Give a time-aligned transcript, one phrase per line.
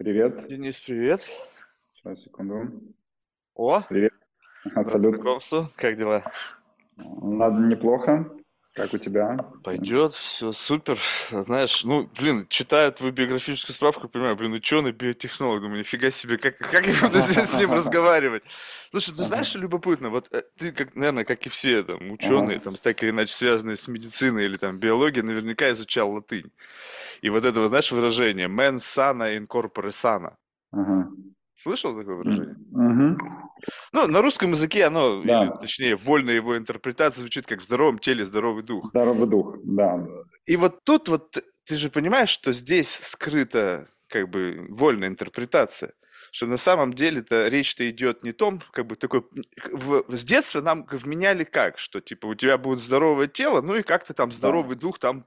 [0.00, 0.46] Привет.
[0.48, 1.20] Денис, привет.
[1.92, 2.70] Сейчас, секунду.
[3.54, 4.14] О, Привет.
[4.82, 5.16] Салют.
[5.16, 5.68] знакомству.
[5.76, 6.22] Как дела?
[6.96, 8.34] Надо неплохо.
[8.74, 9.36] Как у тебя?
[9.64, 10.96] Пойдет, все супер.
[11.30, 16.56] Знаешь, ну, блин, читаю твою биографическую справку, понимаю, блин, ученый, биотехнолог, думаю, нифига себе, как,
[16.56, 18.44] как я буду с ним разговаривать?
[18.90, 22.64] Слушай, ты знаешь, любопытно, вот э, ты, как, наверное, как и все там ученые, Ага.
[22.64, 26.52] там, так или иначе связанные с медициной или там биологией, наверняка изучал латынь.
[27.22, 30.34] И вот это, вот, знаешь, выражение «mens sana in corpore sano».
[30.70, 31.08] Ага.
[31.56, 32.56] Слышал такое выражение?
[33.92, 35.50] Ну, на русском языке оно, или Да.
[35.60, 38.88] точнее, вольная его интерпретация звучит как «в здоровом теле здоровый дух».
[38.90, 40.06] Здоровый дух, да.
[40.46, 45.92] И вот тут вот ты же понимаешь, что здесь скрыта как бы вольная интерпретация,
[46.32, 49.22] что на самом деле-то речь-то идет не том, как бы такой,
[49.72, 53.82] в- с детства нам вменяли как, что типа у тебя будет здоровое тело, ну и
[53.82, 54.34] как-то там Да.
[54.36, 55.24] здоровый дух там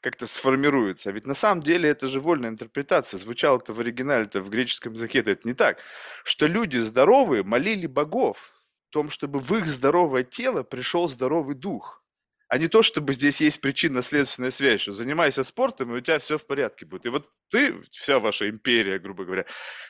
[0.00, 1.10] как-то сформируется.
[1.10, 3.18] А ведь на самом деле это же вольная интерпретация.
[3.18, 5.78] Звучало-то в оригинале-то в греческом языке это не так.
[6.24, 8.52] Что люди здоровые молили богов
[8.88, 12.02] в том, чтобы в их здоровое тело пришел здоровый дух.
[12.48, 16.38] А не то, чтобы здесь есть причинно-следственная связь, что занимайся спортом, и у тебя все
[16.38, 17.04] в порядке будет.
[17.04, 19.44] И вот ты, вся ваша империя, грубо говоря,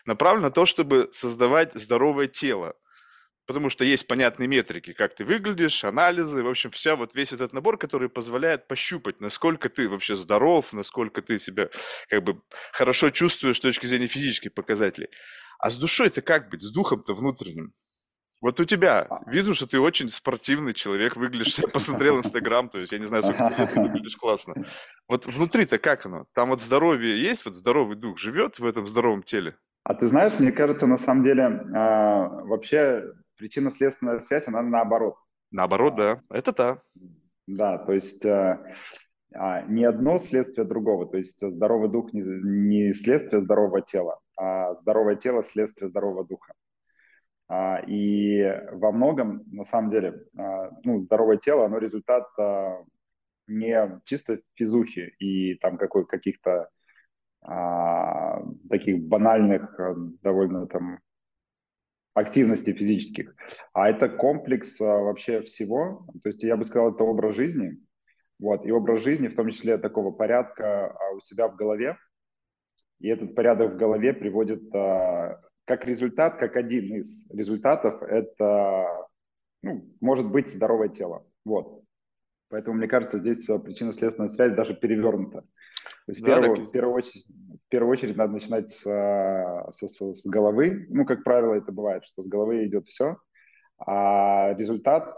[0.06, 2.74] направлена на то, чтобы создавать здоровое тело.
[3.48, 7.55] Потому что есть понятные метрики, как ты выглядишь, анализы, в общем, вся вот весь этот
[7.55, 11.70] набор, который позволяет пощупать, насколько ты вообще здоров, насколько ты себя
[12.10, 15.08] как бы хорошо чувствуешь с точки зрения физических показателей.
[15.58, 17.72] А с душой-то как быть, с духом-то внутренним?
[18.42, 22.92] Вот у тебя, вижу, что ты очень спортивный человек, выглядишь, я посмотрел Инстаграм, то есть
[22.92, 24.56] я не знаю, сколько ты выглядишь классно.
[25.08, 26.27] Вот внутри-то как оно?
[26.34, 29.56] Там вот здоровье есть, вот здоровый дух живет в этом здоровом теле?
[29.84, 33.05] А ты знаешь, мне кажется, на самом деле, а, вообще
[33.39, 35.17] причинно-следственная связь, она наоборот.
[35.50, 36.83] Наоборот, А, да, это да.
[37.47, 38.62] Да, то есть а,
[39.34, 41.06] а, не одно следствие другого.
[41.06, 46.53] То есть здоровый дух не, не следствие здорового тела, а здоровое тело следствие здорового духа.
[47.48, 52.85] А, И во многом, на самом деле, а, ну, здоровое тело, оно результат а,
[53.46, 56.68] не чисто физухи и там какой, каких-то
[57.42, 61.01] а, таких банальных, а, довольно там
[62.18, 63.34] активностей физических,
[63.73, 66.06] а это комплекс а, вообще всего.
[66.23, 67.79] То есть я бы сказал, это образ жизни.
[68.39, 71.96] Вот, и образ жизни, в том числе такого порядка а, у себя в голове.
[73.01, 78.86] И этот порядок в голове приводит а, как результат, как один из результатов, это
[79.62, 81.27] ну, может быть здоровое тело.
[81.45, 81.83] Вот.
[82.48, 85.45] Поэтому, мне кажется, здесь причинно-следственная связь даже перевернута.
[86.08, 88.86] То есть Да, так первую, и в первую очередь, в первую очередь надо начинать с,
[88.86, 90.86] а, с, с- с головы.
[90.89, 93.19] Ну, как правило, это бывает, что с головы идет все,
[93.79, 95.14] а результат,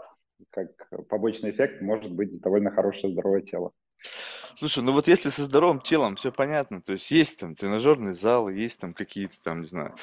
[0.49, 0.67] как
[1.07, 3.71] побочный эффект, может быть довольно хорошее здоровое тело.
[4.61, 8.47] Слушай, ну вот если со здоровым телом все понятно, то есть есть там тренажерный зал,
[8.47, 9.95] есть там какие-то там, не знаю,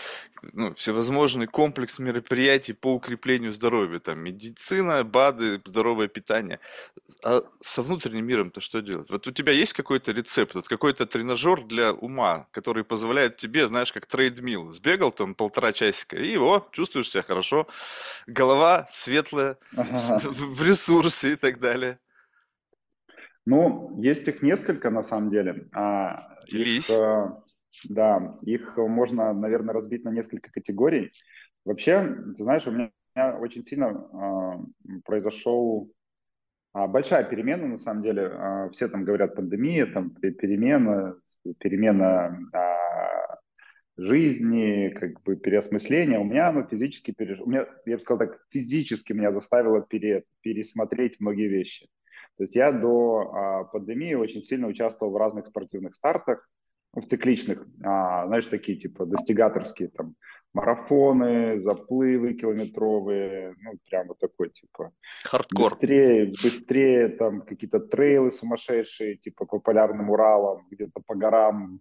[0.53, 6.59] ну, всевозможный комплекс мероприятий по укреплению здоровья, там медицина, БАДы, здоровое питание.
[7.23, 9.09] А со внутренним миром-то что делать?
[9.11, 13.93] Вот у тебя есть какой-то рецепт, вот какой-то тренажер для ума, который позволяет тебе, знаешь,
[13.93, 17.69] как трейдмил, сбегал там полтора часика, и о, чувствуешь себя хорошо,
[18.27, 19.85] голова светлая, в
[20.57, 21.97] в ресурсе и так далее.
[23.49, 25.69] Ну, есть их несколько на самом деле.
[25.73, 27.31] А, Их, э,
[27.89, 31.13] да, их можно, наверное, разбить на несколько категорий.
[31.65, 32.91] Вообще, ты знаешь, у меня
[33.41, 34.61] очень сильно а,
[35.03, 35.91] произошел
[36.75, 38.27] а, большая перемена, на самом деле.
[38.27, 41.17] А, Все там говорят пандемия, там пе- перемена,
[41.59, 42.39] перемена
[43.97, 46.19] жизни, как бы переосмысление.
[46.19, 47.41] У меня оно физически, переш...
[47.41, 50.25] у меня, я бы сказал так, физически меня заставило пере...
[50.43, 51.89] пересмотреть многие вещи.
[52.39, 56.49] То есть я до а, пандемии очень сильно участвовал в разных спортивных стартах,
[56.95, 60.15] в цикличных, а, знаешь, такие типа достигаторские, там,
[60.55, 64.93] марафоны, заплывы километровые, ну, прям вот такой, типа,
[65.25, 65.71] Хардкор.
[65.71, 71.81] быстрее, быстрее, там, какие-то трейлы сумасшедшие, типа, по полярным Уралам, где-то по горам,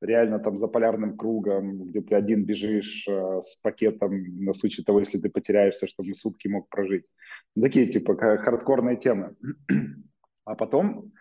[0.00, 5.00] реально там за полярным кругом, где ты один бежишь э, с пакетом на случай того,
[5.00, 7.06] если ты потеряешься, чтобы сутки мог прожить.
[7.54, 9.36] Ну, Такие, типа, хардкорные темы.
[10.44, 11.12] А потом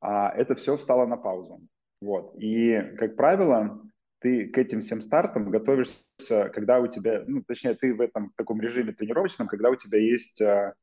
[0.00, 1.60] а, это все встало на паузу.
[2.00, 2.34] Вот.
[2.38, 3.82] И, как правило,
[4.20, 8.60] ты к этим всем стартам готовишься, когда у тебя, ну, точнее, ты в этом таком
[8.60, 10.74] режиме тренировочном, когда у тебя есть а,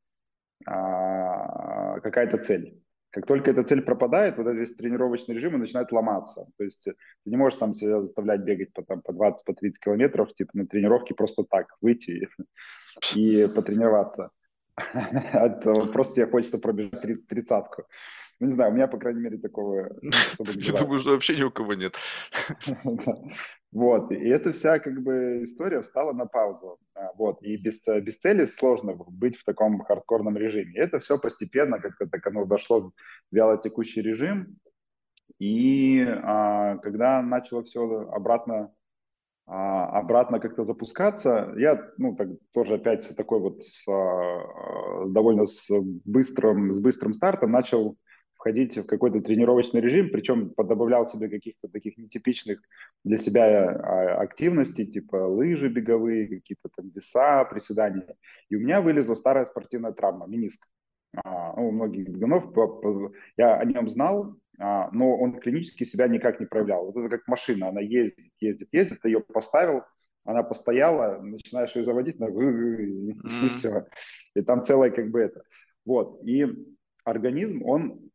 [0.66, 2.80] а, какая-то цель.
[3.10, 6.46] Как только эта цель пропадает, вот этот весь тренировочный режим он начинает ломаться.
[6.58, 6.94] То есть ты
[7.30, 10.66] не можешь там себя заставлять бегать по, там, по 20-30 по 30 километров, типа на
[10.66, 12.28] тренировке просто так выйти
[13.14, 14.30] и потренироваться.
[15.34, 17.84] Вот Просто тебе хочется пробежать три- тридцатку.
[18.40, 21.50] Ну, не знаю, у меня, по крайней мере, такого Я думаю, что вообще ни у
[21.50, 21.96] кого нет.
[23.70, 26.78] Вот, и эта вся как бы история встала на паузу.
[26.98, 30.72] А, вот, и без, без цели сложно быть в таком хардкорном режиме.
[30.74, 32.92] И это все постепенно как-то так оно дошло в
[33.30, 34.58] вялотекущий режим.
[35.38, 38.72] И а, когда начало все обратно
[39.50, 45.70] а, обратно как-то запускаться, я, ну, так, тоже опять такой вот с, а, довольно с
[46.04, 47.96] быстрым, с быстрым стартом начал
[48.38, 52.60] входить в какой-то тренировочный режим, причем подобавлял себе каких-то таких нетипичных
[53.04, 58.14] для себя а, активностей, типа лыжи беговые, какие-то там веса, приседания.
[58.48, 60.66] И у меня вылезла старая спортивная травма, миниск.
[61.24, 62.54] А, ну, у многих бегунов,
[63.36, 66.86] я о нем знал, а, но он клинически себя никак не проявлял.
[66.86, 69.82] Вот это как машина, она ездит, ездит, ездит, ты ее поставил,
[70.24, 72.28] она постояла, начинаешь ее заводить, она,
[73.46, 73.86] и все.
[74.34, 75.42] И там целое как бы это.
[75.84, 76.20] Вот.
[76.24, 76.46] И
[77.04, 78.10] организм, он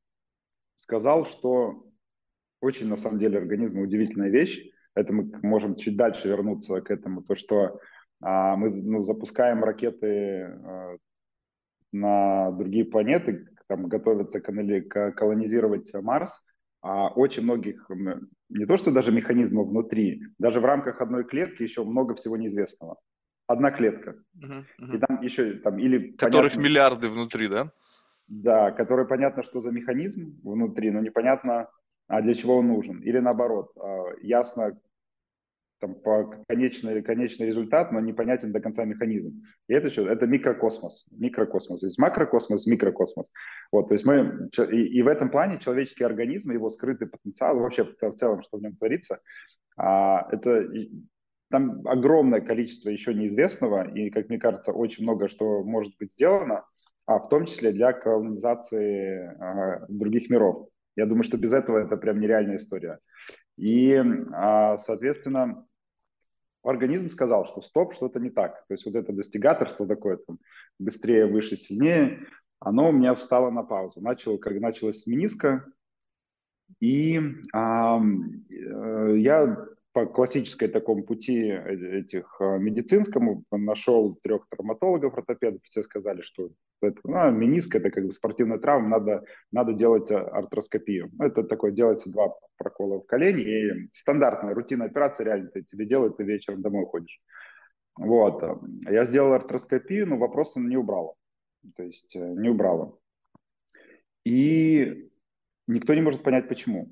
[0.76, 1.86] сказал, что
[2.62, 4.70] очень на самом деле организм удивительная вещь.
[4.96, 7.80] Это мы можем чуть дальше вернуться к этому, то что
[8.22, 10.98] а, мы ну, запускаем ракеты а,
[11.92, 16.44] на другие планеты, там готовятся колонизировать Марс,
[16.82, 17.90] а очень многих,
[18.50, 22.98] не то что даже механизмов внутри, даже в рамках одной клетки еще много всего неизвестного.
[23.48, 24.16] Одна клетка.
[24.38, 24.96] Uh-huh, uh-huh.
[24.96, 27.72] И там еще там или которых понятно, миллиарды внутри, да?
[28.42, 31.70] Да, который понятно, что за механизм внутри, но непонятно,
[32.08, 33.00] а для чего он нужен.
[33.00, 34.80] Или наоборот, а, ясно,
[35.80, 39.44] там, по конечный, конечный результат, но непонятен до конца механизм.
[39.68, 40.08] И это что?
[40.08, 41.06] Это микрокосмос.
[41.12, 41.82] Микрокосмос.
[41.82, 43.32] То есть макрокосмос, микрокосмос.
[43.72, 47.84] Вот, то есть мы, и, и в этом плане человеческий организм, его скрытый потенциал, вообще
[47.84, 49.20] в, целом, что в нем творится,
[49.78, 50.68] а, это
[51.52, 56.64] там огромное количество еще неизвестного, и, как мне кажется, очень много что может быть сделано,
[57.06, 60.70] а в том числе для колонизации а, других миров.
[60.96, 63.00] Я думаю, что без этого это прям нереальная история.
[63.58, 63.96] И,
[64.34, 65.66] а, соответственно,
[66.64, 68.66] организм сказал, что стоп, что-то не так.
[68.68, 70.40] То есть вот это достигаторство такое, там,
[70.80, 72.26] быстрее, выше, сильнее,
[72.60, 74.02] оно у меня встало на паузу.
[74.02, 75.66] Начало, как началось с мениска,
[76.80, 77.20] и
[77.54, 78.02] а,
[78.50, 86.22] я по классической такому пути э, этих а, медицинскому нашел трех травматологов, ортопедов, все сказали,
[86.22, 86.50] что
[86.82, 91.12] это, ну, мениск это как бы спортивная травма, надо, надо делать а, артроскопию.
[91.20, 96.18] Это такое, делается два прокола в колени, и стандартная рутинная операция, реально ты тебе делают,
[96.18, 97.22] ты вечером домой уходишь.
[97.96, 98.44] Вот.
[98.90, 101.14] Я сделал артроскопию, но вопроса не убрала.
[101.76, 102.98] То есть э, не убрала.
[104.26, 105.10] И
[105.68, 106.90] никто не может понять, почему.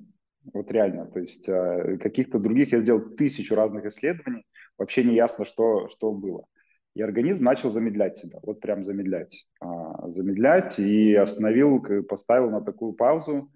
[0.54, 1.06] Вот реально.
[1.06, 4.46] То есть э, каких-то других я сделал тысячу разных исследований,
[4.78, 6.46] вообще не ясно, что, что было.
[6.94, 9.48] И организм начал замедлять себя, вот прям замедлять.
[9.62, 13.50] А, замедлять и остановил, поставил на такую паузу,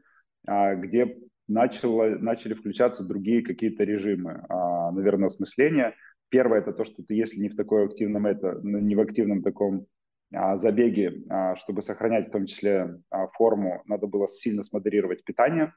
[0.48, 1.18] а, где
[1.48, 5.96] начало, начали включаться другие какие-то режимы, а, наверное, осмысления.
[6.30, 9.86] Первое это то, что ты, если не в такой активном, это, не в активном таком
[10.31, 11.24] забеге,
[11.56, 13.00] чтобы сохранять в том числе
[13.38, 15.72] форму, надо было сильно смодерировать питание,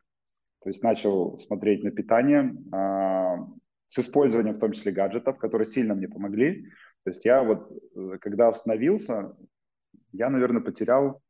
[0.62, 3.46] то есть начал смотреть на питание а,
[3.87, 6.66] с использованием в том числе гаджетов, которые сильно мне помогли.
[7.05, 9.37] То есть я вот, э, когда остановился,
[10.12, 11.22] я, наверное, потерял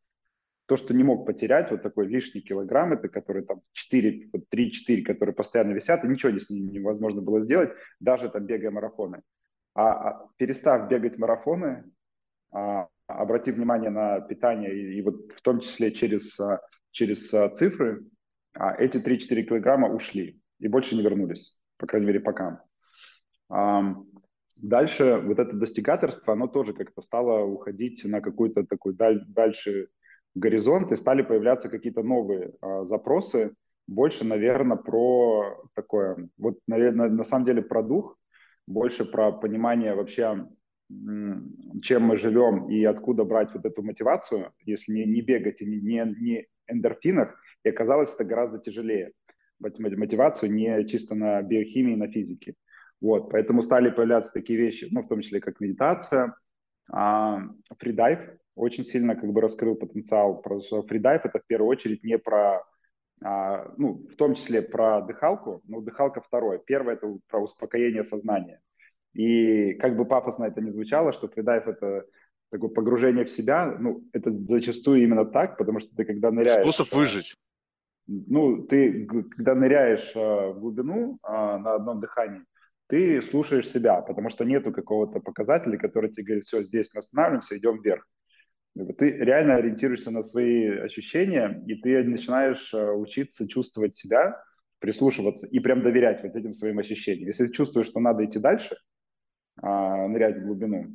[0.66, 5.34] то, что не мог потерять, вот такой лишний килограмм, это которые там 4, 3-4, которые
[5.34, 7.70] постоянно висят, и ничего ними невозможно было сделать,
[8.00, 9.22] даже там бегая марафоны.
[9.74, 11.84] А, а перестав бегать марафоны,
[12.50, 16.60] а, обратив внимание на питание, и, вот в том числе через, а,
[16.90, 18.04] через цифры,
[18.54, 22.64] а эти 3-4 килограмма ушли и больше не вернулись, по крайней мере, пока.
[24.62, 29.88] Дальше вот это достигаторство, оно тоже как-то стало уходить на какой-то такой даль, дальше
[30.34, 33.54] горизонт, и стали появляться какие-то новые а, запросы,
[33.86, 38.18] больше, наверное, про такое, вот, наверное, на самом деле про дух,
[38.66, 40.46] больше про понимание вообще,
[40.88, 45.80] чем мы живем и откуда брать вот эту мотивацию, если не, не бегать и не,
[45.80, 47.34] не, не эндорфинах,
[47.64, 49.12] и оказалось это гораздо тяжелее.
[49.58, 52.54] Мотивацию не чисто на биохимии, на физике.
[53.00, 56.34] Вот, поэтому стали появляться такие вещи, ну, в том числе как медитация,
[56.90, 57.42] а,
[57.78, 58.18] фридайв
[58.54, 60.42] очень сильно как бы раскрыл потенциал.
[60.88, 62.64] Фридайв это в первую очередь не про,
[63.24, 66.58] а, ну, в том числе про дыхалку, но дыхалка второе.
[66.58, 68.60] Первое это про успокоение сознания.
[69.12, 72.04] И как бы пафосно это не звучало, что фридайв это
[72.50, 76.62] такое погружение в себя, ну, это зачастую именно так, потому что ты когда ныряешь...
[76.62, 77.34] Способ выжить.
[78.08, 82.42] Ну, ты когда ныряешь а, в глубину а, на одном дыхании,
[82.86, 87.58] ты слушаешь себя, потому что нету какого-то показателя, который тебе говорит, все, здесь мы останавливаемся,
[87.58, 88.06] идем вверх.
[88.96, 94.42] Ты реально ориентируешься на свои ощущения, и ты начинаешь а, учиться чувствовать себя,
[94.78, 97.26] прислушиваться и прям доверять вот этим своим ощущениям.
[97.26, 98.76] Если ты чувствуешь, что надо идти дальше,
[99.60, 100.86] нырять в глубину,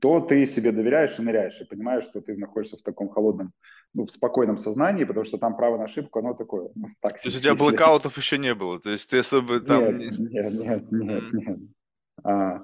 [0.00, 3.52] то ты себе доверяешь и ныряешь, и понимаешь, что ты находишься в таком холодном,
[3.94, 7.28] ну, в спокойном сознании, потому что там право на ошибку, оно такое, ну, так То
[7.28, 9.98] есть у тебя блокаутов еще не было, то есть ты особо там...
[9.98, 11.58] Нет, нет, нет, нет, нет.
[12.22, 12.62] А,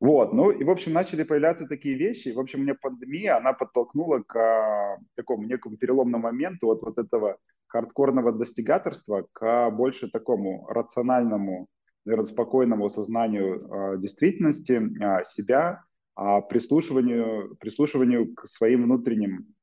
[0.00, 2.28] вот, ну и, в общем, начали появляться такие вещи.
[2.28, 7.38] В общем, мне пандемия, она подтолкнула к а, такому некому переломному моменту от вот этого
[7.68, 11.68] хардкорного достигаторства к больше такому рациональному,
[12.04, 15.82] наверное, спокойному осознанию э, действительности э, себя,
[16.16, 19.54] э, прислушиванию, прислушиванию к своим внутренним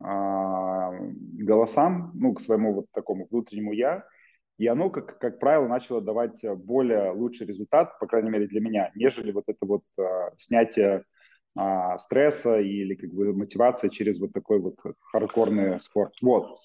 [0.00, 4.04] голосам, ну, к своему вот такому внутреннему «я»,
[4.58, 8.90] и оно, как, как правило, начало давать более лучший результат, по крайней мере для меня,
[8.96, 10.02] нежели вот это вот э,
[10.36, 11.04] снятие
[11.56, 16.14] э, стресса или как бы мотивация через вот такой вот хардкорный спорт.
[16.20, 16.58] Вот.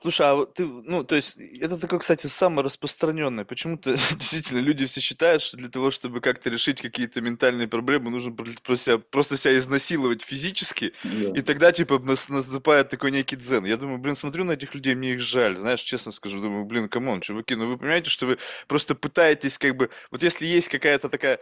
[0.00, 3.44] Слушай, а вот ты, ну, то есть, это такое, кстати, самое распространенное.
[3.44, 8.32] Почему-то действительно люди все считают, что для того, чтобы как-то решить какие-то ментальные проблемы, нужно
[8.32, 11.38] просто себя, просто себя изнасиловать физически, да.
[11.38, 13.64] и тогда, типа, нас, наступает такой некий дзен.
[13.64, 16.88] Я думаю, блин, смотрю на этих людей, мне их жаль, знаешь, честно скажу, думаю, блин,
[16.88, 18.38] come on, чуваки, ну вы понимаете, что вы
[18.68, 21.40] просто пытаетесь, как бы, вот если есть какая-то такая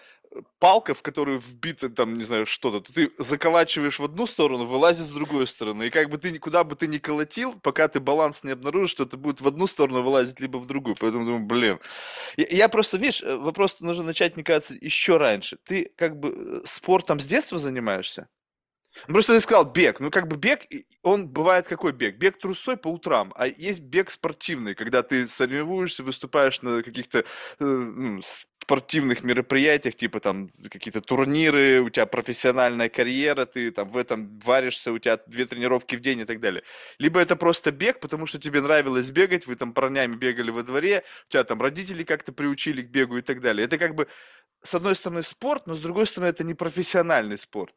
[0.58, 5.06] палка, в которую вбито там, не знаю, что-то, то ты заколачиваешь в одну сторону, вылазит
[5.06, 5.86] с другой стороны.
[5.86, 9.04] И как бы ты никуда бы ты ни колотил, пока ты баланс не обнаружишь, что
[9.04, 10.96] это будет в одну сторону вылазить, либо в другую.
[10.98, 11.80] Поэтому думаю, блин.
[12.36, 15.58] Я, я просто, видишь, э, вопрос нужно начать, мне кажется, еще раньше.
[15.64, 18.28] Ты как бы э, спортом с детства занимаешься?
[19.06, 20.00] Просто ты сказал бег.
[20.00, 20.62] Ну, как бы бег,
[21.02, 22.16] он бывает какой бег?
[22.16, 27.24] Бег трусой по утрам, а есть бег спортивный, когда ты соревнуешься, выступаешь на каких-то э,
[27.58, 28.20] ну,
[28.66, 34.90] спортивных мероприятиях, типа там какие-то турниры, у тебя профессиональная карьера, ты там в этом варишься,
[34.90, 36.64] у тебя две тренировки в день и так далее.
[36.98, 41.04] Либо это просто бег, потому что тебе нравилось бегать, вы там парнями бегали во дворе,
[41.28, 43.64] у тебя там родители как-то приучили к бегу и так далее.
[43.64, 44.08] Это как бы,
[44.64, 47.72] с одной стороны, спорт, но с другой стороны, это не профессиональный спорт.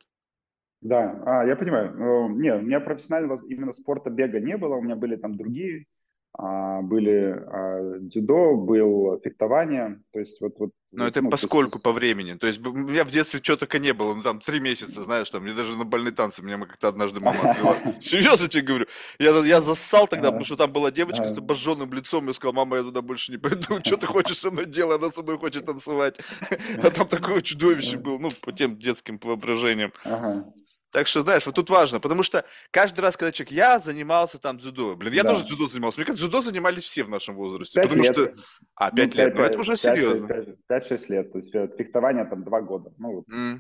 [0.81, 1.93] Да, а, я понимаю.
[1.98, 5.86] Ну, не, у меня профессионального именно спорта бега не было, у меня были там другие,
[6.33, 10.53] а, были а, дзюдо, был фехтование, то есть вот...
[10.57, 11.83] вот но это ну, поскольку есть...
[11.83, 14.59] по времени, то есть у меня в детстве что только не было, ну там три
[14.59, 17.77] месяца, знаешь, там, мне даже на больные танцы, меня как-то однажды мама отвела.
[18.01, 18.86] Серьезно тебе говорю,
[19.19, 22.77] я, я зассал тогда, потому что там была девочка с обожженным лицом, я сказал, мама,
[22.77, 25.65] я туда больше не пойду, что ты хочешь со мной делать, она со мной хочет
[25.65, 26.19] танцевать.
[26.81, 29.91] А там такое чудовище было, ну, по тем детским воображениям.
[30.91, 34.58] Так что, знаешь, вот тут важно, потому что каждый раз, когда человек, я занимался там
[34.58, 35.29] дзюдо, блин, я да.
[35.29, 38.13] тоже дзюдо занимался, мне кажется, дзюдо занимались все в нашем возрасте, потому лет.
[38.15, 38.34] что...
[38.75, 40.55] А, пять ну, лет, 5, ну это уже 5, серьезно.
[40.69, 43.27] 5-6 лет, то есть э, фехтование там два года, ну вот.
[43.29, 43.60] Mm.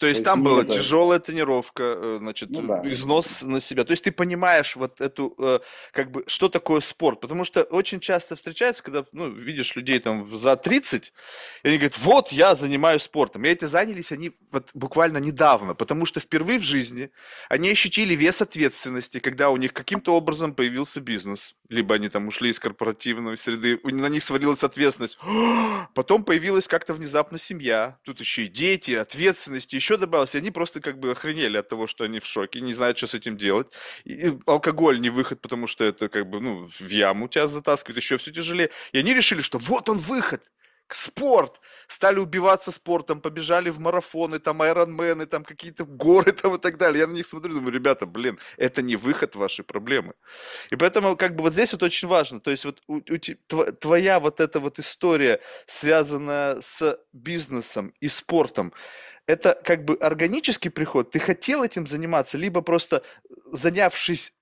[0.00, 0.76] То есть, То есть там была это...
[0.76, 2.80] тяжелая тренировка, э, значит, ну, да.
[2.90, 3.84] износ на себя.
[3.84, 5.60] То есть ты понимаешь вот эту, э,
[5.92, 7.20] как бы, что такое спорт.
[7.20, 11.12] Потому что очень часто встречается, когда, ну, видишь людей там за 30,
[11.62, 13.44] и они говорят, вот, я занимаюсь спортом.
[13.44, 17.10] И эти занялись они вот буквально недавно, потому что впервые в жизни
[17.50, 21.54] они ощутили вес ответственности, когда у них каким-то образом появился бизнес.
[21.68, 25.18] Либо они там ушли из корпоративной среды, на них свалилась ответственность.
[25.94, 30.80] Потом появилась как-то внезапно семья, тут еще и дети, ответственность, еще еще добавилось, они просто
[30.80, 33.66] как бы охренели от того, что они в шоке, не знают, что с этим делать.
[34.04, 38.16] И алкоголь не выход, потому что это как бы, ну, в яму тебя затаскивает, еще
[38.16, 38.70] все тяжелее.
[38.92, 40.42] И они решили, что вот он выход
[40.94, 46.78] спорт, стали убиваться спортом, побежали в марафоны, там айронмены, там какие-то горы там и так
[46.78, 47.00] далее.
[47.00, 50.14] Я на них смотрю, думаю, ребята, блин, это не выход в ваши проблемы.
[50.70, 54.20] И поэтому как бы вот здесь вот очень важно, то есть вот у, у, твоя
[54.20, 58.72] вот эта вот история, связанная с бизнесом и спортом,
[59.30, 63.02] это как бы органический приход, ты хотел этим заниматься, либо просто
[63.52, 64.32] занявшись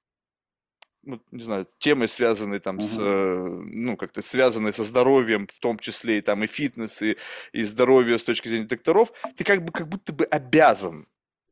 [1.04, 2.82] ну, не знаю, темы, связанные там uh-huh.
[2.82, 7.16] с, э, ну, как-то связанные со здоровьем, в том числе и там и фитнес, и,
[7.52, 11.06] и здоровье с точки зрения докторов, ты как бы как будто бы обязан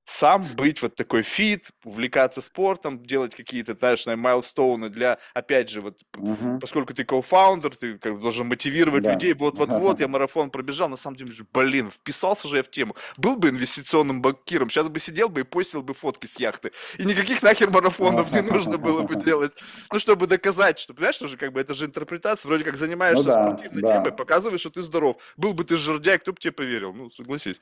[0.06, 5.98] сам быть вот такой фит, увлекаться спортом, делать какие-то, знаешь, milestones для, опять же, вот,
[6.14, 6.60] uh-huh.
[6.60, 9.14] поскольку ты co-founder, ты как бы должен мотивировать да.
[9.14, 12.94] людей, вот-вот-вот, я марафон пробежал, на самом деле, блин, вписался же я в тему.
[13.16, 16.70] Был бы инвестиционным банкиром, сейчас бы сидел бы и постил бы фотки с яхты.
[16.98, 19.52] И никаких нахер марафонов не нужно было бы делать.
[19.92, 23.24] Ну, чтобы доказать, что, понимаешь, что же, как бы, это же интерпретация, вроде как занимаешься
[23.24, 23.94] ну, да, спортивной да.
[23.94, 25.16] темой, показываешь, что ты здоров.
[25.36, 27.60] Был бы ты жердяй, кто бы тебе поверил, ну, согласись.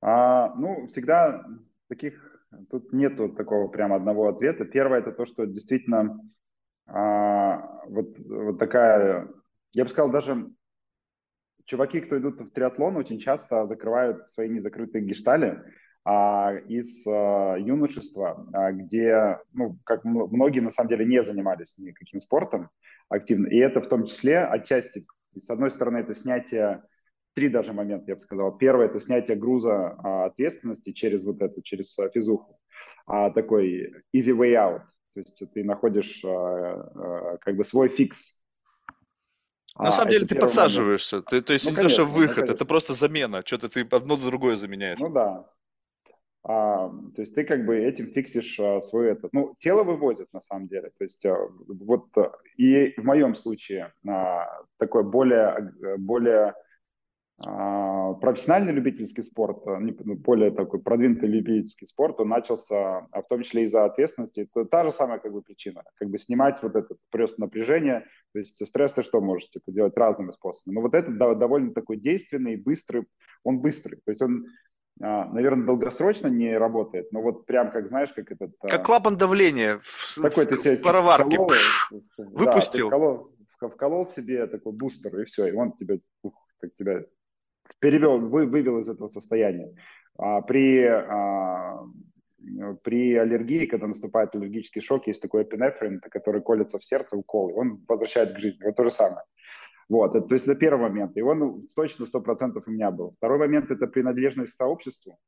[0.00, 1.44] А, ну, всегда
[1.88, 4.64] таких, тут нету такого прямо одного ответа.
[4.64, 6.20] Первое это то, что действительно
[6.86, 9.28] а, вот, вот такая,
[9.72, 10.50] я бы сказал, даже
[11.64, 15.62] чуваки, кто идут в триатлон, очень часто закрывают свои незакрытые гештали
[16.04, 22.20] а, из а, юношества, а, где, ну, как многие на самом деле не занимались никаким
[22.20, 22.70] спортом
[23.10, 23.48] активно.
[23.48, 26.82] И это в том числе отчасти, с одной стороны, это снятие,
[27.34, 28.56] три даже момента, я бы сказал.
[28.56, 32.58] Первое– это снятие груза а, ответственности через вот это, через физуху.
[33.06, 34.82] А, такой easy way out.
[35.14, 38.38] То есть ты находишь а, а, как бы свой фикс
[39.76, 41.22] на а, самом деле ты подсаживаешься.
[41.22, 43.44] Ты, то есть ну, не конечно, то, что выход, ну, это просто замена.
[43.46, 44.98] Что-то ты одно за другое заменяешь.
[44.98, 45.46] Ну да,
[46.48, 49.32] а, то есть ты как бы этим фиксишь а, свой этот.
[49.32, 50.90] Ну, тело вывозит на самом деле.
[50.96, 54.46] То есть а, вот а, и в моем случае а,
[54.78, 56.54] такой более, более а,
[57.40, 63.42] профессиональный любительский спорт, а, ну, более такой продвинутый любительский спорт, он начался а, в том
[63.42, 64.48] числе из-за ответственности.
[64.52, 65.84] Это та же самая как бы причина.
[65.94, 68.06] Как бы снимать вот это просто напряжение.
[68.32, 70.74] То есть стресс ты что можешь типа, делать разными способами.
[70.74, 73.06] Но вот это довольно такой действенный, быстрый.
[73.44, 74.00] Он быстрый.
[74.04, 74.46] То есть он
[75.00, 78.50] а, наверное, долгосрочно не работает, но вот прям как, знаешь, как этот...
[78.58, 81.36] А, как клапан давления в, такой ты себе в пароварке.
[81.36, 81.52] Вколол,
[82.16, 82.90] выпустил.
[82.90, 87.04] Да, вколол, вколол себе такой бустер, и все, и он тебе, ух, как тебя
[87.80, 89.74] перевел, вы, вывел из этого состояния.
[90.16, 91.80] А, при, а,
[92.82, 97.54] при аллергии, когда наступает аллергический шок, есть такой эпинефрин, который колется в сердце, укол, и
[97.54, 98.64] он возвращает к жизни.
[98.64, 99.22] Вот то же самое.
[99.88, 101.16] Вот, это, то есть это первый момент.
[101.16, 103.14] И он точно 100% у меня был.
[103.16, 105.18] Второй момент– это принадлежность к сообществу.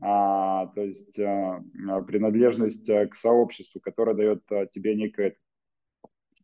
[0.00, 1.60] А, то есть а,
[2.06, 5.36] принадлежность э, к сообществу, которое дает а, тебе некое,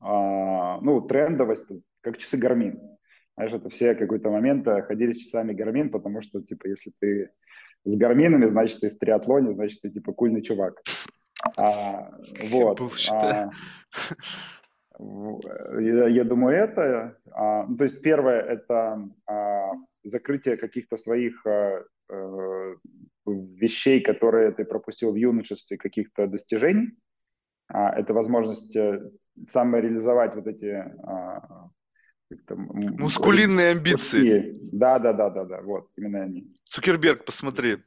[0.01, 1.69] а, ну, трендовость,
[2.01, 2.81] как часы Гармин.
[3.37, 7.31] Знаешь, это все какой-то момент э, ходили с часами Гармин, потому что, типа, если ты
[7.85, 10.81] с Гарминами, значит, ты в триатлоне, значит, ты, типа, кульный чувак.
[11.57, 12.11] А,
[12.51, 12.81] вот.
[13.13, 13.51] А,
[15.81, 17.19] я, я думаю, это.
[17.33, 19.73] А, ну, то есть первое– это а,
[20.05, 22.75] закрытие каких-то своих а, а,
[23.27, 26.93] вещей, которые ты пропустил в юношестве, каких-то достижений.
[27.69, 29.11] А, это возможность э,
[29.45, 30.85] самореализовать вот эти…
[31.03, 31.71] А,
[32.47, 34.59] там, Мускулинные амбиции.
[34.73, 36.53] Да, да, да, да, да, вот, именно они.
[36.65, 37.79] Цукерберг, посмотри.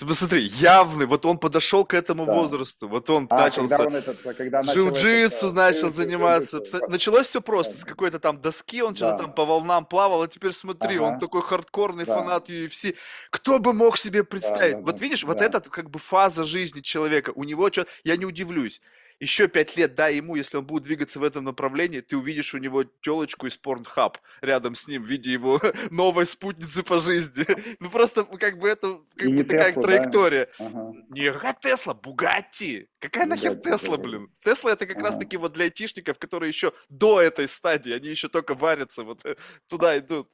[0.00, 2.32] Ты посмотри, явный, вот он подошел к этому да.
[2.32, 7.74] возрасту, вот он а, начался, когда он этот, когда джиу-джитсу начал заниматься, началось все просто,
[7.74, 7.80] да.
[7.80, 8.96] с какой-то там доски, он да.
[8.96, 11.02] что-то там по волнам плавал, а теперь смотри, ага.
[11.02, 12.16] он такой хардкорный да.
[12.16, 12.96] фанат UFC,
[13.28, 15.26] кто бы мог себе представить, да, да, вот видишь, да.
[15.26, 18.80] вот эта как бы фаза жизни человека, у него что, я не удивлюсь,
[19.20, 22.58] еще пять лет дай ему, если он будет двигаться в этом направлении, ты увидишь у
[22.58, 27.46] него телочку из Pornhub рядом с ним в виде его новой спутницы по жизни.
[27.78, 30.48] Ну просто как бы это как бы такая Tesla, траектория.
[30.58, 30.66] Да?
[30.66, 30.92] Ага.
[31.10, 32.88] Не какая Тесла, Бугатти.
[32.98, 34.32] Какая нахер Тесла, блин?
[34.42, 35.06] Тесла это как ага.
[35.06, 39.24] раз таки вот для айтишников, которые еще до этой стадии, они еще только варятся, вот
[39.26, 39.36] э,
[39.68, 40.28] туда идут.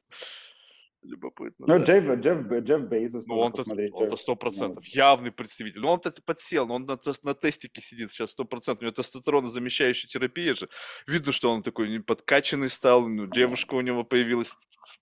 [1.07, 1.67] Любопытно.
[1.69, 1.85] Ну, да.
[1.85, 4.81] Джефф, Джефф, Джефф Бейзос, ну, он-то, он-то 100%, ну.
[4.83, 5.81] явный представитель.
[5.81, 8.79] Ну, он-то подсел, но он на, на тестике сидит сейчас 100%.
[8.79, 10.69] У него тестостеронозамещающая терапия же.
[11.07, 14.53] Видно, что он такой подкачанный стал, ну, девушка у него появилась,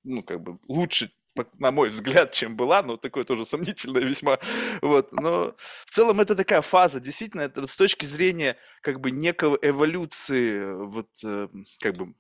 [0.05, 1.11] ну, как бы лучше,
[1.59, 4.39] на мой взгляд, чем была, но такое тоже сомнительное весьма.
[4.83, 5.11] Вот.
[5.13, 5.55] Но
[5.87, 10.75] в целом это такая фаза, действительно, это вот с точки зрения как бы некого эволюции,
[10.85, 11.49] вот э,
[11.81, 12.15] как бы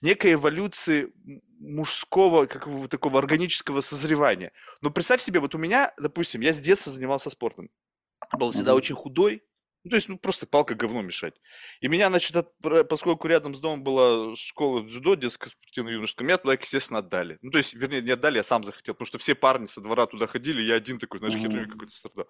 [0.00, 1.12] некой эволюции
[1.60, 4.52] мужского, как бы такого органического созревания.
[4.82, 7.70] Но представь себе, вот у меня, допустим, я с детства занимался спортом.
[8.32, 8.74] Был всегда mm-hmm.
[8.74, 9.42] очень худой,
[9.86, 11.34] ну, то есть, ну, просто палка говно мешать.
[11.80, 16.38] И меня, значит, от, поскольку рядом с домом была школа дзюдо, детская спортивная юношеская, меня
[16.38, 17.38] туда, естественно, отдали.
[17.40, 20.06] Ну, то есть, вернее, не отдали, я сам захотел, потому что все парни со двора
[20.06, 22.26] туда ходили, я один такой, знаешь, херню какой-то страдал.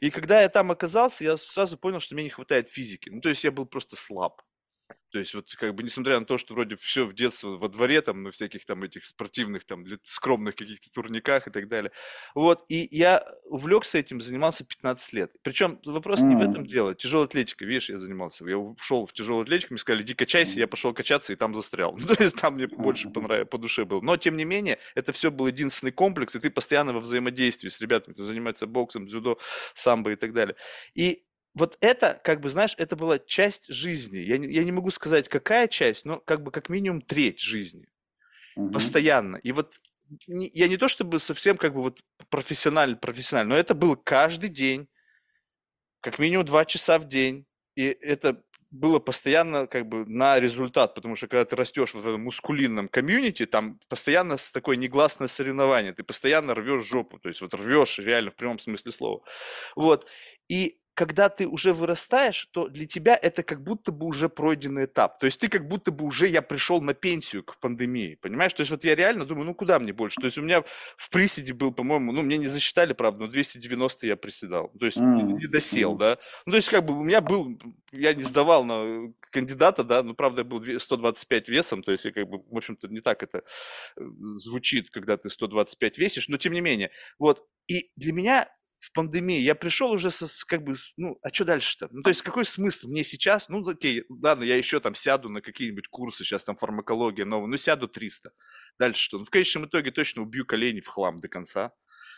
[0.00, 3.10] И когда я там оказался, я сразу понял, что мне не хватает физики.
[3.10, 4.40] Ну, то есть, я был просто слаб.
[5.10, 8.02] То есть вот как бы несмотря на то, что вроде все в детстве во дворе,
[8.02, 11.92] там, на всяких там этих спортивных, там, скромных каких-то турниках и так далее.
[12.34, 15.32] Вот, и я увлекся этим, занимался 15 лет.
[15.42, 16.94] Причем вопрос не в этом дело.
[16.94, 18.44] Тяжелая атлетика, видишь, я занимался.
[18.44, 21.96] Я ушел в тяжелую атлетику, мне сказали, иди качайся, я пошел качаться и там застрял.
[22.06, 24.00] Ну, то есть там мне больше понравилось, по душе было.
[24.00, 27.80] Но, тем не менее, это все был единственный комплекс, и ты постоянно во взаимодействии с
[27.80, 29.38] ребятами, кто занимается боксом, дзюдо,
[29.74, 30.54] самбо и так далее.
[30.94, 31.24] И
[31.56, 34.18] вот это, как бы, знаешь, это была часть жизни.
[34.18, 37.88] Я не, я не могу сказать, какая часть, но как бы как минимум треть жизни.
[38.56, 38.72] Угу.
[38.72, 39.36] Постоянно.
[39.36, 39.74] И вот
[40.26, 44.86] я не то чтобы совсем как бы вот профессионально, профессионально, но это был каждый день,
[46.02, 47.46] как минимум два часа в день.
[47.74, 52.20] И это было постоянно как бы на результат, потому что когда ты растешь в этом
[52.20, 57.98] мускулинном комьюнити, там постоянно такое негласное соревнование, ты постоянно рвешь жопу, то есть вот рвешь
[57.98, 59.24] реально в прямом смысле слова.
[59.74, 60.06] Вот.
[60.48, 65.18] И когда ты уже вырастаешь, то для тебя это как будто бы уже пройденный этап.
[65.18, 68.54] То есть ты как будто бы уже, я пришел на пенсию к пандемии, понимаешь?
[68.54, 70.16] То есть вот я реально думаю, ну куда мне больше?
[70.18, 70.64] То есть у меня
[70.96, 74.72] в приседе был, по-моему, ну мне не засчитали, правда, но 290 я приседал.
[74.80, 75.32] То есть mm-hmm.
[75.34, 76.16] не досел, да?
[76.46, 77.60] Ну то есть как бы у меня был,
[77.92, 82.12] я не сдавал на кандидата, да, ну правда я был 125 весом, то есть я
[82.12, 83.42] как бы, в общем-то, не так это
[83.98, 84.00] э,
[84.38, 86.90] звучит, когда ты 125 весишь, но тем не менее.
[87.18, 88.48] Вот, и для меня
[88.86, 91.88] в пандемии я пришел уже со, как бы, ну, а что дальше-то?
[91.90, 95.40] Ну, то есть какой смысл мне сейчас, ну, окей, ладно, я еще там сяду на
[95.40, 98.30] какие-нибудь курсы, сейчас там фармакология новая, ну, сяду 300.
[98.78, 99.18] Дальше что?
[99.18, 101.72] Ну, в конечном итоге точно убью колени в хлам до конца,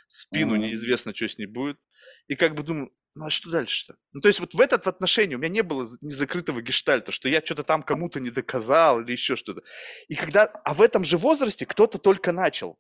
[0.09, 0.59] спину mm-hmm.
[0.59, 1.79] неизвестно, что с ней будет.
[2.27, 3.97] И как бы думаю, ну, а что дальше-то?
[4.13, 7.41] Ну, то есть вот в этот отношении у меня не было незакрытого гештальта, что я
[7.41, 9.63] что-то там кому-то не доказал или еще что-то.
[10.09, 12.79] И когда, а в этом же возрасте кто-то только начал.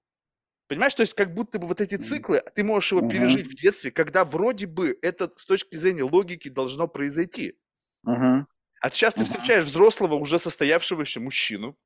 [0.68, 3.10] Понимаешь, то есть как будто бы вот эти циклы, ты можешь его uh-huh.
[3.10, 7.58] пережить в детстве, когда вроде бы это с точки зрения логики должно произойти.
[8.06, 8.44] Uh-huh.
[8.80, 11.76] А сейчас ты встречаешь взрослого, уже состоявшегося мужчину,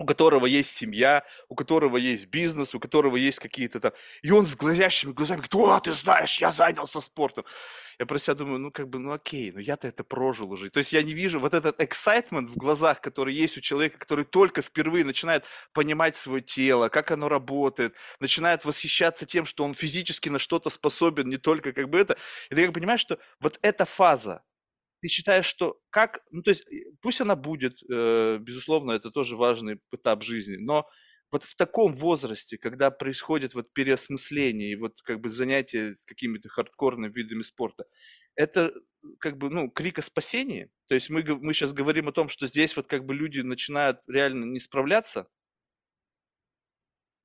[0.00, 3.92] у которого есть семья, у которого есть бизнес, у которого есть какие-то там...
[4.22, 7.44] И он с глазящими глазами говорит, о, ты знаешь, я занялся спортом.
[7.98, 10.70] Я про себя думаю, ну как бы, ну окей, ну я-то это прожил уже.
[10.70, 14.24] То есть я не вижу вот этот excitement в глазах, который есть у человека, который
[14.24, 20.30] только впервые начинает понимать свое тело, как оно работает, начинает восхищаться тем, что он физически
[20.30, 22.16] на что-то способен, не только как бы это.
[22.48, 24.42] И ты как понимаешь, что вот эта фаза,
[25.00, 26.64] ты считаешь, что как, ну то есть
[27.00, 30.88] пусть она будет, э, безусловно, это тоже важный этап жизни, но
[31.32, 37.12] вот в таком возрасте, когда происходит вот переосмысление и вот как бы занятие какими-то хардкорными
[37.12, 37.84] видами спорта,
[38.34, 38.72] это
[39.18, 40.70] как бы, ну, крик о спасении?
[40.88, 44.00] То есть мы, мы сейчас говорим о том, что здесь вот как бы люди начинают
[44.08, 45.28] реально не справляться?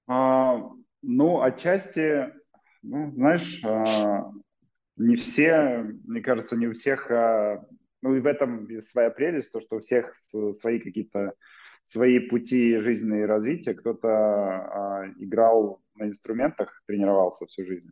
[0.07, 0.69] А,
[1.01, 2.31] ну, отчасти,
[2.83, 4.31] ну, знаешь, а,
[4.97, 7.65] не все, мне кажется, не у всех, а,
[8.01, 11.33] ну и в этом своя прелесть, то, что у всех свои какие-то
[11.85, 13.73] свои пути жизненные развития.
[13.73, 17.91] Кто-то а, играл на инструментах, тренировался всю жизнь,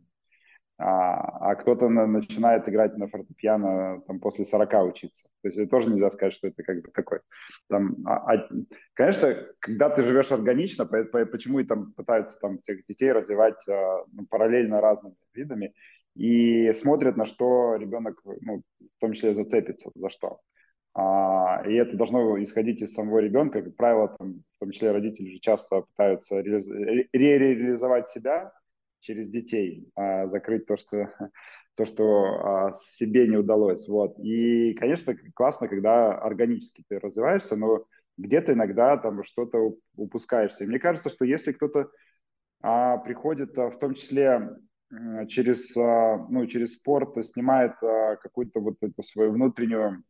[0.76, 5.28] а, а кто-то на, начинает играть на фортепиано там, после 40 учиться.
[5.42, 7.20] То есть это тоже нельзя сказать, что это как бы такой.
[7.68, 8.48] Там, а, а,
[8.94, 13.66] конечно, когда ты живешь органично, по, по, почему и там пытаются там всех детей развивать
[13.68, 15.72] а, ну, параллельно разными видами,
[16.14, 20.40] и смотрят, на что ребенок, ну, в том числе, зацепится, за что.
[20.94, 23.62] А, и это должно исходить из самого ребенка.
[23.62, 28.52] Как правило, там, в том числе родители же часто пытаются ре- реализовать себя
[29.00, 31.08] через детей, а, закрыть то, что,
[31.76, 32.04] то, что
[32.68, 33.88] а, себе не удалось.
[33.88, 34.18] Вот.
[34.20, 37.84] И, конечно, классно, когда органически ты развиваешься, но
[38.16, 40.64] где-то иногда там что-то упускаешься.
[40.64, 41.90] И мне кажется, что если кто-то
[42.62, 44.50] а, приходит, а, в том числе
[45.28, 50.04] через, а, ну, через спорт, снимает а, какую-то вот эту свою внутреннюю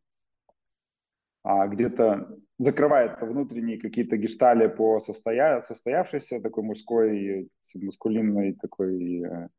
[1.43, 5.61] а, где-то закрывает внутренние какие-то гештали по состоя...
[5.61, 9.49] состоявшейся такой мужской, маскулинной такой э,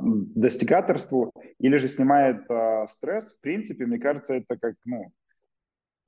[0.00, 2.46] достигаторству, или же снимает
[2.88, 3.34] стресс.
[3.34, 5.12] В принципе, мне кажется, это как, ну,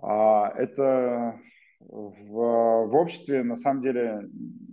[0.01, 1.41] это
[1.81, 2.33] в,
[2.87, 4.31] в обществе на самом деле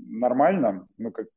[0.08, 1.28] нормально, ну, как,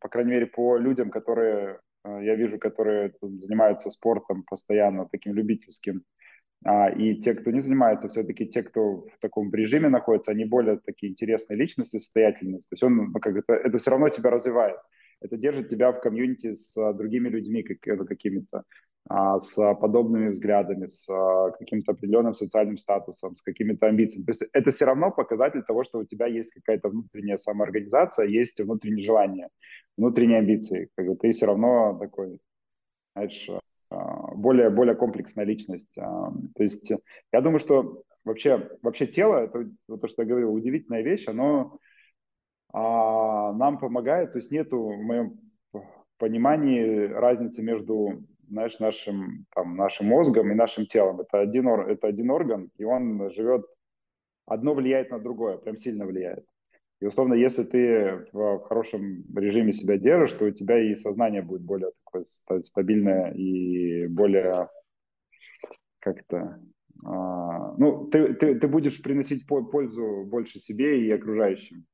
[0.00, 6.04] по крайней мере, по людям, которые э, я вижу, которые занимаются спортом постоянно, таким любительским,
[6.64, 10.78] а, и те, кто не занимается, все-таки те, кто в таком режиме находится, они более
[10.78, 12.60] такие интересные личности, состоятельные.
[12.60, 14.76] То есть он, ну, как это, это все равно тебя развивает.
[15.20, 18.64] Это держит тебя в комьюнити с а, другими людьми как, э, какими-то,
[19.08, 21.06] с подобными взглядами, с
[21.58, 24.24] каким-то определенным социальным статусом, с какими-то амбициями.
[24.24, 28.60] То есть это все равно показатель того, что у тебя есть какая-то внутренняя самоорганизация, есть
[28.60, 29.48] внутреннее желание,
[29.96, 30.88] внутренние амбиции.
[30.94, 32.38] Как бы ты все равно такой,
[33.14, 33.48] знаешь,
[33.92, 35.96] а, более, более комплексная личность.
[35.98, 36.92] А, то есть
[37.32, 41.78] я думаю, что вообще, вообще тело, это вот то, что я говорил, удивительная вещь, оно
[42.72, 45.40] а, нам помогает, то есть нету в моем
[46.18, 51.20] понимании разницы между знаешь, нашим, там, нашим мозгом и нашим телом.
[51.20, 53.64] Это один, это один орган, и он живет,
[54.46, 56.44] одно влияет на другое, прям сильно влияет.
[57.00, 61.62] И условно, если ты в хорошем режиме себя держишь, то у тебя и сознание будет
[61.62, 64.68] более такое стабильное и более
[65.98, 66.60] как-то
[67.04, 71.86] а, ну, ты, ты, ты будешь приносить пользу больше себе и окружающим.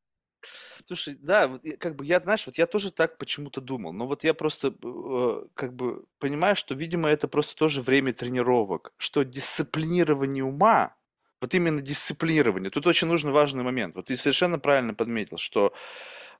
[0.86, 4.34] Слушай, да, как бы я, знаешь, вот я тоже так почему-то думал, но вот я
[4.34, 10.94] просто э, как бы понимаю, что, видимо, это просто тоже время тренировок, что дисциплинирование ума
[11.40, 12.70] вот именно дисциплинирование.
[12.70, 13.94] Тут очень нужен важный момент.
[13.94, 15.72] Вот ты совершенно правильно подметил, что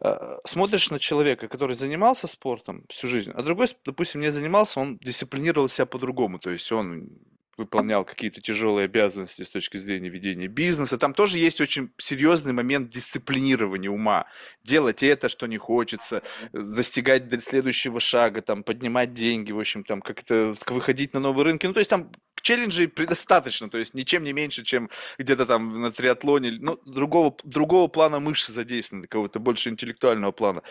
[0.01, 4.99] э, смотришь на человека, который занимался спортом всю жизнь, а другой, допустим, не занимался, он
[4.99, 7.11] дисциплинировал себя по-другому, то есть он
[7.59, 10.97] выполнял какие-то тяжелые обязанности с точки зрения ведения бизнеса.
[10.97, 14.27] Там тоже есть очень серьезный момент дисциплинирования ума.
[14.63, 20.01] Делать это, что не хочется, достигать до следующего шага, там, поднимать деньги, в общем, там,
[20.01, 21.67] как-то выходить на новые рынки.
[21.67, 25.93] Ну, то есть там челленджей предостаточно, то есть ничем не меньше, чем где-то там на
[25.93, 30.63] триатлоне, ну, другого, другого плана мышцы задействованы, какого-то больше интеллектуального плана.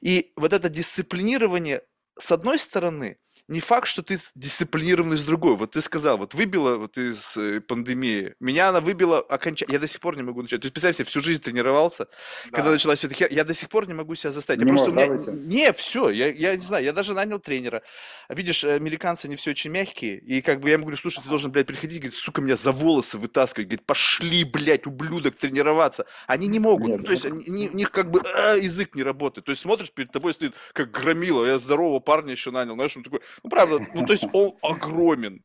[0.00, 1.82] И вот это дисциплинирование,
[2.18, 5.54] с одной стороны, не факт, что ты дисциплинированный с другой.
[5.54, 8.34] Вот ты сказал, вот выбила вот из э, пандемии.
[8.40, 9.74] Меня она выбила окончательно.
[9.74, 10.60] Я до сих пор не могу начать.
[10.60, 12.08] То есть, представь себе, всю жизнь тренировался.
[12.46, 12.56] Да.
[12.56, 13.28] Когда началась эта хер...
[13.30, 14.62] я до сих пор не могу себя заставить.
[14.62, 14.90] Не я просто...
[14.90, 15.32] меня...
[15.32, 17.82] Не, все, я, я не знаю, я даже нанял тренера.
[18.28, 20.18] Видишь, американцы, они все очень мягкие.
[20.18, 22.72] И как бы я ему говорю, слушай, ты должен, блядь, приходить, говорит, сука, меня за
[22.72, 23.68] волосы вытаскивать.
[23.68, 26.06] Говорит, пошли, блядь, ублюдок, тренироваться.
[26.26, 26.88] Они не могут.
[26.88, 29.44] Нет, ну, то есть, они, у них как бы а, язык не работает.
[29.44, 31.46] То есть, смотришь, перед тобой стоит как громила.
[31.46, 32.74] Я здорового парня еще нанял.
[32.74, 35.42] Знаешь, он такой, ну, правда, ну, то есть он огромен.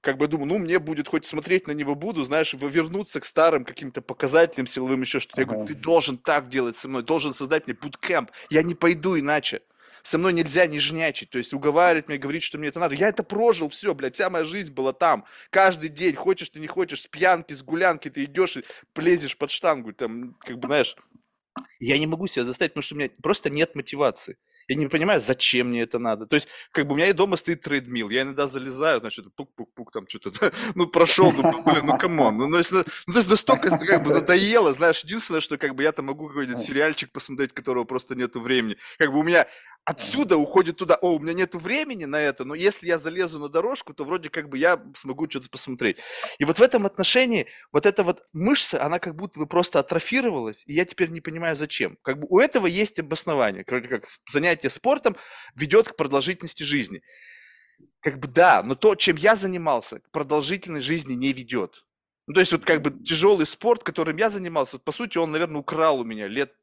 [0.00, 3.64] Как бы думаю, ну, мне будет хоть смотреть на него буду, знаешь, вернуться к старым
[3.64, 5.40] каким-то показателям силовым, еще что-то.
[5.40, 8.30] Я говорю, ты должен так делать со мной, должен создать мне буткемп.
[8.50, 9.62] Я не пойду иначе.
[10.02, 12.94] Со мной нельзя нежнячить, то есть уговаривать меня, говорить, что мне это надо.
[12.94, 15.24] Я это прожил, все, блядь, вся моя жизнь была там.
[15.48, 19.50] Каждый день, хочешь ты, не хочешь, с пьянки, с гулянки, ты идешь и лезешь под
[19.50, 20.94] штангу, там, как бы, знаешь,
[21.80, 24.36] я не могу себя заставить, потому что у меня просто нет мотивации.
[24.68, 26.26] Я не понимаю, зачем мне это надо.
[26.26, 28.08] То есть, как бы у меня и дома стоит treadmill.
[28.08, 32.38] Я иногда залезаю, значит, пук-пук-пук, там что-то, ну, прошел, ну, блин, ну, come on.
[32.38, 35.82] Ну, ну, ну, ну, то есть настолько как бы надоело, знаешь, единственное, что как бы
[35.82, 38.76] я там могу какой-нибудь сериальчик посмотреть, которого просто нету времени.
[38.98, 39.46] Как бы у меня
[39.84, 43.48] отсюда уходит туда, о, у меня нету времени на это, но если я залезу на
[43.48, 45.98] дорожку, то вроде как бы я смогу что-то посмотреть.
[46.38, 50.64] И вот в этом отношении вот эта вот мышца, она как будто бы просто атрофировалась,
[50.66, 51.98] и я теперь не понимаю, зачем.
[52.02, 55.16] Как бы у этого есть обоснование, вроде как занятие спортом
[55.54, 57.02] ведет к продолжительности жизни.
[58.00, 61.84] Как бы да, но то, чем я занимался, к продолжительной жизни не ведет.
[62.26, 65.60] Ну, то есть вот как бы тяжелый спорт, которым я занимался, по сути, он, наверное,
[65.60, 66.54] украл у меня лет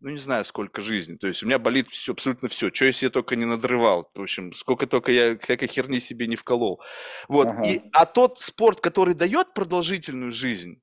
[0.00, 1.16] ну, не знаю, сколько жизни.
[1.16, 2.72] То есть у меня болит все, абсолютно все.
[2.72, 4.10] Что я себе только не надрывал.
[4.14, 6.82] В общем, сколько только я всякой херни себе не вколол.
[7.28, 7.48] Вот.
[7.48, 7.62] Ага.
[7.66, 10.80] И, а тот спорт, который дает продолжительную жизнь,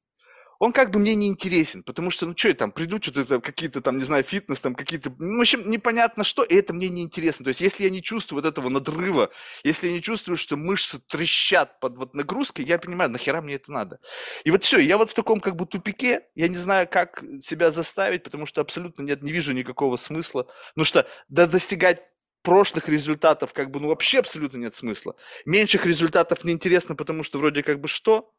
[0.60, 3.82] он как бы мне не интересен, потому что, ну что я там, приду, что-то какие-то
[3.82, 7.02] там, не знаю, фитнес, там какие-то, ну, в общем, непонятно что, и это мне не
[7.02, 7.44] интересно.
[7.44, 9.32] То есть, если я не чувствую вот этого надрыва,
[9.64, 13.72] если я не чувствую, что мышцы трещат под вот нагрузкой, я понимаю, нахера мне это
[13.72, 14.00] надо.
[14.44, 17.72] И вот все, я вот в таком как бы тупике, я не знаю, как себя
[17.72, 20.48] заставить, потому что абсолютно нет, не вижу никакого смысла.
[20.76, 22.02] Ну что, да достигать
[22.46, 25.16] прошлых результатов как бы, ну, вообще абсолютно нет смысла.
[25.46, 28.32] Меньших результатов неинтересно, потому что вроде как бы что?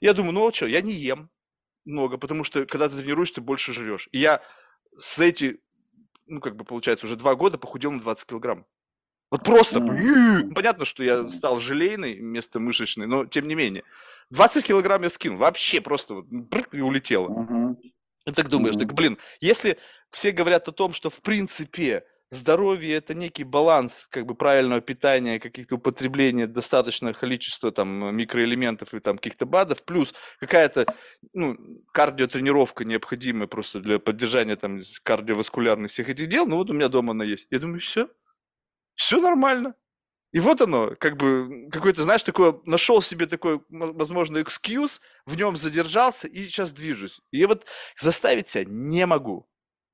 [0.00, 1.30] Я думаю, ну, а что, я не ем,
[1.84, 4.08] много, потому что когда ты тренируешься, ты больше жрешь.
[4.12, 4.40] И я
[4.98, 5.60] с эти,
[6.26, 8.66] ну, как бы, получается, уже два года похудел на 20 килограмм.
[9.30, 13.82] Вот просто, понятно, что я стал желейный вместо мышечный, но тем не менее.
[14.30, 17.76] 20 килограмм я скинул, вообще просто вот, брык, и улетело.
[18.26, 19.78] И так думаешь, так, блин, если
[20.10, 25.38] все говорят о том, что в принципе здоровье это некий баланс как бы правильного питания,
[25.38, 30.86] каких-то употребления достаточного количества там микроэлементов и там каких-то БАДов, плюс какая-то
[31.34, 31.56] ну,
[31.92, 37.12] кардиотренировка необходимая просто для поддержания там кардиоваскулярных всех этих дел, ну вот у меня дома
[37.12, 37.46] она есть.
[37.50, 38.08] Я думаю, все,
[38.94, 39.74] все нормально.
[40.32, 45.58] И вот оно, как бы, какой-то, знаешь, такой, нашел себе такой, возможно, экскьюз, в нем
[45.58, 47.20] задержался и сейчас движусь.
[47.32, 47.66] И вот
[48.00, 49.46] заставить себя не могу.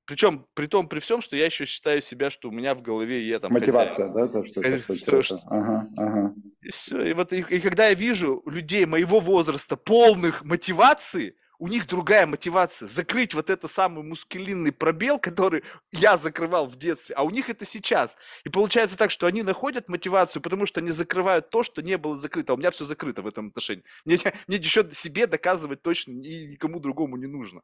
[0.09, 3.21] Причем при том, при всем, что я еще считаю себя, что у меня в голове
[3.27, 4.27] я там Мотивация, хозяин.
[4.31, 4.41] да?
[4.41, 5.39] То, что, что, что, что...
[5.45, 6.33] Ага, ага.
[6.63, 7.03] И все.
[7.03, 12.25] И вот и, и когда я вижу людей моего возраста полных мотивации, у них другая
[12.25, 12.87] мотивация.
[12.87, 17.65] Закрыть вот это самый мускулинный пробел, который я закрывал в детстве, а у них это
[17.65, 18.17] сейчас.
[18.45, 22.17] И получается так, что они находят мотивацию, потому что они закрывают то, что не было
[22.17, 22.53] закрыто.
[22.53, 23.83] А у меня все закрыто в этом отношении.
[24.05, 24.17] Мне,
[24.47, 27.61] мне еще себе доказывать точно и никому другому не нужно.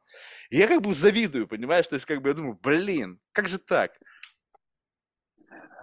[0.50, 1.88] И я как бы завидую, понимаешь?
[1.88, 3.92] То есть как бы я думаю, блин, как же так?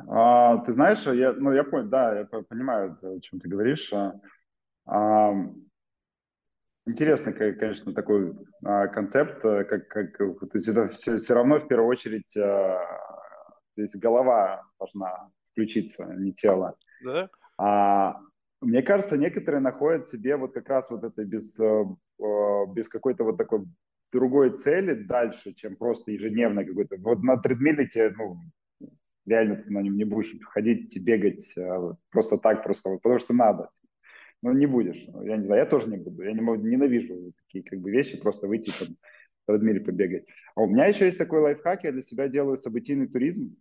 [0.08, 3.92] А, ты знаешь, я, ну, я понял, да, я понимаю, о чем ты говоришь.
[4.86, 5.32] А,
[6.86, 8.34] Интересный, конечно, такой
[8.66, 12.78] а, концепт, э, как, как, то есть это все, все равно в первую очередь а,
[13.78, 16.76] здесь голова должна включиться, а не тело.
[17.06, 17.30] Да?
[17.58, 18.20] А,
[18.60, 21.86] мне кажется, некоторые находят себе вот как раз вот это без, э,
[22.76, 23.66] без какой-то вот такой
[24.12, 26.98] другой цели дальше, чем просто ежедневно какой-то.
[27.00, 28.36] Вот на тредмиле тебе, ну,
[29.26, 31.58] реально ты на нем не будешь ходить, бегать
[32.12, 33.70] просто так, просто вот, потому что надо
[34.44, 35.08] ну, не будешь.
[35.24, 36.22] Я не знаю, я тоже не буду.
[36.22, 38.96] Я не могу, ненавижу такие как бы вещи, просто выйти там,
[39.48, 40.26] тредмиле побегать.
[40.56, 43.56] А у меня еще есть такой лайфхак, я для себя делаю событийный туризм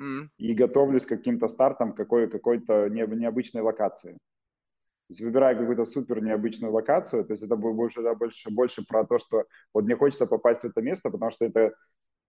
[0.00, 0.28] mm-hmm.
[0.38, 4.12] и готовлюсь к каким-то стартам какой- какой-то не, необычной локации.
[4.12, 8.84] То есть выбираю какую-то супер необычную локацию, то есть это будет больше, да, больше, больше
[8.86, 9.44] про то, что
[9.74, 11.74] вот мне хочется попасть в это место, потому что это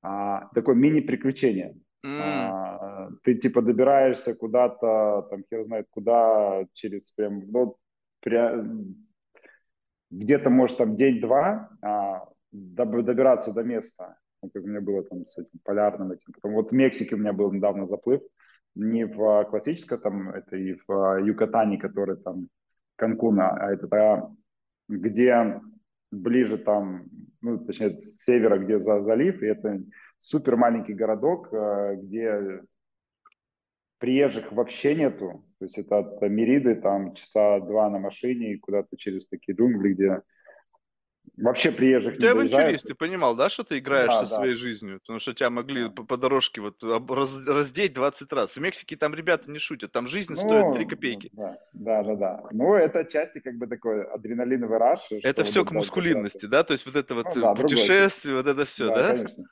[0.01, 1.75] а, такое мини-приключение.
[2.05, 2.19] Mm.
[2.21, 7.77] А, ты типа добираешься куда-то, там, хер знает куда, через прям, ну,
[10.11, 15.59] где-то, может, там день-два а, добираться до места, как у меня было там с этим
[15.63, 16.33] полярным этим.
[16.33, 18.21] Потом вот в Мексике у меня был недавно заплыв,
[18.75, 22.49] не в классическом там, это и в Юкатане, который там
[22.95, 24.31] Канкуна, а это а,
[24.88, 25.59] где
[26.11, 27.05] ближе там,
[27.41, 29.81] ну, точнее, с севера, где за залив, и это
[30.19, 32.61] супер маленький городок, а, где
[33.97, 35.44] приезжих вообще нету.
[35.59, 39.93] То есть это от Мериды там часа два на машине и куда-то через такие джунгли,
[39.93, 40.21] где
[41.37, 44.35] вообще приезжих ты не авантюрист, ты понимал, да, что ты играешь да, со да.
[44.35, 44.99] своей жизнью?
[45.01, 48.55] Потому что тебя могли по, по дорожке вот раз, раздеть 20 раз.
[48.55, 51.29] В Мексике там ребята не шутят, там жизнь ну, стоит 3 копейки.
[51.33, 52.43] Да, да, да, да.
[52.51, 55.11] Ну, это части как бы такой адреналиновый раш.
[55.23, 56.63] Это все вот к мускулинности, да?
[56.63, 58.53] То есть вот это вот ну, да, путешествие, другой.
[58.53, 58.95] вот это все, да?
[58.95, 59.45] Да, конечно.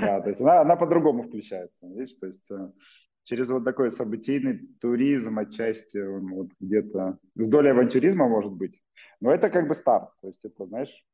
[0.00, 2.70] Да, то есть она, она по-другому включается, видишь, то есть э,
[3.26, 8.80] через вот такой событийный туризм отчасти он вот где-то с долей авантюризма может быть.
[9.20, 11.05] Но это как бы старт, то есть это, знаешь,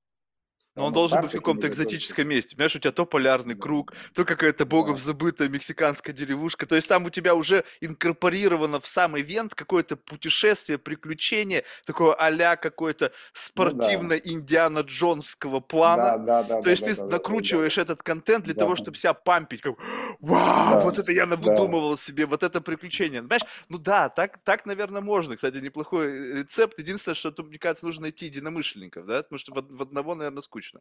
[0.74, 2.56] но он должен быть в каком-то экзотическом месте.
[2.56, 6.66] Понимаешь, у тебя то полярный круг, то какая-то богом забытая мексиканская деревушка.
[6.66, 12.56] То есть там у тебя уже инкорпорировано в сам ивент какое-то путешествие, приключение, такое а
[12.56, 16.18] какое-то спортивно-индиана Джонского плана.
[16.18, 19.60] Да, да, да, то есть ты накручиваешь этот контент для того, чтобы себя пампить.
[19.60, 19.74] Как,
[20.20, 23.20] Вау, вот это я выдумывал себе, вот это приключение.
[23.20, 23.42] Понимаешь?
[23.68, 25.36] Ну да, так, так, наверное, можно.
[25.36, 26.78] Кстати, неплохой рецепт.
[26.78, 30.80] Единственное, что, мне кажется, нужно найти единомышленников, да, потому что в одного, наверное, скучно скучно.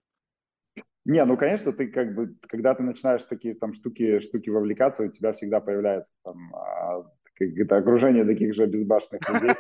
[1.04, 5.10] Не, ну, конечно, ты как бы, когда ты начинаешь такие там штуки, штуки вовлекаться, у
[5.10, 6.54] тебя всегда появляется там
[7.42, 9.56] а, это окружение таких же безбашенных людей,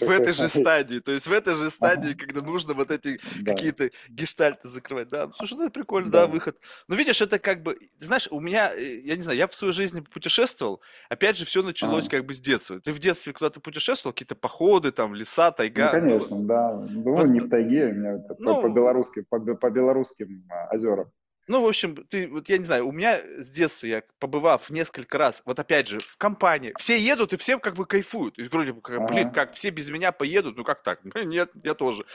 [0.06, 3.90] В этой же стадии, то есть в этой же стадии, когда нужно вот эти какие-то
[4.08, 5.08] гештальты закрывать.
[5.08, 6.58] Да, ну, слушай, ну это прикольно, да, выход.
[6.88, 9.72] Ну видишь, это как бы, знаешь, у меня, э, я не знаю, я в своей
[9.72, 12.80] жизни путешествовал, опять же, все началось как бы с детства.
[12.80, 15.86] Ты в детстве куда-то путешествовал, какие-то походы, там, леса, тайга?
[15.86, 16.72] Ну, конечно, да.
[16.88, 21.10] Ну, не в тайге, у меня по белорусским, по белорусским а, озерам.
[21.48, 25.18] Ну, в общем, ты, вот я не знаю, у меня с детства, я побывав несколько
[25.18, 28.38] раз, вот опять же, в компании, все едут и все как бы кайфуют.
[28.38, 31.00] И вроде бы, блин, как все без меня поедут, ну как так?
[31.24, 32.06] Нет, я тоже.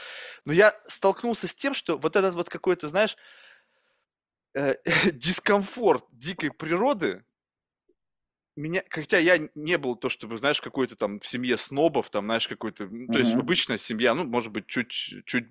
[0.46, 3.18] Но я столкнулся с тем, что вот этот вот какой-то, знаешь,
[4.54, 4.76] э,
[5.12, 7.26] дискомфорт дикой природы,
[8.56, 12.48] меня, хотя я не был то, чтобы, знаешь, какой-то там в семье снобов, там, знаешь,
[12.48, 14.92] какой-то, ну, то есть обычная семья, ну, может быть, чуть,
[15.26, 15.48] чуть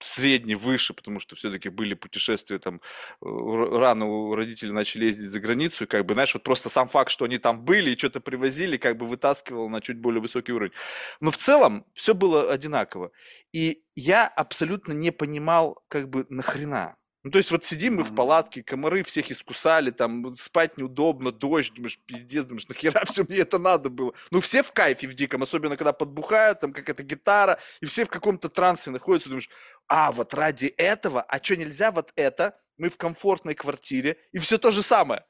[0.00, 2.80] средний выше, потому что все-таки были путешествия там
[3.22, 6.88] э, рано у родителей начали ездить за границу, и как бы, знаешь, вот просто сам
[6.88, 10.52] факт, что они там были и что-то привозили, как бы вытаскивал на чуть более высокий
[10.52, 10.72] уровень.
[11.20, 13.10] Но в целом все было одинаково.
[13.52, 16.96] И я абсолютно не понимал, как бы, нахрена.
[17.24, 21.74] Ну, то есть вот сидим мы в палатке, комары всех искусали, там спать неудобно, дождь,
[21.74, 24.14] думаешь, пиздец, думаешь, нахера все мне это надо было?
[24.30, 28.08] Ну, все в кайфе в диком, особенно когда подбухают, там какая-то гитара, и все в
[28.08, 29.50] каком-то трансе находятся, думаешь,
[29.88, 32.60] а, вот ради этого, а что нельзя вот это?
[32.76, 35.24] Мы в комфортной квартире, и все то же самое.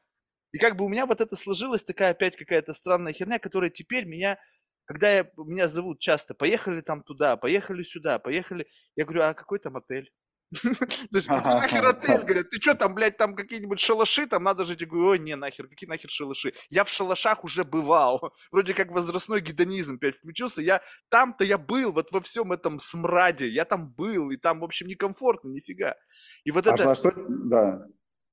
[0.52, 4.04] И как бы у меня вот это сложилась такая опять какая-то странная херня, которая теперь
[4.04, 4.38] меня,
[4.84, 9.58] когда я, меня зовут часто, поехали там туда, поехали сюда, поехали, я говорю, а какой
[9.58, 10.10] там отель?
[11.12, 14.80] Нахер отель, говорят, ты что там, блядь, там какие-нибудь шалаши, там надо жить.
[14.80, 16.54] Я говорю, ой, не, нахер, какие нахер шалаши?
[16.70, 18.32] Я в шалашах уже бывал.
[18.52, 20.62] Вроде как возрастной гедонизм опять включился.
[20.62, 20.80] Я
[21.10, 23.48] там-то я был, вот во всем этом смраде.
[23.48, 25.96] Я там был, и там, в общем, некомфортно, нифига.
[26.44, 26.90] И вот а это...
[26.90, 27.86] А что, да.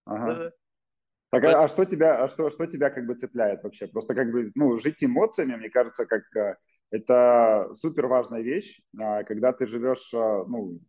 [0.05, 0.51] Ага.
[1.31, 3.87] Так, а, а что тебя, а что, что тебя как бы цепляет вообще?
[3.87, 6.55] Просто как бы, ну, жить эмоциями, мне кажется, как э,
[6.91, 10.79] это супер важная вещь, а, когда ты живешь, ну,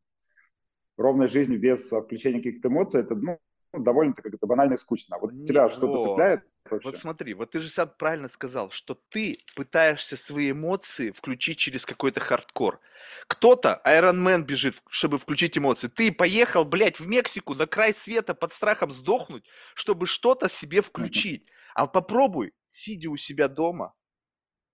[0.96, 3.38] ровной жизнью без включения каких-то эмоций, это ну,
[3.72, 5.18] довольно-таки как-то банально и скучно.
[5.18, 6.42] Вот Не, тебя что-то цепляет?
[6.70, 6.88] Вообще?
[6.88, 11.84] Вот смотри, вот ты же сам правильно сказал, что ты пытаешься свои эмоции включить через
[11.86, 12.80] какой-то хардкор.
[13.28, 15.88] Кто-то, Iron Man бежит, чтобы включить эмоции.
[15.88, 21.46] Ты поехал, блядь, в Мексику на край света под страхом сдохнуть, чтобы что-то себе включить.
[21.74, 23.94] А попробуй, сидя у себя дома,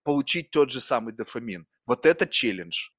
[0.02, 1.66] получить тот же самый дофамин.
[1.86, 2.90] Вот это челлендж.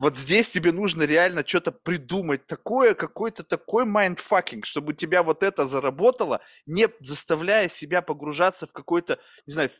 [0.00, 5.42] Вот здесь тебе нужно реально что-то придумать такое, какой-то такой mindfucking, чтобы у тебя вот
[5.42, 9.70] это заработало, не заставляя себя погружаться в какое-то, не знаю,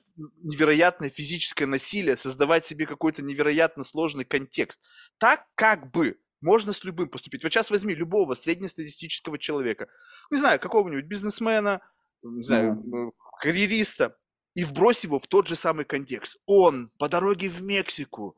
[0.42, 4.80] невероятное физическое насилие, создавать себе какой-то невероятно сложный контекст.
[5.18, 7.42] Так как бы Можно с любым поступить.
[7.42, 9.88] Вот сейчас возьми любого среднестатистического человека,
[10.30, 11.80] не знаю, какого-нибудь бизнесмена,
[12.22, 13.12] не знаю, mm.
[13.40, 14.14] карьериста,
[14.54, 16.36] и вбрось его в тот же самый контекст.
[16.44, 18.36] Он по дороге в Мексику,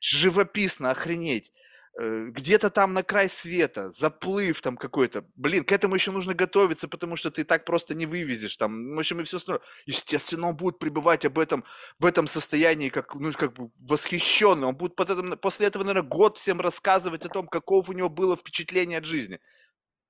[0.00, 1.52] живописно, охренеть,
[1.96, 5.24] Э, где-то там на край света, заплыв там какой-то.
[5.36, 8.96] Блин, к этому еще нужно готовиться, потому что ты так просто не вывезешь там.
[8.96, 9.62] В общем, и все остальное.
[9.86, 11.64] Естественно, он будет пребывать об этом,
[12.00, 14.66] в этом состоянии, как, ну, как бы восхищенный.
[14.66, 18.36] Он будет потом, после этого, наверное, год всем рассказывать о том, каков у него было
[18.36, 19.38] впечатление от жизни.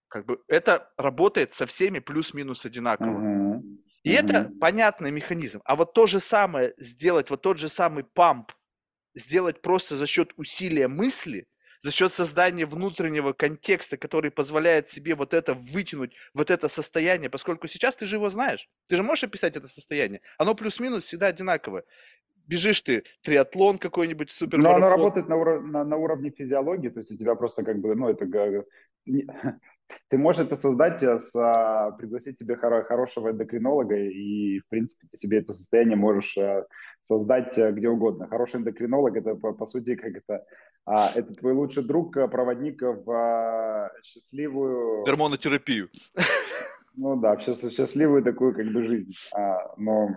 [0.08, 3.20] Как бы это работает со всеми плюс-минус одинаково.
[3.20, 3.60] Uh-huh.
[4.04, 4.20] И uh-huh.
[4.20, 5.60] это понятный механизм.
[5.66, 8.52] А вот то же самое сделать, вот тот же самый памп,
[9.14, 11.46] сделать просто за счет усилия мысли–
[11.84, 17.68] за счет создания внутреннего контекста, который позволяет себе вот это вытянуть, вот это состояние, поскольку
[17.68, 18.70] сейчас ты же его знаешь.
[18.88, 20.22] Ты же можешь описать это состояние.
[20.38, 21.84] Оно плюс-минус всегда одинаковое.
[22.46, 27.00] Бежишь ты, триатлон какой-нибудь, супер Но оно работает на, уро- на, на уровне физиологии, то
[27.00, 28.24] есть у тебя просто как бы, ну, это
[30.08, 35.06] ты можешь это создать, э, с, а, пригласить себе хоро- хорошего эндокринолога, и, в принципе,
[35.10, 36.66] ты себе это состояние можешь а,
[37.02, 38.28] создать а, где угодно.
[38.28, 40.44] Хороший эндокринолог– это, по, по сути, как это,
[40.86, 45.04] а, это твой лучший друг, проводник в а, счастливую…
[45.04, 45.88] Гормонотерапию.
[46.96, 49.12] Ну да, в счастливую такую как бы жизнь.
[49.34, 50.10] А, но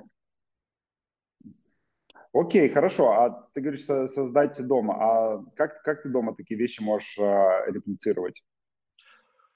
[2.34, 3.12] Окей, хорошо.
[3.14, 4.94] А ты говоришь создать дома.
[5.00, 8.44] А как, как ты дома такие вещи можешь а, реплицировать?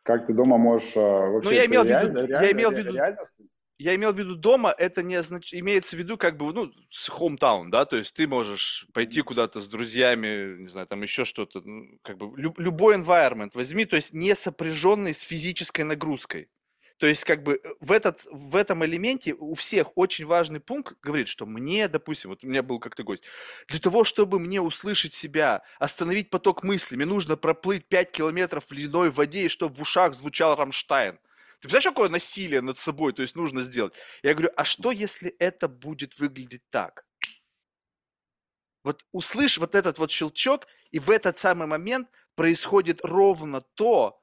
[0.03, 1.49] Как ты дома можешь а, вообще...
[1.49, 2.27] Ну, я имел в виду...
[2.27, 2.93] я имел в виду...
[3.77, 5.55] Я имел в виду дома, это не означ...
[5.55, 6.71] имеется в виду как бы, ну,
[7.09, 11.61] hometown, да, то есть ты можешь пойти куда-то с друзьями, не знаю, там еще что-то,
[11.61, 12.59] ну, как бы люб...
[12.59, 16.49] любой environment возьми, то есть не сопряженный с физической нагрузкой.
[17.01, 21.27] То есть, как бы, в, этот, в этом элементе у всех очень важный пункт говорит,
[21.27, 23.23] что мне, допустим, вот у меня был как-то гость,
[23.67, 28.71] для того, чтобы мне услышать себя, остановить поток мысли, мне нужно проплыть 5 километров в
[28.71, 31.13] ледяной воде, и чтобы в ушах звучал Рамштайн.
[31.13, 33.95] Ты представляешь, какое насилие над собой, то есть нужно сделать?
[34.21, 37.03] Я говорю, а что, если это будет выглядеть так?
[38.83, 44.20] Вот услышь вот этот вот щелчок, и в этот самый момент происходит ровно то,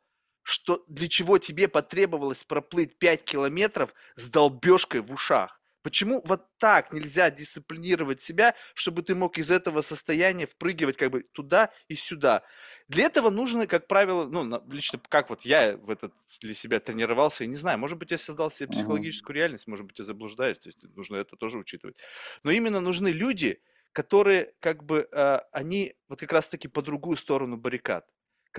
[0.48, 5.60] что для чего тебе потребовалось проплыть 5 километров с долбежкой в ушах.
[5.82, 11.22] Почему вот так нельзя дисциплинировать себя, чтобы ты мог из этого состояния впрыгивать как бы
[11.22, 12.44] туда и сюда?
[12.88, 17.44] Для этого нужно, как правило, ну, лично как вот я в этот для себя тренировался,
[17.44, 20.70] я не знаю, может быть, я создал себе психологическую реальность, может быть, я заблуждаюсь, то
[20.70, 21.98] есть нужно это тоже учитывать.
[22.42, 23.60] Но именно нужны люди,
[23.92, 28.08] которые как бы, э, они вот как раз-таки по другую сторону баррикад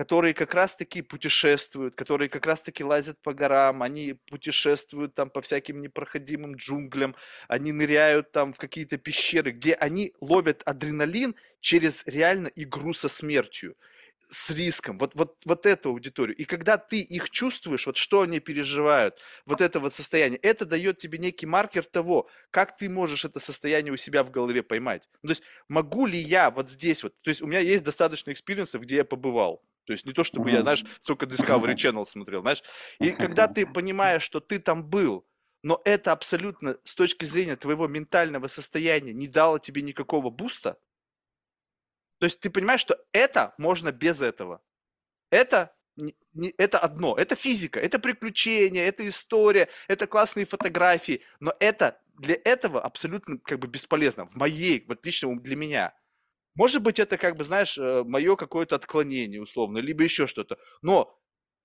[0.00, 5.82] которые как раз-таки путешествуют, которые как раз-таки лазят по горам, они путешествуют там по всяким
[5.82, 7.14] непроходимым джунглям,
[7.48, 13.76] они ныряют там в какие-то пещеры, где они ловят адреналин через реально игру со смертью
[14.30, 16.34] с риском, вот, вот, вот эту аудиторию.
[16.34, 20.96] И когда ты их чувствуешь, вот что они переживают, вот это вот состояние, это дает
[20.96, 25.08] тебе некий маркер того, как ты можешь это состояние у себя в голове поймать.
[25.22, 28.30] Ну, то есть могу ли я вот здесь вот, то есть у меня есть достаточно
[28.32, 32.04] experience ов, где я побывал, то есть не то, чтобы я, знаешь, только Discovery Channel
[32.04, 32.62] смотрел, знаешь.
[33.00, 35.26] И когда ты понимаешь, что ты там был,
[35.62, 40.78] но это абсолютно с точки зрения твоего ментального состояния не дало тебе никакого boost а,
[42.18, 44.62] то есть ты понимаешь, что это можно без этого.
[45.30, 51.54] Это не, не, это одно, это физика, это приключения, это история, это классные фотографии, но
[51.60, 55.94] это для этого абсолютно как бы бесполезно в моей, вот лично для меня.
[56.54, 60.58] Может быть, это как бы, знаешь, э, мое какое-то отклонение условно, либо еще что-то.
[60.82, 61.16] Но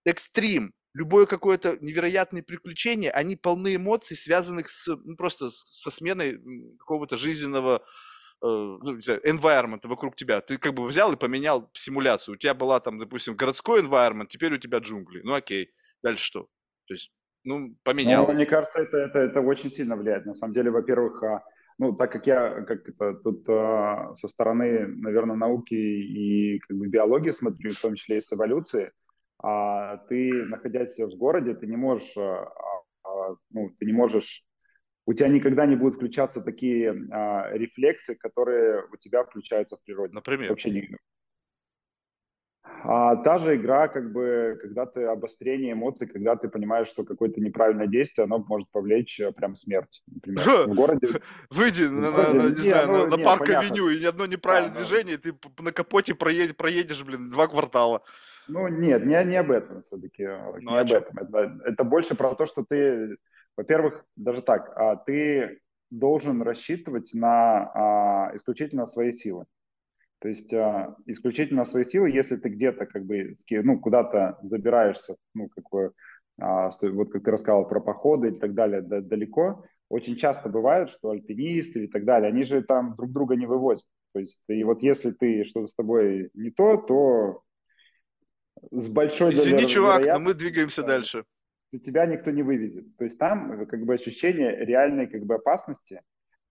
[0.05, 6.39] экстрим, любое какое-то невероятное приключение, они полны эмоций, связанных с, ну, просто со сменой
[6.79, 10.41] какого-то жизненного э, ну, environment вокруг тебя.
[10.41, 12.35] Ты как бы взял и поменял симуляцию.
[12.35, 15.21] У тебя была там, допустим, городской environment, теперь у тебя джунгли.
[15.23, 15.71] Ну окей,
[16.03, 16.47] дальше что?
[16.87, 17.11] То есть,
[17.43, 18.29] ну, поменялось.
[18.29, 20.25] Ну, мне кажется, это, это, это очень сильно влияет.
[20.25, 21.43] На самом деле, во-первых, а,
[21.77, 26.87] ну, так как я как это, тут э, со стороны, наверное, науки и как бы
[26.87, 28.91] биологии смотрю, в том числе и с эволюции,
[29.39, 32.51] а ты, находясь в городе, ты не можешь, а,
[33.03, 34.45] а, ну, ты не можешь,
[35.05, 40.13] у тебя никогда не будут включаться такие а, рефлексы, которые у тебя включаются в природе.
[40.13, 40.49] Например?
[40.49, 40.97] Вообще не,
[42.87, 47.41] а та же игра, как бы, когда ты обострение эмоций, когда ты понимаешь, что какое-то
[47.41, 50.67] неправильное действие, оно может повлечь э, прям смерть, например.
[50.67, 51.07] В городе...
[51.49, 54.73] Выйди на, на, на, не, не знаю, ну, на, на парк-авеню, и ни одно неправильное
[54.73, 55.31] да, движение, да.
[55.31, 58.03] ты на капоте проедешь, проедешь, блин, два квартала.
[58.47, 60.25] Ну, нет, не, не об этом все-таки.
[60.25, 61.01] Ну, не а об чем?
[61.01, 61.17] этом.
[61.17, 63.17] Это, это больше про то, что ты,
[63.57, 65.59] во-первых, даже так, а, ты
[65.89, 69.45] должен рассчитывать на а, исключительно свои силы.
[70.25, 75.49] То есть а, исключительно свои силы, если ты где-то как бы ну, куда-то забираешься, ну,
[75.49, 75.91] какое,
[76.41, 80.89] а, вот как ты рассказал про походы и так далее, да, далеко, очень часто бывает,
[80.89, 83.85] что альпинисты и так далее, они же там друг друга не вывозят.
[84.13, 87.43] То есть, и вот если ты что-то с тобой не то, то
[88.71, 91.23] с большой Извини, чувак, но мы двигаемся дальше.
[91.83, 92.97] Тебя никто не вывезет.
[92.97, 96.01] То есть там как бы ощущение реальной как бы опасности,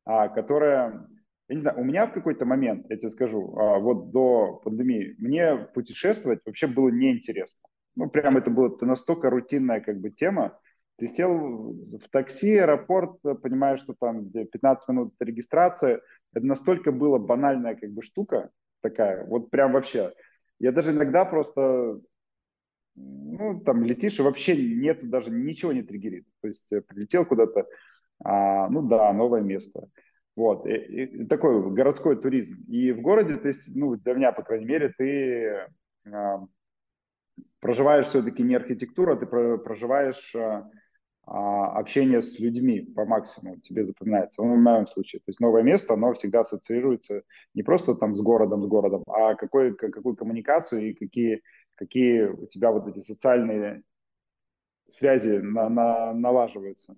[0.05, 1.09] а, которая,
[1.49, 5.15] я не знаю, у меня в какой-то момент, я тебе скажу, а, вот до пандемии,
[5.19, 7.69] мне путешествовать вообще было неинтересно.
[7.97, 10.59] Ну, прям это была настолько рутинная как бы тема.
[10.97, 16.01] Ты сел в такси, аэропорт, понимаешь, что там 15 минут регистрация.
[16.33, 20.13] Это настолько была банальная как бы штука такая, вот прям вообще.
[20.59, 22.01] Я даже иногда просто,
[22.95, 26.27] ну, там летишь, и вообще нет, даже ничего не триггерит.
[26.41, 27.67] То есть э, прилетел куда-то,
[28.25, 29.89] а, ну да, новое место.
[30.37, 32.65] Вот, и, и такой городской туризм.
[32.69, 35.69] И в городе, есть, ну, для меня, по крайней мере, ты
[36.13, 36.41] а,
[37.61, 40.69] проживаешь все-таки не архитектура, ты проживаешь а,
[41.27, 44.43] а, общение с людьми по максимуму, тебе запоминается.
[44.43, 45.21] Ну, в моем случае.
[45.21, 47.23] То есть новое место, оно всегда ассоциируется
[47.55, 51.43] не просто там с городом, с городом, а какой, какую коммуникацию и какие,
[51.77, 53.83] какие у тебя вот эти социальные
[54.89, 56.97] связи на, на, налаживаются.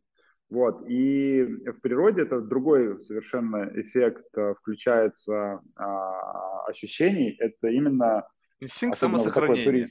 [0.49, 0.89] Вот.
[0.89, 7.37] И в природе это другой совершенно эффект э, включается а, ощущений.
[7.41, 8.29] Это именно
[8.61, 9.87] инстинкт самосохранения.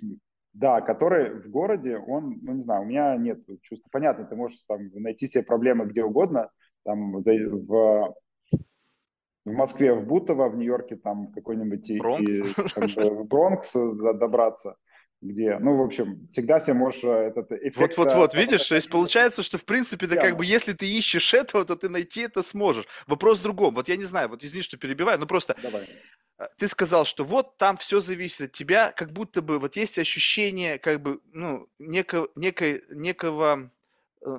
[0.53, 3.89] Да, который в городе, он, ну не знаю, у меня нет чувства.
[3.91, 6.49] Понятно, ты можешь там найти себе проблемы где угодно,
[6.85, 8.13] там в, в
[9.43, 12.31] Москве, в Бутово, в Нью-Йорке, там какой-нибудь Бронкс.
[12.31, 12.43] И,
[12.73, 14.77] там, в Бронкс добраться
[15.21, 17.77] где, ну, в общем, всегда себе можешь э, этот эффект...
[17.77, 21.65] Вот-вот-вот, видишь, то есть получается, что, в принципе, да, как бы, если ты ищешь этого,
[21.65, 22.85] то ты найти это сможешь.
[23.07, 23.75] Вопрос в другом.
[23.75, 25.55] Вот я не знаю, вот извини, что перебиваю, но просто...
[25.61, 25.87] Давай.
[26.37, 29.97] Э, ты сказал, что вот там все зависит от тебя, как будто бы вот есть
[29.97, 33.74] ощущение, как бы, ну, некого, некой, некого Э,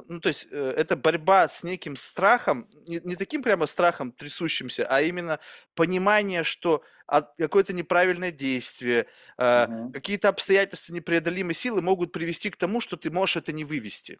[0.09, 4.87] ну, то есть э, это борьба с неким страхом, не, не таким прямо страхом трясущимся,
[4.89, 5.39] а именно
[5.74, 9.07] понимание, что какое-то неправильное действие,
[9.39, 9.93] угу.
[9.93, 14.18] какие-то обстоятельства непреодолимой силы могут привести к тому, что ты можешь это не вывести.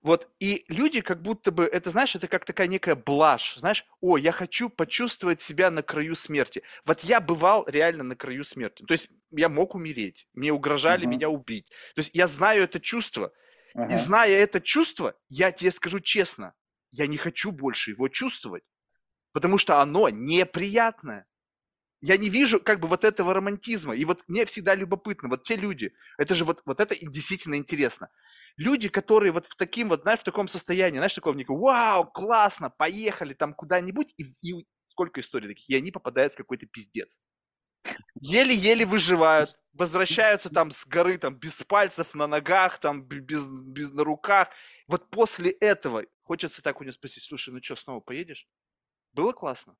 [0.00, 4.16] Вот, и люди как будто бы, это, знаешь, это как такая некая блажь, знаешь, о,
[4.18, 6.62] я хочу почувствовать себя на краю смерти.
[6.84, 8.84] Вот я бывал реально на краю смерти.
[8.84, 11.12] То есть я мог умереть, мне угрожали угу.
[11.12, 11.70] меня убить.
[11.94, 13.32] То есть я знаю это чувство–
[13.74, 13.92] Ага.
[13.94, 16.54] И зная это чувство, я тебе скажу честно,
[16.92, 18.64] я не хочу больше его чувствовать,
[19.32, 21.26] потому что оно неприятное.
[22.00, 23.96] Я не вижу как бы вот этого романтизма.
[23.96, 28.10] И вот мне всегда любопытно, вот те люди, это же вот, вот это действительно интересно.
[28.56, 32.70] Люди, которые вот в таким вот, знаешь, в таком состоянии, знаешь, такого никакого, вау, классно,
[32.70, 37.18] поехали там куда-нибудь, и, и сколько историй таких, и они попадают в какой-то пиздец
[38.20, 44.04] еле-еле выживают, возвращаются там с горы, там, без пальцев на ногах, там, без, без на
[44.04, 44.48] руках.
[44.86, 48.48] Вот после этого хочется так у него спросить, слушай, ну что, снова поедешь?
[49.12, 49.76] Было классно?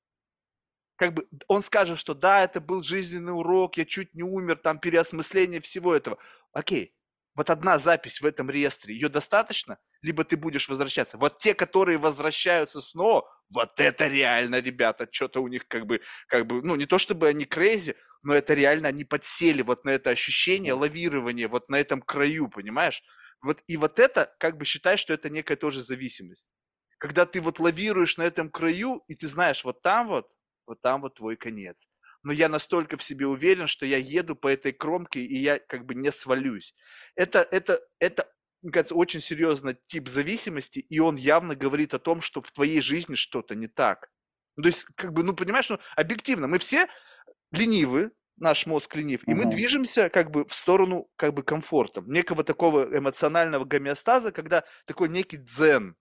[0.97, 4.79] Как бы он скажет, что да, это был жизненный урок, я чуть не умер, там
[4.79, 6.19] переосмысление всего этого.
[6.53, 6.95] Окей,
[7.35, 9.79] вот одна запись в этом реестре, ее достаточно?
[10.03, 11.19] Либо ты будешь возвращаться.
[11.19, 16.47] Вот те, которые возвращаются снова, вот это реально, ребята, что-то у них как бы, как
[16.47, 20.11] бы, ну не то чтобы они крейзи, но это реально они подсели вот на это
[20.11, 23.03] ощущение лавирования, вот на этом краю, понимаешь?
[23.43, 26.51] Вот, и вот это, как бы считай, что это некая тоже зависимость.
[26.99, 30.29] Когда ты вот лавируешь на этом краю, и ты знаешь, вот там вот,
[30.67, 31.89] вот там вот твой конец
[32.25, 35.85] но я настолько в себе уверен, что я еду по этой кромке, и я как
[35.85, 36.75] бы не свалюсь.
[37.15, 38.27] Это, это, это
[38.63, 42.81] мне кажется, очень серьезный тип зависимости, и он явно говорит о том, что в твоей
[42.81, 44.09] жизни что-то не так.
[44.57, 46.89] Ну, то есть, как бы, ну, понимаешь, ну, объективно, мы все
[47.59, 52.45] ленивы, наш мозг ленив, и мы движемся как бы в сторону как бы комфорта, некого
[52.45, 55.97] такого эмоционального гомеостаза, когда такой некий дзен.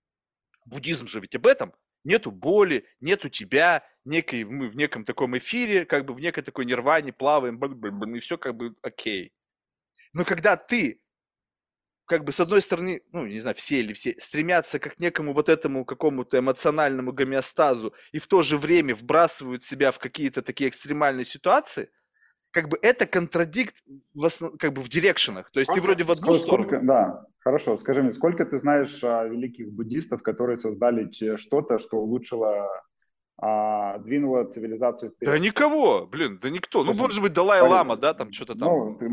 [0.66, 1.74] Буддизм же ведь об этом
[2.04, 6.66] нету боли, нету тебя, некой, мы в неком таком эфире, как бы в некой такой
[6.66, 7.58] нирване плаваем,
[8.14, 9.32] и все как бы окей.
[10.12, 11.00] Но когда ты,
[12.06, 15.32] как бы с одной стороны, ну, не знаю, все или все, стремятся как к некому
[15.32, 20.68] вот этому какому-то эмоциональному гомеостазу и в то же время вбрасывают себя в какие-то такие
[20.70, 21.90] экстремальные ситуации,
[22.50, 23.76] как бы это контрадикт
[24.14, 24.56] в основ...
[24.58, 25.50] как бы в дирекшенах.
[25.50, 26.86] То есть сколько, ты вроде в одну сколько, сторону.
[26.86, 27.76] Да, хорошо.
[27.76, 32.68] Скажи мне, сколько ты знаешь а, великих буддистов, которые создали что-то, что улучшило
[33.38, 35.34] а, двинуло цивилизацию вперед.
[35.34, 36.84] Да никого, блин, да никто.
[36.84, 38.68] Ну, может быть, Далай-Лама, да, там что-то там.
[38.68, 39.10] Ну, ты,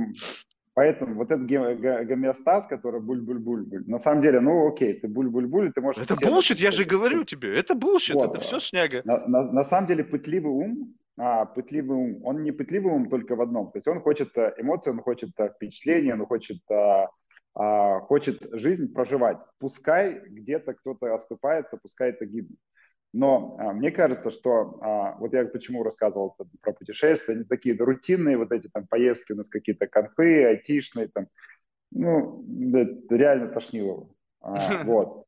[0.82, 6.04] поэтому вот этот гомеостаз, который буль-буль-буль-буль, на самом деле, ну, окей, ты буль-буль-буль, ты можешь...
[6.04, 8.30] Это bullshit, я же говорю тебе, это bullshit, вот.
[8.30, 9.02] это все шняга.
[9.06, 13.36] На, на, на самом деле, пытливый ум, а, пытливый ум, он не пытливый ум только
[13.36, 13.70] в одном.
[13.70, 17.10] То есть он хочет э, эмоции, он хочет э, впечатления, он хочет, а,
[17.54, 19.38] а, хочет жизнь проживать.
[19.60, 22.58] Пускай где-то кто-то оступается, пускай это гибнет.
[23.14, 28.38] Но а, мне кажется, что а, вот я почему рассказывал про путешествия, они такие рутинные,
[28.38, 31.28] вот эти там поездки у нас какие-то конфы, айтишные, там,
[31.92, 34.10] ну, это реально тошнило.
[34.40, 34.56] А,
[34.86, 35.26] вот.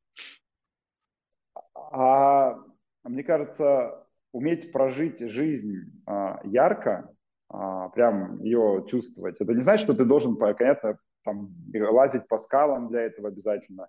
[1.75, 2.57] А
[3.03, 7.13] мне кажется, уметь прожить жизнь а, ярко,
[7.49, 12.89] а, прям ее чувствовать, это не значит, что ты должен, понятно, там, лазить по скалам
[12.89, 13.87] для этого обязательно.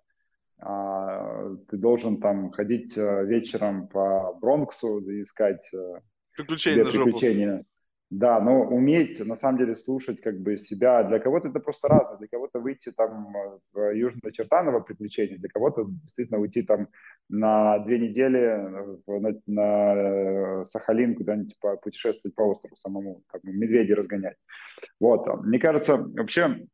[0.59, 5.99] А, ты должен там ходить э, вечером по Бронксу и искать э,
[6.35, 7.65] приключения, приключения.
[8.11, 11.03] Да, но уметь на самом деле слушать как бы себя.
[11.03, 12.17] Для кого-то это просто разное.
[12.17, 16.87] Для кого-то выйти там э, в Южное Чертаново приключение, для кого-то действительно уйти там
[17.27, 24.37] на две недели на, на Сахалин куда-нибудь путешествовать по острову самому, как бы медведей разгонять.
[25.01, 25.27] Вот.
[25.43, 26.65] Мне кажется, вообще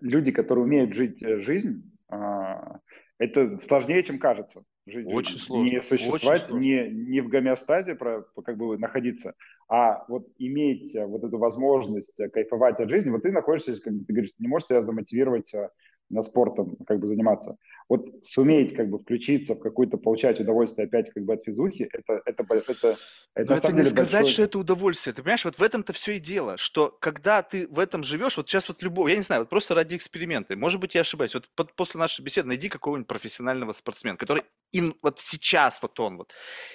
[0.00, 2.78] люди, которые умеют жить жизнь, а,
[3.18, 4.62] это сложнее, чем кажется.
[4.86, 5.70] Жить, очень сложно.
[5.70, 6.64] Не существовать, очень сложно.
[6.64, 9.34] Не, не в гомеостазе про, как бы находиться,
[9.68, 13.10] а вот иметь э, вот эту возможность э, кайфовать от жизни.
[13.10, 15.68] Вот ты находишься, как ты говоришь, ты не можешь себя замотивировать э,
[16.10, 17.56] на спортом как бы заниматься.
[17.88, 22.20] Вот суметь как бы включиться в какую-то, получать удовольствие опять как бы от физухи, это,
[22.26, 22.96] это, это,
[23.34, 24.32] это, Но это не сказать, большой...
[24.32, 25.14] что это удовольствие.
[25.14, 28.48] Ты понимаешь, вот в этом-то все и дело, что когда ты в этом живешь, вот
[28.48, 31.48] сейчас вот любого, я не знаю, вот просто ради эксперимента, может быть, я ошибаюсь, вот
[31.54, 34.42] под, после нашей беседы найди какого-нибудь профессионального спортсмена, который
[34.72, 36.32] им вот сейчас вот он вот,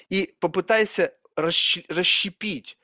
[0.09, 2.77] и попытайся расщ, расщепить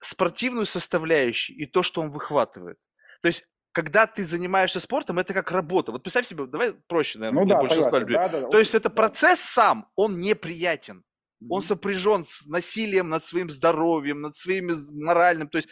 [0.00, 2.78] спортивную составляющую и то, что он выхватывает.
[3.20, 5.90] То есть когда ты занимаешься спортом, это как работа.
[5.90, 8.16] Вот представь себе, давай проще, наверное, ну, для да, большинства людей.
[8.16, 8.94] Да, да, То есть это да.
[8.94, 11.02] процесс сам, он неприятен.
[11.50, 15.48] Он сопряжен с насилием над своим здоровьем, над своим моральным.
[15.48, 15.68] То есть,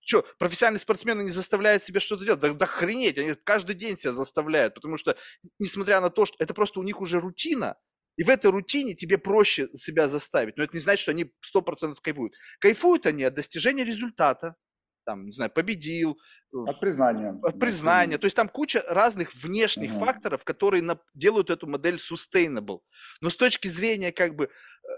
[0.00, 2.40] что, профессиональные спортсмены не заставляют себе что-то делать.
[2.40, 5.16] Да, да хренеть, они каждый день себя заставляют, потому что,
[5.60, 7.76] несмотря на то, что это просто у них уже рутина,
[8.16, 10.56] и в этой рутине тебе проще себя заставить.
[10.56, 12.34] Но это не значит, что они 100% кайфуют.
[12.60, 14.56] Кайфуют они от достижения результата,
[15.04, 16.18] там, не знаю, победил.
[16.52, 17.38] Э, от признания.
[17.42, 18.18] От признания.
[18.18, 19.98] То есть там куча разных внешних uh-huh.
[19.98, 22.80] факторов, которые на, делают эту модель sustainable.
[23.20, 24.88] Но с точки зрения как бы э,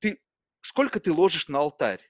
[0.00, 0.20] ты
[0.62, 2.00] сколько ты ложишь на алтарь?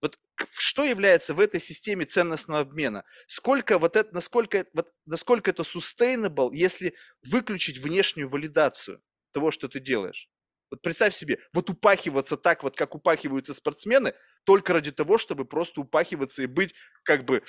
[0.00, 0.18] Вот
[0.56, 3.04] что является в этой системе ценностного обмена?
[3.26, 9.80] Сколько вот это, насколько, вот, насколько это sustainable, если выключить внешнюю валидацию того, что ты
[9.80, 10.30] делаешь?
[10.70, 14.14] Вот представь себе, вот упахиваться так вот, как упахиваются спортсмены,
[14.48, 17.42] только ради того, чтобы просто упахиваться и быть как бы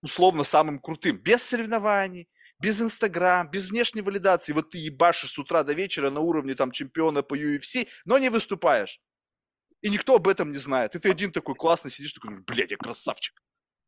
[0.00, 4.54] условно самым крутым, без соревнований, без Инстаграм, без внешней валидации.
[4.54, 8.30] Вот ты ебашишь с утра до вечера на уровне там чемпиона по UFC, но не
[8.30, 9.02] выступаешь.
[9.82, 10.94] И никто об этом не знает.
[10.94, 13.38] И ты один такой классный сидишь, такой, блядь, я красавчик.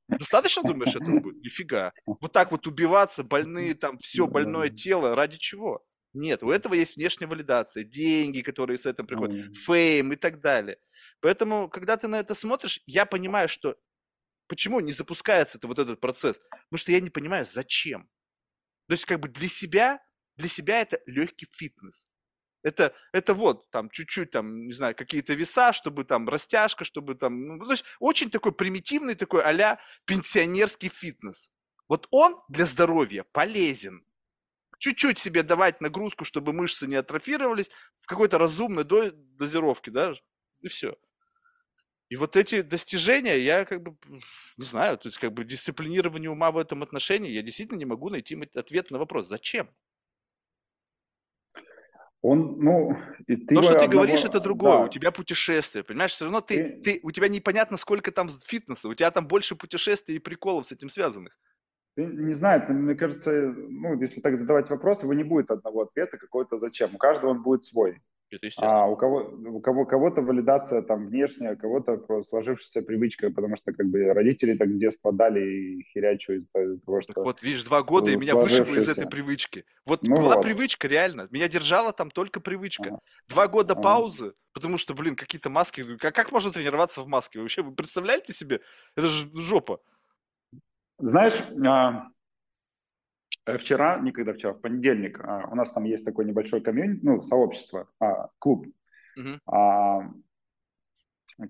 [0.06, 1.42] Достаточно, думаешь, этого будет?
[1.42, 1.94] Нифига.
[2.04, 5.82] Вот так вот убиваться, больные, там, все больное тело, ради чего?
[6.14, 9.52] Нет, у этого есть внешняя валидация, деньги, которые с этим приходят, mm.
[9.52, 10.78] фейм и так далее.
[11.20, 13.76] Поэтому, когда ты на это смотришь, я понимаю, что
[14.46, 16.40] почему не запускается это, вот этот процесс.
[16.50, 18.08] Потому что я не понимаю, зачем.
[18.88, 20.00] То есть, как бы для себя,
[20.36, 22.08] для себя это легкий фитнес.
[22.62, 27.44] Это, это вот, там, чуть-чуть, там, не знаю, какие-то веса, чтобы там растяжка, чтобы там,
[27.44, 31.50] ну, то есть очень такой примитивный такой а пенсионерский фитнес.
[31.86, 34.04] Вот он для здоровья полезен
[34.78, 40.14] чуть-чуть себе давать нагрузку, чтобы мышцы не атрофировались в какой-то разумной дозировке, да,
[40.60, 40.96] и все.
[42.08, 43.96] И вот эти достижения, я как бы,
[44.56, 48.08] не знаю, то есть как бы дисциплинирование ума в этом отношении, я действительно не могу
[48.08, 49.68] найти ответ на вопрос, зачем?
[52.20, 52.96] Он, ну,
[53.28, 53.92] и ты То, что ты одного...
[53.92, 54.78] говоришь, это другое.
[54.78, 54.84] Да.
[54.84, 56.12] У тебя путешествие, понимаешь?
[56.12, 56.80] Все равно ты, ты...
[56.82, 60.72] ты, у тебя непонятно, сколько там фитнеса, у тебя там больше путешествий и приколов с
[60.72, 61.38] этим связанных.
[61.98, 66.56] Не знаю, мне кажется, ну, если так задавать вопросы, его не будет одного ответа, какой-то
[66.56, 66.94] зачем.
[66.94, 68.00] У каждого он будет свой.
[68.30, 73.72] Это а у кого у кого кого-то валидация там внешняя, кого-то сложившаяся привычка, потому что
[73.72, 77.14] как бы родители так с детства дали и херячу из, из того, что.
[77.14, 79.64] Так вот видишь, два года и меня вышибло из этой привычки.
[79.86, 80.44] Вот ну, была вот.
[80.44, 82.88] привычка реально, меня держала там только привычка.
[82.88, 82.98] Ага.
[83.28, 83.82] Два года ага.
[83.82, 85.96] паузы, потому что, блин, какие-то маски.
[85.96, 87.40] Как как можно тренироваться в маске?
[87.40, 88.60] вообще вы представляете себе?
[88.94, 89.80] Это же жопа.
[90.98, 92.08] Знаешь, а,
[93.46, 97.22] э, вчера, никогда вчера, в понедельник, а, у нас там есть такой небольшой комьюнити, ну,
[97.22, 98.66] сообщество, а, клуб.
[99.18, 100.12] Uh-huh.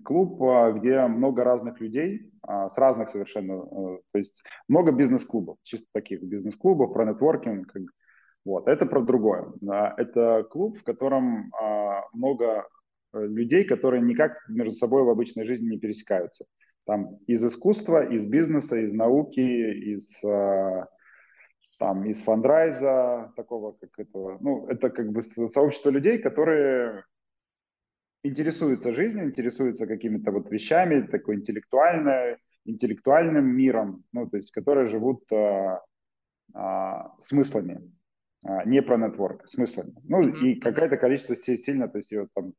[0.03, 0.39] Клуб,
[0.75, 6.93] где много разных людей, с разных совершенно, э, то есть много бизнес-клубов, чисто таких бизнес-клубов,
[6.93, 7.73] про нетворкинг,
[8.45, 9.51] вот, это про другое.
[9.97, 11.51] Это клуб, в котором
[12.13, 12.67] много
[13.13, 16.45] людей, которые никак между собой в обычной жизни не пересекаются.
[16.89, 20.23] Там из искусства, из бизнеса, из науки, из
[21.77, 27.03] там из фандрайза такого, как этого, ну, это как бы сообщество людей, которые
[28.23, 35.23] интересуются жизнью, интересуются какими-то вот вещами, такой интеллектуальной, интеллектуальным миром, ну, то есть, которые живут
[35.31, 35.83] а,
[36.55, 37.93] а, смыслами,
[38.43, 39.93] а, не про нетворк, смыслами.
[40.05, 42.53] Ну, и какое-то количество сильно, то есть, вот, там,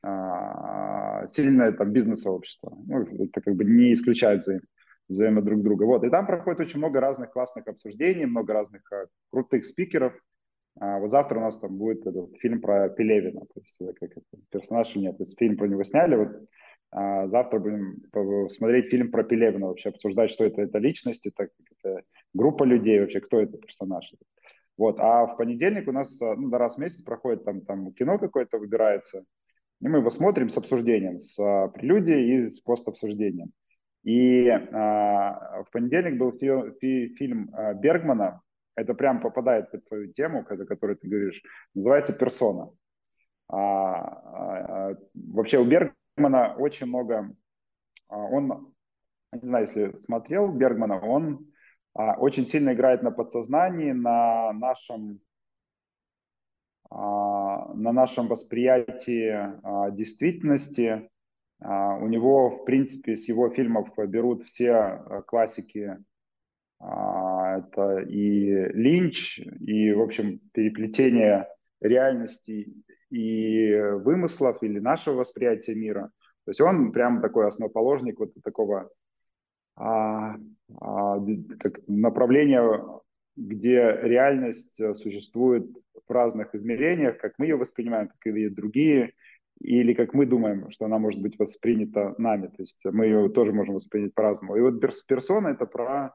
[0.00, 2.76] сильное там бизнес-сообщество.
[2.86, 4.60] Ну, это как бы не исключает взаим,
[5.08, 5.84] взаимо друг друга.
[5.84, 10.14] Вот, и там проходит очень много разных классных обсуждений, много разных а, крутых спикеров,
[10.80, 14.20] а вот завтра у нас там будет этот фильм про Пелевина, то есть как это,
[14.50, 16.28] персонаж или нет, то есть фильм про него сняли, вот
[16.90, 21.48] а завтра будем смотреть фильм про Пелевина, вообще обсуждать, что это, это личность, это,
[21.82, 24.10] это группа людей, вообще кто это персонаж.
[24.78, 28.58] Вот, а в понедельник у нас ну, раз в месяц проходит там, там кино какое-то
[28.58, 29.24] выбирается,
[29.80, 33.52] и мы его смотрим с обсуждением, с а, прелюдией и с постобсуждением.
[34.04, 36.48] И а, в понедельник был фи,
[36.80, 38.42] фи, фильм а, Бергмана
[38.78, 41.42] это прям попадает в твою тему, о которой ты говоришь,
[41.74, 42.70] называется персона.
[43.48, 47.34] А, а, вообще у Бергмана очень много,
[48.08, 48.72] а, он,
[49.32, 51.50] не знаю, если смотрел Бергмана, он
[51.94, 55.20] а, очень сильно играет на подсознании, на нашем,
[56.88, 56.96] а,
[57.74, 61.08] на нашем восприятии а, действительности.
[61.60, 65.96] А, у него, в принципе, с его фильмов берут все а, классики
[66.80, 71.48] это и Линч, и, в общем, переплетение
[71.80, 72.72] реальности
[73.10, 76.12] и вымыслов или нашего восприятия мира.
[76.44, 78.90] То есть он прям такой основоположник вот такого
[79.76, 80.36] а,
[80.80, 81.18] а,
[81.60, 82.62] как направления,
[83.38, 85.66] где реальность существует
[86.06, 89.12] в разных измерениях, как мы ее воспринимаем, как и другие,
[89.60, 92.48] или как мы думаем, что она может быть воспринята нами.
[92.48, 94.56] То есть мы ее тоже можем воспринять по-разному.
[94.56, 96.14] И вот персона— это про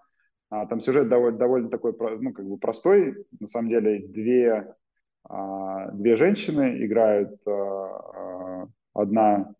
[0.53, 3.25] а, там сюжет довольно, довольно такой, ну, как бы простой.
[3.39, 4.75] На самом деле две,
[5.23, 9.55] а, две женщины играют, а, одна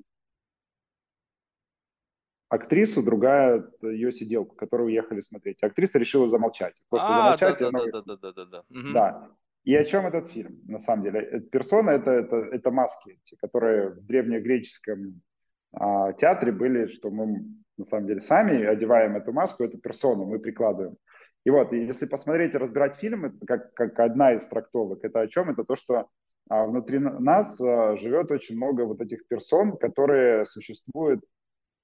[2.54, 5.64] актрису, другая ее сиделку, которую уехали смотреть.
[5.64, 6.76] Актриса решила замолчать.
[6.90, 7.60] Просто а, замолчать.
[7.60, 8.64] Да, да, да, да, да, да, да.
[8.94, 9.30] Да.
[9.64, 11.22] И о чем этот фильм, на самом деле?
[11.22, 15.22] Э, персона это, это, это маски, которые в древнегреческом
[15.74, 17.46] а, театре были, что мы
[17.78, 20.98] на самом деле сами одеваем эту маску, эту персону мы прикладываем.
[21.46, 25.50] И вот, если посмотреть и разбирать фильм, как, как одна из трактовок, это о чем?
[25.50, 26.08] Это то, что
[26.50, 31.22] а, внутри нас а, живет очень много вот этих персон, которые существуют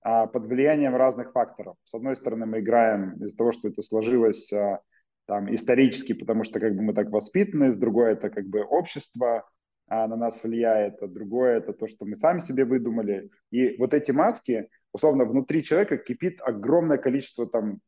[0.02, 1.76] под влиянием разных факторов.
[1.84, 4.80] С одной стороны, мы играем из-за того, что это сложилось а,
[5.26, 9.47] там исторически, потому что как бы мы так воспитаны, с другой это как бы общество
[9.88, 13.30] а, на нас влияет, а другое это то, что мы сами себе выдумали.
[13.52, 17.80] И вот эти маски, условно, внутри человека кипит огромное количество там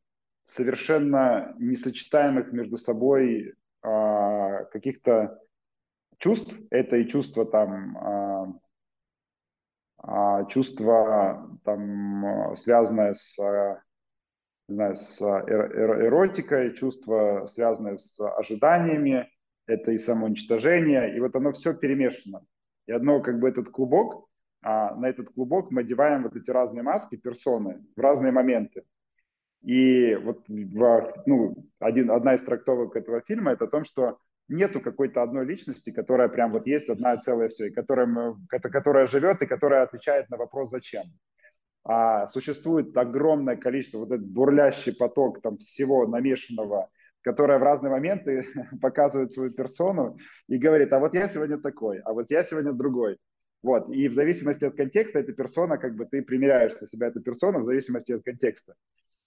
[0.44, 5.38] совершенно несочетаемых между собой а, каких-то
[6.18, 6.54] чувств.
[6.70, 8.52] Это и чувство там, а, а,
[10.48, 13.38] чувство там связанное с,
[14.68, 19.28] не знаю, с эротикой, чувство связанное с ожиданиями,
[19.66, 22.44] это и самоуничтожение, и вот оно все перемешано.
[22.86, 24.28] И одно, как бы этот клубок,
[24.62, 28.84] а на этот клубок мы одеваем вот эти разные маски, персоны в разные моменты.
[29.62, 35.22] И вот ну, один, одна из трактовок этого фильма это о том, что нету какой-то
[35.22, 38.08] одной личности, которая прям вот есть одна целая все, и которая,
[38.48, 41.04] которая живет и которая отвечает на вопрос «зачем?».
[41.84, 46.88] А существует огромное количество, вот этот бурлящий поток там всего намешанного,
[47.22, 48.46] которая в разные моменты
[48.80, 50.16] показывает свою персону
[50.48, 53.18] и говорит, а вот я сегодня такой, а вот я сегодня другой.
[53.62, 53.90] Вот.
[53.90, 57.60] И в зависимости от контекста эта персона, как бы ты примеряешь на себя эту персону
[57.60, 58.74] в зависимости от контекста.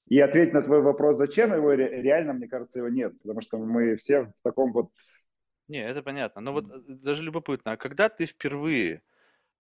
[0.08, 3.95] И ответить на твой вопрос, зачем его, реально, мне кажется, его нет, потому что мы
[3.95, 4.91] все в таком вот...
[5.68, 6.41] Не, это понятно.
[6.41, 9.01] Но вот э, даже любопытно, а когда ты впервые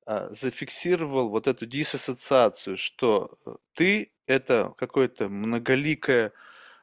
[0.05, 6.31] а, зафиксировал вот эту диссоциацию, что э, ты это какое-то многоликое,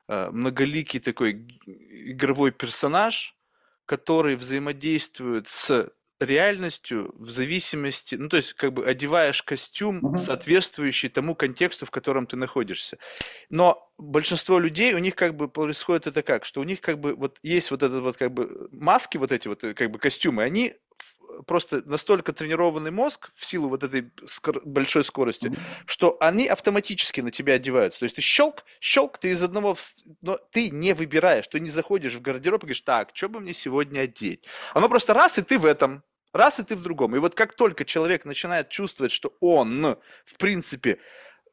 [0.09, 3.37] а, многоликий такой игровой персонаж,
[3.87, 5.93] который взаимодействует с
[6.25, 10.19] реальностью в зависимости, ну то есть как бы одеваешь костюм, uh-huh.
[10.19, 12.99] соответствующий тому контексту, в котором ты находишься.
[13.51, 17.15] Но большинство людей, у них как бы происходит это как, что у них как бы
[17.15, 20.43] вот есть вот этот вот как бы маски, вот эти вот э, как бы костюмы,
[20.43, 20.75] они
[21.47, 25.59] просто настолько тренированный мозг в силу вот этой скор- большой скорости, mm-hmm.
[25.87, 28.01] что они автоматически на тебя одеваются.
[28.01, 29.77] То есть ты щелк, щелк, ты из одного,
[30.21, 33.55] но ты не выбираешь, ты не заходишь в гардероб и говоришь, так, что бы мне
[33.55, 34.45] сегодня одеть?
[34.75, 36.03] Оно просто раз, и ты в этом.
[36.33, 37.15] Раз и ты в другом.
[37.15, 40.99] И вот как только человек начинает чувствовать, что он, в принципе,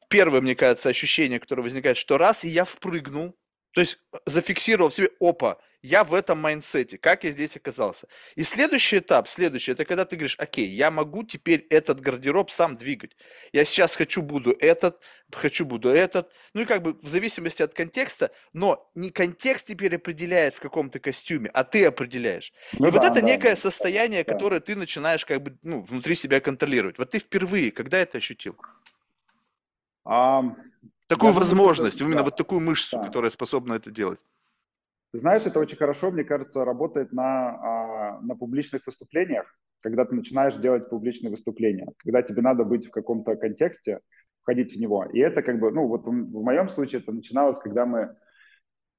[0.09, 3.37] первое, мне кажется, ощущение, которое возникает, что раз и я впрыгнул,
[3.71, 8.07] то есть зафиксировал в себе, опа, я в этом mindset е, как я здесь оказался.
[8.35, 12.75] И следующий этап, следующий, это когда ты говоришь, окей, я могу теперь этот гардероб сам
[12.75, 13.15] двигать.
[13.53, 15.01] Я сейчас хочу буду этот,
[15.31, 16.31] хочу буду этот.
[16.53, 20.99] Ну и как бы в зависимости от контекста, но не контекст теперь определяет в каком-то
[20.99, 22.51] костюме, а ты определяешь.
[22.77, 24.33] Ну, и да, вот это да, некое да, состояние, да.
[24.33, 26.97] которое ты начинаешь как бы ну, внутри себя контролировать.
[26.97, 28.57] Вот ты впервые, когда это ощутил?
[30.05, 30.55] Um,
[31.09, 33.03] такую возможность, думаю, именно да, вот такую мышцу, да.
[33.03, 34.23] которая способна это делать.
[35.11, 39.45] Ты знаешь, это очень хорошо, мне кажется, работает на, а, на публичных выступлениях,
[39.81, 43.99] когда ты начинаешь делать публичные выступления, когда тебе надо быть в каком-то контексте,
[44.41, 45.05] входить в него.
[45.11, 48.15] И это как бы, ну вот в моем случае это начиналось, когда мы,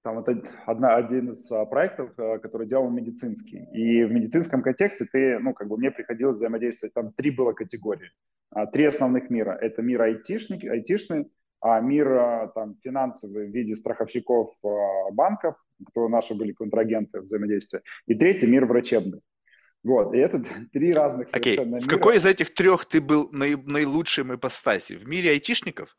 [0.02, 0.28] там вот
[0.66, 3.68] одна, один из а, проектов, а, который делал медицинский.
[3.72, 8.10] И в медицинском контексте ты, ну как бы мне приходилось взаимодействовать, там три было категории.
[8.72, 9.56] Три основных мира.
[9.60, 11.30] Это мир айтишник, айтишный,
[11.60, 14.54] а мир там, финансовый в виде страховщиков
[15.12, 15.56] банков,
[15.88, 19.20] кто наши были контрагенты взаимодействия, и третий мир врачебный.
[19.82, 21.80] Вот, и это три разных okay.
[21.80, 24.94] в какой из этих трех ты был наи- наилучшим ипостаси?
[24.94, 25.96] В мире айтишников?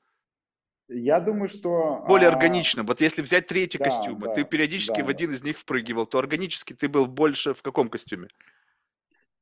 [0.87, 2.03] Я думаю, что...
[2.07, 2.33] Более а...
[2.33, 2.83] органично.
[2.83, 6.05] Вот если взять третий да, костюм, да, ты периодически да, в один из них впрыгивал,
[6.05, 8.27] то органически ты был больше в каком костюме?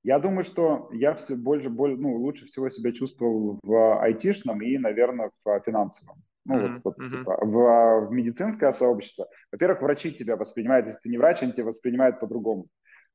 [0.03, 4.77] Я думаю, что я все больше, более, ну, лучше всего себя чувствовал в айтишном и,
[4.77, 6.23] наверное, в финансовом.
[6.45, 6.81] Ну, mm-hmm.
[6.83, 9.27] вот, вот, типа, в, в медицинское сообщество.
[9.51, 12.67] Во-первых, врачи тебя воспринимают, если ты не врач, они тебя воспринимают по-другому.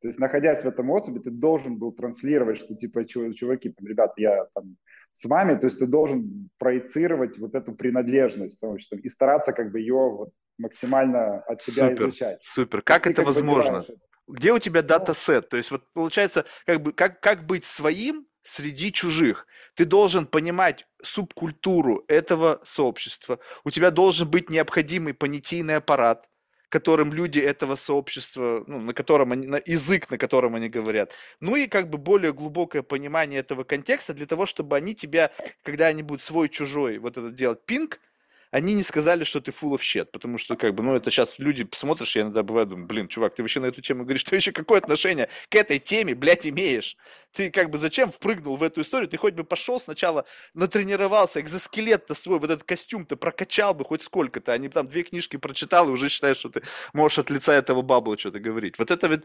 [0.03, 4.13] То есть, находясь в этом особе, ты должен был транслировать, что типа, чуваки, там, ребят,
[4.19, 4.77] я там
[5.15, 9.81] с вами, то есть ты должен проецировать вот эту принадлежность сообществом и стараться как бы
[9.81, 12.43] ее вот максимально от себя супер, изучать.
[12.43, 13.85] Супер, как это возможно?
[14.27, 15.49] Где у тебя дата-сет?
[15.49, 19.47] То есть вот получается, как бы, как, как быть своим среди чужих?
[19.75, 23.39] Ты должен понимать субкультуру этого сообщества.
[23.65, 26.29] У тебя должен быть необходимый понятийный аппарат,
[26.69, 31.13] которым люди этого сообщества, ну, на котором они, на язык, на котором они говорят.
[31.41, 35.31] Ну и как бы более глубокое понимание этого контекста для того, чтобы они тебя,
[35.63, 38.01] когда они будут свой-чужой вот это делать пинг,
[38.55, 41.41] они не сказали, что ты full of shit, потому что, как бы, ну, это сейчас
[41.41, 44.37] люди посмотришь, я иногда бываю, думаю, блин, чувак, ты вообще на эту тему говоришь, ты
[44.37, 46.97] вообще какое отношение к этой теме, блядь, имеешь?
[47.33, 49.09] Ты, как бы, зачем впрыгнул в эту историю?
[49.09, 50.25] Ты хоть бы пошел сначала,
[50.55, 55.37] натренировался, экзоскелет-то свой, вот этот костюм-то прокачал бы хоть сколько-то, а не там две книжки
[55.37, 58.79] прочитал и уже считаешь, что ты можешь от лица этого бабла что-то говорить.
[58.79, 59.23] Вот это ведь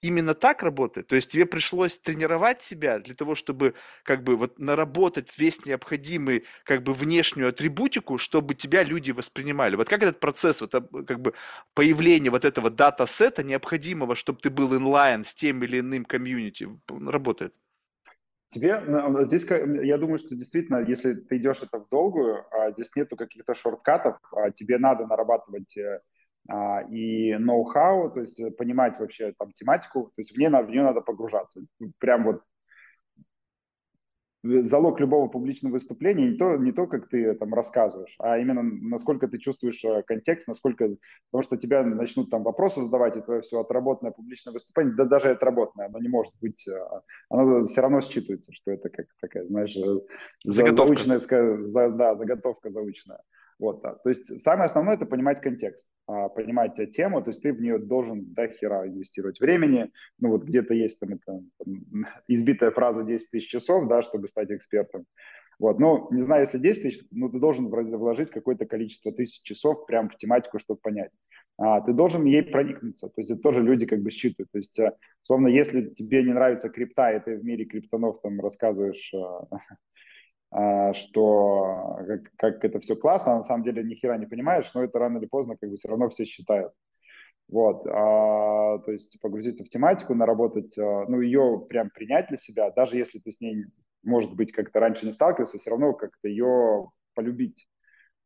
[0.00, 1.06] именно так работает.
[1.06, 6.44] То есть тебе пришлось тренировать себя для того, чтобы как бы вот наработать весь необходимый
[6.64, 9.76] как бы внешнюю атрибутику, чтобы тебя люди воспринимали.
[9.76, 11.34] Вот как этот процесс, вот как бы
[11.74, 16.68] появление вот этого dataset а необходимого, чтобы ты был inline с тем или иным community,
[17.06, 17.54] работает?
[18.48, 18.80] Тебе
[19.24, 19.44] здесь,
[19.84, 24.00] я думаю, что действительно, если ты идешь это в долгую, а здесь нету каких-то shortcut
[24.00, 26.00] ов, а тебе надо нарабатывать э,
[26.48, 30.82] а, и ноу-хау, то есть понимать вообще там тематику, то есть в, нее, в нее
[30.82, 31.60] надо погружаться.
[31.98, 32.42] Прям вот
[34.62, 39.28] залог любого публичного выступления не то, не то, как ты там рассказываешь, а именно насколько
[39.28, 40.88] ты чувствуешь э, контекст, насколько,
[41.30, 45.30] потому что тебя начнут там вопросы задавать, и твое все отработанное публичное выступление, да даже
[45.30, 46.78] отработанное, оно не может быть, э,
[47.30, 50.00] оно все равно считывается, что это как такая, знаешь, э,
[50.44, 50.86] заготовка.
[50.86, 51.18] заученная,
[51.64, 53.20] за, да, заготовка заученная.
[53.58, 53.94] Вот, да.
[53.94, 57.78] То есть самое основное это понимать контекст, а, понимать тему, то есть ты в нее
[57.78, 59.90] должен до хера инвестировать времени.
[60.18, 64.50] Ну вот где-то есть там, это, там избитая фраза 10 тысяч часов, да, чтобы стать
[64.50, 65.06] экспертом.
[65.58, 69.86] Вот, ну, не знаю, если 10 тысяч, ну, ты должен вложить какое-то количество тысяч часов
[69.86, 71.10] прямо в тематику, чтобы понять.
[71.56, 73.08] А, ты должен ей проникнуться.
[73.08, 74.50] То есть это тоже люди как бы считывают.
[74.52, 74.92] То есть, э,
[75.22, 79.48] словно, если тебе не нравится крипта, и ты в мире криптонов там рассказываешь А,
[80.94, 84.84] что как, как это все классно, а на самом деле ни хера не понимаешь, но
[84.84, 86.72] это рано или поздно как бы все равно все считают.
[87.48, 92.70] Вот, а, то есть погрузиться в тематику, наработать, а, ну, ее прям принять для себя,
[92.70, 93.66] даже если ты с ней,
[94.02, 97.68] может быть, как-то раньше не сталкивался, все равно как-то ее полюбить.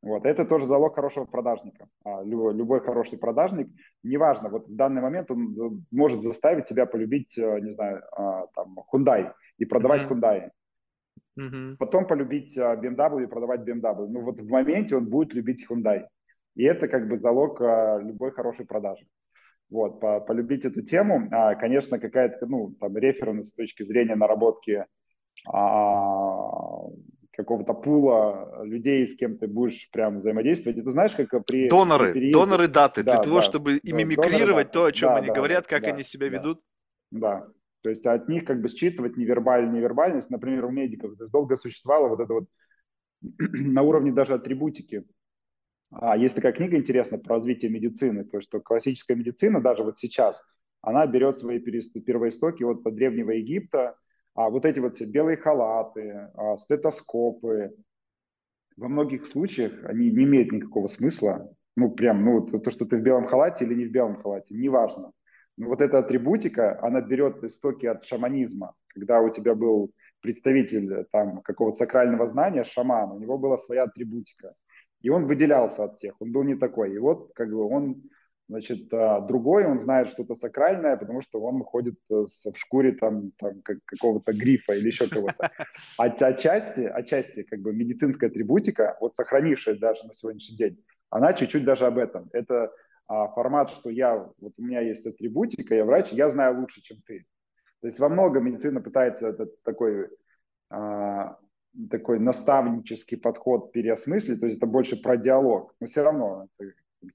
[0.02, 1.86] Вот, это тоже залог хорошего продажника.
[2.04, 3.68] А, любой, любой хороший продажник,
[4.02, 8.78] неважно, вот в данный момент он может заставить себя полюбить, а, не знаю, а, там,
[8.90, 10.20] Hyundai и продавать mm-hmm.
[10.20, 10.50] Hyundai.
[11.36, 11.76] Угу.
[11.78, 14.08] Потом полюбить а, BMW и продавать BMW.
[14.08, 16.06] Ну вот в моменте он будет любить Hyundai.
[16.56, 19.06] И это как бы залог а, любой хорошей продажи.
[19.70, 24.84] Вот, по, полюбить эту тему, а, конечно, какая-то, ну, там, референс с точки зрения наработки
[25.48, 26.82] а,
[27.30, 30.76] какого-то пула людей, с кем ты будешь прям взаимодействовать.
[30.78, 31.68] И ты знаешь, как при...
[31.68, 32.38] Доноры, переезде...
[32.38, 35.28] доноры даты, да, для того, да, чтобы да, и мимикрировать то, о чем да, они
[35.28, 36.60] да, говорят, как да, они себя да, ведут.
[37.12, 37.46] Да,
[37.82, 40.30] То есть от них как бы считывать невербальную невербальность.
[40.30, 42.44] Например, у медиков то есть долго существовало вот это вот
[43.38, 45.04] на уровне даже атрибутики.
[45.90, 50.42] А есть такая книга интересная про развитие медицины, то, что классическая медицина даже вот сейчас,
[50.82, 53.96] она берет свои первоистоки вот от Древнего Египта,
[54.34, 57.74] а вот эти вот все белые халаты, а, стетоскопы,
[58.76, 61.52] во многих случаях они не имеют никакого смысла.
[61.76, 65.12] Ну, прям, ну, то, что ты в белом халате или не в белом халате, неважно.
[65.66, 69.92] Вот эта атрибутика, она берет истоки от шаманизма, когда у тебя был
[70.22, 74.54] представитель там какого-то сакрального знания, шаман, у него была своя атрибутика.
[75.02, 76.94] И он выделялся от всех, он был не такой.
[76.94, 78.02] И вот как бы он,
[78.48, 83.30] значит, а, другой, он знает что-то сакральное, потому что он ходит э, в шкуре там,
[83.38, 85.50] там какого-то грифа или еще кого-то.
[85.98, 91.64] А отчасти, отчасти как бы медицинская атрибутика, вот сохранившая даже на сегодняшний день, она чуть-чуть
[91.64, 92.28] даже об этом.
[92.32, 92.70] Это
[93.10, 96.98] а, формат, что я, вот у меня есть атрибутика, я врач, я знаю лучше, чем
[97.04, 97.26] ты.
[97.80, 100.08] То есть во многом медицина пытается этот такой,
[100.70, 101.36] а,
[101.90, 106.46] такой наставнический подход переосмыслить, то есть это больше про диалог, но все равно,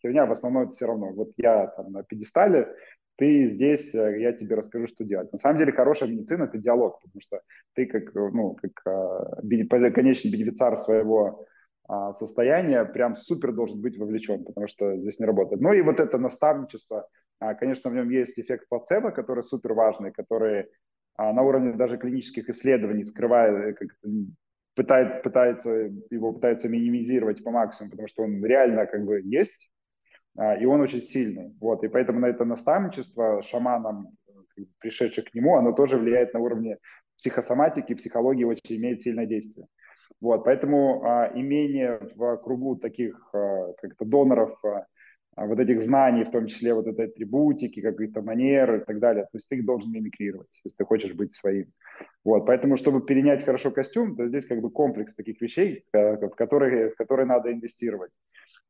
[0.02, 1.14] херня в основном это все равно.
[1.14, 2.76] Вот я там на пьедестале,
[3.16, 5.32] ты здесь, э, я тебе расскажу, что делать.
[5.32, 7.40] На самом деле хорошая медицина– это диалог, потому что
[7.74, 11.46] ты как, ну, как а, конечный бенефициар своего
[11.88, 15.62] а, состояния прям супер должен быть вовлечен, потому что здесь не работает.
[15.62, 17.08] Ну и вот это наставничество–
[17.40, 20.68] а, конечно, в нем есть эффект плацебо, который супер важный, который
[21.16, 23.90] а, на уровне даже клинических исследований скрывает, как
[24.76, 29.72] пытает, пытается, его пытаются минимизировать по максимуму, потому что он реально как бы есть,
[30.60, 31.56] и он очень сильный.
[31.62, 34.10] Вот, и поэтому на это наставничество шаманам,
[34.80, 36.78] пришедших к нему, оно тоже влияет на уровне
[37.18, 39.68] психосоматики, психологии очень имеет сильное действие.
[40.22, 44.86] Вот, поэтому а, имение в кругу таких а, как-то доноров а,
[45.36, 49.24] а, вот этих знаний, в том числе вот этой атрибутики, какие-то манеры и так далее.
[49.24, 51.72] То есть ты их должен мимикрировать, если ты хочешь быть своим.
[52.24, 56.30] Вот, поэтому, чтобы перенять хорошо костюм, то здесь как бы комплекс таких вещей, э, в
[56.30, 58.12] которые, в которые надо инвестировать.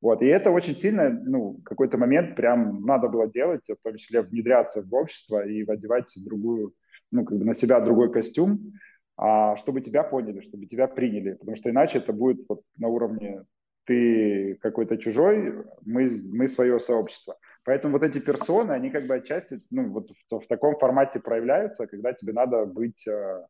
[0.02, 4.22] Вот, и это очень сильно, ну, какой-то момент прям надо было делать, в том числе
[4.22, 6.74] внедряться в общество и одевать другую,
[7.12, 8.74] ну, как бы на себя другой костюм,
[9.18, 13.46] чтобы тебя поняли, чтобы тебя приняли, потому что иначе это будет вот на уровне
[13.86, 17.38] ты какой-то чужой, мы, мы свое сообщество.
[17.64, 21.88] Поэтому вот эти персоны, они как бы отчасти ну, вот в, в таком формате проявляются,
[21.88, 23.46] когда тебе надо быть э,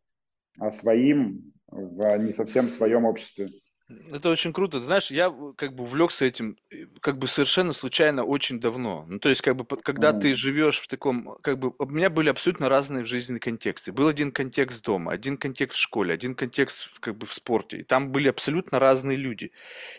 [0.72, 3.47] своим в не совсем своем обществе.
[3.88, 4.80] Это очень круто.
[4.80, 9.06] Ты знаешь, я как бы увлекся этим э, как бы совершенно случайно очень давно.
[9.08, 10.22] Ну, то есть, как бы, когда mm.
[10.22, 13.92] ты живешь в таком, как бы, у меня были абсолютно разные в жизни контексты.
[13.92, 17.78] Был один контекст дома, один контекст в школе, один контекст как бы в спорте.
[17.78, 19.52] И там были абсолютно разные люди.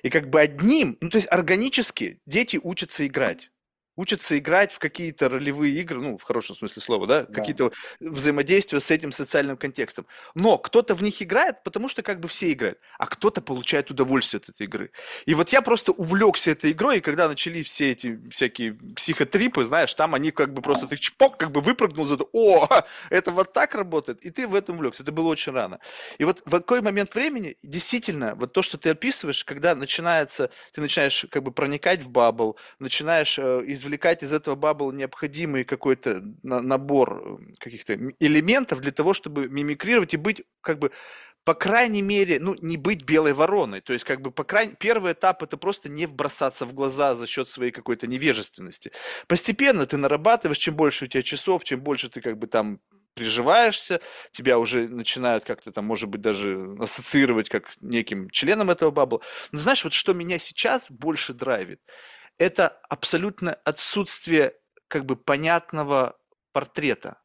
[0.02, 3.50] И как бы одним, ну, то есть органически дети учатся играть
[3.96, 7.32] учатся играть в какие-то ролевые игры, ну, в хорошем смысле слова, да, да.
[7.32, 10.06] какие-то взаимодействия с этим социальным контекстом.
[10.34, 14.40] Но кто-то в них играет, потому что как бы все играют, а кто-то получает удовольствие
[14.40, 14.90] от этой игры.
[15.24, 19.92] И вот я просто увлекся этой игрой, и когда начались все эти всякие психотрипы, знаешь,
[19.94, 22.68] там они как бы просто ты чпок, как бы выпрыгнул за о,
[23.10, 25.02] это вот так работает, и ты в этом увлекся.
[25.02, 25.78] Это было очень рано.
[26.18, 30.80] И вот в какой момент времени, действительно, вот то, что ты описываешь, когда начинается, ты
[30.80, 36.22] начинаешь как бы проникать в бабл, начинаешь э, из извлекать из этого бабла необходимый какой-то
[36.42, 40.90] набор э, каких-то элементов для того, чтобы мимикрировать и быть как бы
[41.44, 43.80] по крайней мере, ну, не быть белой вороной.
[43.80, 47.28] То есть, как бы, по крайней первый этап это просто не вбросаться в глаза за
[47.28, 48.90] счет своей какой-то невежественности.
[49.28, 52.80] Постепенно ты нарабатываешь, чем больше у тебя часов, чем больше ты как бы там
[53.14, 54.00] приживаешься,
[54.32, 59.20] тебя уже начинают как-то там, может быть, даже ассоциировать как неким членом этого бабла.
[59.52, 61.80] Но знаешь, вот что меня сейчас больше драйвит,
[62.38, 64.54] это абсолютно отсутствие
[64.88, 66.18] как бы понятного
[66.52, 67.20] портрета.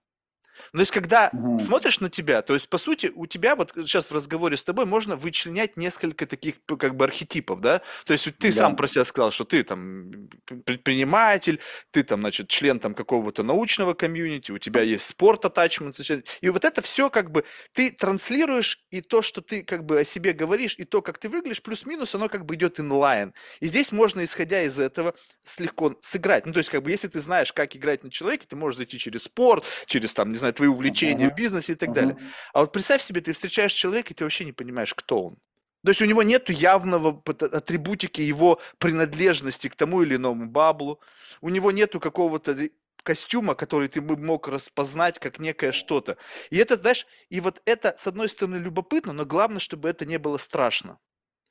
[0.73, 1.59] Ну, то есть, когда угу.
[1.59, 4.85] смотришь на тебя, то есть, по сути, у тебя вот сейчас в разговоре с тобой
[4.85, 7.81] можно вычленять несколько таких как бы архетипов, да?
[8.05, 8.57] То есть, ты да.
[8.57, 10.29] сам про себя сказал, что ты там
[10.65, 11.59] предприниматель,
[11.91, 15.99] ты там, значит, член там какого-то научного комьюнити, у тебя есть спорт атачмент,
[16.41, 17.43] и вот это все как бы
[17.73, 21.29] ты транслируешь, и то, что ты как бы о себе говоришь, и то, как ты
[21.29, 23.33] выглядишь, плюс-минус, оно как бы идет инлайн.
[23.59, 25.13] И здесь можно, исходя из этого,
[25.45, 26.45] слегка сыграть.
[26.45, 28.99] Ну, то есть, как бы, если ты знаешь, как играть на человеке, ты можешь зайти
[28.99, 31.33] через спорт, через там, не знаю, твои увлечения uh-huh.
[31.33, 31.93] в бизнесе и так uh-huh.
[31.93, 32.17] далее.
[32.53, 35.37] А вот представь себе, ты встречаешь человека, и ты вообще не понимаешь, кто он.
[35.83, 40.99] То есть у него нет явного атрибутики его принадлежности к тому или иному баблу.
[41.41, 42.69] У него нету какого-то
[43.03, 46.17] костюма, который ты мог распознать как некое что-то.
[46.51, 50.19] И это, знаешь, и вот это, с одной стороны, любопытно, но главное, чтобы это не
[50.19, 50.99] было страшно.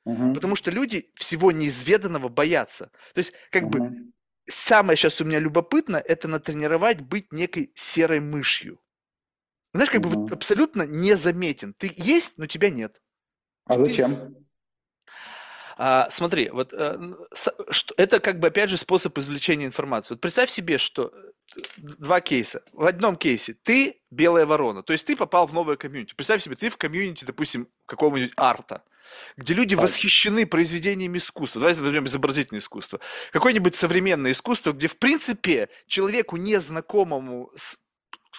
[0.07, 0.33] Uh-huh.
[0.33, 2.91] Потому что люди всего неизведанного боятся.
[3.13, 3.69] То есть, как uh-huh.
[3.69, 4.11] бы,
[4.47, 8.79] самое сейчас у меня любопытно, это натренировать быть некой серой мышью.
[9.73, 11.73] Знаешь, как бы вот абсолютно незаметен.
[11.73, 13.01] Ты есть, но тебя нет.
[13.65, 14.35] А зачем?
[15.77, 16.99] А, смотри, вот а,
[17.71, 20.13] что, это как бы опять же способ извлечения информации.
[20.13, 22.63] Вот представь себе, что э, два кейса.
[22.73, 26.13] В одном кейсе ты белая ворона, то есть ты попал в новое комьюнити.
[26.13, 28.83] Представь себе, ты в комьюнити, допустим, какого-нибудь арта,
[29.37, 29.83] где люди так.
[29.83, 31.61] восхищены произведениями искусства.
[31.61, 32.99] Давайте возьмем изобразительное искусство.
[33.31, 37.77] Какое-нибудь современное искусство, где, в принципе, человеку незнакомому с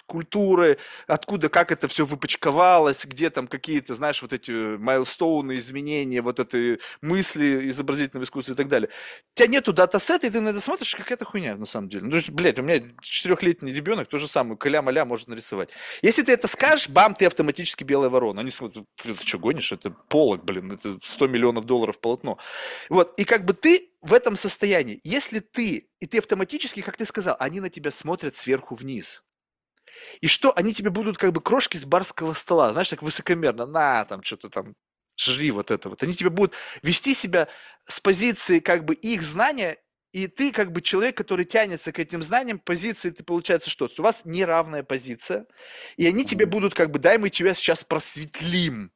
[0.05, 0.77] культуры,
[1.07, 6.79] откуда, как это все выпочковалось, где там какие-то, знаешь, вот эти майлстоуны, изменения, вот эти
[7.01, 8.89] мысли изобразительного искусства и так далее.
[9.35, 12.05] У тебя нету датасета, и ты на это смотришь, какая-то хуйня на самом деле.
[12.05, 15.69] Ну, блядь, у меня четырехлетний ребенок то же самое, каля-маля может нарисовать.
[16.01, 18.41] Если ты это скажешь, бам, ты автоматически белая ворона.
[18.41, 19.71] Они смотрят, ты что, гонишь?
[19.71, 22.37] Это полок, блин, это 100 миллионов долларов полотно.
[22.89, 27.05] Вот, и как бы ты в этом состоянии, если ты, и ты автоматически, как ты
[27.05, 29.23] сказал, они на тебя смотрят сверху вниз.
[30.21, 34.05] И что, они тебе будут как бы крошки с барского стола, знаешь, так высокомерно, на,
[34.05, 34.75] там, что-то там,
[35.17, 36.03] жри вот это вот.
[36.03, 37.47] Они тебе будут вести себя
[37.87, 39.77] с позиции как бы их знания,
[40.11, 43.89] и ты как бы человек, который тянется к этим знаниям, позиции ты получается что?
[43.97, 45.47] У вас неравная позиция,
[45.97, 48.91] и они тебе будут как бы, дай мы тебя сейчас просветлим,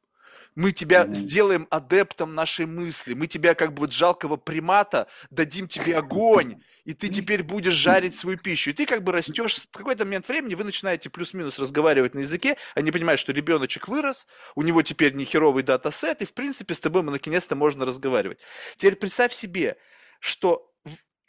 [0.58, 5.96] мы тебя сделаем адептом нашей мысли, мы тебя как бы вот жалкого примата дадим тебе
[5.96, 8.70] огонь, и ты теперь будешь жарить свою пищу.
[8.70, 12.56] И ты как бы растешь, в какой-то момент времени вы начинаете плюс-минус разговаривать на языке,
[12.74, 16.80] они понимают, что ребеночек вырос, у него теперь не херовый датасет, и в принципе с
[16.80, 18.40] тобой мы наконец-то можно разговаривать.
[18.76, 19.76] Теперь представь себе,
[20.18, 20.74] что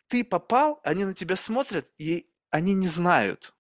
[0.07, 3.53] ты попал, они на тебя смотрят, и они не знают,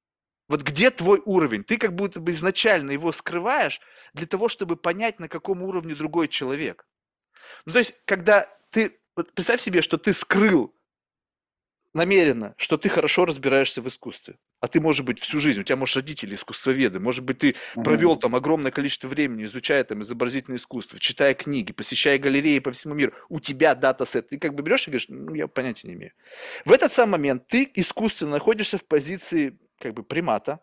[0.49, 1.63] вот где твой уровень?
[1.63, 3.79] Ты как будто бы изначально его скрываешь
[4.13, 6.85] для того, чтобы понять, на каком уровне другой человек.
[7.65, 8.99] Ну, то есть, когда ты...
[9.15, 10.75] Вот представь себе, что ты скрыл
[11.93, 14.37] намеренно, что ты хорошо разбираешься в искусстве.
[14.59, 17.83] А ты, может быть, всю жизнь, у тебя, может, родители искусствоведы, может быть, ты mm-hmm.
[17.83, 22.93] провел там огромное количество времени, изучая там изобразительное искусство, читая книги, посещая галереи по всему
[22.93, 26.11] миру, у тебя датасет, ты как бы берешь и говоришь, ну, я понятия не имею.
[26.65, 30.59] В этот самый момент ты искусственно находишься в позиции как бы примата,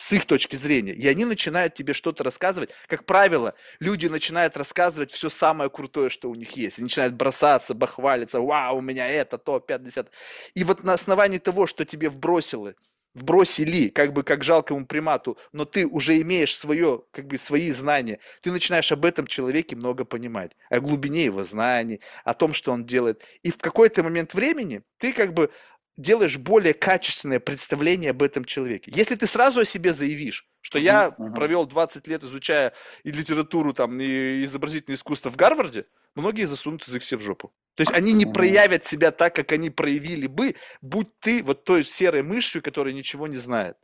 [0.00, 2.70] с их точки зрения, и они начинают тебе что-то рассказывать.
[2.86, 6.78] Как правило, люди начинают рассказывать все самое крутое, что у них есть.
[6.78, 10.10] Они начинают бросаться, бахвалиться, вау, у меня это, то, 50.
[10.54, 12.74] И вот на основании того, что тебе вбросило,
[13.14, 18.18] вбросили, как бы как жалкому примату, но ты уже имеешь свое, как бы свои знания,
[18.42, 22.84] ты начинаешь об этом человеке много понимать, о глубине его знаний, о том, что он
[22.84, 23.22] делает.
[23.42, 25.50] И в какой-то момент времени ты как бы
[25.96, 28.90] делаешь более качественное представление об этом человеке.
[28.94, 31.34] Если ты сразу о себе заявишь, что uh-huh, я uh-huh.
[31.34, 32.72] провел 20 лет, изучая
[33.04, 37.52] и литературу, там, и изобразительное искусство в Гарварде, многие засунут язык себе в жопу.
[37.76, 41.84] То есть они не проявят себя так, как они проявили бы, будь ты вот той
[41.84, 43.76] серой мышью, которая ничего не знает.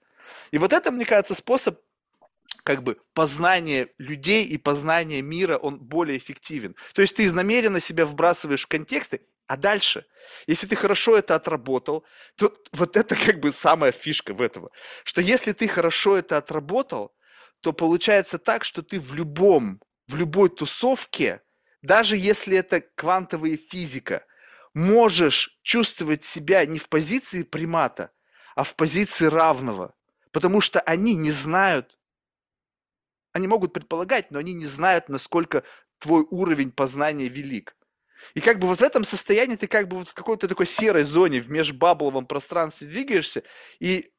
[0.51, 1.81] И вот это, мне кажется, способ
[2.62, 6.74] как бы познание людей и познание мира, он более эффективен.
[6.95, 10.05] То есть ты намеренно себя вбрасываешь в контексты, а дальше,
[10.49, 12.05] если ты хорошо это отработал,
[12.37, 14.70] то вот это как бы самая фишка в этого,
[15.05, 17.14] что если ты хорошо это отработал,
[17.61, 21.43] то получается так, что ты в любом, в любой тусовке,
[21.87, 24.24] даже если это квантовая физика,
[24.74, 28.11] можешь чувствовать себя не в позиции примата,
[28.55, 29.95] а в позиции равного,
[30.32, 31.99] потому что они не знают,
[33.32, 35.62] они могут предполагать, но они не знают, насколько
[35.99, 37.76] твой уровень познания велик.
[38.34, 41.05] И как бы вот в этом состоянии ты как бы вот в какой-то такой серой
[41.05, 43.43] зоне, в межбабловом пространстве двигаешься,
[43.78, 44.11] и,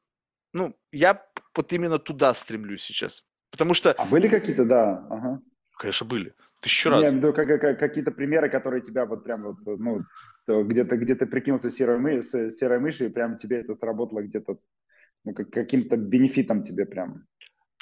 [0.54, 3.26] ну, я вот именно туда стремлюсь сейчас.
[3.52, 3.92] Потому что...
[3.94, 5.42] А были какие-то, да, ага.
[5.78, 6.34] Конечно, были.
[6.62, 7.04] Тысячу раз.
[7.04, 10.04] Я имею как, как, какие-то примеры, которые тебя вот прям вот, ну,
[10.48, 14.58] где-то где ты прикинулся серой, мы, серой мышью, и прям тебе это сработало где-то,
[15.24, 17.26] ну, как, каким-то бенефитом тебе прям.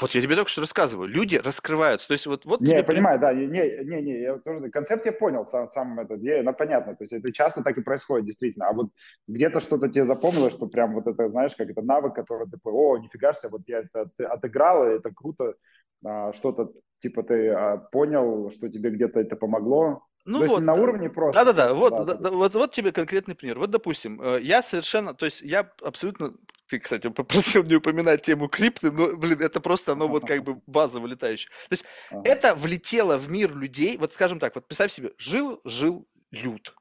[0.01, 1.07] Вот я тебе только что рассказываю.
[1.07, 2.09] Люди раскрываются.
[2.09, 2.77] То есть вот, вот не, тебе...
[2.79, 3.33] я понимаю, да.
[3.33, 6.95] Не, не, не, я тоже, концепт я понял сам, сам этот, я, ну, понятно.
[6.95, 8.67] То есть это часто так и происходит, действительно.
[8.67, 8.89] А вот
[9.29, 12.97] где-то что-то тебе запомнилось, что прям вот это, знаешь, как это навык, который ты, о,
[12.97, 15.55] нифига себе, вот я это отыграл, и это круто.
[16.03, 16.73] А, что-то
[17.05, 21.45] типа ты а, понял, что тебе где-то это помогло, ну то вот, на уровне просто.
[21.45, 23.59] Да-да-да, вот, да, да, вот, вот тебе конкретный пример.
[23.59, 26.33] Вот, допустим, э, я совершенно, то есть я абсолютно
[26.67, 30.61] ты, кстати, попросил не упоминать тему крипты, но, блин, это просто оно вот как бы
[30.65, 31.51] база вылетающая.
[31.69, 32.21] То есть ага.
[32.25, 36.75] это влетело в мир людей, вот скажем так, вот представь себе, жил-жил люд.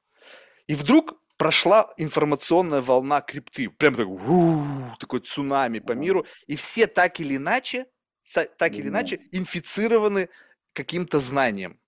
[0.66, 4.18] И вдруг прошла информационная волна крипты, прям такой,
[4.98, 7.86] такой цунами по миру, и все так или иначе,
[8.56, 10.28] так или иначе инфицированы
[10.72, 11.78] каким-то знанием.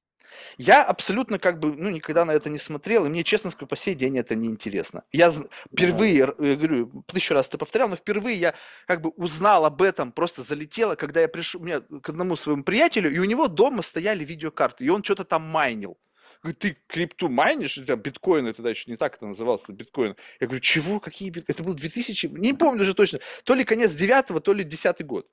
[0.59, 3.77] Я абсолютно как бы, ну, никогда на это не смотрел, и мне, честно скажу, по
[3.77, 5.05] сей день это неинтересно.
[5.13, 8.55] Я впервые, я говорю, тысячу раз ты повторял, но впервые я
[8.87, 13.11] как бы узнал об этом, просто залетело, когда я пришел мне, к одному своему приятелю,
[13.11, 15.97] и у него дома стояли видеокарты, и он что-то там майнил.
[16.43, 17.81] Говорит, ты крипту майнишь?
[17.87, 20.17] Там биткоины тогда еще не так это называлось, биткоин.
[20.39, 21.01] Я говорю, чего?
[21.01, 21.55] Какие биткоины?
[21.57, 25.27] Это был 2000, не помню уже точно, то ли конец девятого, то ли десятый год.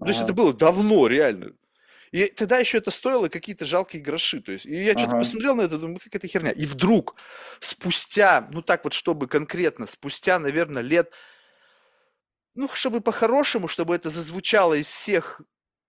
[0.00, 1.52] То есть это было давно, реально.
[2.12, 4.40] И тогда еще это стоило какие-то жалкие гроши.
[4.40, 5.20] То есть, и я что-то Ага.
[5.20, 6.50] посмотрел на это, думаю, как это херня.
[6.50, 7.16] И вдруг,
[7.60, 11.12] спустя, ну так вот, чтобы конкретно, спустя, наверное, лет,
[12.54, 15.40] ну, чтобы по-хорошему, чтобы это зазвучало из всех,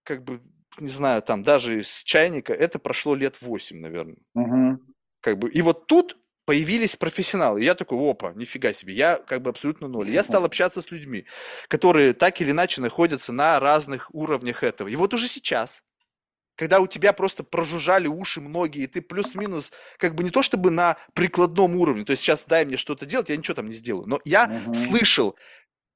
[0.04, 0.42] как бы,
[0.80, 4.18] не знаю, там, даже из чайника, это прошло лет 8, наверное.
[4.34, 4.80] Мгм.
[5.20, 7.62] Как бы, и вот тут появились профессионалы.
[7.62, 10.10] И я такой, опа, нифига себе, я как бы абсолютно ноль.
[10.10, 11.26] Я стал общаться с людьми,
[11.68, 14.88] которые так или иначе находятся на разных уровнях этого.
[14.88, 15.84] И вот уже сейчас,
[16.56, 20.70] когда у тебя просто прожужжали уши многие, и ты плюс-минус, как бы не то чтобы
[20.70, 24.08] на прикладном уровне, то есть сейчас дай мне что-то делать, я ничего там не сделаю,
[24.08, 24.76] но я Мгм.
[24.76, 25.38] слышал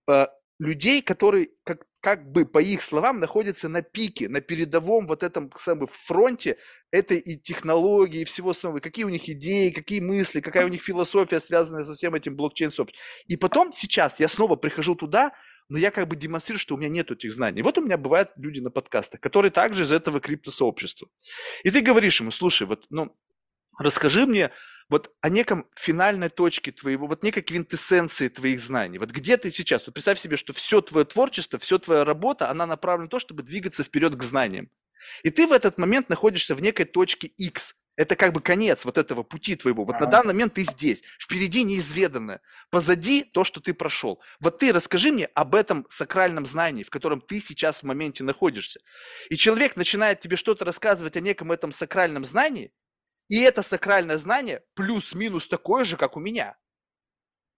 [0.10, 0.28] э,
[0.60, 5.52] людей, которые, как, как бы по их словам, находятся на пике, на передовом вот этом
[5.60, 6.56] самом фронте
[6.90, 10.82] этой и технологии, и всего остального, какие у них идеи, какие мысли, какая у них
[10.82, 13.04] философия, связанная со всем этим блокчейн сообществом.
[13.28, 15.34] И потом сейчас я снова прихожу туда,
[15.68, 17.62] но я как бы демонстрирую, что у меня нет этих знаний.
[17.62, 21.10] Вот у меня бывают люди на подкастах, которые также из этого криптосообщества.
[21.64, 23.14] И ты говоришь ему, слушай, вот, ну,
[23.78, 24.52] расскажи мне
[24.90, 29.00] вот о неком финальной точке твоего, вот некой квинтэссенции твоих знаний.
[29.00, 29.86] Вот где ты сейчас?
[29.86, 33.44] Вот представь себе, что все твое творчество, все твоя работа, она направлена на то, чтобы
[33.44, 34.70] двигаться вперед к знаниям.
[35.24, 37.76] И ты в этот момент находишься в некой точке X.
[37.98, 39.84] Это как бы конец вот этого пути твоего.
[39.84, 40.12] Вот на Ага.
[40.12, 41.02] данный момент ты здесь.
[41.20, 42.42] Впереди неизведанное.
[42.70, 44.22] Позади то, что ты прошел.
[44.40, 48.80] Вот ты расскажи мне об этом сакральном знании, в котором ты сейчас в моменте находишься.
[49.30, 52.72] И человек начинает тебе что-то рассказывать о неком этом сакральном знании,
[53.30, 56.58] и это сакральное знание плюс-минус такое же, как у меня.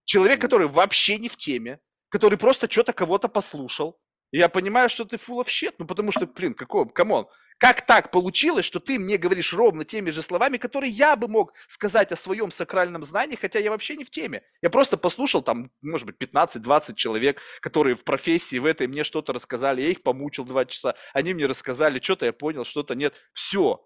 [0.06, 1.80] Человек, который вообще не в теме,
[2.10, 4.00] который просто что-то кого-то послушал.
[4.32, 7.28] И я понимаю, что ты full of shit, ну потому что, блин, какой, come on.
[7.60, 11.54] Как так получилось, что ты мне говоришь ровно теми же словами, которые я бы мог
[11.68, 14.44] сказать о своем сакральном знании, хотя я вообще не в теме.
[14.62, 19.34] Я просто послушал там, может быть, 15-20 человек, которые в профессии в этой мне что-то
[19.34, 23.14] рассказали, я их помучил два часа, они мне рассказали, что-то я понял, что-то нет.
[23.34, 23.86] Все.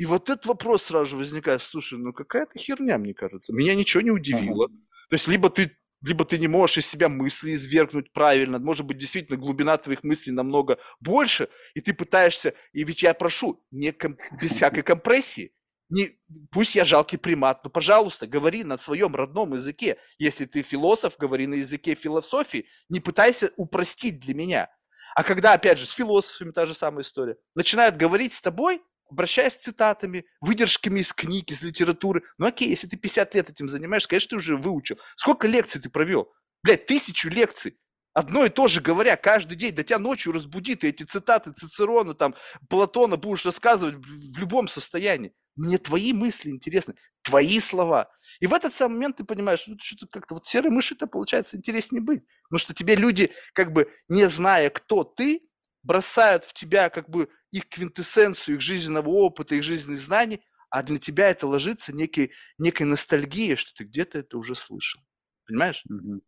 [0.00, 3.52] И вот этот вопрос сразу же возникает, слушай, ну какая-то херня, мне кажется.
[3.52, 4.66] Меня ничего не удивило.
[5.10, 8.96] То есть либо ты, либо ты не можешь из себя мысли извергнуть правильно, может быть,
[8.96, 14.16] действительно глубина твоих мыслей намного больше, и ты пытаешься, и ведь я прошу, не ком-
[14.40, 15.52] без всякой компрессии,
[15.90, 16.18] не,
[16.50, 19.98] пусть я жалкий примат, но, пожалуйста, говори на своем родном языке.
[20.18, 22.64] Если ты философ, говори на языке философии.
[22.88, 24.70] Не пытайся упростить для меня.
[25.14, 28.80] А когда, опять же, с философами та же самая история, начинают говорить с тобой,
[29.10, 32.22] обращаясь цитатами, выдержками из книг, из литературы.
[32.38, 34.98] Ну окей, если ты 50 лет этим занимаешься, конечно, ты уже выучил.
[35.16, 36.32] Сколько лекций ты провел?
[36.62, 37.76] Блядь, тысячу лекций.
[38.12, 42.14] Одно и то же говоря каждый день, да тебя ночью разбудит, и эти цитаты Цицерона,
[42.14, 42.34] там,
[42.68, 45.32] Платона будешь рассказывать в любом состоянии.
[45.54, 48.10] Мне твои мысли интересны, твои слова.
[48.40, 52.02] И в этот самый момент ты понимаешь, ну, что-то как-то вот серой мыши-то получается интереснее
[52.02, 52.24] быть.
[52.48, 55.42] Потому что тебе люди, как бы не зная, кто ты,
[55.82, 60.98] бросают в тебя как бы их квинтэссенцию, их жизненного опыта, их жизненных знаний, а для
[60.98, 65.00] тебя это ложится некой, некой ностальгией, что ты где-то это уже слышал.
[65.46, 65.86] Понимаешь?
[65.88, 66.20] Мгм.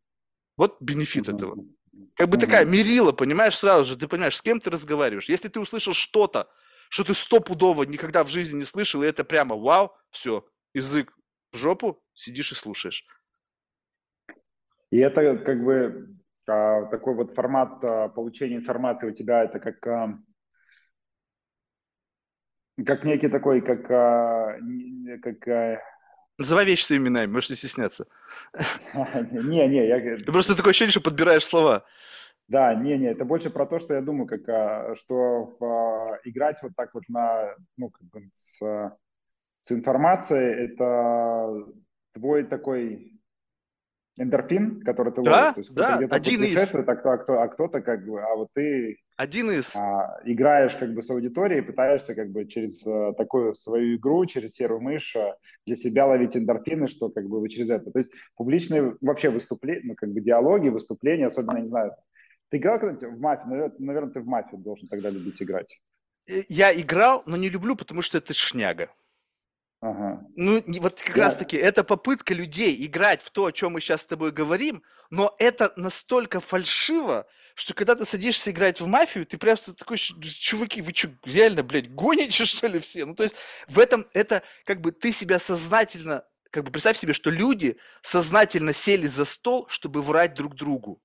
[0.56, 1.56] Вот бенефит этого.
[1.56, 1.76] Мгм.
[2.16, 2.40] Как бы Мгм.
[2.40, 5.28] такая мерила, понимаешь, сразу же, ты понимаешь, с кем ты разговариваешь.
[5.28, 6.50] Если ты услышал что-то,
[6.90, 11.14] что ты стопудово никогда в жизни не слышал, и это прямо вау, все, язык
[11.52, 13.04] в жопу, сидишь и слушаешь.
[14.90, 16.16] И это как бы
[16.47, 20.19] такой вот формат а, получения информации у тебя, это как, а,
[22.86, 24.59] как некий такой, как, а,
[25.23, 25.78] как а,
[26.39, 28.06] Называй вещи своими именами, можешь не стесняться.
[29.31, 31.85] не, не, я, Ты просто такое ощущение, что подбираешь слова.
[32.48, 36.62] да, не, не, это больше про то, что я думаю, как, а, что а, играть
[36.62, 38.97] вот так вот на, ну, как бы с, а,
[39.60, 41.66] с информацией, это
[42.14, 43.11] твой такой
[44.18, 45.55] эндорфин, который ты Да, ловишь.
[45.55, 46.56] То есть да, один из.
[46.74, 49.74] а, кто, а, кто, а кто-то как бы, а вот ты Один из.
[49.74, 54.52] а, играешь как бы с аудиторией, пытаешься как бы через а, такую свою игру, через
[54.55, 55.36] серую мышь а,
[55.66, 57.90] для себя ловить эндорфины, что как бы вы через это.
[57.90, 61.93] То есть публичные вообще выступления, ну как бы диалоги, выступления, особенно, я не знаю,
[62.51, 63.48] ты играл когда-нибудь в мафию?
[63.48, 65.80] Наверное, наверное, ты в мафию должен тогда любить играть.
[66.28, 68.90] Э, Я играл, но не люблю, потому что это шняга.
[69.82, 70.24] Ага.
[70.36, 73.80] Ну, вот как Я- раз таки, это попытка людей играть в то, о чем мы
[73.80, 77.26] сейчас с тобой говорим, но это настолько фальшиво,
[77.56, 81.92] что когда ты садишься играть в мафию, ты просто такой, чуваки, вы что, реально, блядь,
[81.92, 83.04] гоните, что ли, все?
[83.04, 83.34] Ну, то есть
[83.66, 88.72] в этом это как бы ты себя сознательно, как бы представь себе, что люди сознательно
[88.72, 91.02] сели за стол, чтобы врать друг другу.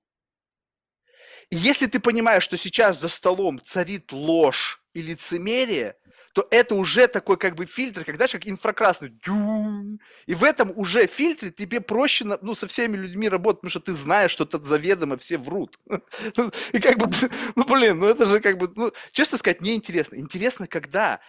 [1.49, 5.95] И если ты понимаешь, что сейчас за столом царит ложь и лицемерие,
[6.37, 9.11] то это уже такой как бы фильтр, когда как инфракрасный.
[10.27, 13.93] И в этом уже фильтре тебе проще ну, со всеми людьми работать, потому что ты
[13.93, 15.79] знаешь, что тут заведомо все врут.
[16.73, 17.09] И как бы,
[17.55, 20.17] ну блин, ну это же как бы, ну, честно сказать, неинтересно.
[20.17, 21.21] Интересно, когда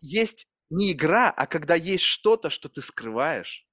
[0.00, 3.65] есть не игра, а когда есть что-то, что ты скрываешь.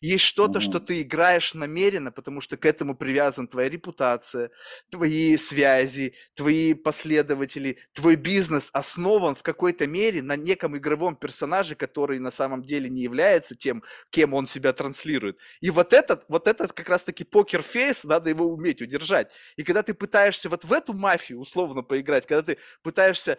[0.00, 4.50] Есть что-то, что ты играешь намеренно, потому что к этому привязан твоя репутация,
[4.90, 12.18] твои связи, твои последователи, твой бизнес основан в какой-то мере на неком игровом персонаже, который
[12.18, 15.38] на самом деле не является тем, кем он себя транслирует.
[15.60, 19.30] И вот этот, вот этот как раз-таки покер-фейс, надо его уметь удержать.
[19.56, 23.38] И когда ты пытаешься вот в эту мафию условно поиграть, когда ты пытаешься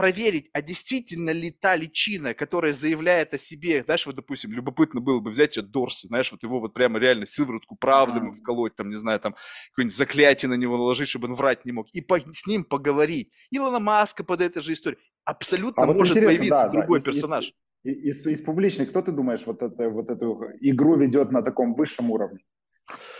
[0.00, 5.20] проверить, а действительно ли та личина, которая заявляет о себе, знаешь, вот, допустим, любопытно было
[5.20, 8.88] бы взять что Дорси, знаешь, вот его вот прямо реально сыворотку правды ему вколоть, там,
[8.88, 9.36] не знаю, там,
[9.72, 13.30] какое-нибудь заклятие на него наложить, чтобы он врать не мог, и по, с ним поговорить.
[13.50, 15.00] Илона Маска под этой же историей.
[15.24, 17.52] Абсолютно а вот может появиться да, другой да, персонаж.
[17.84, 21.42] Из, из, из, из публичных, кто ты думаешь, вот, это, вот эту игру ведет на
[21.42, 22.40] таком высшем уровне?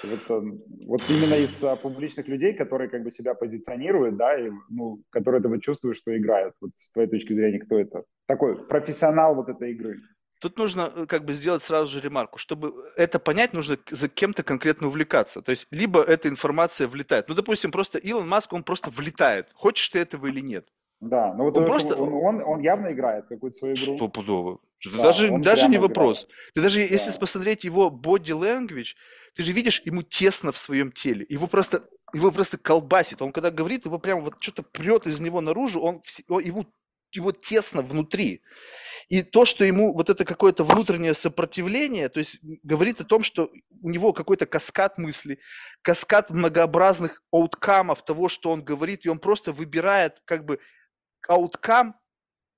[0.02, 4.51] Вот, эм, вот именно из а, публичных людей, которые как бы себя позиционируют, да, и,
[4.68, 6.55] ну, которые этого чувствуют, что играют.
[6.60, 8.05] Вот с твоей точки зрения, кто это?
[8.26, 10.01] Такой профессионал вот этой игры.
[10.40, 12.38] Тут нужно э, как бы сделать сразу же ремарку.
[12.38, 15.42] Чтобы это понять, нужно за кем-то конкретно увлекаться.
[15.42, 17.28] То есть, либо эта информация влетает.
[17.28, 19.51] Ну, допустим, просто Илон Маск, он просто влетает.
[19.55, 20.66] Хочешь ты этого или нет.
[21.01, 21.94] Да, ну вот он, просто...
[21.94, 23.97] он, он, он явно играет какую-то свою игру.
[23.97, 24.59] Стопудово.
[24.84, 26.24] Да, даже даже не вопрос.
[26.24, 26.52] Играет.
[26.55, 26.86] Ты даже, да.
[26.86, 28.94] если посмотреть его body language,
[29.35, 31.27] ты же видишь, ему тесно в своем теле.
[31.28, 33.23] Его просто, его просто колбасит.
[33.23, 36.66] Он когда говорит, его прям вот что-то прет из него наружу, он, он его,
[37.12, 38.43] его тесно внутри.
[39.09, 43.51] И то, что ему вот это какое-то внутреннее сопротивление, то есть говорит о том, что
[43.82, 45.40] у него какой-то каскад мыслей,
[45.82, 50.61] каскад многообразных ауткамов того, что он говорит, и он просто выбирает как бы
[51.28, 51.97] ауткам,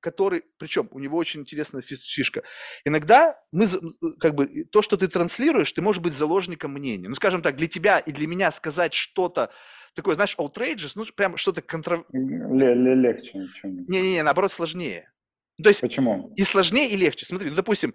[0.02, 2.42] который, причем у него очень интересная фишка.
[2.84, 3.66] Иногда мы,
[4.20, 7.08] как бы, то, что ты транслируешь, ты можешь быть заложником мнения.
[7.08, 9.50] Ну, скажем так, для тебя и для меня сказать что-то
[9.94, 12.04] такое, знаешь, outrageous, ну, прям что-то контра...
[12.12, 15.10] Легче ничего не Не-не-не, наоборот, сложнее.
[15.62, 16.32] То есть Почему?
[16.36, 17.26] И сложнее, и легче.
[17.26, 17.94] Смотри, ну, допустим,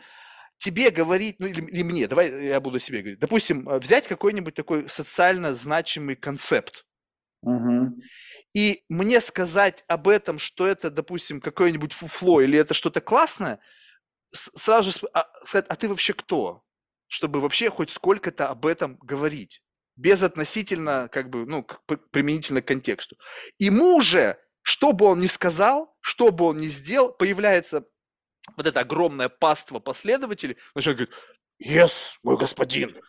[0.57, 4.53] тебе говорить, ну или, или мне, давай я буду себе говорить, допустим, э, взять какой-нибудь
[4.53, 6.85] такой социально значимый концепт.
[7.41, 7.99] Угу.
[8.57, 13.59] И мне сказать об этом, что это, допустим, какое-нибудь фуфло или это что-то классное,
[14.31, 16.63] сразу же а, сказать, а ты вообще кто?
[17.05, 19.61] Чтобы вообще хоть сколько-то об этом говорить.
[19.95, 21.67] Без относительно, как бы, ну,
[22.09, 23.15] применительно к контексту.
[23.59, 27.85] Ему уже, что бы он ни сказал, что бы он ни сделал, появляется
[28.55, 31.15] вот это огромное паство последователей, начинает говорить,
[31.63, 31.91] yes,
[32.23, 32.99] мой господин.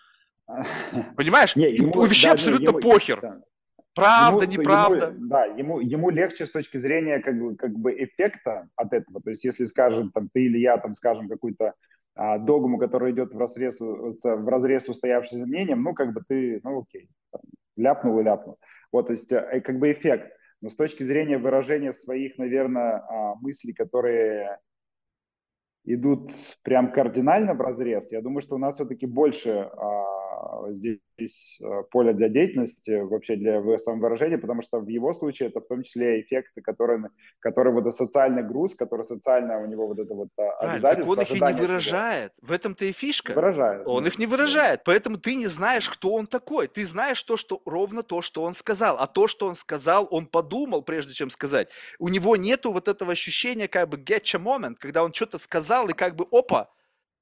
[1.17, 1.57] Понимаешь?
[1.57, 3.23] Не, ему, вообще да, абсолютно ему, похер.
[3.23, 3.41] Да.
[3.99, 5.07] Правда, ему, неправда.
[5.09, 9.21] Ему, да, ему, ему легче с точки зрения как бы, как бы эффекта от этого.
[9.21, 11.75] То есть, если, скажем, там, ты или я, там, скажем, какую-то
[12.15, 16.61] а, догму, которая идет в разрез, в разрез с устоявшимся мнением, ну, как бы ты,
[16.65, 17.41] ну, окей, там,
[17.77, 18.59] ляпнул и ляпнул.
[18.93, 20.33] Вот, то есть, э, как бы эффект.
[20.61, 24.59] Но с точки зрения выражения своих, наверное, а, мыслей, которые
[25.85, 30.05] идут прям кардинально в разрез, я думаю, что у нас все-таки больше а,
[30.71, 35.61] здесь здесь э, поле для деятельности, вообще для самовыражения, потому что в его случае это
[35.61, 37.11] в том числе эффекты, которые,
[37.41, 40.29] которые вот социальный груз, который социально у него вот это вот
[40.61, 41.13] обязательство.
[41.13, 42.33] он их и не выражает.
[42.41, 43.33] В этом-то и фишка.
[43.33, 43.83] Выражает.
[43.87, 46.69] Он их не выражает, поэтому ты не знаешь, кто он такой.
[46.69, 48.97] Ты знаешь то, что ровно то, что он сказал.
[48.99, 51.69] А то, что он сказал, он подумал, прежде чем сказать.
[51.99, 55.93] У него нету вот этого ощущения как бы getcha moment, когда он что-то сказал и
[55.93, 56.71] как бы опа,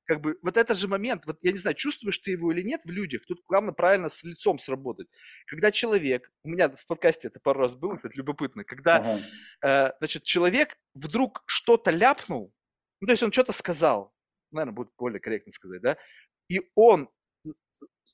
[0.06, 2.84] как бы вот этот же момент, вот я не знаю, чувствуешь ты его или нет
[2.84, 5.08] в людях, тут главное правильно с лицом сработать.
[5.46, 9.20] Когда человек, у меня в подкасте это пару раз было, кстати, любопытно, когда, ага.
[9.62, 12.54] э, значит, человек вдруг что-то ляпнул,
[13.00, 14.14] ну, то есть он что-то сказал,
[14.52, 15.98] наверное, будет более корректно сказать, да,
[16.48, 17.10] и он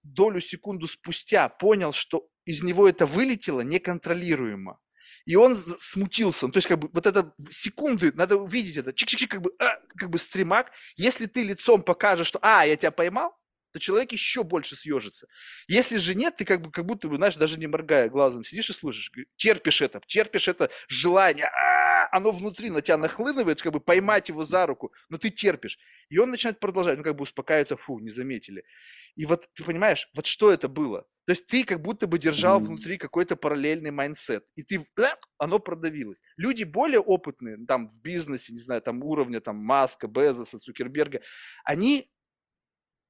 [0.02, 4.78] долю секунду спустя понял, что из него это вылетело неконтролируемо
[5.24, 6.46] и он смутился.
[6.46, 9.78] Ну, то есть, как бы, вот это секунды, надо увидеть это, чик-чик-чик, как бы, а,
[9.96, 10.70] как бы стримак.
[10.96, 13.36] Если ты лицом покажешь, что, а, я тебя поймал,
[13.72, 15.26] то человек еще больше съежится.
[15.66, 18.70] Если же нет, ты как бы, как будто бы, знаешь, даже не моргая глазом сидишь
[18.70, 23.80] и слушаешь, терпишь это, терпишь это желание, а, оно внутри на тебя нахлынывает, как бы
[23.80, 25.78] поймать его за руку, но ты терпишь.
[26.10, 28.64] И он начинает продолжать, ну как бы успокаивается, фу, не заметили.
[29.14, 31.06] И вот ты понимаешь, вот что это было?
[31.24, 32.64] То есть ты как будто бы держал mm.
[32.64, 34.84] внутри какой-то параллельный mindset, и ты,
[35.38, 36.20] оно продавилось.
[36.36, 41.22] Люди более опытные, там, в бизнесе, не знаю, там, уровня, там, Маска, Безоса, Цукерберга,
[41.64, 42.10] они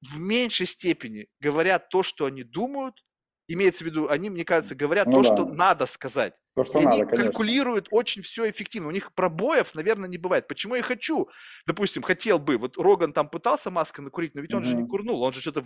[0.02, 3.02] в меньшей степени говорят то, что они думают,
[3.46, 5.36] имеется в виду, они, мне кажется, говорят ну, то, да.
[5.36, 6.34] что надо сказать.
[6.54, 7.26] То, что и надо, они конечно.
[7.26, 8.88] калькулируют очень все эффективно.
[8.88, 10.48] У них пробоев, наверное, не бывает.
[10.48, 11.28] Почему я хочу?
[11.66, 14.68] Допустим, хотел бы, вот Роган там пытался маска накурить, но ведь он угу.
[14.68, 15.64] же не курнул, он же что-то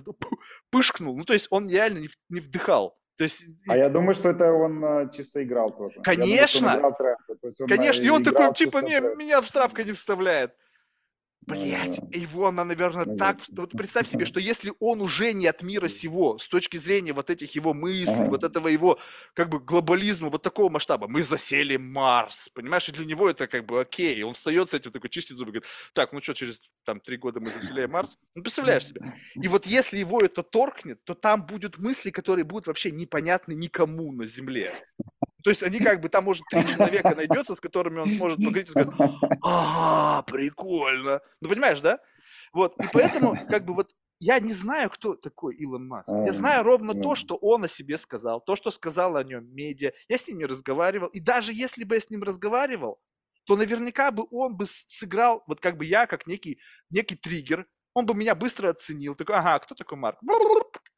[0.70, 1.16] пышкнул.
[1.16, 2.98] Ну, то есть он реально не, не вдыхал.
[3.16, 6.00] То есть, а я думаю, что это он а, чисто играл тоже.
[6.02, 6.60] Конечно!
[6.60, 7.18] Думаю, играл трэп,
[7.60, 10.54] он, Конечно, и он такой, типа, не, меня в штрафка не вставляет.
[11.46, 13.38] Блять, его она, наверное, так...
[13.50, 17.30] Вот представь себе, что если он уже не от мира сего, с точки зрения вот
[17.30, 18.30] этих его мыслей, ага.
[18.30, 18.98] вот этого его,
[19.32, 23.64] как бы, глобализма, вот такого масштаба, мы засели Марс, понимаешь, и для него это как
[23.64, 26.98] бы окей, он встает с этим, такой чистит зубы, говорит, так, ну что, через там
[26.98, 28.18] три года мы заселяем Марс?
[28.34, 29.00] Ну, представляешь себе.
[29.34, 34.10] И вот если его это торкнет, то там будут мысли, которые будут вообще непонятны никому
[34.10, 34.74] на Земле.
[35.46, 38.66] То есть они как бы, там может три человека найдется, с которыми он сможет поговорить
[38.66, 38.92] и сказать,
[39.42, 41.20] ага, прикольно.
[41.40, 42.00] Ну, понимаешь, да?
[42.52, 46.10] Вот, и поэтому, как бы вот, я не знаю, кто такой Илон Маск.
[46.10, 49.92] Я знаю ровно то, что он о себе сказал, то, что сказал о нем медиа.
[50.08, 51.06] Я с ним не разговаривал.
[51.10, 52.98] И даже если бы я с ним разговаривал,
[53.44, 56.58] то наверняка бы он бы сыграл, вот как бы я, как некий,
[56.90, 59.14] некий триггер, он бы меня быстро оценил.
[59.14, 60.18] Такой, ага, кто такой Марк?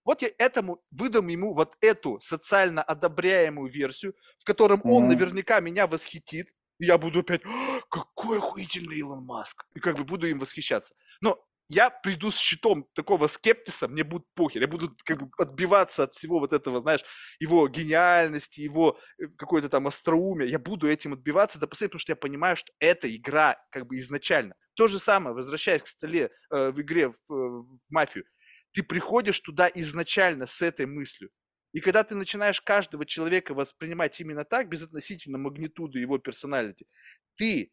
[0.08, 4.90] Вот я этому выдам ему вот эту социально одобряемую версию, в котором mm-hmm.
[4.90, 6.48] он наверняка меня восхитит,
[6.78, 7.42] и я буду опять,
[7.90, 10.94] какой охуительный Илон Маск, и как бы буду им восхищаться.
[11.20, 16.04] Но я приду с щитом такого скептиса, мне будет похер, я буду как бы отбиваться
[16.04, 17.04] от всего вот этого, знаешь,
[17.38, 22.12] его гениальности, его э, какой-то там остроумия, я буду этим отбиваться до последнего, потому что
[22.12, 24.54] я понимаю, что эта игра как бы изначально.
[24.72, 28.24] То же самое, возвращаясь к столе э, в игре в, э, в мафию,
[28.72, 31.30] ты приходишь туда изначально с этой мыслью.
[31.72, 36.86] И когда ты начинаешь каждого человека воспринимать именно так, без относительно магнитуды его персоналити,
[37.34, 37.72] ты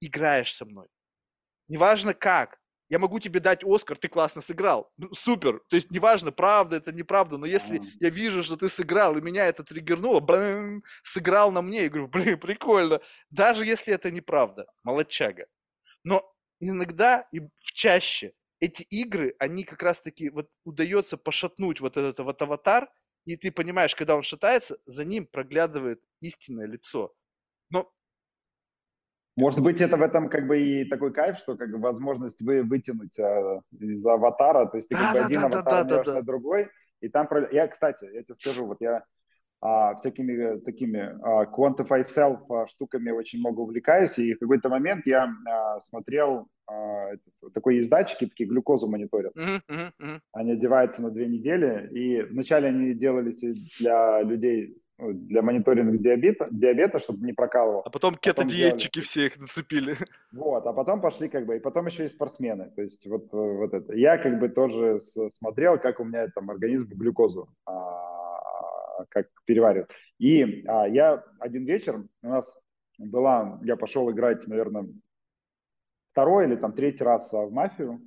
[0.00, 0.88] играешь со мной.
[1.68, 2.58] Неважно как.
[2.90, 4.90] Я могу тебе дать Оскар, ты классно сыграл.
[4.96, 5.60] Ну, супер.
[5.68, 9.44] То есть неважно, правда это, неправда, но если я вижу, что ты сыграл, и меня
[9.46, 13.00] это триггернуло, блин, сыграл на мне, я говорю, блин, прикольно.
[13.30, 15.46] Даже если это неправда, молодчага.
[16.02, 22.42] Но иногда и чаще эти игры, они как раз-таки вот удается пошатнуть вот этот вот
[22.42, 22.88] аватар,
[23.24, 27.14] и ты понимаешь, когда он шатается, за ним проглядывает истинное лицо.
[27.70, 27.92] Но
[29.36, 32.62] может быть, это в этом как бы и такой кайф, что как бы возможность вы
[32.62, 36.02] вытянуть э, из аватара, то есть ты как да, бы да, один да, аватар да,
[36.02, 36.68] да, на другой,
[37.00, 37.28] и там...
[37.52, 39.04] Я, кстати, я тебе скажу, вот я
[39.60, 45.06] а, всякими такими а, quantify self а, штуками очень много увлекаюсь, и в какой-то момент
[45.06, 47.12] я а, смотрел а,
[47.54, 49.34] такой есть датчики, такие глюкозу мониторят.
[49.36, 50.20] Uh-huh, uh-huh, uh-huh.
[50.32, 53.42] Они одеваются на две недели, и вначале они делались
[53.80, 57.82] для людей, ну, для мониторинга диабета, диабета, чтобы не прокалывал.
[57.84, 59.96] А потом кетодиетчики все их нацепили.
[60.30, 62.70] Вот, а потом пошли как бы, и потом еще и спортсмены.
[62.76, 63.94] То есть вот, вот это.
[63.94, 68.17] Я как бы тоже смотрел, как у меня там организм глюкозу а,
[69.08, 69.90] как переваривает.
[70.18, 72.58] И а, я один вечер, у нас
[72.98, 74.88] была, я пошел играть, наверное,
[76.12, 78.00] второй или там третий раз в мафию,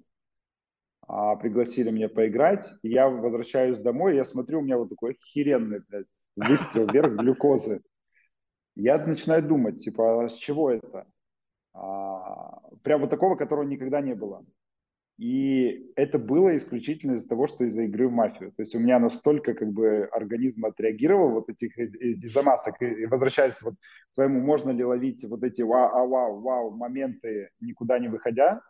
[1.08, 5.82] а, пригласили меня поиграть, и я возвращаюсь домой, я смотрю, у меня вот такой охеренный,
[5.88, 7.82] блядь, выстрел вверх глюкозы.
[8.76, 11.06] Я начинаю думать, типа, а с чего это?
[11.74, 14.46] А, прям вот такого, которого никогда не было.
[15.18, 18.52] И это было исключительно из-за того, что из-за игры в мафию.
[18.54, 22.82] То есть у меня настолько как бы организм отреагировал вот этих из-за масок.
[22.82, 28.00] И возвращаясь вот к твоему, можно ли ловить вот эти вау, вау, вау моменты, никуда
[28.00, 28.62] не выходя,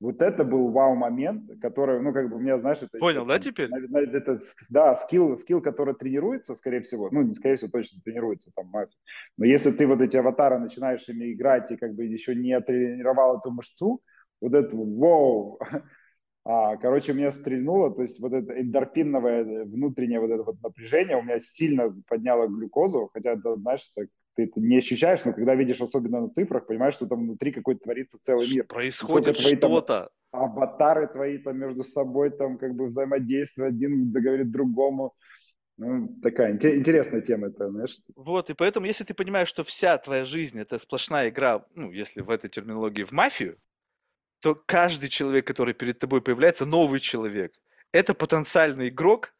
[0.00, 2.98] вот это был вау-момент, который, ну, как бы, у меня, знаешь, это...
[2.98, 3.70] Понял, да, теперь?
[3.94, 4.38] Это,
[4.70, 8.98] да, скилл, скилл, который тренируется, скорее всего, ну, не скорее всего, точно тренируется там мафия.
[9.38, 13.38] Но если ты вот эти аватары начинаешь ими играть и как бы еще не тренировал
[13.38, 14.02] эту мышцу,
[14.44, 15.58] вот это вау,
[16.44, 21.22] а, короче, меня стрельнуло, то есть вот это эндорфиновое внутреннее вот это вот напряжение у
[21.22, 25.80] меня сильно подняло глюкозу, хотя это, знаешь, так, ты это не ощущаешь, но когда видишь
[25.80, 28.66] особенно на цифрах, понимаешь, что там внутри какой-то творится целый мир.
[28.66, 30.10] Происходит что-то.
[30.32, 35.14] Аватары твои там между собой там как бы взаимодействуют, один договорит другому.
[35.76, 38.00] Ну, такая интересная тема это, знаешь.
[38.16, 42.20] Вот, и поэтому, если ты понимаешь, что вся твоя жизнь это сплошная игра, ну, если
[42.20, 43.58] в этой терминологии, в мафию,
[44.44, 47.54] то каждый человек, который перед тобой появляется, новый человек.
[47.92, 49.32] это потенциальный игрок,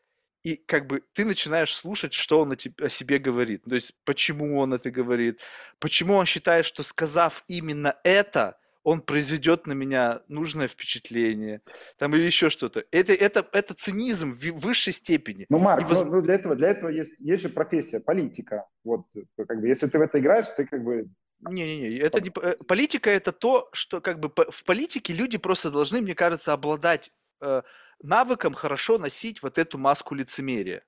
[0.43, 3.65] и как бы ты начинаешь слушать, что он о, тебе, о себе говорит.
[3.65, 5.41] То есть, почему он это говорит,
[5.79, 11.61] почему он считает, что сказав именно это, он произведет на меня нужное впечатление,
[11.99, 12.85] там или еще что-то.
[12.91, 15.45] Это, это, это цинизм в высшей степени.
[15.51, 16.03] Ну, Марк, воз...
[16.09, 18.67] ну, для этого, для этого есть, есть же профессия, политика.
[18.85, 19.05] Вот,
[19.37, 21.11] как бы, если ты в это играешь, ты как бы
[21.51, 26.01] не-не-не, это не э, политика, это то, что как бы в политике люди просто должны,
[26.01, 27.63] мне кажется, обладать э,
[28.03, 30.83] навыком хорошо носить вот эту маску лицемерия.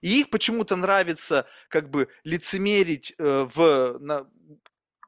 [0.00, 4.26] И их почему-то нравится как бы лицемерить э, в, на,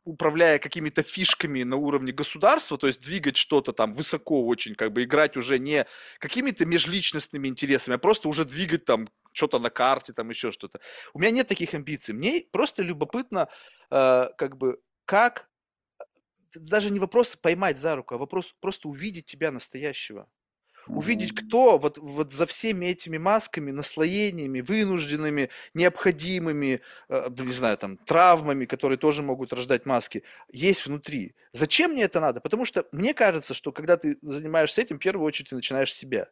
[0.04, 5.04] управляя какими-то фишками на уровне государства, то есть двигать что-то там высоко очень, как бы
[5.04, 5.86] играть уже не
[6.18, 10.80] какими-то межличностными интересами, а просто уже двигать там что-то на карте, там еще что-то.
[11.14, 12.14] У меня нет таких амбиций.
[12.14, 13.48] Мне просто любопытно,
[13.90, 15.50] э, как бы, как
[16.54, 20.28] даже не вопрос поймать за руку, а вопрос просто увидеть тебя настоящего
[20.86, 27.96] увидеть, кто вот, вот за всеми этими масками, наслоениями, вынужденными, необходимыми, э, не знаю, там,
[27.96, 31.34] травмами, которые тоже могут рождать маски, есть внутри.
[31.52, 32.40] Зачем мне это надо?
[32.40, 36.28] Потому что мне кажется, что когда ты занимаешься этим, в первую очередь ты начинаешь себя.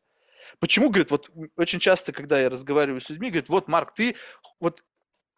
[0.60, 4.16] Почему, говорит, вот очень часто, когда я разговариваю с людьми, говорит, вот, Марк, ты,
[4.60, 4.82] вот,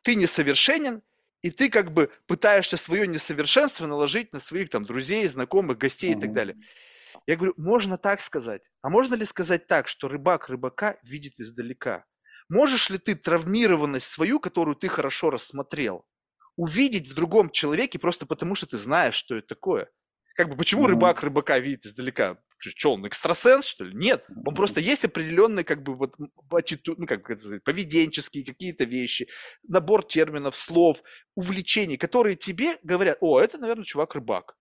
[0.03, 1.03] ты несовершенен,
[1.43, 6.21] и ты как бы пытаешься свое несовершенство наложить на своих там друзей, знакомых, гостей и
[6.21, 6.57] так далее.
[7.27, 8.71] Я говорю, можно так сказать.
[8.83, 12.05] А можно ли сказать так, что рыбак рыбака видит издалека?
[12.49, 16.05] Можешь ли ты травмированность свою, которую ты хорошо рассмотрел,
[16.57, 19.89] увидеть в другом человеке просто потому, что ты знаешь, что это такое?
[20.35, 22.39] Как бы почему рыбак рыбака видит издалека?
[22.61, 23.95] Что, он экстрасенс, что ли?
[23.95, 24.25] Нет.
[24.45, 26.29] Он просто есть определенные, как бы, вот, ну,
[27.07, 29.29] как это сказать, поведенческие какие-то вещи,
[29.67, 31.03] набор терминов, слов,
[31.35, 34.57] увлечений, которые тебе говорят, о, это, наверное, чувак-рыбак.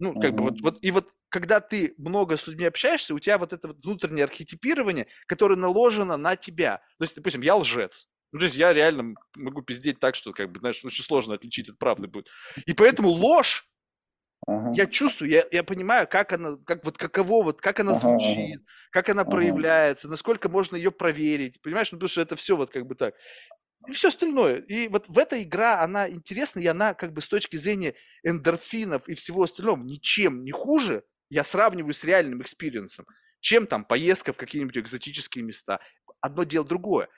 [0.00, 3.36] Ну, как бы вот, вот, и вот когда ты много с людьми общаешься, у тебя
[3.36, 6.82] вот это вот внутреннее архетипирование, которое наложено на тебя.
[6.98, 8.06] То есть, допустим, я лжец.
[8.30, 11.68] Ну, то есть я реально могу пиздеть так, что, как бы, знаешь, очень сложно отличить
[11.70, 12.28] от правды будет.
[12.66, 13.66] И поэтому ложь,
[14.48, 14.72] ага.
[14.74, 18.62] я чувствую, я, я понимаю, как она, как вот каково, вот как она ага, звучит,
[18.90, 19.30] как она ага.
[19.30, 23.14] проявляется, насколько можно ее проверить, понимаешь, ну, потому что это все вот как бы так
[23.86, 24.56] и все остальное.
[24.56, 27.94] И вот в эта игра, она интересна, и она как бы с точки зрения
[28.24, 33.06] эндорфинов и всего остального ничем не хуже, я сравниваю с реальным experience'ом,
[33.40, 35.80] чем там поездка в какие-нибудь экзотические места.
[36.20, 37.08] Одно дело другое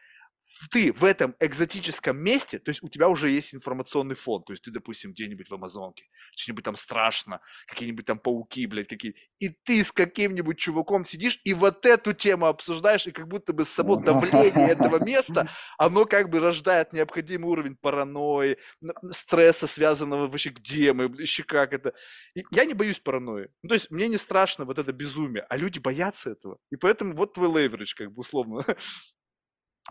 [0.70, 4.64] ты в этом экзотическом месте, то есть у тебя уже есть информационный фон, то есть
[4.64, 6.04] ты, допустим, где-нибудь в Амазонке,
[6.36, 11.54] что-нибудь там страшно, какие-нибудь там пауки, блядь, какие и ты с каким-нибудь чуваком сидишь и
[11.54, 15.48] вот эту тему обсуждаешь, и как будто бы само давление этого места,
[15.78, 18.58] оно как бы рождает необходимый уровень паранойи,
[19.12, 21.94] стресса, связанного вообще где мы, еще как это.
[22.34, 23.48] И я не боюсь паранойи.
[23.62, 26.58] Ну, то есть мне не страшно вот это безумие, а люди боятся этого.
[26.70, 28.64] И поэтому вот твой леверидж, как бы условно.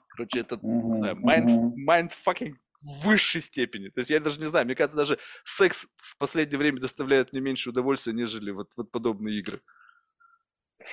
[0.10, 3.90] Короче, это, не знаю, mind, mindfucking в высшей степени.
[3.90, 7.42] То есть я даже не знаю, мне кажется, даже секс в последнее время доставляет мне
[7.42, 9.60] меньше удовольствия, нежели вот, вот подобные игры.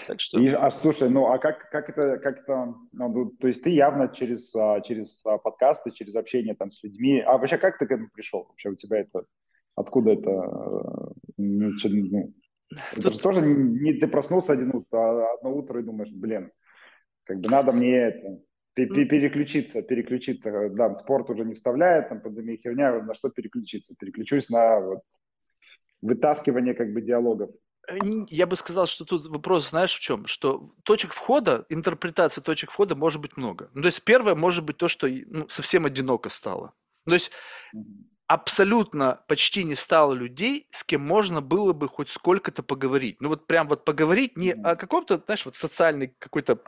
[0.06, 0.38] Так что...
[0.38, 3.70] И, а слушай, ну а как, как это, как это, ну, ну то есть ты
[3.70, 7.86] явно через, а, через а, подкасты, через общение там с людьми, а вообще как ты
[7.86, 8.46] к этому пришел?
[8.48, 9.24] Вообще у тебя это,
[9.74, 12.34] откуда это, э, ну, ну,
[12.90, 12.98] Тут...
[12.98, 16.50] это же тоже не ты проснулся один утро, а одно утро и думаешь, блин,
[17.24, 18.40] как бы надо мне это,
[18.76, 23.94] переключиться, переключиться, да, спорт уже не вставляет, там пандемия херня, на что переключиться?
[23.98, 25.00] Переключусь на вот,
[26.02, 27.50] вытаскивание как бы диалогов.
[27.88, 27.96] Э,
[28.28, 30.26] я бы сказал, что тут вопрос, знаешь, в чем?
[30.26, 33.70] Что точек входа, интерпретации точек входа может быть много.
[33.72, 36.74] Ну, то есть первое может быть то, что ну, совсем одиноко стало.
[37.06, 37.32] То есть
[38.26, 43.20] абсолютно почти не стало людей, с кем можно было бы хоть сколько-то поговорить.
[43.20, 46.58] Ну вот прям вот поговорить не о каком-то, знаешь, вот социальной какой-то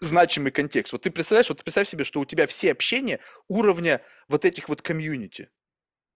[0.00, 0.92] значимый контекст.
[0.92, 4.82] Вот ты представляешь, вот представь себе, что у тебя все общения уровня вот этих вот
[4.82, 5.50] комьюнити.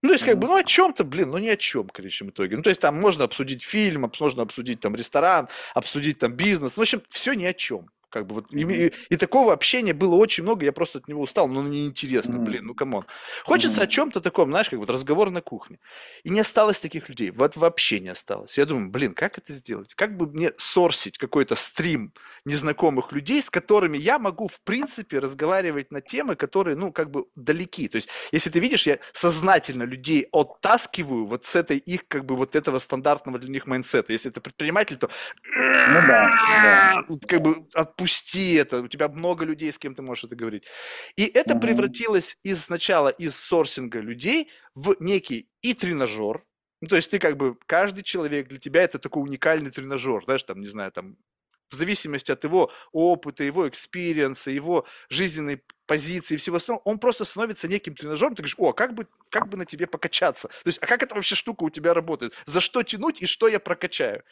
[0.01, 2.29] Ну, то есть, как бы, ну, о чем-то, блин, ну, ни о чем, в конечном
[2.31, 2.57] итоге.
[2.57, 6.75] Ну, то есть, там можно обсудить фильм, можно обсудить там ресторан, обсудить там бизнес.
[6.75, 7.89] Ну, в общем, все ни о чем.
[8.13, 8.91] Как бы вот, mm-hmm.
[9.09, 12.45] и, и такого общения было очень много, я просто от него устал, но неинтересно, mm-hmm.
[12.45, 13.05] блин, ну come on.
[13.43, 13.85] Хочется mm-hmm.
[13.85, 15.79] о чем-то таком, знаешь, как вот разговор на кухне.
[16.23, 18.55] И не осталось таких людей, вот вообще не осталось.
[18.55, 19.95] Я думаю, блин, как это сделать?
[19.95, 22.13] Как бы мне source'ить какой-то стрим
[22.45, 27.25] незнакомых людей, с которыми я могу, в принципе, разговаривать на темы, которые, ну, как бы
[27.35, 27.87] далеки.
[27.87, 32.35] То есть, если ты видишь, я сознательно людей оттаскиваю вот с этой их, как бы,
[32.35, 34.13] вот этого стандартного для них майнсета.
[34.13, 35.09] Если это предприниматель, то...
[35.55, 36.29] Ну да,
[36.61, 37.03] да.
[37.27, 37.65] Как бы
[38.03, 40.65] отпусти это, у тебя много людей, с кем ты можешь это говорить.
[41.15, 41.59] И это mm-hmm.
[41.59, 46.43] превратилось из сначала из сорсинга людей в некий и тренажер,
[46.81, 50.43] ну, то есть ты как бы, каждый человек для тебя это такой уникальный тренажер, знаешь,
[50.43, 51.15] там, не знаю, там,
[51.73, 57.25] в зависимости от его опыта, его experience'а, его жизненной позиции и всего остального, он просто
[57.25, 60.47] становится неким тренажером, ты говоришь, о, как бы, как бы на тебе покачаться?
[60.47, 62.33] То есть, а как эта вообще штука у тебя работает?
[62.45, 64.23] За что тянуть и что я прокачаю?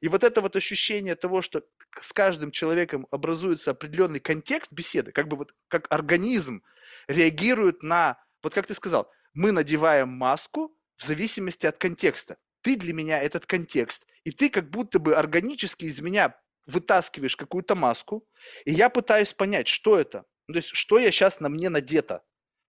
[0.00, 1.64] И вот это вот ощущение того, что
[2.00, 6.62] с каждым человеком образуется определенный контекст беседы, как бы вот как организм
[7.08, 12.36] реагирует на, вот как ты сказал, мы надеваем маску в зависимости от контекста.
[12.62, 16.36] Ты для меня этот контекст, и ты как будто бы органически из меня
[16.66, 18.26] вытаскиваешь какую-то маску,
[18.64, 20.24] и я пытаюсь понять, что это.
[20.46, 22.22] Ну, то есть, что я сейчас на мне надето?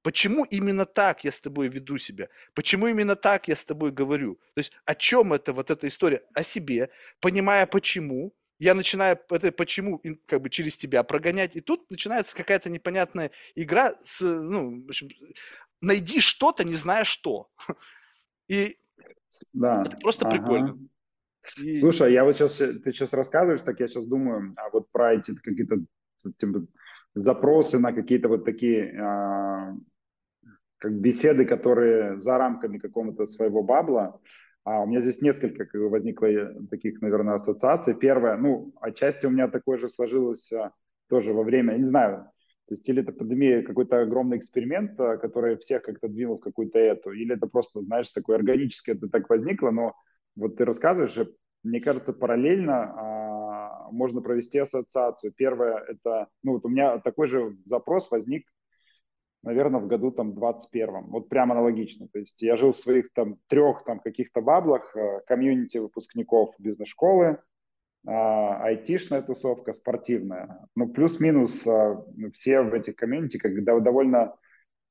[0.03, 2.27] Почему именно так я с тобой веду себя?
[2.53, 4.35] Почему именно так я с тобой говорю?
[4.55, 6.23] То есть о чем это вот эта история?
[6.33, 6.89] О себе,
[7.19, 12.69] понимая почему, я начинаю это почему как бы через тебя прогонять, и тут начинается какая-то
[12.69, 15.09] непонятная игра с, ну, в общем,
[15.81, 17.51] найди что-то, не зная что.
[18.47, 18.77] И
[19.53, 19.83] да.
[19.85, 20.37] это просто ага.
[20.37, 20.77] прикольно.
[21.57, 21.75] И...
[21.77, 25.33] Слушай, я вот сейчас, ты сейчас рассказываешь, так я сейчас думаю, а вот про эти
[25.35, 25.77] какие-то
[26.37, 26.65] типа,
[27.15, 29.75] запросы на какие-то вот такие а,
[30.77, 34.19] как беседы, которые за рамками какого-то своего бабла.
[34.63, 36.27] А у меня здесь несколько как возникло
[36.69, 37.95] таких, наверное, ассоциаций.
[37.95, 40.71] Первое, ну, отчасти у меня такое же сложилось а,
[41.07, 42.31] тоже во время, не знаю,
[42.71, 46.79] то есть или это пандемия какой-то огромный эксперимент, а, который всех как-то двинул в какую-то
[46.79, 49.93] эту, или это просто, знаешь, такое органически это так возникло, но
[50.35, 51.17] вот ты рассказываешь,
[51.63, 55.33] мне кажется, параллельно а, можно провести ассоциацию.
[55.35, 58.47] Первое, это, ну вот у меня такой же запрос возник,
[59.43, 62.07] наверное, в году там 21 вот прям аналогично.
[62.07, 67.39] То есть я жил в своих там трех там каких-то баблах, э, комьюнити выпускников бизнес-школы,
[68.07, 70.67] а, айтишная тусовка, спортивная.
[70.75, 72.03] Ну, плюс-минус а,
[72.33, 74.35] все в этих комьюнити как довольно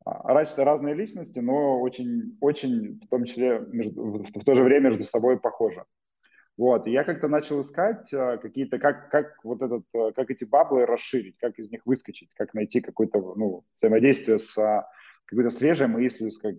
[0.05, 5.85] разные личности, но очень, очень в том числе в то же время между собой похожи.
[6.57, 10.45] Вот, и я как-то начал искать э, какие-то, как, как вот этот, э, как эти
[10.45, 14.55] баблы расширить, как из них выскочить, как найти какое-то, ну, взаимодействие с
[15.25, 16.57] какой-то свежей мыслью, с, как,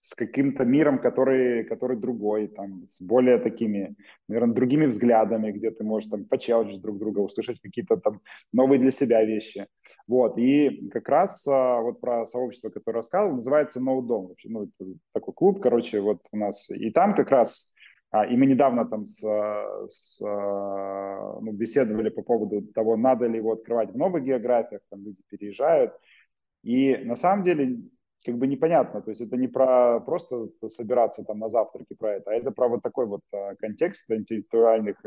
[0.00, 3.96] с каким-то миром, который, который другой, там, с более такими,
[4.28, 8.20] наверное, другими взглядами, где ты можешь там почеллендж друг друга, услышать какие-то там
[8.52, 9.66] новые для себя вещи.
[10.06, 14.70] Вот, и как раз а, вот про сообщество, которое рассказывал, называется No Dom, вообще, ну,
[15.12, 17.74] такой клуб, короче, вот у нас, и там как раз
[18.10, 19.20] а, и мы недавно там с,
[19.88, 25.04] с, а, ну, беседовали по поводу того, надо ли его открывать в новых географиях, там
[25.04, 25.92] люди переезжают.
[26.62, 27.78] И на самом деле
[28.24, 32.30] как бы непонятно, то есть это не про просто собираться там на завтраке про это,
[32.30, 35.00] а это про вот такой вот а, контекст интеллектуальных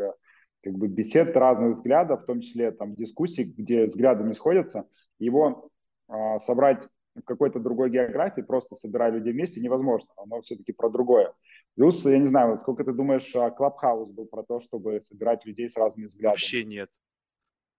[0.63, 4.87] как бы бесед разных взглядов, в том числе там дискуссий, где взгляды не сходятся,
[5.19, 5.69] его
[6.07, 10.09] а, собрать в какой-то другой географии, просто собирая людей вместе, невозможно.
[10.17, 11.33] Оно все-таки про другое.
[11.75, 15.75] Плюс, я не знаю, сколько ты думаешь, Clubhouse был про то, чтобы собирать людей с
[15.75, 16.33] разными взглядами?
[16.33, 16.89] Вообще нет.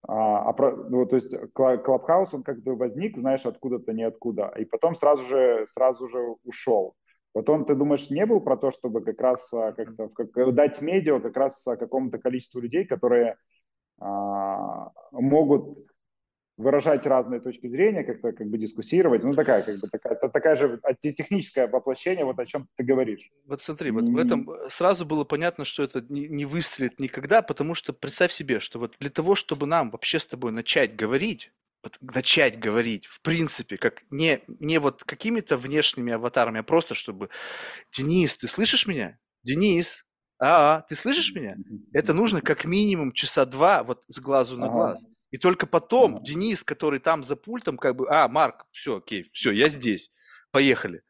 [0.06, 4.64] А, а про, ну, то есть Clubhouse, он как бы возник, знаешь, откуда-то, ниоткуда, и
[4.64, 6.94] потом сразу же, сразу же ушел.
[7.34, 10.82] Вот он, ты думаешь, не был про то, чтобы как раз а, как-то как, дать
[10.82, 13.36] медиа как раз какому-то количеству людей, которые
[14.00, 15.78] а, могут
[16.62, 19.22] выражать разные точки зрения, как-то как бы дискуссировать.
[19.24, 23.30] Ну, такая, как бы, такая, такая же техническое воплощение, вот о чем ты говоришь.
[23.46, 27.74] Вот смотри, вот в этом сразу было понятно, что это не, не выстрелит никогда, потому
[27.74, 31.52] что представь себе, что вот для того, чтобы нам вообще с тобой начать говорить,
[31.82, 37.28] вот начать говорить, в принципе, как не, не вот какими-то внешними аватарами, а просто чтобы
[37.92, 39.18] Денис, ты слышишь меня?
[39.42, 40.06] Денис,
[40.38, 41.56] а, -а ты слышишь меня?
[41.92, 45.04] Это нужно как минимум часа два вот с глазу на глаз.
[45.32, 46.22] И только потом mm-hmm.
[46.22, 50.12] Денис, который там за пультом, как бы, а, Марк, все, окей, все, я здесь,
[50.50, 51.02] поехали.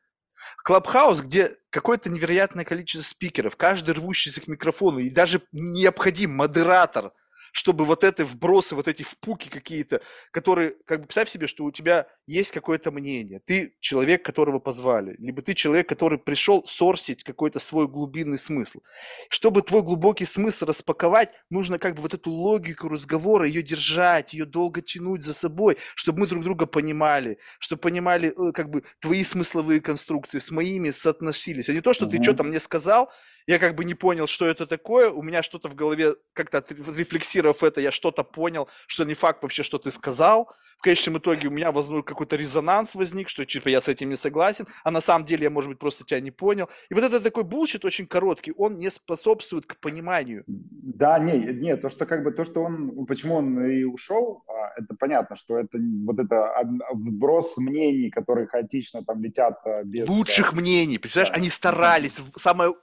[0.65, 7.12] Клабхаус, где какое-то невероятное количество спикеров, каждый рвущийся к микрофону, и даже необходим модератор,
[7.53, 10.01] чтобы вот эти вбросы, вот эти впуки какие-то,
[10.31, 15.15] которые, как бы, представь себе, что у тебя есть какое-то мнение, ты человек, которого позвали,
[15.19, 18.81] либо ты человек, который пришел сорсить какой-то свой глубинный смысл.
[19.29, 24.47] Чтобы твой глубокий смысл распаковать, нужно как бы вот эту логику разговора, ее держать, ее
[24.47, 29.24] долго тянуть за собой, чтобы мы друг друга понимали, чтобы понимали э, как бы твои
[29.24, 32.12] смысловые конструкции с моими соотносились, а не то, что угу.
[32.12, 33.11] ты что-то мне сказал,
[33.47, 37.62] я как бы не понял, что это такое, у меня что-то в голове, как-то рефлексировав
[37.62, 40.51] это, я что-то понял, что не факт вообще, что ты сказал.
[40.78, 44.16] В конечном итоге у меня возник какой-то резонанс возник, что типа я с этим не
[44.16, 46.69] согласен, а на самом деле я, может быть, просто тебя не понял.
[46.90, 50.43] И вот этот такой bullshit очень короткий, он не способствует к пониманию.
[50.47, 54.73] Да, не, не, то, что как бы, то, что он, почему он и ушел, а,
[54.77, 56.52] это понятно, что это вот это
[56.93, 60.09] вброс мнений, которые хаотично там летят а, без...
[60.09, 61.36] Лучших мнений, представляешь, да.
[61.36, 62.74] они старались, самое...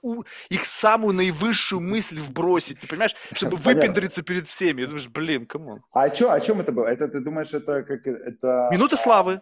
[0.50, 4.82] их самую наивысшую мысль вбросить, ты понимаешь, чтобы выпендриться перед всеми.
[4.82, 5.82] Я думаешь, блин, come on.
[5.92, 6.86] А чё, о чем это было?
[6.86, 8.68] Это ты думаешь, это как это...
[8.70, 9.40] Минута славы.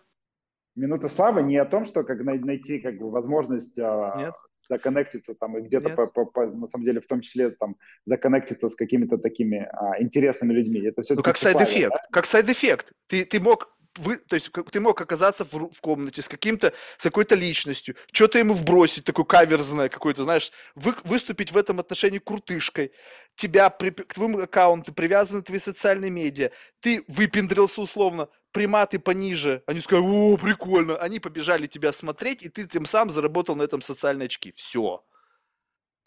[0.76, 4.34] Минута славы не о том, что как найти как бы возможность а, Нет
[4.68, 7.76] за connect'иться там и где-то по, по, по, на самом деле в том числе там
[8.04, 10.80] за connect'иться с какими-то такими а, интересными людьми.
[10.80, 12.02] Это все ну как side effect, да?
[12.12, 12.92] как side effect.
[13.06, 17.02] Ты, ты мог вы, то есть ты мог оказаться в, в комнате с каким-то, с
[17.02, 22.92] какой-то личностью, что-то ему вбросить, такой каверзное какой-то, знаешь, вы, выступить в этом отношении крутышкой,
[23.34, 26.50] тебя, при, к твоему аккаунту привязаны твои социальные медиа,
[26.80, 32.66] ты выпендрился условно, приматы пониже, они сказали, о, прикольно, они побежали тебя смотреть, и ты
[32.66, 34.52] тем самым заработал на этом социальные очки.
[34.56, 35.04] Все.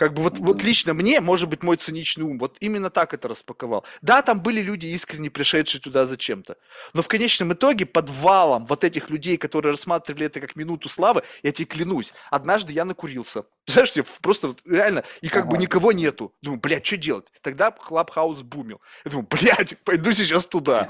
[0.01, 3.27] Как бы вот, вот лично мне, может быть, мой циничный ум, вот именно так это
[3.27, 3.85] распаковал.
[4.01, 6.57] Да, там были люди искренне пришедшие туда зачем-то.
[6.95, 11.21] Но в конечном итоге под валом вот этих людей, которые рассматривали это как минуту славы,
[11.43, 13.43] я тебе клянусь, однажды я накурился.
[13.67, 15.51] Знаешь, просто реально, и как ага.
[15.51, 16.33] бы никого нету.
[16.41, 17.27] Думаю, блядь, что делать?
[17.43, 18.81] Тогда Clubhouse boom'ил.
[19.05, 20.89] Я думаю, блядь, пойду сейчас туда.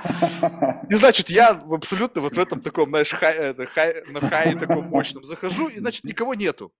[0.89, 5.25] И значит, я абсолютно вот в этом таком, знаешь, хай, хай, на хай таком мощном
[5.25, 6.71] захожу, и значит, никого нету.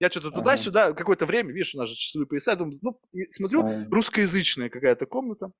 [0.00, 3.00] Я что-то туда-сюда, какое-то время, видишь, у нас же часовые пояса, думаю, ну,
[3.32, 5.52] смотрю, русскоязычная какая-то комната,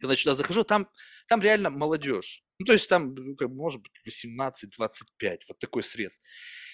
[0.00, 0.88] я, значит, туда захожу, там,
[1.28, 2.42] там реально молодежь.
[2.58, 6.20] Ну, то есть там, ну, как, может быть, 18-25, вот такой срез.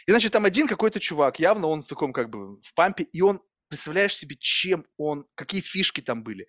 [0.07, 3.21] И, значит, там один какой-то чувак, явно он в таком, как бы, в пампе, и
[3.21, 6.47] он, представляешь себе, чем он, какие фишки там были.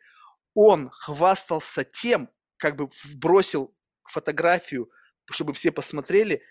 [0.53, 4.91] Он хвастался тем, как бы бросил фотографию,
[5.31, 6.43] чтобы все посмотрели,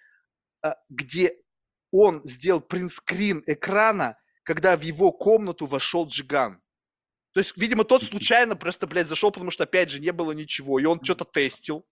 [0.62, 1.36] а, где
[1.90, 6.60] он сделал принтскрин экрана, когда в его комнату вошел Джиган.
[7.32, 10.78] То есть, видимо, тот случайно просто, блядь, зашел, потому что, опять же, не было ничего,
[10.78, 11.86] и он что-то тестил.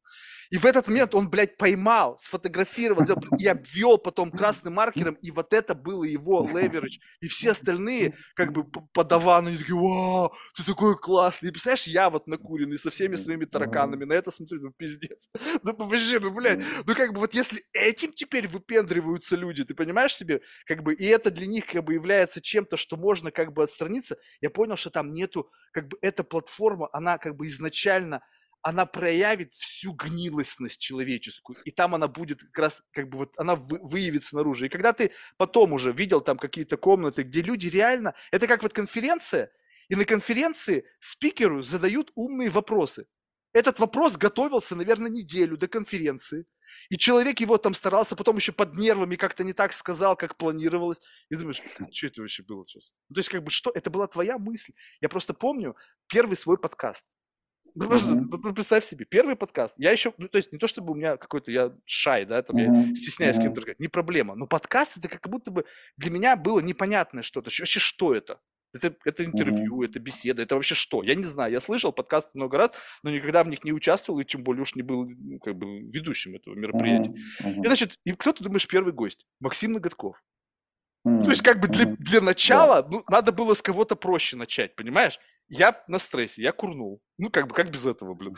[0.51, 5.31] И в этот момент он, блядь, поймал, сфотографировал, сделал, и обвел потом красным маркером, и
[5.31, 6.99] вот это было его леверидж.
[7.21, 11.49] И все остальные, как бы, подаваны, они такие, вау, ты такой классный.
[11.49, 15.31] И представляешь, я вот накуренный со всеми своими тараканами, на это смотрю, ну, пиздец.
[15.63, 20.15] Ну, вообще, ну, блядь, ну, как бы, вот если этим теперь выпендриваются люди, ты понимаешь
[20.15, 23.65] себе, как бы, и это для них, как бы, является чем-то, что можно, как бы,
[23.65, 28.23] отстраниться, я понял, что там нету, как бы, эта платформа, она, как бы, изначально
[28.69, 33.55] она проявит всю гнилостность человеческую, и там она будет как раз, как бы вот, она
[33.55, 34.67] выявится наружу.
[34.67, 38.75] И когда ты потом уже видел там какие-то комнаты, где люди реально, это как вот
[38.75, 39.51] конференция,
[39.89, 43.07] и на конференции спикеру задают умные вопросы.
[43.55, 46.45] Этот вопрос готовился, наверное, неделю до конференции.
[46.91, 51.01] И человек его там старался, потом еще под нервами как-то не так сказал, как планировалось.
[51.31, 52.93] И думаешь, что это вообще было сейчас?
[53.09, 53.73] Ну, то есть, как бы, что?
[53.75, 54.75] Это была твоя мысль.
[55.01, 55.75] Я просто помню
[56.07, 57.07] первый свой подкаст.
[57.75, 58.55] Ну, просто mm-hmm.
[58.55, 59.75] представь себе, первый подкаст.
[59.79, 62.57] Я еще, ну, то есть не то чтобы у меня какой-то я шай, да, там
[62.57, 62.89] mm-hmm.
[62.89, 63.41] я стесняюсь mm-hmm.
[63.41, 64.35] с кем-то не проблема.
[64.35, 65.65] Но подкаст это как будто бы
[65.97, 67.47] для меня было непонятное что-то.
[67.47, 68.41] Вообще, что это?
[68.75, 69.87] Это, это интервью, mm-hmm.
[69.87, 71.03] это беседа, это вообще что?
[71.03, 71.53] Я не знаю.
[71.53, 72.73] Я слышал подкасты много раз,
[73.03, 75.81] но никогда в них не участвовал, и тем более уж не был ну, как бы
[75.81, 77.15] ведущим этого мероприятия.
[77.43, 77.63] Mm-hmm.
[77.63, 79.27] И, значит, и кто ты думаешь первый гость?
[79.41, 80.23] Максим Ноготков.
[81.07, 81.23] Mm-hmm.
[81.25, 82.89] То есть как бы для, для начала yeah.
[82.91, 85.19] ну, надо было с кого-то проще начать, понимаешь?
[85.49, 87.03] Я на стрессе, я курнул.
[87.17, 88.37] Ну, как бы, как без этого, блин.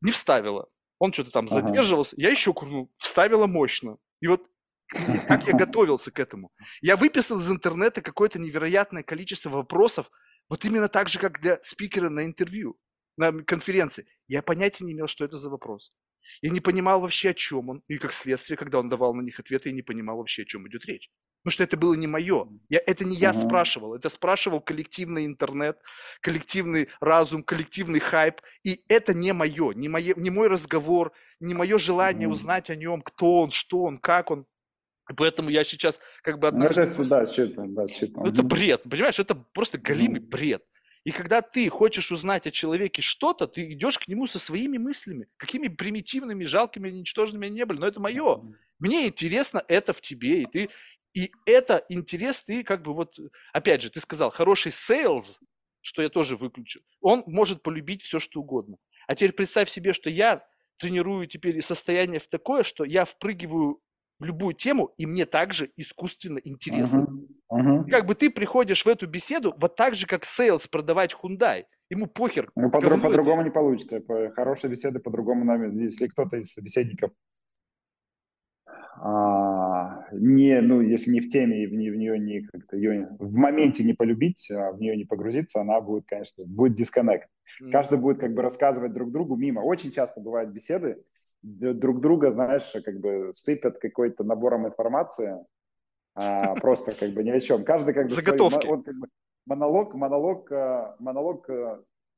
[0.00, 0.68] Не вставила.
[0.98, 1.60] Он что-то там ага.
[1.60, 2.14] задерживался.
[2.18, 2.92] Я еще курнул.
[2.96, 3.98] Вставила мощно.
[4.20, 4.48] И вот
[4.88, 6.52] как я готовился к этому?
[6.80, 10.10] Я выписал из интернета какое-то невероятное количество вопросов,
[10.48, 12.76] вот именно так же, как для спикера на интервью,
[13.16, 14.06] на конференции.
[14.26, 15.92] Я понятия не имел, что это за вопрос.
[16.42, 17.82] Я не понимал вообще, о чем он.
[17.86, 20.66] И как следствие, когда он давал на них ответы, я не понимал вообще, о чем
[20.68, 21.08] идет речь.
[21.42, 22.48] Потому что это было не мое.
[22.68, 25.78] Я, это не я спрашивал, это спрашивал коллективный интернет,
[26.20, 28.42] коллективный разум, коллективный хайп.
[28.62, 32.32] И это не мое, не, мое, не мой разговор, не мое желание uh-huh.
[32.32, 34.44] узнать о нем, кто он, что он, как он.
[35.10, 36.50] И поэтому я сейчас как бы...
[36.50, 36.82] Ну, однажды...
[36.82, 38.28] Это, да, что-то, да, что-то.
[38.28, 39.18] Это бред, понимаешь?
[39.18, 40.28] Это просто галимый uh-huh.
[40.28, 40.64] бред.
[41.04, 45.28] И когда ты хочешь узнать о человеке что-то, ты идешь к нему со своими мыслями,
[45.38, 47.78] какими примитивными, жалкими, ничтожными они не были.
[47.78, 48.42] Но это мое.
[48.78, 50.70] Мне интересно это в тебе, и ты
[51.12, 53.18] и это интерес, ты как бы вот,
[53.52, 55.38] опять же, ты сказал, хороший sales,
[55.80, 58.76] что я тоже выключу, он может полюбить все, что угодно.
[59.06, 60.44] А теперь представь себе, что я
[60.78, 63.80] тренирую теперь состояние в такое, что я впрыгиваю
[64.18, 67.06] в любую тему, и мне также искусственно интересно.
[67.50, 67.82] Uh-huh.
[67.82, 67.90] Uh-huh.
[67.90, 71.64] Как бы ты приходишь в эту беседу вот так же, как sales продавать Hyundai.
[71.88, 72.50] Ему похер.
[72.54, 74.00] Ну, по- по-другому не получится.
[74.36, 77.12] Хорошая беседа по-другому, если кто-то из собеседников
[79.02, 83.32] а, не, ну, если не в теме и в, в нее не как-то ее в
[83.32, 87.30] моменте не полюбить, а в нее не погрузиться, она будет, конечно, будет disconnect.
[87.62, 87.70] Mm.
[87.70, 89.60] Каждый будет как бы рассказывать друг другу мимо.
[89.60, 91.02] Очень часто бывают беседы,
[91.42, 95.38] друг друга, знаешь, как бы сыпят какой-то набором информации,
[96.14, 97.64] а, просто как бы ни о чем.
[97.64, 98.66] Каждый как бы Заготовки.
[98.66, 99.06] Свой, он как бы
[99.46, 100.50] монолог, монолог,
[100.98, 101.48] монолог,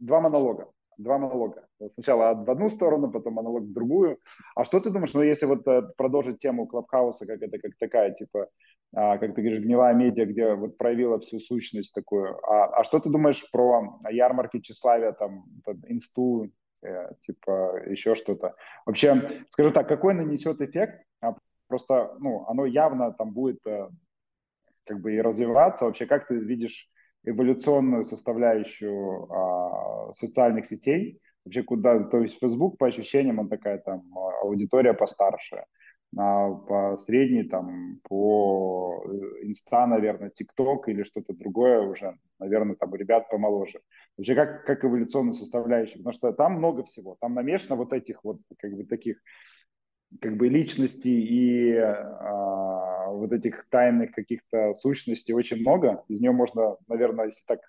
[0.01, 0.69] два монолога.
[0.99, 1.67] Два монолога.
[1.91, 4.19] Сначала в одну сторону, потом монолог в другую.
[4.55, 8.13] А что ты думаешь, ну если вот э, продолжить тему Клабхауса, как это, как такая,
[8.13, 8.49] типа,
[8.95, 12.39] а, как ты говоришь, гнилая медиа, где вот проявила всю сущность такую.
[12.47, 15.45] А, а что ты думаешь про ярмарки тщеславия, там,
[15.89, 16.51] инсту,
[16.83, 18.55] э, типа, еще что-то?
[18.85, 21.03] Вообще, скажу так, какой нанесет эффект?
[21.23, 21.35] А,
[21.69, 23.89] просто, ну, оно явно там будет э,
[24.85, 25.87] как бы и развиваться.
[25.87, 26.91] Вообще, как ты видишь
[27.25, 31.21] эволюционную составляющую а, социальных сетей?
[31.45, 34.03] Вообще, куда, то есть Facebook, по ощущениям, он такая там
[34.43, 35.65] аудитория постарше
[36.17, 42.93] а по средней там по э, инста, наверное, тикток или что-то другое уже, наверное, там
[42.93, 43.81] у ребят помоложе.
[44.19, 48.41] Вообще как, как эволюционная составляющая, потому что там много всего, там намешано вот этих вот
[48.59, 49.23] как бы таких
[50.21, 56.05] как бы личностей и а, вот этих тайных каких-то сущностей очень много.
[56.09, 57.61] Из нее можно, наверное, если так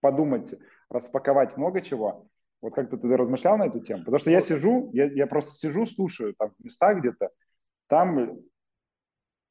[0.00, 0.54] подумать,
[0.90, 2.28] распаковать много чего.
[2.62, 4.00] Вот как-то ты размышлял на эту тему?
[4.00, 7.30] Потому что я сижу, я, я просто сижу, слушаю там в местах где-то,
[7.88, 8.38] там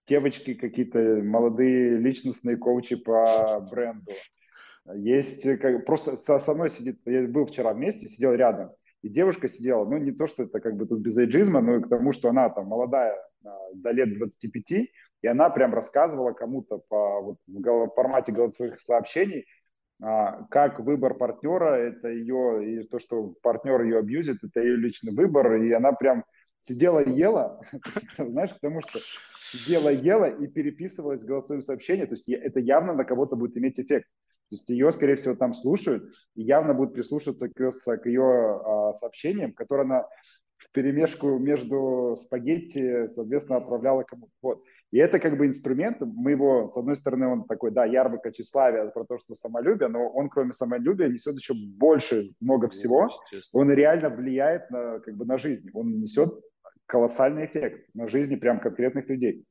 [0.07, 4.11] девочки какие-то, молодые личностные коучи по бренду.
[4.93, 8.72] Есть, как, просто со мной сидит, я был вчера вместе, сидел рядом,
[9.06, 11.82] и девушка сидела, ну не то, что это как бы тут без эйджизма, но и
[11.82, 13.15] к тому, что она там молодая,
[13.45, 19.45] а, до лет 25, и она прям рассказывала кому-то по вот, в формате голосовых сообщений,
[20.02, 25.14] а, как выбор партнера, это ее, и то, что партнер ее абьюзит, это ее личный
[25.14, 26.26] выбор, и она прям
[26.61, 27.61] сидела и ела,
[28.18, 28.98] знаешь, потому что
[29.52, 33.80] сидела и ела и переписывалась голосовым сообщением, то есть это явно на кого-то будет иметь
[33.80, 34.07] эффект.
[34.49, 36.03] То есть ее, скорее всего, там слушают
[36.35, 40.05] и явно будут прислушиваться к ее, к ее а, сообщениям, которые она
[40.57, 44.31] в перемешку между спагетти, соответственно, отправляла кому-то.
[44.41, 44.63] Вот.
[44.91, 48.85] И это как бы инструмент, мы его, с одной стороны, он такой, да, ярмарка тщеславия
[48.88, 53.09] про то, что самолюбие, но он, кроме самолюбия, несет еще больше, много всего.
[53.51, 55.69] Он реально влияет на, как бы, на жизнь.
[55.73, 56.34] Он несет
[56.85, 59.45] колоссальный эффект на жизни прям конкретных людей.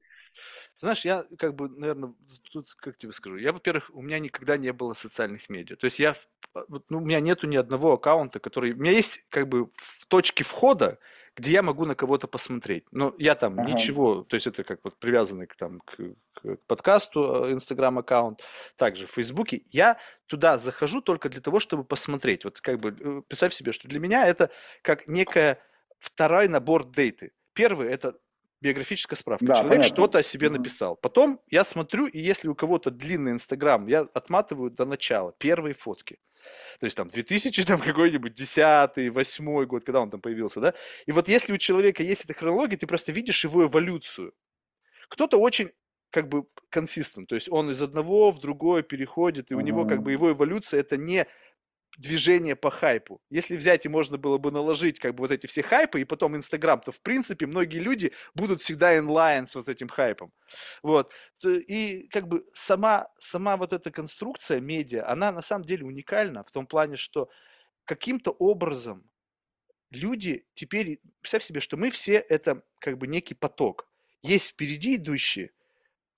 [0.79, 2.15] Знаешь, я как бы, наверное,
[2.53, 5.77] тут как тебе скажу, я, во-первых, у меня никогда не было социальных медиа.
[5.77, 6.17] То есть я,
[6.55, 8.73] ну, у меня нету ни одного аккаунта, который...
[8.73, 10.99] У меня есть как бы в точке входа,
[11.37, 12.85] где я могу на кого-то посмотреть.
[12.93, 13.71] Но я там ага.
[13.71, 15.97] ничего, то есть это как вот привязанный к, там, к,
[16.35, 18.43] к подкасту Инстаграм аккаунт,
[18.77, 19.63] также в Фейсбуке.
[19.67, 22.45] Я туда захожу только для того, чтобы посмотреть.
[22.45, 24.51] Вот как бы э, представь себе, что для меня это
[24.83, 25.59] как некая
[25.99, 27.33] второй набор дейты.
[27.53, 28.17] Первый– это
[28.65, 29.45] биографическая справка.
[29.45, 30.51] Да, Человек что-то о себе mm-hmm.
[30.53, 30.97] написал.
[30.97, 36.19] Потом я смотрю, и если у кого-то длинный Инстаграм, я отматываю до начала, первые фотки.
[36.81, 40.75] То есть там 2000 там какой-нибудь 10 8 год, когда он там появился, да?
[41.05, 44.33] И вот если у человека есть эта хронология, ты просто видишь его эволюцию.
[45.09, 45.71] Кто-то очень
[46.11, 50.03] как бы консистент, то есть он из одного в другое переходит, и у него как
[50.03, 51.27] бы его эволюция это не
[51.97, 53.21] движение по хайпу.
[53.31, 56.37] Если взять и можно было бы наложить как бы вот эти все хайпы и потом
[56.37, 60.33] Инстаграм, то в принципе многие люди будут всегда инлайн с вот этим хайпом.
[60.83, 61.13] Вот.
[61.45, 66.51] И как бы сама, сама вот эта конструкция медиа, она на самом деле уникальна в
[66.51, 67.29] том плане, что
[67.85, 69.09] каким-то образом
[69.91, 73.89] люди теперь, представь себе, что мы все это как бы некий поток.
[74.23, 75.51] Есть впереди идущие,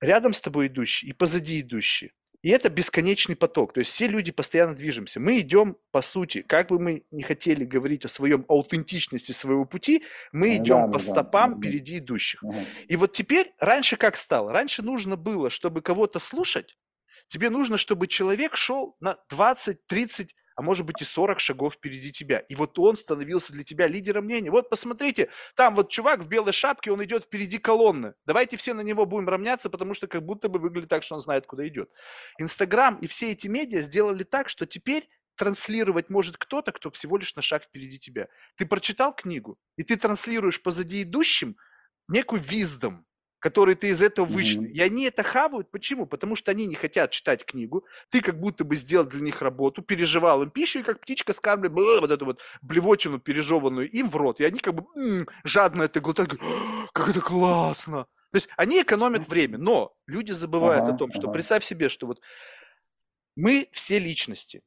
[0.01, 2.13] рядом с тобой идущие и позади идущие.
[2.47, 5.19] И это бесконечный поток, то есть все люди постоянно движемся.
[5.19, 10.05] Мы идем, по сути, как бы мы не хотели говорить о своем аутентичности своего пути,
[10.31, 11.57] мы идем да, по да, стопам да.
[11.59, 12.45] впереди идущих.
[12.45, 12.57] Угу.
[12.87, 14.53] И вот теперь, раньше как стало?
[14.53, 16.79] Раньше нужно было, чтобы кого-то слушать,
[17.27, 22.11] тебе нужно, чтобы человек шел на 20, 30, а может быть и 40 шагов впереди
[22.11, 22.39] тебя.
[22.39, 24.51] И вот он становился для тебя лидером мнения.
[24.51, 28.15] Вот посмотрите, там вот чувак в белой шапке, он идет впереди колонны.
[28.25, 31.21] Давайте все на него будем равняться, потому что как будто бы выглядит так, что он
[31.21, 31.93] знает, куда идет.
[32.39, 37.37] Инстаграм и все эти медиа сделали так, что теперь транслировать может кто-то, кто всего лишь
[37.37, 38.29] на шаг впереди тебя.
[38.57, 41.57] Ты прочитал книгу, и ты транслируешь позади идущим
[42.09, 43.06] некую виздом,
[43.39, 44.69] которые ты из этого вычли.
[44.69, 44.73] Mm-hmm.
[44.73, 45.71] И они это хавают.
[45.71, 46.07] Почему?
[46.07, 47.85] Потому что они не хотят читать книгу.
[48.11, 52.01] Ты как будто бы сделал для них работу, переживал им пищу, и как птичка скармливал
[52.01, 54.41] вот эту вот блевотину пережеванную им в рот.
[54.41, 56.35] И они как бы м-м, жадно это глотают,
[56.93, 58.07] как это классно.
[58.33, 61.33] То есть они экономят время, но люди забывают ага, о том, что ага.
[61.33, 62.21] представь себе, что вот
[63.37, 64.63] мы все личности.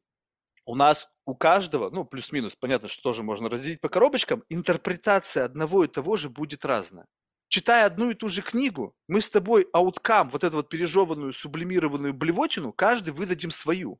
[0.65, 5.83] У нас у каждого, ну, плюс-минус, понятно, что тоже можно разделить по коробочкам, интерпретация одного
[5.83, 7.07] и того же будет разная
[7.49, 12.13] читая одну и ту же книгу, мы с тобой ауткам, вот эту вот пережеванную, сублимированную
[12.13, 13.99] блевотину, каждый выдадим свою.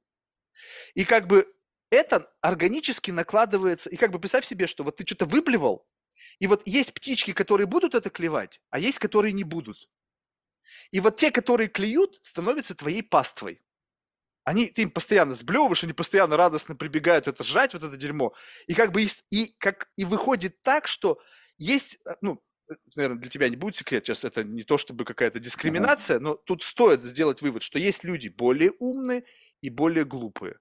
[0.93, 1.51] И как бы
[1.89, 5.85] это органически накладывается, и как бы представь себе, что вот ты что-то выблевал,
[6.39, 9.89] и вот есть птички, которые будут это клевать, а есть, которые не будут.
[10.91, 13.61] И вот те, которые клюют, становятся твоей паствой.
[14.43, 18.33] Они, ты им постоянно сблевываешь, они постоянно радостно прибегают это жрать, вот это дерьмо.
[18.67, 21.19] И как бы, и, как, и выходит так, что
[21.57, 22.41] есть, э, ну,
[22.95, 26.23] наверное, для тебя не будет секрет, сейчас это не то чтобы какая-то дискриминация, uh-huh.
[26.23, 29.23] но тут стоит сделать вывод, что есть люди более умные
[29.61, 30.57] и более глупые.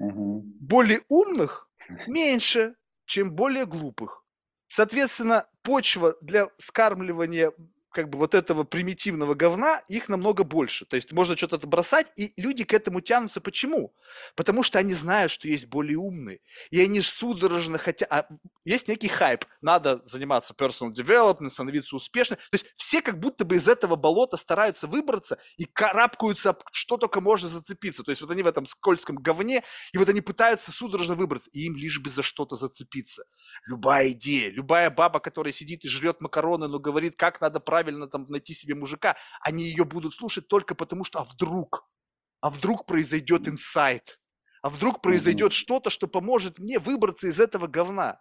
[0.00, 0.40] Uh-huh.
[0.60, 1.68] Более умных
[2.06, 2.74] меньше,
[3.06, 4.24] чем более глупых.
[4.68, 7.52] Соответственно, почва для скармливания
[7.92, 10.86] как бы вот этого примитивного говна, их намного больше.
[10.86, 13.40] То есть можно что-то бросать, и люди к этому тянутся.
[13.40, 13.94] Почему?
[14.34, 16.40] Потому что они знают, что есть более умные.
[16.70, 18.10] И они судорожно хотят...
[18.10, 18.26] А
[18.64, 19.44] есть некий хайп.
[19.60, 22.38] Надо заниматься personal development, становиться успешным.
[22.50, 27.20] То есть все как будто бы из этого болота стараются выбраться и карабкаются, что только
[27.20, 28.02] можно зацепиться.
[28.02, 29.62] То есть вот они в этом скользком говне,
[29.92, 31.50] и вот они пытаются судорожно выбраться.
[31.52, 33.24] И им лишь бы за что-то зацепиться.
[33.66, 38.06] Любая идея, любая баба, которая сидит и жрет макароны, но говорит, как надо правильно правильно
[38.06, 41.88] там найти себе мужика, они ее будут слушать только потому, что а вдруг,
[42.40, 44.20] а вдруг произойдет инсайт,
[44.62, 45.56] а вдруг произойдет mm-hmm.
[45.56, 48.20] что-то, что поможет мне выбраться из этого говна.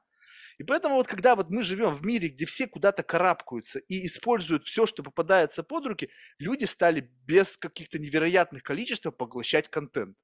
[0.57, 4.65] И поэтому вот когда вот мы живем в мире, где все куда-то карабкаются и используют
[4.65, 6.09] все, что попадается под руки,
[6.39, 10.17] люди стали без каких-то невероятных количеств поглощать контент.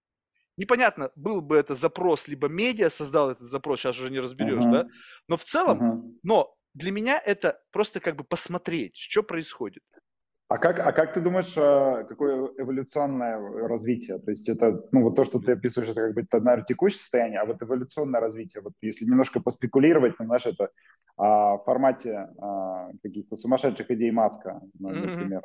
[0.58, 4.72] Непонятно, был бы это запрос, либо медиа создал этот запрос, сейчас уже не разберешь, uh-huh.
[4.72, 4.88] да?
[5.28, 6.20] Но в целом, uh-huh.
[6.24, 9.84] но для меня это просто как бы посмотреть, что происходит.
[10.50, 13.38] А как, а как ты думаешь, а, какое эволюционное
[13.68, 14.18] развитие?
[14.20, 17.00] То есть это, ну, вот то, что ты описываешь, это как бы, это, наверное, текущее
[17.00, 20.70] состояние, а вот эволюционное развитие, вот если немножко поспекулировать, ну, знаешь, это
[21.18, 25.42] а, в формате а, каких-то сумасшедших идей Маска, ну, например,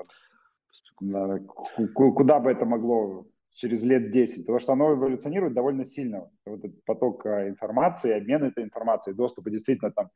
[1.03, 1.89] mm-hmm.
[1.95, 6.31] куда бы это могло через лет 10, потому что оно эволюционирует довольно сильно.
[6.47, 10.11] Вот этот поток а, информации, обмен этой информацией, доступа действительно там,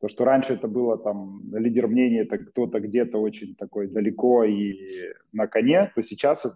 [0.00, 5.12] то, что раньше это было там лидер мнения, это кто-то где-то очень такой далеко и
[5.32, 6.46] на коне, то сейчас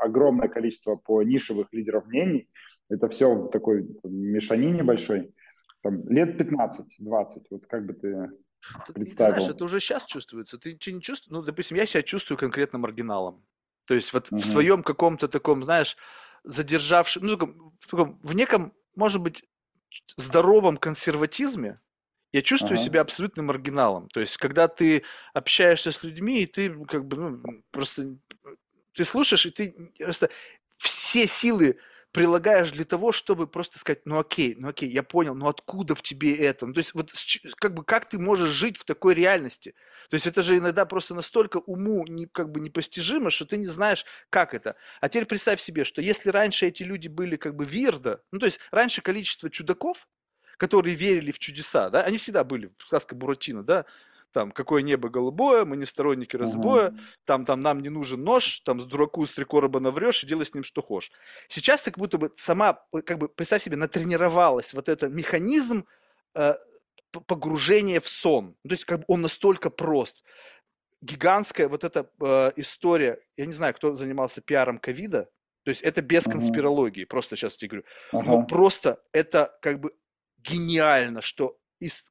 [0.00, 2.48] огромное количество по нишевых лидеров мнений,
[2.88, 5.32] это все в такой мешанине большой,
[5.82, 6.82] там, лет 15-20,
[7.50, 8.30] вот как бы ты
[8.92, 9.34] представил?
[9.34, 10.58] Ты знаешь, это уже сейчас чувствуется.
[10.58, 11.30] Ты что не чувствуешь?
[11.30, 13.44] Ну, допустим, я себя чувствую конкретно маргиналом.
[13.88, 14.38] То есть вот угу.
[14.38, 15.96] в своем каком-то таком, знаешь,
[16.44, 17.36] задержавшем, ну,
[17.80, 19.44] в, таком, в неком, может быть,
[20.18, 21.80] здоровом консерватизме,
[22.30, 22.82] я чувствую ага.
[22.82, 24.08] себя абсолютным маргиналом.
[24.10, 28.18] То есть, когда ты общаешься с людьми, и ты как бы, ну, просто
[28.92, 30.28] ты слушаешь, и ты просто
[30.76, 31.78] все силы
[32.18, 36.02] прилагаешь для того, чтобы просто сказать, ну окей, ну окей, я понял, но откуда в
[36.02, 36.66] тебе это?
[36.66, 37.12] Ну, то есть вот
[37.56, 39.74] как бы как ты можешь жить в такой реальности?
[40.10, 43.66] То есть это же иногда просто настолько уму не, как бы непостижимо, что ты не
[43.66, 44.76] знаешь, как это.
[45.00, 48.46] А теперь представь себе, что если раньше эти люди были как бы вирда, ну то
[48.46, 50.08] есть раньше количество чудаков,
[50.56, 53.86] которые верили в чудеса, да, они всегда были, сказка Буратино, да,
[54.32, 56.98] там, какое небо голубое, мы не сторонники разбоя, uh-huh.
[57.24, 60.44] там, там, нам не нужен нож, там, с дураку с три короба наврешь и делай
[60.44, 61.10] с ним что хочешь.
[61.48, 65.86] Сейчас ты как будто бы сама, как бы, представь себе, натренировалась вот этот механизм
[66.34, 66.54] э,
[67.26, 68.54] погружения в сон.
[68.62, 70.22] То есть, как бы он настолько прост.
[71.00, 75.28] Гигантская вот эта э, история, я не знаю, кто занимался пиаром ковида,
[75.64, 76.32] то есть это без uh-huh.
[76.32, 77.86] конспирологии, просто сейчас тебе говорю.
[78.12, 78.22] Uh-huh.
[78.22, 79.92] Но просто это как бы
[80.38, 81.58] гениально, что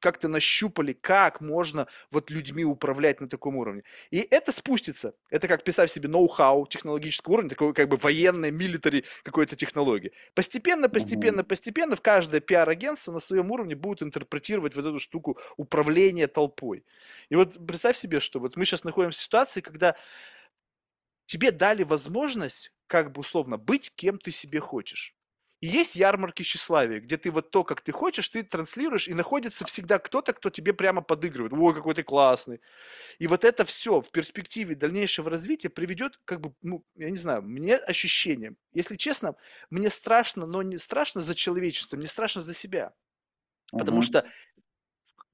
[0.00, 3.82] как-то нащупали, как можно вот людьми управлять на таком уровне.
[4.10, 5.14] И это спустится.
[5.30, 10.12] Это как писать себе ноу-хау, технологический уровень, такой как бы военной, милитари какой-то технологии.
[10.34, 16.26] Постепенно, постепенно, постепенно в каждое пиар-агентство на своем уровне будет интерпретировать вот эту штуку управления
[16.26, 16.84] толпой.
[17.28, 19.94] И вот представь себе, что вот мы сейчас находимся в ситуации, когда
[21.26, 25.17] тебе дали возможность как бы условно быть кем ты себе хочешь.
[25.60, 29.64] И есть ярмарки тщеславия, где ты вот то, как ты хочешь, ты транслируешь, и находится
[29.64, 31.52] всегда кто-то, кто тебе прямо подыгрывает.
[31.52, 32.60] Ой, какой ты классный.
[33.18, 37.42] И вот это все в перспективе дальнейшего развития приведет, как бы, ну, я не знаю,
[37.42, 38.54] мне ощущение.
[38.72, 39.34] Если честно,
[39.70, 42.92] мне страшно, но не страшно за человечество, мне страшно за себя.
[43.72, 44.04] Потому uh-huh.
[44.04, 44.26] что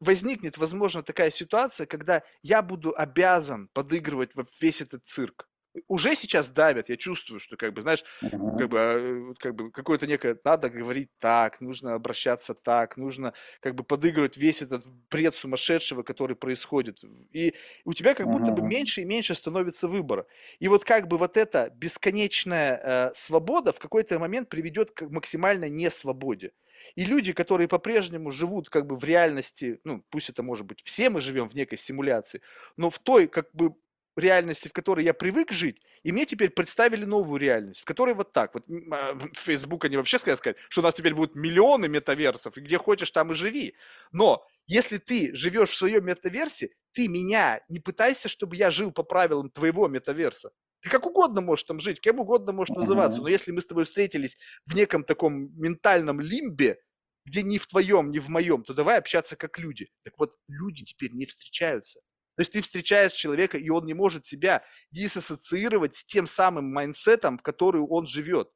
[0.01, 5.49] возникнет, возможно, такая ситуация, когда я буду обязан подыгрывать во весь этот цирк
[5.89, 10.07] уже сейчас давят, я чувствую, что как бы, знаешь, как бы, а, как бы какое-то
[10.07, 16.03] некое, надо говорить так, нужно обращаться так, нужно как бы подыгрывать весь этот бред сумасшедшего,
[16.03, 17.03] который происходит.
[17.33, 20.27] И у тебя как будто бы меньше и меньше становится выбора.
[20.59, 25.71] И вот как бы вот эта бесконечная э, свобода в какой-то момент приведет к максимальной
[25.71, 26.53] несвободе.
[26.95, 31.11] И люди, которые по-прежнему живут как бы в реальности, ну, пусть это может быть, все
[31.11, 32.41] мы живем в некой симуляции,
[32.77, 33.75] но в той как бы
[34.19, 38.33] реальности, в которой я привык жить, и мне теперь представили новую реальность, в которой вот
[38.33, 38.55] так.
[38.55, 42.79] Вот а, Facebook они вообще сказать, что у нас теперь будут миллионы метаверсов, и где
[42.79, 43.75] хочешь, там и живи.
[44.13, 49.03] Но если ты живешь в своем метаверсе, ты меня не пытайся, чтобы я жил по
[49.03, 50.53] правилам твоего метаверса.
[50.81, 53.85] Ты как угодно можешь там жить, кем угодно можешь называться, но если мы с тобой
[53.85, 54.37] встретились
[54.67, 56.79] в неком таком ментальном лимбе,
[57.25, 59.89] где ни в твоем, ни в моем, то давай общаться как люди.
[60.03, 62.01] Так вот, люди теперь не встречаются.
[62.37, 67.39] То есть ты встречаешь человека, и он не может себя диссоциировать с тем самым майнсетом,
[67.39, 68.51] в который он живет.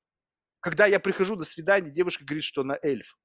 [0.60, 3.16] Когда я прихожу на свидание, девушка говорит, что она эльф.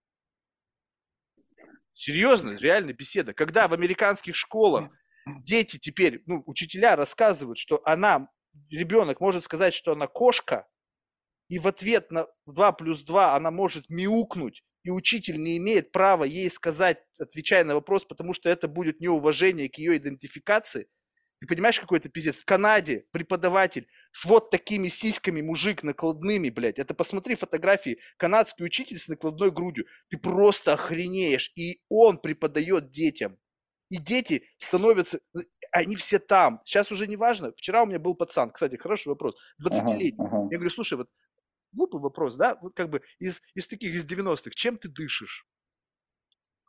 [1.93, 3.33] Серьезно, реальная беседа.
[3.33, 4.91] Когда в американских школах
[5.25, 8.27] дети теперь, ну, учителя рассказывают, что она,
[8.69, 10.67] ребенок может сказать, что она кошка,
[11.49, 16.23] и в ответ на 2 плюс 2 она может мяукнуть, и учитель не имеет права
[16.23, 20.87] ей сказать, отвечая на вопрос, потому что это будет неуважение к ее идентификации.
[21.39, 22.37] Ты понимаешь, какой это пиздец?
[22.37, 26.79] В Канаде преподаватель с вот такими сиськами, мужик, накладными, блядь.
[26.79, 27.99] Это посмотри фотографии.
[28.15, 29.85] Канадский учитель с накладной грудью.
[30.09, 31.51] Ты просто охренеешь.
[31.57, 33.37] И он преподает детям.
[33.89, 35.19] И дети становятся,
[35.71, 36.61] они все там.
[36.65, 37.51] Сейчас уже не важно.
[37.57, 40.15] Вчера у меня был пацан, кстати, хороший вопрос, 20-летний.
[40.17, 40.47] Ага, ага.
[40.49, 41.09] Я говорю, слушай, вот
[41.73, 45.45] глупый вопрос, да, вот как бы из, из таких, из 90-х, чем ты дышишь?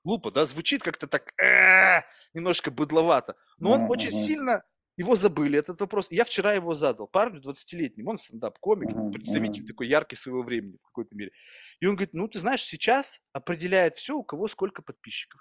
[0.05, 2.03] Глупо, да, звучит как-то так э,
[2.35, 4.63] немножко быдловато, но он очень сильно,
[4.97, 6.09] его забыли, этот вопрос.
[6.11, 11.17] Я вчера его задал, парню 20-летнему, он стендап-комик, представитель такой яркий своего времени в какой-то
[11.17, 11.33] мере.
[11.81, 15.41] И он говорит, ну, ты знаешь, сейчас определяет все, у кого сколько подписчиков.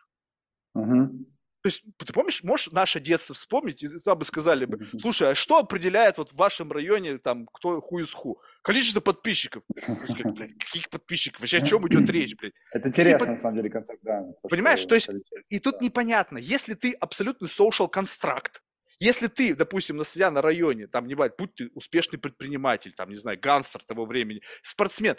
[1.63, 5.35] То есть, ты помнишь, можешь наше детство вспомнить, и там бы сказали бы, слушай, а
[5.35, 8.41] что определяет вот в вашем районе, там, кто ху из ху?
[8.61, 9.63] Количество подписчиков.
[10.25, 11.39] Блядь, каких подписчиков?
[11.39, 12.53] Вообще о чем идет речь, блядь?
[12.73, 13.29] Это интересно, под...
[13.29, 14.25] на самом деле, концепт, да.
[14.41, 15.09] Понимаешь, что, то есть,
[15.47, 15.85] и тут да.
[15.85, 18.59] непонятно, если ты абсолютный social construct,
[18.99, 23.09] если ты, допустим, на себя на районе, там, не бывает, будь ты успешный предприниматель, там,
[23.09, 25.15] не знаю, гангстер того времени, спортсмен,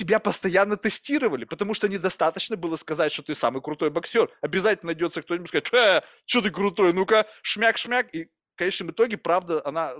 [0.00, 4.30] тебя постоянно тестировали, потому что недостаточно было сказать, что ты самый крутой боксер.
[4.40, 8.08] Обязательно найдется кто-нибудь сказать, э, что ты крутой, ну-ка, шмяк-шмяк.
[8.12, 9.92] И в конечном итоге, правда, она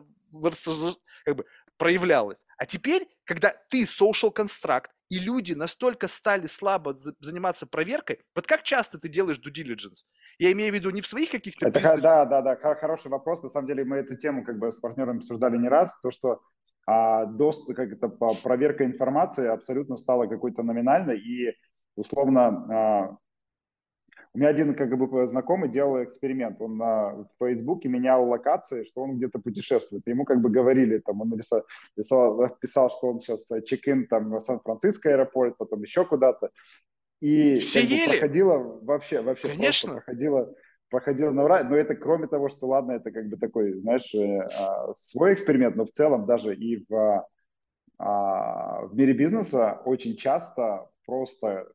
[1.24, 1.44] как бы
[1.76, 2.46] проявлялась.
[2.56, 8.62] А теперь, когда ты social construct, и люди настолько стали слабо заниматься проверкой, вот как
[8.62, 10.06] часто ты делаешь due diligence?
[10.38, 12.00] Я имею в виду не в своих каких-то Это, бизнес...
[12.00, 13.42] Да, да, да, хороший вопрос.
[13.42, 15.98] На самом деле мы эту тему как бы с партнером обсуждали не раз.
[16.00, 16.40] То, что
[16.86, 21.54] а доступ, как это, проверка информации абсолютно стала какой-то номинальной, и
[21.96, 23.16] условно а,
[24.32, 26.60] у меня один как бы знакомый делал эксперимент.
[26.60, 30.06] Он на Фейсбуке менял локации, что он где-то путешествует.
[30.06, 31.62] Ему как бы говорили, там, он написал,
[31.96, 36.50] писал, писал что он сейчас чек-ин там в Сан-Франциско аэропорт, потом еще куда-то.
[37.20, 39.94] И Все как бы, проходило вообще, вообще Конечно.
[39.94, 40.54] проходило
[40.90, 41.62] проходило на ура.
[41.64, 45.76] Но это кроме того, что ладно, это как бы такой, знаешь, э, а, свой эксперимент,
[45.76, 47.26] но в целом даже и в,
[47.98, 51.72] а, в мире бизнеса очень часто просто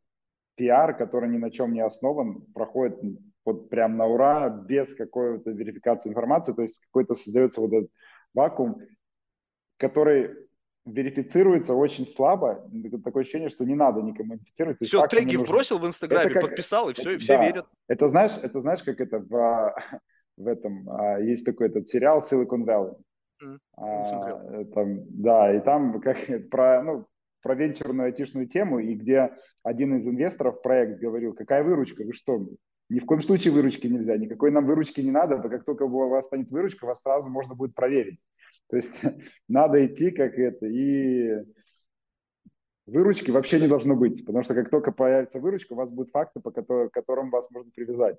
[0.56, 3.00] пиар, который ни на чем не основан, проходит
[3.46, 7.92] вот прям на ура, без какой-то верификации информации, то есть какой-то создается вот этот
[8.34, 8.82] вакуум,
[9.78, 10.45] который
[10.86, 12.70] верифицируется очень слабо.
[13.04, 14.78] Такое ощущение, что не надо никому инфицировать.
[14.82, 17.44] Все, теги вбросил в Инстаграме, как, подписал, и все, и все да.
[17.44, 17.66] верят.
[17.88, 19.76] Это знаешь, это знаешь, как это в,
[20.38, 22.96] в этом, а, есть такой этот сериал Silicon Valley.
[23.44, 26.18] Mm, а, там, да, и там как
[26.50, 27.08] про, ну,
[27.42, 29.32] про венчурную айтишную тему, и где
[29.64, 32.48] один из инвесторов проект говорил, какая выручка, вы что,
[32.90, 36.26] ни в коем случае выручки нельзя, никакой нам выручки не надо, как только у вас
[36.26, 38.20] станет выручка, вас сразу можно будет проверить.
[38.70, 38.96] То есть
[39.48, 41.44] надо идти как это, и
[42.86, 46.40] выручки вообще не должно быть, потому что как только появится выручка, у вас будут факты,
[46.40, 48.18] по которым, которым вас можно привязать.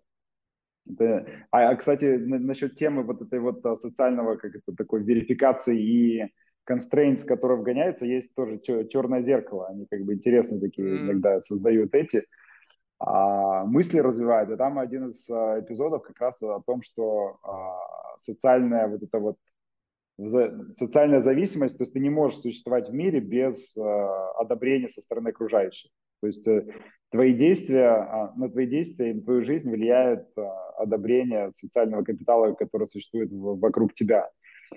[0.88, 5.02] Это, а, а, кстати, на, насчет темы вот этой вот а, социального, как это, такой
[5.02, 6.32] верификации и
[6.68, 9.68] constraints, которые вгоняются, есть тоже черное зеркало.
[9.68, 11.00] Они как бы интересные такие mm.
[11.00, 12.24] иногда создают эти
[12.98, 14.50] а, мысли развивают.
[14.50, 19.18] И там один из а, эпизодов как раз о том, что а, социальная вот эта
[19.18, 19.36] вот
[20.18, 23.82] социальная зависимость, то есть ты не можешь существовать в мире без э,
[24.38, 25.90] одобрения со стороны окружающих.
[26.20, 26.66] То есть э,
[27.10, 30.42] твои действия, э, на твои действия и на твою жизнь влияет э,
[30.78, 34.30] одобрение социального капитала, который существует в, вокруг тебя.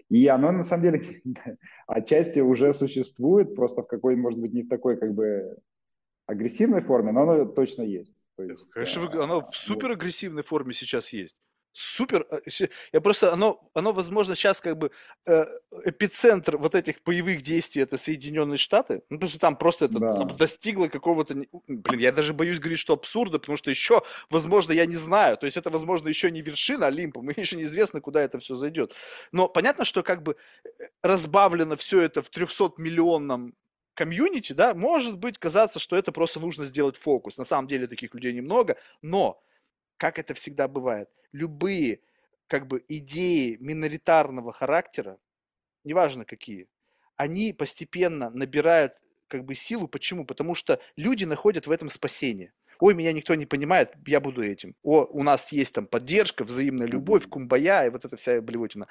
[0.10, 1.04] И оно на самом деле
[1.88, 5.58] отчасти уже существует, просто в какой, может быть, не в такой как бы
[6.26, 8.16] агрессивной форме, но оно точно есть.
[8.36, 11.38] То есть, Конечно, э, оно в супер агрессивной форме сейчас есть
[11.72, 12.26] супер.
[12.30, 12.40] Э,
[12.94, 14.92] я просто, оно, оно, возможно, сейчас как бы
[15.26, 15.46] э,
[15.86, 19.02] эпицентр вот этих боевых действий это Соединенные Штаты.
[19.10, 20.24] Ну, потому что там просто это да.
[20.26, 21.36] достигло какого-то,
[21.68, 25.38] блин, я даже боюсь говорить, что абсурда, потому что еще, возможно, я не знаю.
[25.38, 28.94] То есть это, возможно, еще не вершина Олимпа, мы еще неизвестно, куда это все зайдет.
[29.32, 30.70] Но понятно, что как бы э,
[31.02, 33.54] разбавлено все это в 300-миллионном
[33.94, 37.38] комьюнити, да, может быть казаться, что это просто нужно сделать фокус.
[37.38, 39.44] На самом деле таких людей немного, но
[40.00, 42.00] как это всегда бывает, любые
[42.48, 45.20] как бы идеи миноритарного характера,
[45.84, 46.68] неважно какие,
[47.16, 48.94] они постепенно набирают
[49.28, 49.88] как бы силу.
[49.88, 50.26] Почему?
[50.26, 52.54] Потому что люди находят в этом спасение.
[52.80, 54.74] Ой, меня никто не понимает, я буду этим.
[54.84, 58.88] О, у нас есть там поддержка, взаимная любовь, кумбая и вот эта вся блевотина.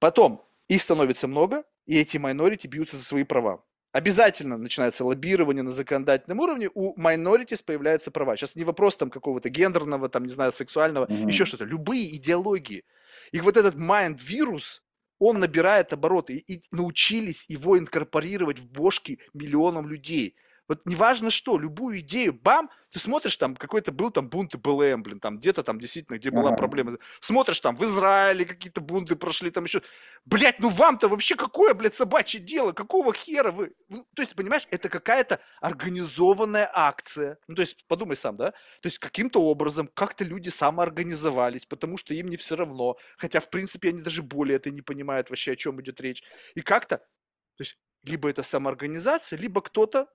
[0.00, 3.64] Потом их становится много, и эти майнорити бьются за свои права.
[3.92, 8.36] Обязательно начинается лоббирование на законодательном уровне, у minorities появляются права.
[8.36, 11.26] Сейчас не вопрос там какого-то гендерного, там, не знаю, сексуального, mm-hmm.
[11.26, 11.64] еще что-то.
[11.64, 12.84] Любые идеологии.
[13.32, 14.82] И вот этот mind-вирус,
[15.18, 16.36] он набирает обороты.
[16.36, 20.36] И научились его инкорпорировать в бошки миллионам людей–
[20.70, 25.18] вот неважно что, любую идею, бам, ты смотришь, там какой-то был там бунт БЛМ, блин,
[25.18, 26.96] там где-то там действительно, где была проблема.
[27.18, 29.82] Смотришь, там в Израиле какие-то бунты прошли, там еще.
[30.24, 32.70] Блять, ну вам-то вообще какое, блядь, собачье дело?
[32.70, 33.74] Какого хера вы?
[33.88, 37.38] Ну, то есть, понимаешь, это какая-то организованная акция.
[37.48, 38.52] Ну, то есть, подумай сам, да?
[38.52, 42.96] То есть, каким-то образом как-то люди самоорганизовались, потому что им не все равно.
[43.16, 46.22] Хотя, в принципе, они даже более это не понимают вообще, о чем идет речь.
[46.54, 50.06] И как-то, то есть, либо это самоорганизация, либо кто-то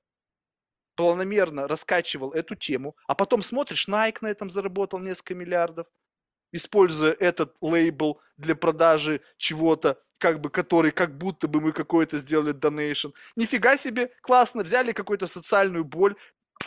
[0.95, 5.88] планомерно раскачивал эту тему, а потом смотришь, Nike на этом заработал несколько миллиардов,
[6.51, 12.51] используя этот лейбл для продажи чего-то, как бы, который как будто бы мы какой-то сделали
[12.51, 13.09] донейшн.
[13.35, 16.15] Нифига себе, классно, взяли какую-то социальную боль,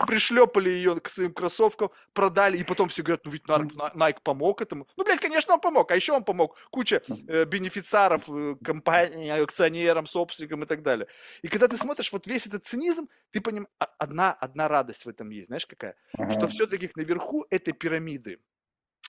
[0.07, 4.87] пришлепали ее к своим кроссовкам, продали, и потом все говорят, ну ведь Nike помог этому.
[4.97, 10.07] Ну, блядь, конечно, он помог, а еще он помог куча э, бенефициаров, э, компаний, акционерам,
[10.07, 11.07] собственникам и так далее.
[11.43, 13.69] И когда ты смотришь вот весь этот цинизм, ты понимаешь,
[13.99, 15.97] одна, одна радость в этом есть, знаешь какая?
[16.15, 16.33] Ага.
[16.33, 18.41] Что все-таки наверху этой пирамиды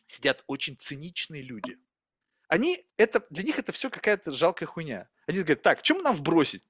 [0.05, 1.77] сидят очень циничные люди.
[2.47, 5.07] Они, это, для них это все какая-то жалкая хуйня.
[5.27, 6.63] Они говорят, так, чем нам вбросить?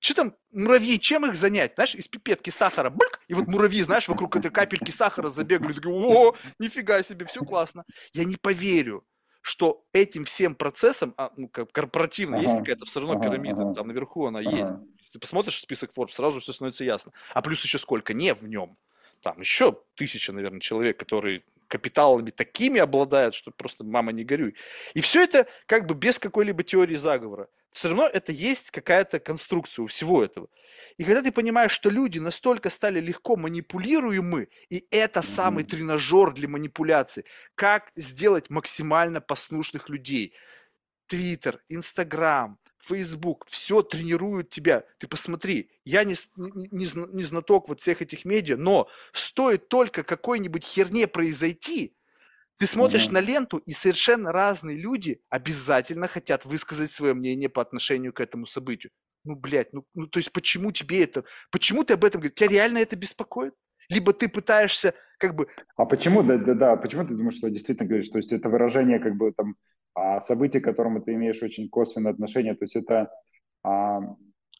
[0.00, 1.74] Что там муравьи, чем их занять?
[1.74, 5.94] Знаешь, из пипетки сахара, бульк, и вот муравьи, знаешь, вокруг этой капельки сахара забегали, такие,
[5.94, 7.84] о, нифига себе, все классно.
[8.12, 9.04] Я не поверю,
[9.40, 13.88] что этим всем процессом, а, ну, корпоративно, ага, есть какая-то все равно пирамида, ага, там
[13.88, 14.50] наверху она ага.
[14.50, 14.74] есть.
[15.12, 17.12] Ты посмотришь список Forbes, сразу все становится ясно.
[17.32, 18.76] А плюс еще сколько не в нем.
[19.22, 24.56] Там еще тысяча, наверное, человек, которые капиталами такими обладают, что просто мама не горюй.
[24.94, 27.48] И все это как бы без какой-либо теории заговора.
[27.70, 30.48] Все равно это есть какая-то конструкция у всего этого.
[30.96, 36.48] И когда ты понимаешь, что люди настолько стали легко манипулируемы, и это самый тренажер для
[36.48, 37.24] манипуляции,
[37.54, 40.32] как сделать максимально послушных людей.
[41.06, 44.84] Твиттер, Инстаграм, Фейсбук, все тренируют тебя.
[44.98, 50.64] Ты посмотри, я не, не, не знаток вот всех этих медиа, но стоит только какой-нибудь
[50.64, 51.96] херне произойти,
[52.58, 53.12] ты смотришь mm-hmm.
[53.12, 58.46] на ленту, и совершенно разные люди обязательно хотят высказать свое мнение по отношению к этому
[58.46, 58.90] событию.
[59.24, 62.36] Ну, блядь, ну, ну то есть почему тебе это, почему ты об этом говоришь?
[62.36, 63.54] Тебя реально это беспокоит?
[63.88, 65.48] Либо ты пытаешься как бы...
[65.76, 68.98] А почему, да, да, да, почему ты думаешь, что действительно говоришь, то есть это выражение
[68.98, 69.56] как бы там
[69.96, 73.10] а событие, к которому ты имеешь очень косвенное отношение, то есть это...
[73.64, 74.00] А...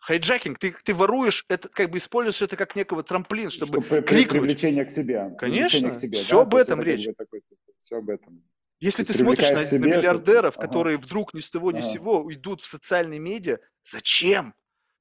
[0.01, 4.41] Хайджекинг, ты, ты воруешь, это как бы используешь это как некого трамплин, чтобы, чтобы крикнуть.
[4.41, 5.35] Привлечение к себе.
[5.39, 6.43] Конечно, к себе, все да?
[6.43, 7.05] об этом речь.
[7.05, 7.43] Как бы такой,
[7.87, 8.43] все об этом.
[8.81, 10.63] Если ты смотришь на, себе, на миллиардеров, что...
[10.63, 11.05] которые ага.
[11.07, 11.89] вдруг ни с того ни ага.
[11.89, 14.55] с сего идут в социальные медиа, зачем?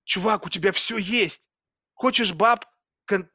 [0.06, 1.49] Чувак, у тебя все есть.
[1.94, 2.66] Хочешь баб?
[3.06, 3.28] Кон...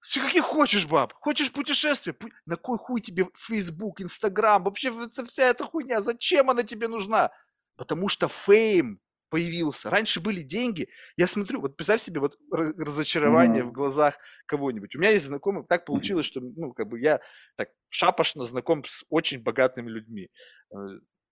[0.00, 1.14] Все какие хочешь баб.
[1.14, 2.14] Хочешь путешествие?
[2.44, 4.64] На кой хуй тебе Facebook, Instagram?
[4.64, 4.92] Вообще
[5.26, 7.32] вся эта хуйня, зачем она тебе нужна?
[7.76, 9.90] Потому что фейм появился.
[9.90, 10.88] Раньше были деньги.
[11.16, 13.66] Я смотрю, вот представь себе вот разочарование mm-hmm.
[13.66, 14.94] в глазах кого-нибудь.
[14.94, 17.20] У меня есть знакомый, так получилось, что, ну, как бы я
[17.56, 20.30] так шапошно знаком с очень богатыми людьми,
[20.72, 20.76] э,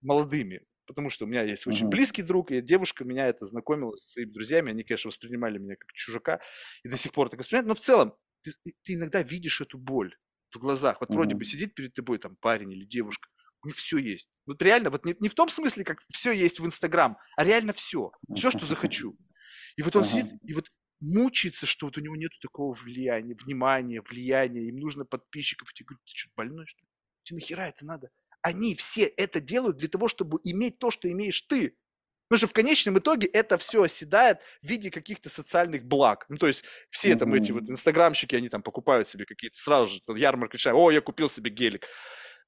[0.00, 0.66] молодыми.
[0.86, 1.90] Потому что у меня есть очень mm-hmm.
[1.90, 4.70] близкий друг, и девушка меня это знакомила с своими друзьями.
[4.70, 6.40] Они, конечно, воспринимали меня как чужака,
[6.82, 7.68] и до сих пор так воспринимают.
[7.68, 8.52] Но в целом, ты,
[8.82, 10.16] ты иногда видишь эту боль
[10.50, 11.00] в глазах.
[11.00, 11.14] Вот mm-hmm.
[11.14, 13.28] вроде бы сидит перед тобой там парень или девушка,
[13.68, 14.28] них все есть.
[14.46, 17.72] Вот реально, вот не, не в том смысле, как все есть в Инстаграм, а реально
[17.72, 18.12] все.
[18.34, 19.16] Все, что захочу.
[19.76, 20.08] И вот он uh-huh.
[20.08, 20.70] сидит, и вот
[21.00, 25.70] мучается, что вот у него нет такого влияния, внимания, влияния, им нужно подписчиков.
[25.70, 26.88] И тебе говорят, ты что, больной, что ли?
[27.22, 28.10] Тебе нахера это надо?
[28.40, 31.76] Они все это делают для того, чтобы иметь то, что имеешь ты.
[32.28, 36.24] Потому что в конечном итоге это все оседает в виде каких-то социальных благ.
[36.30, 40.00] Ну, то есть все там эти вот инстаграмщики, они там покупают себе какие-то сразу же,
[40.18, 41.86] ярмарка, о, я купил себе гелик.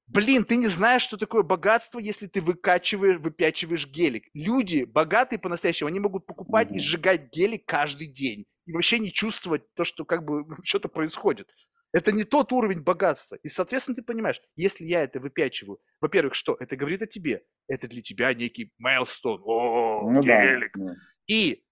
[0.07, 4.25] Блин, ты не знаешь, что такое богатство, если ты выкачиваешь, выпячиваешь гелик.
[4.33, 6.75] Люди богатые по-настоящему, они могут покупать mm-hmm.
[6.75, 8.45] и сжигать гелик каждый день.
[8.65, 11.49] И вообще не чувствовать то, что как бы что-то происходит.
[11.91, 13.37] Это не тот уровень богатства.
[13.41, 16.55] И, соответственно, ты понимаешь, если я это выпячиваю, во-первых, что?
[16.59, 17.43] Это говорит о тебе.
[17.67, 19.41] Это для тебя некий майлстон.
[19.43, 20.77] О, ну, гелик.
[20.77, 20.93] Да, да.
[21.27, 21.63] И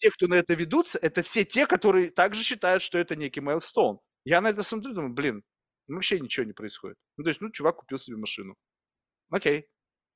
[0.00, 4.00] те, кто на это ведутся, это все те, которые также считают, что это некий майлстон.
[4.24, 5.44] Я на это смотрю, думаю, блин,
[5.94, 6.98] вообще ничего не происходит.
[7.16, 8.56] Ну, то есть, ну, чувак купил себе машину.
[9.30, 9.68] Окей.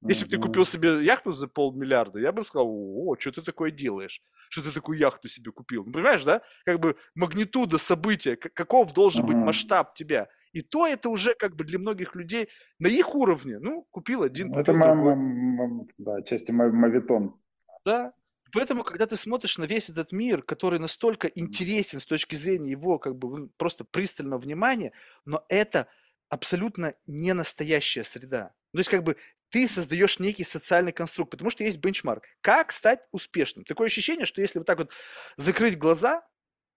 [0.02, 3.70] Если бы ты купил себе яхту за полмиллиарда, я бы сказал, о, что ты такое
[3.70, 4.22] делаешь?
[4.48, 5.84] Что ты такую яхту себе купил?
[5.84, 6.40] Ну, понимаешь, да?
[6.64, 10.28] Как бы магнитуда события, каков должен быть масштаб тебя.
[10.52, 12.48] И то это уже как бы для многих людей
[12.78, 13.58] на их уровне.
[13.60, 15.86] Ну, купил один, купил Это другой.
[15.98, 17.36] да, части мавитон.
[17.84, 18.12] Да,
[18.52, 22.98] Поэтому, когда ты смотришь на весь этот мир, который настолько интересен с точки зрения его
[22.98, 24.92] как бы просто пристального внимания,
[25.24, 25.88] но это
[26.28, 28.54] абсолютно не настоящая среда.
[28.72, 29.16] То есть как бы
[29.50, 32.24] ты создаешь некий социальный конструкт, потому что есть бенчмарк.
[32.40, 33.64] Как стать успешным?
[33.64, 34.92] Такое ощущение, что если вот так вот
[35.36, 36.22] закрыть глаза,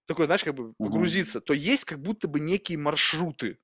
[0.06, 3.60] такой, знаешь, как бы погрузиться, то есть как будто бы некие маршруты.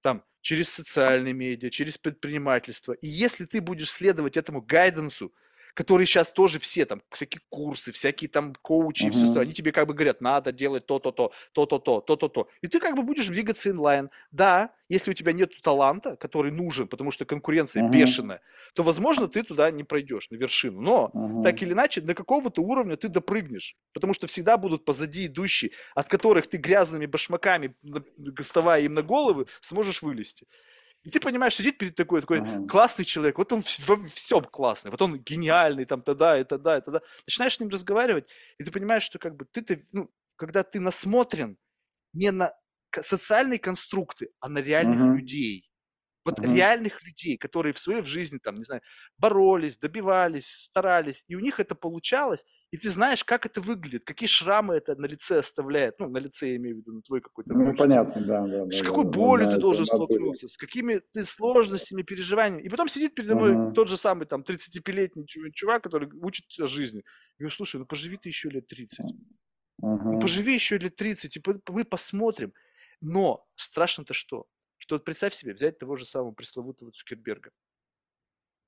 [0.00, 2.92] Там, через социальные медиа, через предпринимательство.
[2.92, 5.34] И если ты будешь следовать этому гайденсу,
[5.78, 9.10] которые сейчас тоже все там, всякие курсы, всякие там коучи, uh-huh.
[9.10, 12.48] все остальное, они тебе как бы говорят, надо делать то-то-то, то-то-то, то-то-то.
[12.62, 14.10] И ты как бы будешь двигаться инлайн.
[14.32, 18.40] Да, если у тебя нет таланта, который нужен, потому что конкуренция бешеная,
[18.74, 20.80] то, возможно, ты туда не пройдешь, на вершину.
[20.80, 23.76] Но, так или иначе, до какого-то уровня ты допрыгнешь.
[23.92, 27.76] Потому что всегда будут позади идущие, от которых ты грязными башмаками,
[28.16, 30.44] доставая им на головы, сможешь вылезти.
[31.04, 32.66] И ты понимаешь, сидит перед такой, такой ага.
[32.66, 36.80] классный человек, вот он во всем классный, вот он гениальный, там, тогда, и тогда, и
[36.80, 37.00] тогда.
[37.26, 41.56] Начинаешь с ним разговаривать, и ты понимаешь, что как бы ты, ну, когда ты насмотрен
[42.12, 42.54] не на
[43.02, 45.10] социальные конструкты, а на реальных ага.
[45.10, 45.67] людей,
[46.28, 46.54] вот угу.
[46.54, 48.82] реальных людей, которые в своей в жизни, там, не знаю,
[49.16, 54.28] боролись, добивались, старались, и у них это получалось, и ты знаешь, как это выглядит, какие
[54.28, 57.54] шрамы это на лице оставляет, ну, на лице я имею в виду, на твой какой-то...
[57.54, 58.70] Ну, понятно, да, да.
[58.70, 62.62] С какой да, болью да, ты должен столкнуться, с какими ты сложностями, переживаниями.
[62.62, 67.02] И потом сидит передо мной uh тот же самый, там, 35-летний чувак, который учит жизни.
[67.38, 69.00] Я говорю, слушай, ну, поживи ты еще лет 30.
[69.00, 69.14] uh
[69.80, 72.52] Ну, поживи еще лет 30, и мы посмотрим.
[73.00, 74.46] Но страшно-то что?
[74.78, 77.50] Что вот представь себе, взять того же самого пресловутого Цукерберга.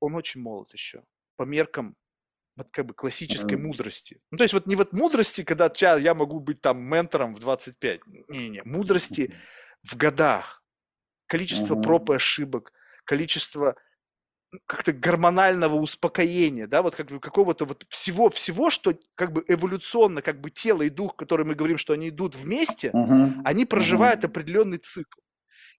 [0.01, 1.05] Он очень молод еще.
[1.37, 1.97] По меркам
[2.57, 3.62] вот как бы классической mm.
[3.62, 4.20] мудрости.
[4.31, 8.01] Ну, то есть вот не вот мудрости, когда я, могу быть там ментором в 25.
[8.28, 9.35] Не-не, мудрости
[9.82, 10.62] в годах.
[11.27, 11.82] Количество mm-hmm.
[11.82, 12.73] проб и ошибок,
[13.05, 13.77] количество
[14.66, 20.23] как-то гормонального успокоения, да, вот как бы какого-то вот всего, всего, что как бы эволюционно,
[20.23, 23.43] как бы тело и дух, которые мы говорим, что они идут вместе, uh-huh.
[23.45, 24.27] они проживают uh-huh.
[24.27, 25.20] определенный цикл.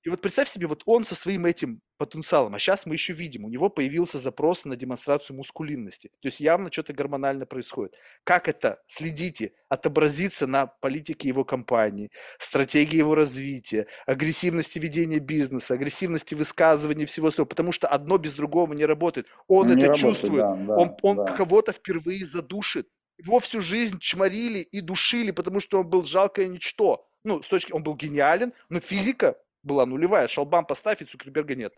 [0.03, 3.45] И вот представь себе, вот он со своим этим потенциалом, а сейчас мы еще видим,
[3.45, 6.10] у него появился запрос на демонстрацию мускулинности.
[6.22, 7.95] То есть явно что-то гормонально происходит.
[8.23, 12.10] Как это, следите, отобразится на политике его компании,
[12.40, 18.73] стратегии его развития, агрессивности ведения бизнеса, агрессивности высказывания всего своего, потому что одно без другого
[18.73, 19.28] не работает.
[19.48, 21.26] Он не это работает, чувствует, да, да, он, он да.
[21.26, 22.88] кого-то впервые задушит.
[23.19, 27.07] Его всю жизнь чморили и душили, потому что он был жалкое ничто.
[27.23, 30.27] Ну, с точки, он был гениален, но физика была нулевая.
[30.27, 31.73] Шалбам поставь, и Цукерберга нет.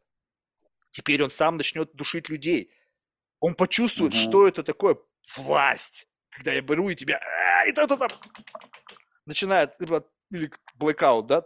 [0.91, 2.71] Теперь он сам начнет душить людей.
[3.39, 4.21] Он почувствует, угу.
[4.21, 4.97] что это такое
[5.35, 6.07] власть.
[6.29, 7.19] Когда я беру и тебя...
[7.67, 8.07] И то, то, то,
[9.25, 9.75] начинает,
[10.31, 11.45] или blackout, да,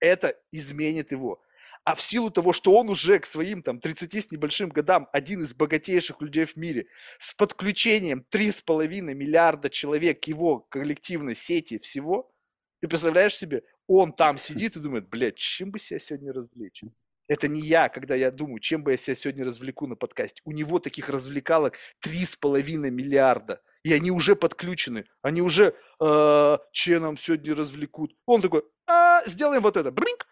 [0.00, 1.42] это изменит его.
[1.84, 5.42] А в силу того, что он уже к своим там 30 с небольшим годам один
[5.42, 6.86] из богатейших людей в мире,
[7.18, 12.32] с подключением 3,5 миллиарда человек к его коллективной сети всего,
[12.80, 16.82] ты представляешь себе, он там сидит и думает, блядь, чем бы себя сегодня развлечь?
[17.26, 20.42] Это не я, когда я думаю, чем бы я себя сегодня развлеку на подкасте.
[20.44, 23.62] У него таких развлекалок три с половиной миллиарда.
[23.82, 25.06] И они уже подключены.
[25.22, 28.14] Они уже, э, чем нам сегодня развлекут.
[28.26, 29.90] Он такой, а, сделаем вот это.
[29.90, 30.26] Бринк!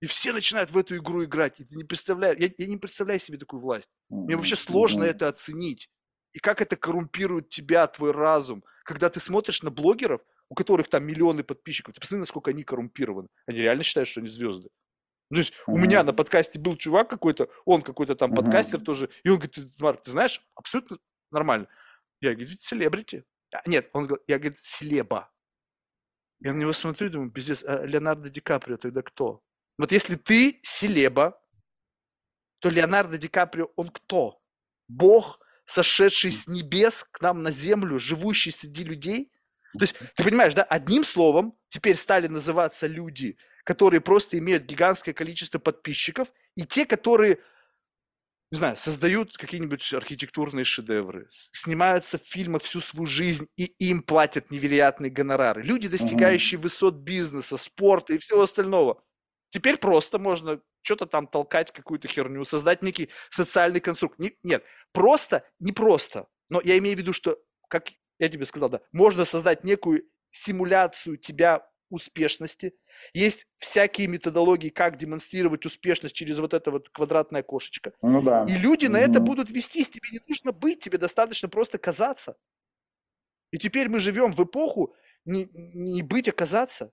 [0.00, 1.60] И все начинают в эту игру играть.
[1.60, 3.88] И ты не представляешь, я, я не представляю себе такую власть.
[4.08, 5.90] Мне вообще сложно это оценить.
[6.32, 8.64] И как это коррумпирует тебя, твой разум.
[8.84, 10.22] Когда ты смотришь на блогеров,
[10.52, 13.28] у которых там миллионы подписчиков, ты посмотри, насколько они коррумпированы.
[13.46, 14.68] Они реально считают, что они звезды.
[15.30, 15.72] Ну, то есть uh-huh.
[15.72, 18.36] у меня на подкасте был чувак какой-то, он какой-то там uh-huh.
[18.36, 20.98] подкастер тоже, и он говорит, Марк, ты знаешь, абсолютно
[21.30, 21.68] нормально.
[22.20, 23.24] Я говорю, селебрити.
[23.54, 25.32] А, нет, он говорит, я, говорит, селеба.
[26.40, 29.42] Я на него смотрю и думаю, пиздец, а Леонардо Ди Каприо тогда кто?
[29.78, 31.40] Вот если ты селеба,
[32.58, 34.42] то Леонардо Ди Каприо, он кто?
[34.86, 39.32] Бог, сошедший с небес к нам на землю, живущий среди людей?
[39.78, 45.14] То есть, ты понимаешь, да, одним словом, теперь стали называться люди, которые просто имеют гигантское
[45.14, 47.38] количество подписчиков, и те, которые,
[48.50, 54.50] не знаю, создают какие-нибудь архитектурные шедевры, снимаются в фильмах всю свою жизнь, и им платят
[54.50, 55.62] невероятные гонорары.
[55.62, 56.64] Люди, достигающие uh-huh.
[56.64, 59.02] высот бизнеса, спорта и всего остального.
[59.48, 64.18] Теперь просто можно что-то там толкать, какую-то херню, создать некий социальный конструкт.
[64.18, 66.26] Не, нет, просто, не просто.
[66.48, 67.38] Но я имею в виду, что
[67.68, 67.90] как
[68.22, 72.72] я тебе сказал, да, можно создать некую симуляцию тебя успешности,
[73.12, 77.92] есть всякие методологии, как демонстрировать успешность через вот это вот квадратное окошечко.
[78.00, 78.44] Ну да.
[78.48, 79.90] И люди на это будут вестись.
[79.90, 82.36] Тебе не нужно быть, тебе достаточно просто казаться.
[83.50, 84.94] И теперь мы живем в эпоху
[85.24, 86.92] не, не быть, а казаться.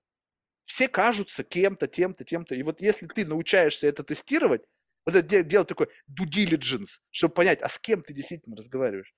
[0.63, 2.55] Все кажутся кем-то, тем-то, тем-то.
[2.55, 4.63] И вот если ты научаешься это тестировать,
[5.05, 9.13] вот это делать такой due diligence, чтобы понять, а с кем ты действительно разговариваешь.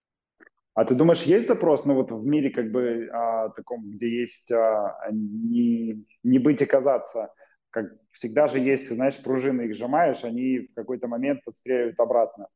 [0.73, 4.51] А ты думаешь, есть запрос, ну вот в мире как бы а, таком, где есть
[4.51, 7.33] а, не, не быть и казаться,
[7.71, 12.47] как всегда же есть, знаешь, пружины их сжимаешь, они в какой-то момент подстреливают обратно.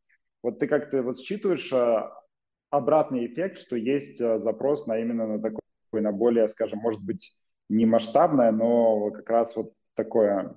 [0.44, 2.14] Вот ты как-то вот считываешь а,
[2.70, 5.62] обратный эффект, что есть а, запрос на именно на такой,
[5.92, 7.32] на более, скажем, может быть,
[7.68, 10.56] не масштабное, но как раз вот такое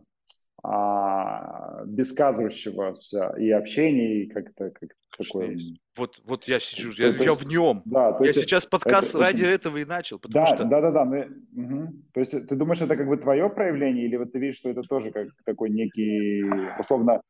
[0.62, 5.56] а, без сказывающегося и общения, и как-то как такое...
[5.96, 7.82] Вот, вот я сижу, я, есть, я в нем.
[7.84, 10.64] Да, то я есть, сейчас подкаст это, ради это, этого и начал, потому да, что...
[10.64, 11.04] Да, да, да.
[11.04, 11.92] Мы, угу.
[12.12, 14.82] То есть ты думаешь, это как бы твое проявление, или вот ты видишь, что это
[14.82, 16.44] тоже как такой некий,
[16.78, 17.22] условно,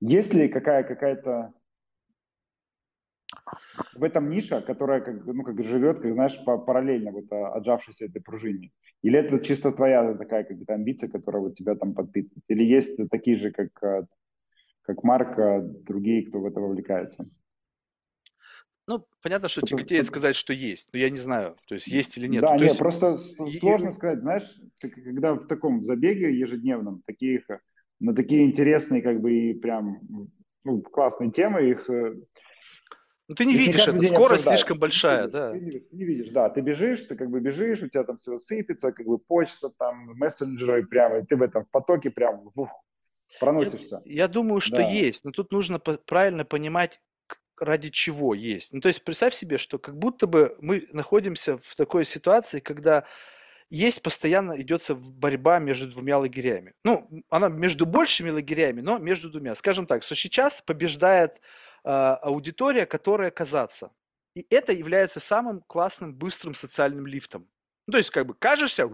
[0.00, 1.52] есть ли какая, какая-то
[3.94, 8.22] в этом ниша, которая как, ну, как живет, как знаешь, параллельно вот а, отжавшейся этой
[8.22, 8.70] пружине?
[9.02, 12.44] Или это чисто твоя такая как то амбиция, которая вот тебя там подпитывает?
[12.48, 14.06] Или есть такие же, как, а,
[14.82, 17.26] как Марк, а, другие, кто в это вовлекается?
[18.86, 22.18] Ну, понятно, что Потому, тяготеет сказать, что есть, но я не знаю, то есть есть
[22.18, 22.42] или нет.
[22.42, 22.78] Да, ну, нет, есть...
[22.78, 23.92] просто сложно и...
[23.92, 27.48] сказать, знаешь, когда в таком забеге ежедневном, таких,
[28.00, 30.28] на такие интересные, как бы, и прям
[30.64, 32.14] ну, классные темы, их э,
[33.28, 35.52] ну, ты не видишь это, скорость слишком большая, ты да.
[35.52, 38.36] Ты не, не видишь, да, ты бежишь, ты как бы бежишь, у тебя там все
[38.36, 42.68] сыпется, как бы почта, там, мессенджеры, прямо, и ты в этом потоке прям ух,
[43.40, 44.02] проносишься.
[44.04, 44.88] Я, я думаю, что да.
[44.88, 47.00] есть, но тут нужно правильно понимать,
[47.58, 48.72] ради чего есть.
[48.72, 53.04] Ну, то есть представь себе, что как будто бы мы находимся в такой ситуации, когда
[53.70, 56.74] есть постоянно идется борьба между двумя лагерями.
[56.84, 59.54] Ну, она между большими лагерями, но между двумя.
[59.54, 61.40] Скажем так, что сейчас побеждает
[61.84, 63.92] аудитория, которая казаться.
[64.34, 67.48] И это является самым классным, быстрым социальным лифтом.
[67.86, 68.88] Ну, то есть, как бы, кажешься,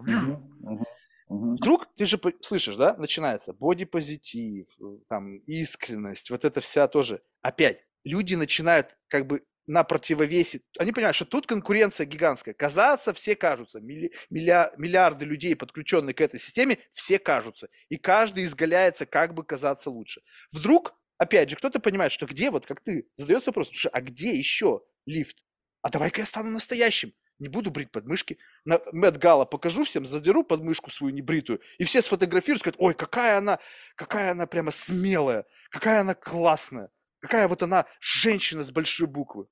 [1.28, 4.66] вдруг, ты же слышишь, да, начинается бодипозитив,
[5.08, 7.22] там, искренность, вот это вся тоже.
[7.40, 12.54] Опять, люди начинают, как бы, на противовесе, они понимают, что тут конкуренция гигантская.
[12.54, 13.80] Казаться все кажутся.
[13.80, 17.68] Милли, милля, миллиарды людей, подключенные к этой системе, все кажутся.
[17.88, 20.22] И каждый изгаляется, как бы казаться лучше.
[20.50, 24.34] Вдруг опять же, кто-то понимает, что где, вот как ты, задается вопрос, слушай, а где
[24.34, 25.44] еще лифт?
[25.82, 27.12] А давай-ка я стану настоящим.
[27.38, 28.38] Не буду брить подмышки.
[28.64, 33.38] На Мэтт Гала покажу всем, задеру подмышку свою небритую, и все сфотографируют, скажут, ой, какая
[33.38, 33.58] она,
[33.96, 36.90] какая она прямо смелая, какая она классная,
[37.20, 39.46] какая вот она женщина с большой буквы.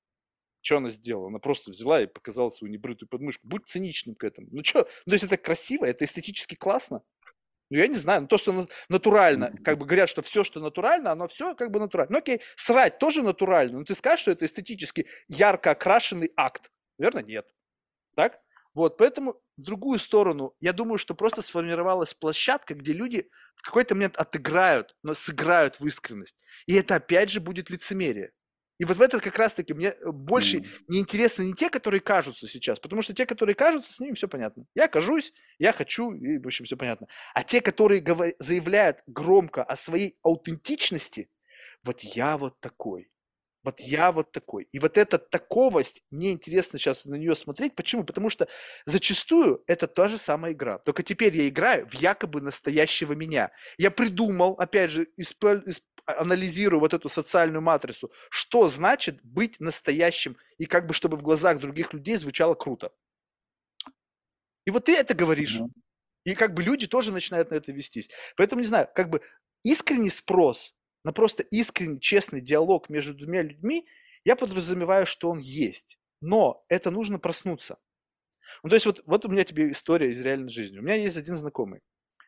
[0.61, 1.29] Что она сделала?
[1.29, 3.47] Она просто взяла и показала свою небритую подмышку.
[3.47, 4.47] Будь циничным к этому.
[4.51, 7.01] Ну что, ну если это красиво, это эстетически классно,
[7.69, 11.11] ну, я не знаю, ну, то, что натурально, как бы говорят, что все, что натурально,
[11.11, 12.13] оно все как бы натурально.
[12.13, 16.71] Ну, окей, срать тоже натурально, но ты скажешь, что это эстетически ярко окрашенный акт.
[16.97, 17.47] Наверное, нет.
[18.15, 18.39] Так?
[18.73, 23.95] Вот, поэтому в другую сторону, я думаю, что просто сформировалась площадка, где люди в какой-то
[23.95, 26.37] момент отыграют, но сыграют в искренность.
[26.65, 28.31] И это опять же будет лицемерие.
[28.79, 30.67] И вот в этот как раз-таки мне э, больше mm.
[30.87, 34.27] не интересны не те, которые кажутся сейчас, потому что те, которые кажутся, с ними все
[34.27, 34.65] понятно.
[34.73, 37.07] Я кажусь, я хочу, и, в общем, все понятно.
[37.33, 38.33] А те, которые говор...
[38.39, 41.29] заявляют громко о своей аутентичности,
[41.83, 43.11] вот я вот такой,
[43.63, 44.67] вот я вот такой.
[44.71, 47.75] И вот эта таковость, мне интересно сейчас на нее смотреть.
[47.75, 48.03] Почему?
[48.05, 48.47] Потому что
[48.85, 50.77] зачастую это та же самая игра.
[50.79, 53.51] Только теперь я играю в якобы настоящего меня.
[53.77, 55.45] Я придумал, опять же, исп
[56.13, 61.59] анализирую вот эту социальную матрицу, что значит быть настоящим и как бы чтобы в глазах
[61.59, 62.91] других людей звучало круто.
[64.65, 65.59] И вот ты это говоришь.
[65.59, 65.81] Mm-hmm.
[66.25, 68.09] И как бы люди тоже начинают на это вестись.
[68.35, 69.21] Поэтому, не знаю, как бы
[69.63, 73.87] искренний спрос на просто искренний, честный диалог между двумя людьми,
[74.25, 75.97] я подразумеваю, что он есть.
[76.21, 77.79] Но это нужно проснуться.
[78.63, 80.79] Ну, то есть вот, вот у меня тебе история из реальной жизни.
[80.79, 81.81] У меня есть один знакомый.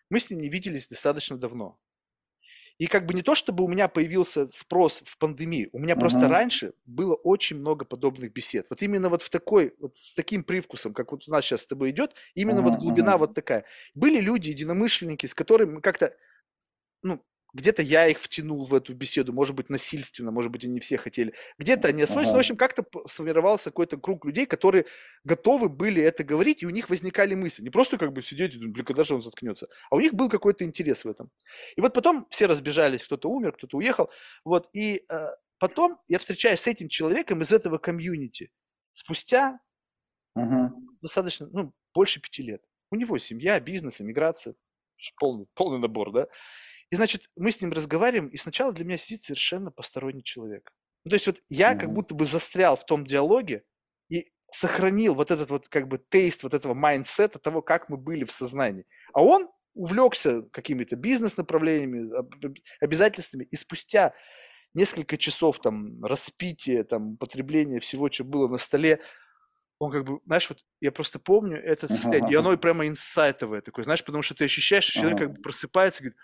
[0.10, 1.80] Мы с ним не виделись достаточно давно.
[2.82, 6.00] И как бы не то, чтобы у меня появился спрос в пандемии, у меня uh-huh.
[6.00, 8.66] просто раньше было очень много подобных бесед.
[8.72, 11.68] Вот именно вот в такой, вот с таким привкусом, как вот у нас сейчас с
[11.68, 12.70] тобой идет, именно uh-huh.
[12.72, 13.20] вот глубина uh-huh.
[13.20, 13.66] вот такая.
[13.94, 16.16] Были люди, единомышленники, с которыми мы как-то,
[17.04, 17.24] ну,
[17.54, 21.34] где-то я их втянул в эту беседу, может быть, насильственно, может быть, они все хотели.
[21.58, 22.30] Где-то они освоились.
[22.30, 22.34] Ага.
[22.34, 24.86] Ну, в общем, как-то сформировался какой-то круг людей, которые
[25.24, 27.64] готовы были это говорить, и у них возникали мысли.
[27.64, 30.14] Не просто как бы сидеть и думать, блин, когда же он заткнется, а у них
[30.14, 31.30] был какой-то интерес в этом.
[31.76, 34.10] И вот потом все разбежались, кто-то умер, кто-то уехал.
[34.46, 35.28] Вот, и э,
[35.60, 38.52] потом я встречаюсь с этим человеком из этого комьюнити
[38.94, 39.60] спустя
[40.36, 40.74] ага.
[41.02, 42.64] достаточно, ну, больше пяти лет.
[42.90, 44.56] У него семья, бизнес, иммиграция,
[45.18, 46.28] полный, полный набор, да.
[46.92, 50.72] И, значит, мы с ним разговариваем, и сначала для меня сидит совершенно посторонний человек.
[51.06, 53.64] Ну, то есть вот я как будто бы застрял в том диалоге
[54.10, 58.26] и сохранил вот этот вот как бы taste вот этого mindset'а того, как мы были
[58.26, 58.86] в сознании.
[59.14, 62.12] А он увлекся какими-то бизнес-направлениями,
[62.82, 64.14] обязательствами, и спустя
[64.74, 69.00] несколько часов там распития, там потребления всего, что было на столе,
[69.80, 73.84] он как бы, знаешь, вот я просто помню это состояние, и оно прямо инсайтовое такое,
[73.84, 76.20] знаешь, потому что ты ощущаешь, что человек как бы просыпается и говорит,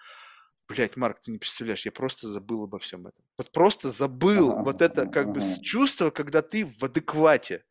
[0.68, 3.23] блядь, Марк, ты не представляешь, я просто забыл обо всем этом.
[3.38, 7.64] Вот просто забыл вот это как бы чувство, когда ты в адеквате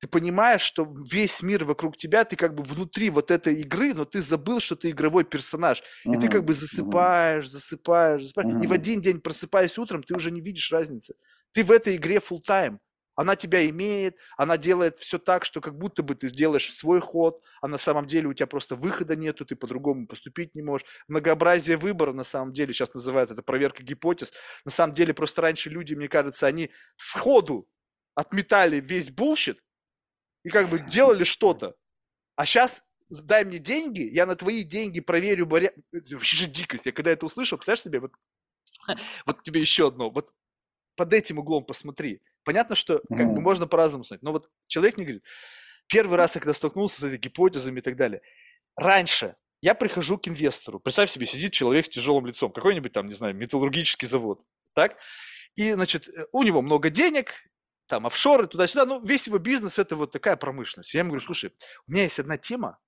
[0.00, 4.04] ты понимаешь, что весь мир вокруг тебя, ты как бы внутри вот этой игры, но
[4.04, 5.82] ты забыл, что ты игровой персонаж.
[6.04, 8.64] И ты как бы засыпаешь, засыпаешь, засыпаешь.
[8.64, 11.14] И в один день, просыпаясь утром, ты уже не видишь разницы.
[11.52, 12.78] Ты в этой игре full time.
[13.18, 17.42] Она тебя имеет, она делает все так, что как будто бы ты делаешь свой ход,
[17.60, 20.86] а на самом деле у тебя просто выхода нету, ты по-другому поступить не можешь.
[21.08, 24.32] Многообразие выбора на самом деле, сейчас называют это проверка гипотез,
[24.64, 27.68] на самом деле просто раньше люди, мне кажется, они сходу
[28.14, 29.64] отметали весь bullshit,
[30.44, 31.74] и как бы делали что-то.
[32.36, 35.72] А сейчас дай мне деньги, я на твои деньги проверю баря...
[35.90, 36.86] Вообще же дикость.
[36.86, 38.12] Я когда это услышал, представляешь себе, вот,
[39.26, 40.32] вот тебе еще одно, вот
[40.94, 42.22] под этим углом посмотри.
[42.48, 45.24] Понятно, что как бы можно по-разному смотреть, но вот человек мне говорит,
[45.86, 48.22] первый раз я когда столкнулся с этими гипотезами и так далее,
[48.74, 53.12] раньше я прихожу к инвестору, представь себе, сидит человек с тяжелым лицом, какой-нибудь там, не
[53.12, 54.96] знаю, металлургический завод, так?
[55.56, 57.34] И, значит, у него много денег,
[57.86, 58.86] там офшоры, туда-сюда.
[58.86, 60.94] Ну, весь его бизнес– это вот такая промышленность.
[60.94, 61.52] Я ему говорю, слушай,
[61.86, 62.78] у меня есть одна тема,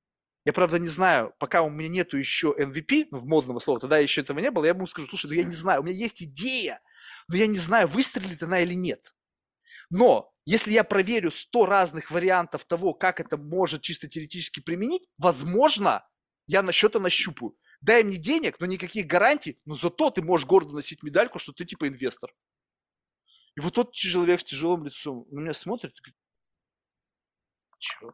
[0.47, 3.99] я, правда, не знаю, пока у меня нету еще MVP, ну, в модного слова, тогда
[3.99, 6.23] еще этого не было, я ему скажу, слушай, ну я не знаю, у меня есть
[6.23, 6.81] идея,
[7.29, 9.13] но я не знаю, выстрелит она или нет.
[9.91, 16.07] Но если я проверю 100 разных вариантов того, как это может чисто теоретически применить, возможно,
[16.47, 17.57] я на что-то нащупаю.
[17.81, 21.65] Дай мне денег, но никаких гарантий, но зато ты можешь гордо носить медальку, что ты
[21.65, 22.35] типа инвестор.
[23.57, 26.17] И вот тот человек с тяжелым лицом на меня смотрит и говорит,
[27.79, 28.11] что?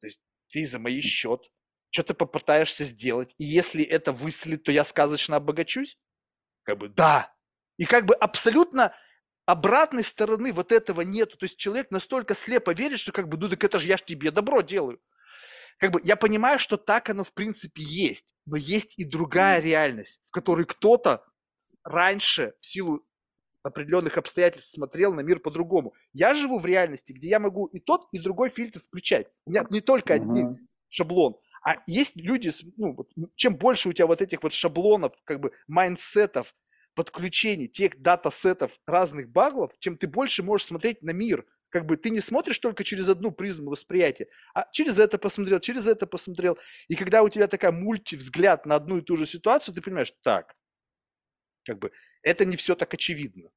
[0.00, 1.50] То есть ты за мой счет
[1.92, 5.98] что ты попытаешься сделать, и если это выстрелит, то я сказочно обогачусь?
[6.62, 7.34] Как бы да.
[7.76, 8.94] И как бы абсолютно
[9.52, 11.36] обратной стороны вот этого нету.
[11.36, 14.02] То есть человек настолько слепо верит, что как бы, ну так это же я ж
[14.02, 15.00] тебе добро делаю.
[15.78, 20.20] Как бы я понимаю, что так оно в принципе есть, но есть и другая реальность,
[20.24, 21.24] в которой кто-то
[21.84, 23.06] раньше в силу
[23.62, 25.94] определенных обстоятельств смотрел на мир по-другому.
[26.12, 29.28] Я живу в реальности, где я могу и тот, и другой фильтр включать.
[29.46, 30.56] У меня не только один uh-huh.
[30.88, 32.96] шаблон, а есть люди, ну,
[33.36, 36.54] чем больше у тебя вот этих вот шаблонов, как бы mindset ов,
[36.94, 41.46] подключений, тех dataset ов разных bubble ов, чем ты больше можешь смотреть на мир.
[41.70, 45.86] Как бы ты не смотришь только через одну призму восприятия, а через это посмотрел, через
[45.86, 46.58] это посмотрел.
[46.88, 50.54] И когда у тебя такая мультивзгляд на одну и ту же ситуацию, ты понимаешь, так,
[51.64, 51.92] как бы
[52.22, 53.50] это не все так очевидно.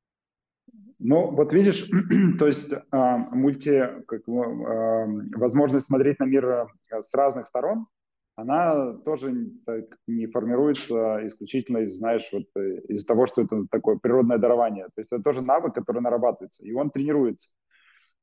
[0.99, 1.90] Ну, вот видишь,
[2.40, 6.68] то есть э, мульти, как, э, возможность смотреть на мир э,
[7.02, 7.88] с разных сторон,
[8.36, 9.34] она тоже
[9.66, 14.86] так, не формируется исключительно из, знаешь, вот э, из того, что это такое природное дарование.
[14.86, 17.49] То есть это тоже навык, который нарабатывается, и он тренируется.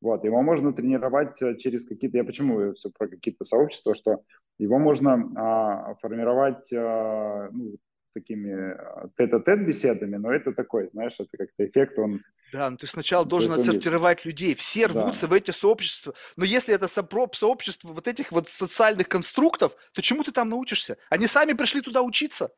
[0.03, 4.23] Вот, его можно тренировать э, через какие-то, я почему все про какие-то сообщества, что
[4.59, 7.77] его можно а, формировать а, ну,
[8.13, 12.23] такими а, тет-а-тет беседами, но это такой, знаешь, это как-то эффект, он...
[12.53, 14.55] Да, ну ты сначала должен отсортировать людей.
[14.55, 15.29] Все рвутся да.
[15.29, 16.15] в эти сообщества.
[16.37, 20.99] Но если это сообщество вот этих вот социальных конструктов, то чему ты там научишься?
[21.09, 22.51] Они сами пришли туда учиться.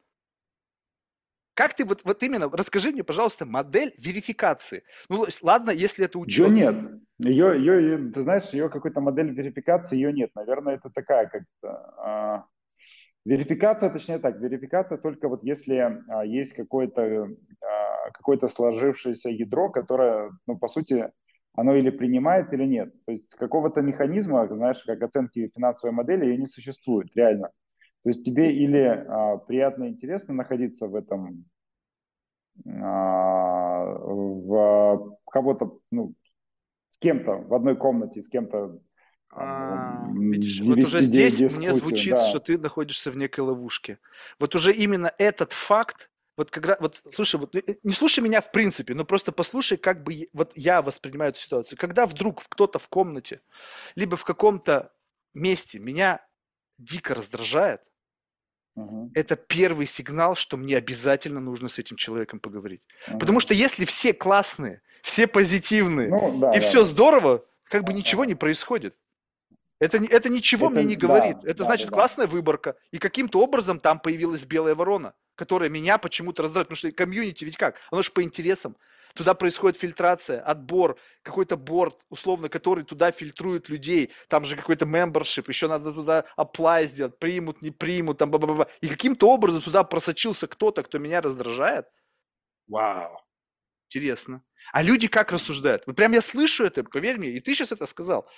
[1.54, 4.82] Как ты вот, вот именно, расскажи мне, пожалуйста, модель верификации.
[5.08, 6.48] Ну, ладно, если это учет.
[6.48, 6.84] Ее нет.
[7.18, 10.30] Ее, ее, ее, ты знаешь, ее какой-то модель верификации, ее нет.
[10.34, 12.46] Наверное, это такая как-то...
[13.24, 15.76] Верификация, точнее так, верификация только вот если
[16.08, 17.28] а, есть какое-то
[17.62, 21.10] а, какое сложившееся ядро, которое, ну, по сути,
[21.54, 22.92] оно или принимает, или нет.
[23.06, 27.50] То есть какого-то механизма, знаешь, как оценки финансовой модели, ее не существует, реально.
[28.02, 31.46] То есть тебе или а, приятно и интересно находиться в этом,
[32.66, 36.14] а, в кого-то, ну,
[36.88, 38.78] с кем-то в одной комнате, с кем-то
[39.36, 42.28] а, видишь, вот уже здесь мне звучит, да.
[42.28, 43.98] что ты находишься в некой ловушке.
[44.38, 48.52] Вот уже именно этот факт, вот раз, вот слушай, вот, э, не слушай меня в
[48.52, 51.76] принципе, но просто послушай, как бы вот я воспринимаю эту ситуацию.
[51.76, 53.40] Когда вдруг кто-то в комнате,
[53.96, 54.92] либо в каком-то
[55.34, 56.24] месте меня
[56.78, 57.82] дико раздражает,
[58.76, 59.10] угу.
[59.16, 62.82] это первый сигнал, что мне обязательно нужно с этим человеком поговорить.
[63.08, 63.18] Угу.
[63.18, 66.66] Потому что если все классные, все позитивные ну, да, и да.
[66.66, 68.94] все здорово, как бы ничего не происходит.
[69.80, 71.38] Это, это ничего это, мне не говорит.
[71.42, 72.76] Да, это да, значит да, классная выборка.
[72.92, 76.68] И каким-то образом там появилась белая ворона, которая меня почему-то раздражает.
[76.68, 77.80] Потому что комьюнити ведь как?
[77.90, 78.76] Оно же по интересам.
[79.14, 84.10] Туда происходит фильтрация, отбор, какой-то борт, условно, который туда фильтрует людей.
[84.28, 88.56] Там же какой-то membership, еще надо туда apply сделать, примут, не примут, там, ба -ба
[88.56, 88.68] -ба.
[88.80, 91.86] И каким-то образом туда просочился кто-то, кто меня раздражает.
[92.66, 93.20] Вау.
[93.86, 94.42] Интересно.
[94.72, 95.86] А люди как рассуждают?
[95.86, 98.28] Вот прям я слышу это, поверь мне, и ты сейчас это сказал.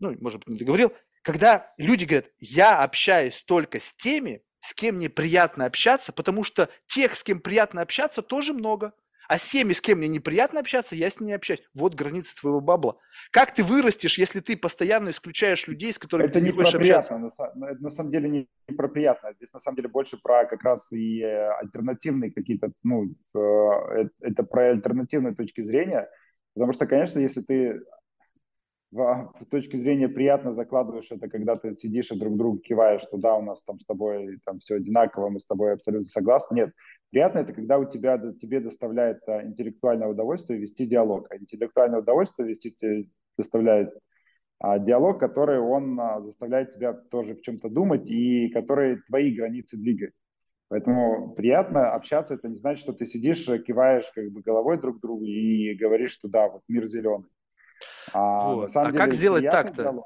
[0.00, 0.92] Ну, может быть, не договорил.
[1.22, 6.68] Когда люди говорят, я общаюсь только с теми, с кем мне приятно общаться, потому что
[6.86, 8.92] тех, с кем приятно общаться, тоже много.
[9.28, 11.62] А с теми, с кем мне неприятно общаться, я с ними общаюсь.
[11.72, 12.96] Вот границы твоего бабла.
[13.30, 16.74] Как ты вырастешь, если ты постоянно исключаешь людей, с которыми это ты не, не хочешь
[16.74, 17.16] общаться?
[17.16, 19.32] На, это на самом деле не, не про приятно.
[19.34, 24.42] Здесь на самом деле больше про как раз и э, альтернативные какие-то, ну, э, это
[24.42, 26.10] про альтернативные точки зрения.
[26.54, 27.80] Потому что, конечно, если ты
[28.92, 33.36] с точки зрения приятно закладываешь это, когда ты сидишь и друг другу киваешь, что да,
[33.36, 36.56] у нас там с тобой там все одинаково, мы с тобой абсолютно согласны.
[36.56, 36.72] Нет,
[37.10, 41.30] приятно это, когда у тебя, тебе доставляет а, интеллектуальное удовольствие вести диалог.
[41.30, 42.74] А интеллектуальное удовольствие вести
[43.38, 43.94] доставляет
[44.58, 49.76] а, диалог, который он а, заставляет тебя тоже в чем-то думать и который твои границы
[49.76, 50.14] двигает.
[50.68, 55.24] Поэтому приятно общаться, это не значит, что ты сидишь, киваешь как бы головой друг другу
[55.24, 57.28] и говоришь, что да, вот мир зеленый.
[58.12, 58.70] А, вот.
[58.74, 60.04] а деле, как сделать так-то?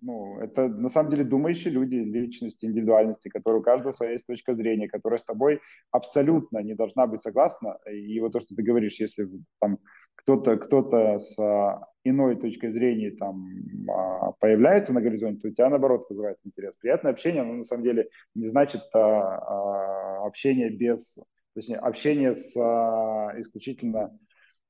[0.00, 4.54] Ну, это на самом деле думающие люди, личности, индивидуальности, которые у каждого своя есть точка
[4.54, 5.60] зрения, которая с тобой
[5.92, 7.78] абсолютно не должна быть согласна.
[7.90, 9.26] И вот то, что ты говоришь, если
[9.60, 9.78] там
[10.14, 13.46] кто-то кто с а, иной точкой зрения там
[13.90, 16.76] а, появляется на горизонте, то у тебя наоборот вызывает интерес.
[16.76, 21.18] Приятное общение, но на самом деле не значит а, а, общение без,
[21.54, 24.18] точнее, общение с а, исключительно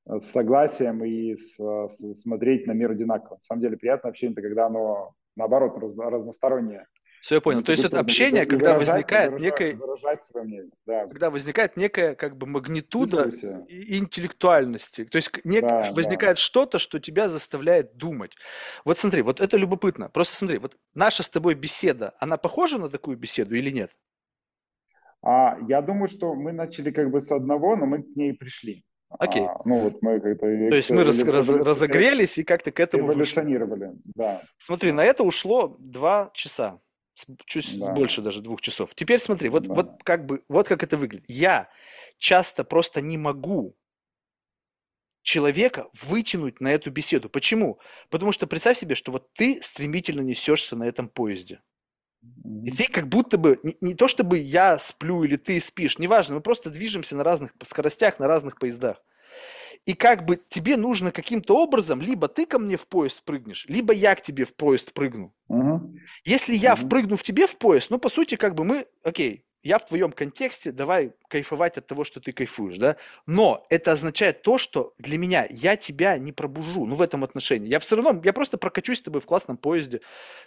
[0.07, 3.35] с согласием и с, с, смотреть на мир одинаково.
[3.35, 6.87] На самом деле приятное общение, это когда оно, наоборот, раз, разностороннее.
[7.21, 7.63] Все, я понял.
[7.63, 9.75] То есть это общение, когда возникает выражать, некое...
[9.75, 11.07] Выражать свое мнение, да.
[11.07, 13.31] Когда возникает некая как бы магнитуда
[13.67, 15.05] и интеллектуальности.
[15.05, 15.63] То есть нек...
[15.63, 16.41] да, возникает да.
[16.41, 18.35] что-то, что тебя заставляет думать.
[18.83, 20.07] Вот смотри, вот это любопытно.
[20.09, 23.97] Просто смотри, вот наша с тобой беседа, она похожа на такую беседу или нет?
[25.23, 28.85] А, я думаю, что мы начали как бы с одного, но мы к ней пришли.
[29.09, 29.43] Окей.
[29.43, 30.45] А, ну вот мы как-то...
[30.45, 34.01] То есть мы раз, раз, разогрелись и как-то к этому Эволюционировали, вышли.
[34.15, 34.41] да.
[34.57, 36.81] Смотри, на это ушло два часа.
[37.45, 37.93] Чуть да.
[37.93, 38.93] больше даже двух часов.
[38.93, 39.73] Теперь смотри, вот, да.
[39.73, 41.29] вот как бы, вот как это выглядит.
[41.29, 41.69] Я
[42.17, 43.77] часто просто не могу
[45.21, 47.29] человека вытянуть на эту беседу.
[47.29, 47.79] Почему?
[48.09, 51.61] Потому что представь себе, что вот ты стремительно несешься на этом поезде.
[52.63, 56.35] И здесь как будто бы, не, не то чтобы я сплю или ты спишь, неважно,
[56.35, 59.01] мы просто движемся на разных скоростях, на разных поездах.
[59.85, 63.93] И как бы тебе нужно каким-то образом, либо ты ко мне в поезд прыгнешь, либо
[63.93, 65.33] я к тебе в поезд прыгну.
[65.47, 65.95] Угу.
[66.23, 66.85] Если я угу.
[66.85, 70.11] впрыгну в тебе в поезд, ну, по сути, как бы мы, окей, я в твоем
[70.11, 75.17] контексте, давай кайфовать от того, что ты кайфуешь, да, но это означает то, что для
[75.17, 77.67] меня я тебя не пробужу, ну, в этом отношении.
[77.67, 80.01] Я все равно, я просто прокачусь с тобой в классном поезде,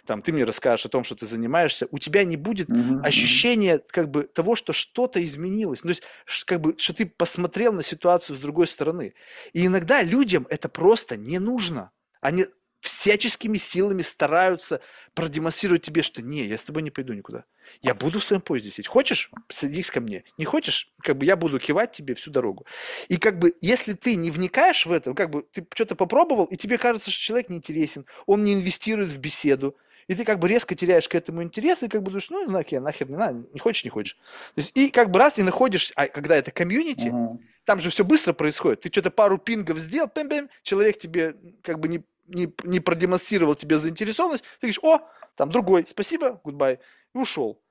[0.05, 3.01] там, ты мне расскажешь о том, что ты занимаешься, у тебя не будет mm-hmm.
[3.03, 7.73] ощущения, как бы, того, что что-то изменилось, ну, то есть, как бы, что ты посмотрел
[7.73, 9.13] на ситуацию с другой стороны.
[9.51, 11.91] И иногда людям это просто не нужно.
[12.21, 12.45] Они
[12.79, 14.81] всяческими силами стараются
[15.13, 17.45] продемонстрировать тебе, что не, я с тобой не пойду никуда.
[17.81, 18.87] Я буду в своем поезде сидеть.
[18.87, 20.23] Хочешь, садись ко мне.
[20.37, 22.65] Не хочешь, как бы я буду кивать тебе всю дорогу.
[23.09, 26.55] И как бы, если ты не вникаешь в это, как бы ты что-то попробовал, и
[26.55, 29.75] тебе кажется, что человек неинтересен, он не инвестирует в беседу,
[30.07, 32.81] и ты как бы резко теряешь к этому интерес, и как бы думаешь, ну, нахер,
[32.81, 34.17] нахер не надо, не хочешь, не хочешь.
[34.55, 37.37] То есть, и как бы раз, и находишь, а когда это комьюнити, uh-huh.
[37.63, 38.81] там же все быстро происходит.
[38.81, 43.55] Ты что-то пару ping ов сделал, пэм-пэм, человек тебе как бы не не, не продемонстрировал
[43.55, 44.99] тебе заинтересованность, ты говоришь, о,
[45.35, 46.79] там другой, спасибо, goodbye,
[47.13, 47.63] и ушел.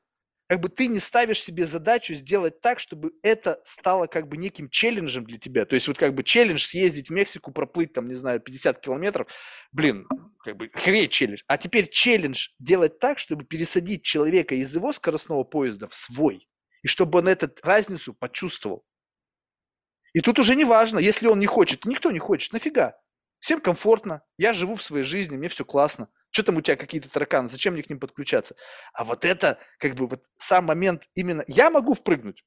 [0.48, 4.70] Как бы ты не ставишь себе задачу сделать так, чтобы это стало как бы неким
[4.70, 5.66] челленджем для тебя.
[5.66, 9.28] То есть вот как бы челлендж съездить в Мексику, проплыть там, не знаю, 50 километров,
[9.72, 10.06] блин,
[10.42, 11.42] как бы хрень челлендж.
[11.46, 16.48] А теперь челлендж делать так, чтобы пересадить человека из его скоростного поезда в свой.
[16.82, 18.86] И чтобы он эту разницу почувствовал.
[20.14, 22.98] И тут уже не важно, если он не хочет, никто не хочет, нафига?
[23.39, 26.08] Всем комфортно, я живу в своей жизни, мне все классно.
[26.31, 28.55] Что там у тебя какие-то тараканы, зачем мне к ним подключаться?
[28.92, 32.44] А вот это, как бы, вот сам момент именно, я могу впрыгнуть,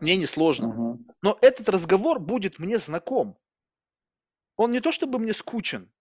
[0.00, 1.06] мне не сложно, угу.
[1.22, 3.38] но этот разговор будет мне знаком.
[4.56, 5.92] Он не то чтобы мне скучен,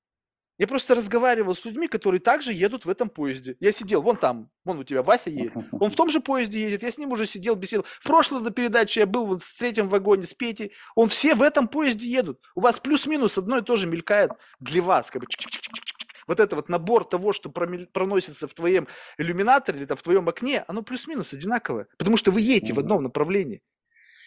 [0.58, 3.56] я просто разговаривал с людьми, которые также едут в этом поезде.
[3.60, 5.53] Я сидел, вон там, вон у тебя Вася едет.
[5.72, 7.88] Он в том же поезде едет, я с ним уже сидел, беседовал.
[8.00, 10.74] В прошлой на передаче я был вот в третьем вагоне с Петей.
[10.95, 12.42] Он все в этом поезде едут.
[12.56, 15.11] У вас плюс-минус одно и то же мелькает для вас.
[15.11, 15.27] Как бы
[16.27, 18.88] вот это вот набор того, что проносится в твоем
[19.18, 21.88] иллюминаторе или там, в твоем окне, оно плюс-минус одинаковое.
[21.98, 23.61] Потому что вы едете в одном направлении.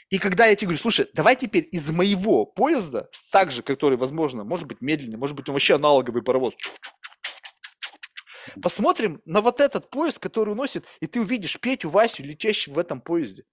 [0.08, 4.44] И когда я тебе говорю, слушай, давай теперь из моего поезда, так же, который, возможно,
[4.44, 6.54] может быть медленный, может быть, он вообще аналоговый паровоз,
[8.60, 13.00] посмотрим на вот этот поезд, который уносит, и ты увидишь Петю, Васю, летящих в этом
[13.00, 13.44] поезде.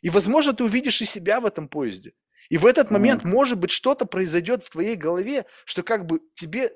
[0.00, 2.12] И, возможно, ты увидишь и себя в этом поезде.
[2.48, 6.72] И в этот момент, может быть, что-то произойдет в твоей голове, что как бы тебе,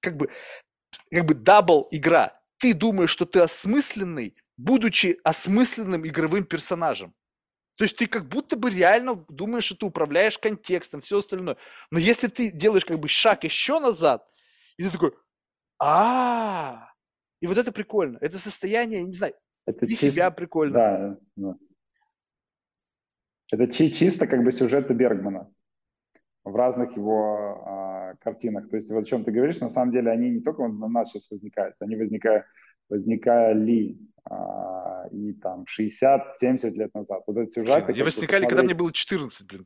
[0.00, 0.30] как бы,
[1.10, 2.38] как бы double игра.
[2.58, 7.14] Ты думаешь, что ты осмысленный, будучи осмысленным игровым персонажем.
[7.76, 11.56] То есть ты как будто бы реально думаешь, что ты управляешь контекстом, все остальное.
[11.90, 14.26] Но если ты делаешь как бы шаг еще назад,
[14.78, 15.12] и ты такой,
[15.78, 16.90] а,
[17.40, 18.18] и вот это прикольно.
[18.20, 19.34] Это состояние, не знаю,
[19.66, 20.74] это и чисто, себя прикольно.
[20.74, 21.56] Да, да.
[23.52, 25.52] Это чи- чисто как бы сюжеты Бергмана
[26.44, 28.70] в разных его а, картинах.
[28.70, 31.10] То есть вот о чем ты говоришь, на самом деле они не только на нас
[31.10, 32.46] сейчас возникают, они возникают,
[32.88, 37.22] возникали а, и там 60-70 лет назад.
[37.26, 37.92] Вот эти сюжеты...
[37.92, 39.64] Они возникали, когда мне было 14, блин.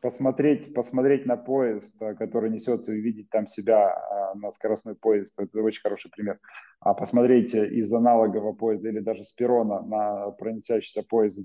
[0.00, 5.60] Посмотреть, посмотреть на поезд, а, который несется, увидеть там себя а, на скоростной поезд, это
[5.62, 6.38] очень хороший пример.
[6.80, 11.40] А посмотреть из аналогового поезда или даже с перона на пронесящийся поезд,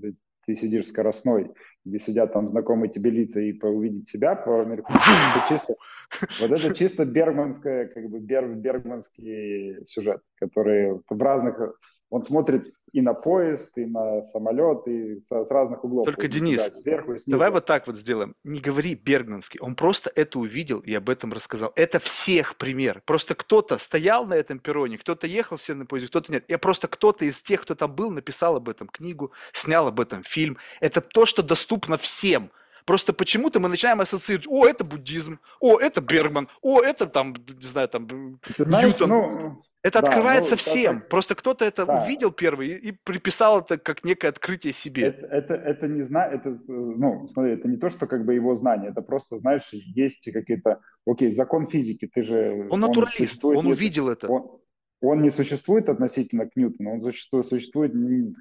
[0.46, 1.52] ты сидишь скоростной,
[1.84, 5.74] где сидят там знакомые тебе лица, и увидеть себя по это чисто,
[6.40, 11.76] вот это чисто бергманское, как бы бер, бергманский сюжет, который в разных
[12.08, 16.06] он смотрит и на поезд, и на самолет, и с, с разных углов.
[16.06, 17.30] Только, Денис, сюда, сверху и снизу.
[17.32, 18.34] давай вот так вот сделаем.
[18.42, 19.60] Не говори Бергманский.
[19.60, 21.72] Он просто это увидел и об этом рассказал.
[21.76, 23.02] Это всех пример.
[23.04, 26.46] Просто кто-то стоял на этом перроне, кто-то ехал все на поезде, кто-то нет.
[26.48, 30.22] Я просто кто-то из тех, кто там был, написал об этом книгу, снял об этом
[30.22, 30.56] фильм.
[30.80, 32.50] Это то, что доступно всем.
[32.86, 37.66] Просто почему-то мы начинаем ассоциировать, о, это буддизм, о, это Бергман, о, это там, не
[37.66, 39.08] знаю, там, Ты знаешь, Ньютон.
[39.08, 40.96] Ну, это да, открывается ну, всем.
[40.98, 42.02] Это, Просто кто-то это да.
[42.02, 45.04] увидел первый и, и приписал это как некое открытие себе.
[45.04, 48.54] Это, это, это не знаю, это, ну, смотри, это не то, что как бы его
[48.54, 52.66] знание, это просто, знаешь, есть какие-то, окей, закон физики, ты же...
[52.70, 54.28] Он натуралист, он, он увидел это.
[54.28, 54.60] Он,
[55.00, 57.92] он не существует относительно к Ньютону, он существует, существует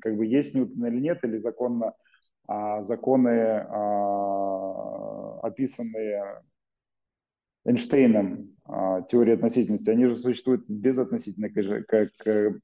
[0.02, 1.94] как бы есть Ньютон или нет, или законно
[2.48, 6.42] а, законы, а, описанные
[7.66, 12.10] Эйнштейном, теории относительности, они же существуют без относительной, как,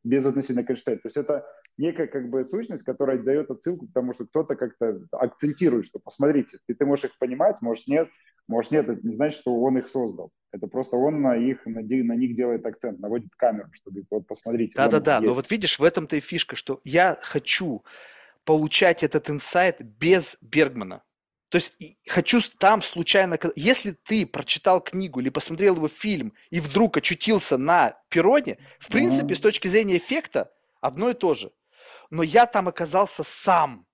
[0.03, 0.99] без относительной Эйнштейна.
[0.99, 1.45] То есть это
[1.77, 6.57] некая как бы сущность, которая дает отсылку к тому, что кто-то как-то акцентирует, что посмотрите,
[6.65, 8.09] ты, ты можешь их понимать, можешь нет,
[8.47, 10.31] можешь нет, это не значит, что он их создал.
[10.51, 14.75] Это просто он на их, на, на них делает акцент, наводит камеру, чтобы вот посмотрите.
[14.77, 17.83] Да-да-да, но вот видишь, в этом-то и фишка, что я хочу
[18.43, 21.03] получать этот инсайт без Бергмана.
[21.51, 21.73] То есть
[22.07, 23.37] хочу там случайно...
[23.57, 29.33] Если ты прочитал книгу или посмотрел его фильм и вдруг очутился на перроне, в принципе,
[29.33, 29.37] mm-hmm.
[29.37, 30.49] с точки зрения эффекта,
[30.79, 31.51] одно и то же.
[32.09, 33.85] Но я там оказался сам.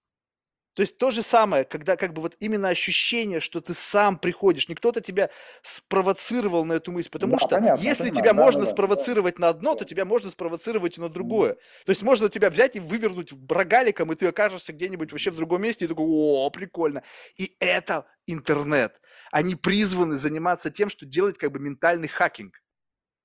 [0.77, 4.69] То есть то же самое, когда как бы вот именно ощущение, что ты сам приходишь,
[4.69, 5.31] не кто-то тебя
[5.63, 9.35] спровоцировал на эту мысль, потому да, что понятно, если понимаю, тебя да, можно да, спровоцировать
[9.37, 9.41] да.
[9.41, 11.55] на одно, то тебя можно спровоцировать и на другое.
[11.85, 15.63] То есть можно тебя взять и вывернуть рогаликом, и ты окажешься где-нибудь вообще в другом
[15.63, 17.01] месте, и такой, о, прикольно.
[17.37, 19.01] И это интернет.
[19.31, 22.61] Они призваны заниматься тем, что делать как бы ментальный хакинг.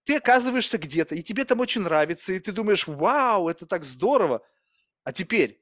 [0.04, 4.40] Ты оказываешься где-то, и тебе там очень нравится, и ты думаешь, вау, это так здорово.
[5.04, 5.61] А теперь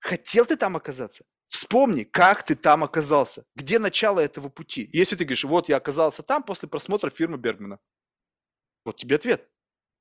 [0.00, 1.24] Хотел ты там оказаться?
[1.44, 4.88] Вспомни, как ты там оказался, где начало этого пути.
[4.92, 7.78] Если ты говоришь, вот я оказался там после просмотра фирмы Бергмана,
[8.84, 9.48] вот тебе ответ.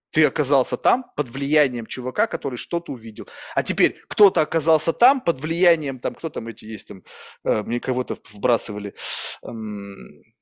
[0.10, 3.28] Ты оказался там под влиянием чувака, который что-то увидел.
[3.56, 7.04] А теперь кто-то оказался там под влиянием, там, кто там эти есть, там,
[7.44, 8.96] э, мне кого-то вбрасывали,
[9.44, 9.96] эм,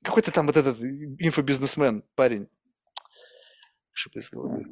[0.04, 2.48] какой-то там вот этот инфобизнесмен, парень,
[4.14, 4.66] из головы.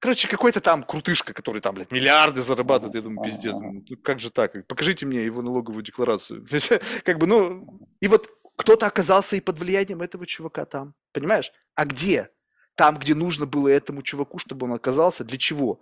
[0.00, 2.94] Короче, какой-то там крутышка, который там, блядь, миллиарды зарабатывает.
[2.94, 4.66] Я думаю, пиздец, ну как же так?
[4.66, 6.44] Покажите мне его налоговую декларацию.
[7.04, 7.62] Как бы, ну,
[8.00, 10.94] и вот кто-то оказался и под влиянием этого чувака там.
[11.12, 11.52] Понимаешь?
[11.74, 12.30] А где?
[12.76, 15.22] Там, где нужно было этому чуваку, чтобы он оказался.
[15.22, 15.80] Для чего?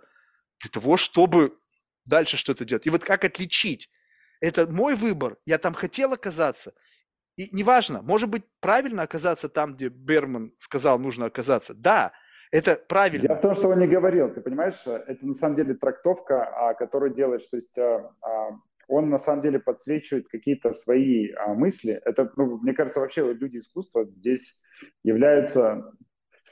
[0.59, 1.57] Для того, чтобы
[2.03, 2.87] дальше что-то делать.
[2.87, 3.89] И вот как отличить?
[4.41, 5.37] Это мой выбор.
[5.45, 6.73] Я там хотел оказаться.
[7.37, 11.73] И неважно, может быть, правильно оказаться там, где Берман сказал, нужно оказаться.
[11.73, 12.11] Да,
[12.51, 13.27] это правильно.
[13.27, 16.73] Дело в том, что он не говорил, ты понимаешь, это на самом деле трактовка, а,
[16.73, 18.51] которую делает, то есть а, а,
[18.87, 22.01] он на самом деле подсвечивает какие-то свои мысли.
[22.05, 24.63] Это, ну, мне кажется, вообще люди искусства здесь
[25.03, 25.93] являются,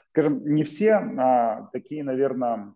[0.08, 2.74] скажем, не все а, такие, наверное,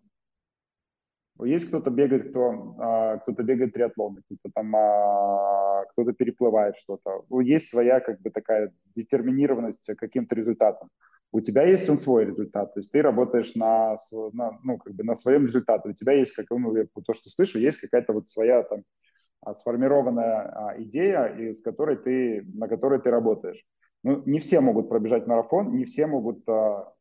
[1.41, 7.25] есть кто-то бегает, кто, а, кто-то бегает триатлоны, кто-то там, а, кто-то переплывает что-то.
[7.41, 10.89] Есть своя как бы такая детерминированность каким-то результатом.
[11.33, 13.95] У тебя есть он свой результат, то есть ты работаешь на,
[14.33, 17.31] на, ну, как бы на своем результате, у тебя есть, как ну, я то, что
[17.31, 18.83] слышу, есть какая-то вот своя там
[19.41, 23.65] а, сформированная а, идея, из которой ты, на которой ты работаешь.
[24.03, 26.93] Ну, не все могут пробежать марафон, не все могут а,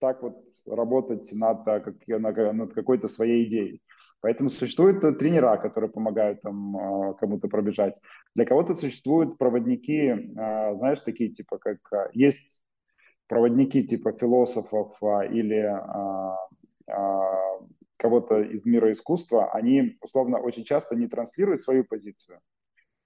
[0.00, 3.80] так вот работать над, как, над какой-то своей идеей.
[4.20, 7.94] Поэтому существуют тренера, которые помогают там кому-то пробежать.
[8.34, 11.78] Для кого-то существуют проводники, знаешь, такие типа как
[12.12, 12.62] есть
[13.32, 14.94] проводники типа философов
[15.32, 15.64] или
[17.96, 22.40] кого-то из мира искусства, они условно очень часто не транслируют свою позицию.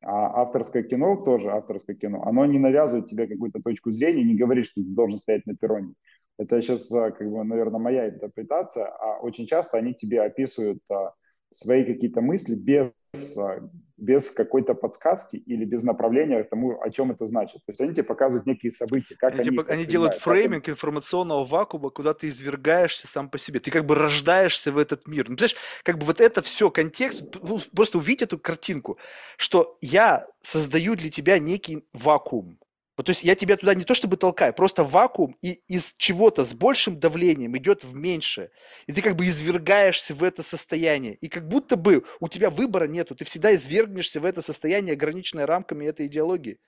[0.03, 4.67] А авторское кино, тоже авторское кино, оно не навязывает тебе какую-то точку зрения, не говорит,
[4.67, 5.95] что ты должен стоять на перроне.
[6.39, 11.13] Это сейчас, а, как бы, наверное, моя интерпретация, а очень часто они тебе описывают а,
[11.53, 12.91] свои какие-то мысли без,
[13.37, 13.61] а,
[13.97, 17.65] без какой-то подсказки или без направления к тому, о чем это значит.
[17.65, 19.49] То есть они тебе показывают некие события, как они...
[19.49, 20.73] Они, они делают фрейминг они...
[20.73, 23.61] информационного вакуума, куда ты извергаешься сам по себе.
[23.61, 25.29] Ты как бы рождаешься в этот мир.
[25.29, 28.99] Ну, знаешь, как бы вот это все, контекст, ну, просто увидеть эту картинку,
[29.37, 32.59] что я создаю для тебя некий вакуум,
[32.97, 36.47] вот, то есть я тебя туда не то чтобы толкаю, просто вакуум и из чего-то
[36.47, 38.51] с большим давлением идет в меньшее.
[38.87, 41.15] И ты как бы извергаешься в это состояние.
[41.15, 43.15] И как будто бы у тебя выбора нету.
[43.15, 46.59] Ты всегда извергнешься в это состояние, ограниченное рамками этой идеологии.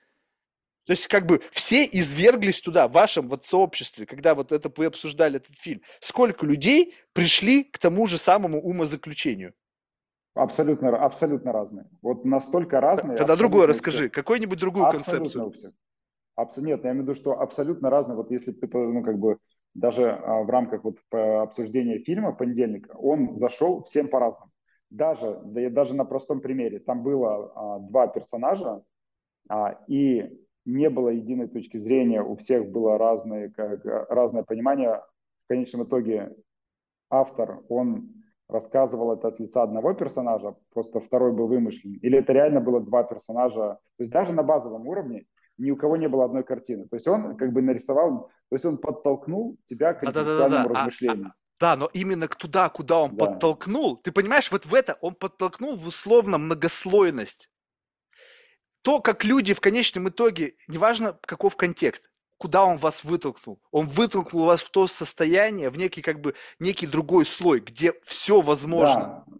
[0.85, 4.85] То есть как бы все изверглись туда, в вашем вот сообществе, когда вот это вы
[4.85, 5.81] обсуждали этот фильм.
[5.99, 9.53] Сколько людей пришли к тому же самому умозаключению?
[10.35, 11.85] Абсолютно, абсолютно разные.
[12.01, 13.17] Вот настолько разные.
[13.17, 14.09] Тогда другое расскажи.
[14.09, 15.47] Какую-нибудь другую абсолютно концепцию.
[15.47, 15.71] У всех.
[16.39, 18.15] Абсолютно, нет, я имею в виду, что абсолютно разные.
[18.15, 19.39] Вот если ты, ну, как бы,
[19.73, 24.49] даже а, в рамках вот обсуждения фильма понедельника, он зашел всем по-разному.
[24.89, 28.81] Даже, да и даже на простом примере, там было а, два персонажа,
[29.49, 30.29] а, и
[30.63, 35.01] не было единой точки зрения, у всех было разное, как, разное понимание.
[35.43, 36.33] В конечном итоге
[37.09, 38.13] автор, он
[38.47, 43.03] рассказывал это от лица одного персонажа, просто второй был вымышлен, или это реально было два
[43.03, 43.77] персонажа.
[43.97, 45.25] То есть даже на базовом уровне
[45.59, 46.87] ни у кого не было одной картины.
[46.87, 51.25] То есть он как бы нарисовал, то есть он подтолкнул тебя к интеллектуальному да, размышлению.
[51.25, 53.25] А, а, да, но именно туда, куда он да.
[53.25, 57.49] подтолкнул, ты понимаешь, вот в это он подтолкнул в условно многослойность.
[58.81, 63.61] То, как люди в конечном итоге, неважно каков контекст, куда он вас вытолкнул.
[63.71, 68.39] Он вытолкнул вас в то состояние, в некий как бы некий другой слой, где все
[68.39, 69.25] возможно.
[69.27, 69.38] Да.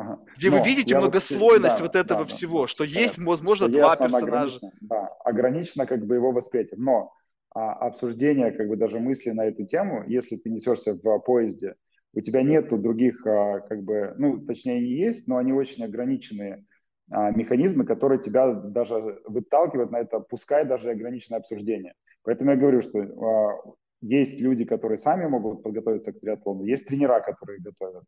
[0.00, 0.18] Ага.
[0.36, 3.18] Где Но вы видите многослойность вот, да, вот этого да, всего, да, что да, есть,
[3.18, 4.56] возможно, что два персонажа.
[4.56, 6.80] Ограничено, да, ограничено как бы его восприятие.
[6.80, 7.12] Но
[7.54, 11.74] а, обсуждение, как бы даже мысли на эту тему, если ты несешься в поезде,
[12.14, 16.64] у тебя нету других, а, как бы, ну, точнее, и есть, но они очень ограниченные
[17.10, 21.94] а, механизмы, которые тебя даже выталкивают на это, пускай даже ограниченное обсуждение.
[22.22, 23.58] Поэтому я говорю, что а,
[24.00, 28.04] есть люди, которые сами могут подготовиться к триатлону, есть тренера, которые готовят.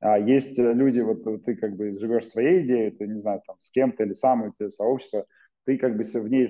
[0.00, 3.70] А есть люди, вот ты как бы живешь своей идеей, ты, не знаю, там, с
[3.70, 5.26] кем-то или сам, или сообщество,
[5.64, 6.48] ты как бы в ней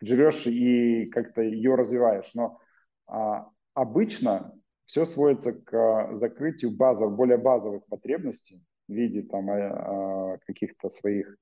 [0.00, 2.30] живешь и как-то ее развиваешь.
[2.34, 2.58] Но
[3.06, 4.52] а, обычно
[4.86, 11.36] все сводится к закрытию базов, более базовых потребностей в виде там, а, каких-то своих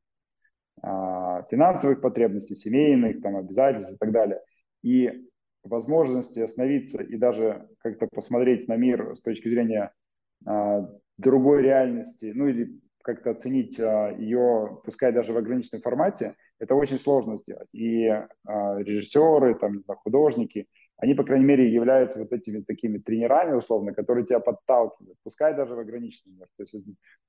[0.82, 4.40] а, финансовых потребностей, семейных, там, обязательств и так далее.
[4.82, 5.28] И
[5.62, 9.92] возможности остановиться и даже как-то посмотреть на мир с точки зрения
[11.18, 16.98] другой реальности, ну или как-то оценить а, ее, пускай даже в ограниченном формате, это очень
[16.98, 17.68] сложно сделать.
[17.72, 18.28] И а,
[18.78, 20.66] режиссеры, там, художники,
[20.98, 25.74] они, по крайней мере, являются вот этими такими тренерами, условно, которые тебя подталкивают, пускай даже
[25.74, 26.46] в ограниченном мире.
[26.56, 26.76] То есть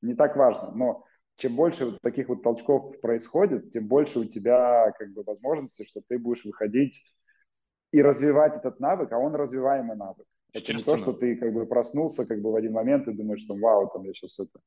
[0.02, 1.06] не так важно, но
[1.38, 6.02] чем больше вот таких вот толчков происходит, тем больше у тебя как бы возможности, что
[6.08, 7.02] ты будешь выходить
[7.92, 10.26] и развивать этот навык, а он развиваемый навык.
[10.54, 13.42] Это не то, что ты как бы проснулся как бы в один момент и думаешь,
[13.42, 14.60] что вау, там я сейчас это...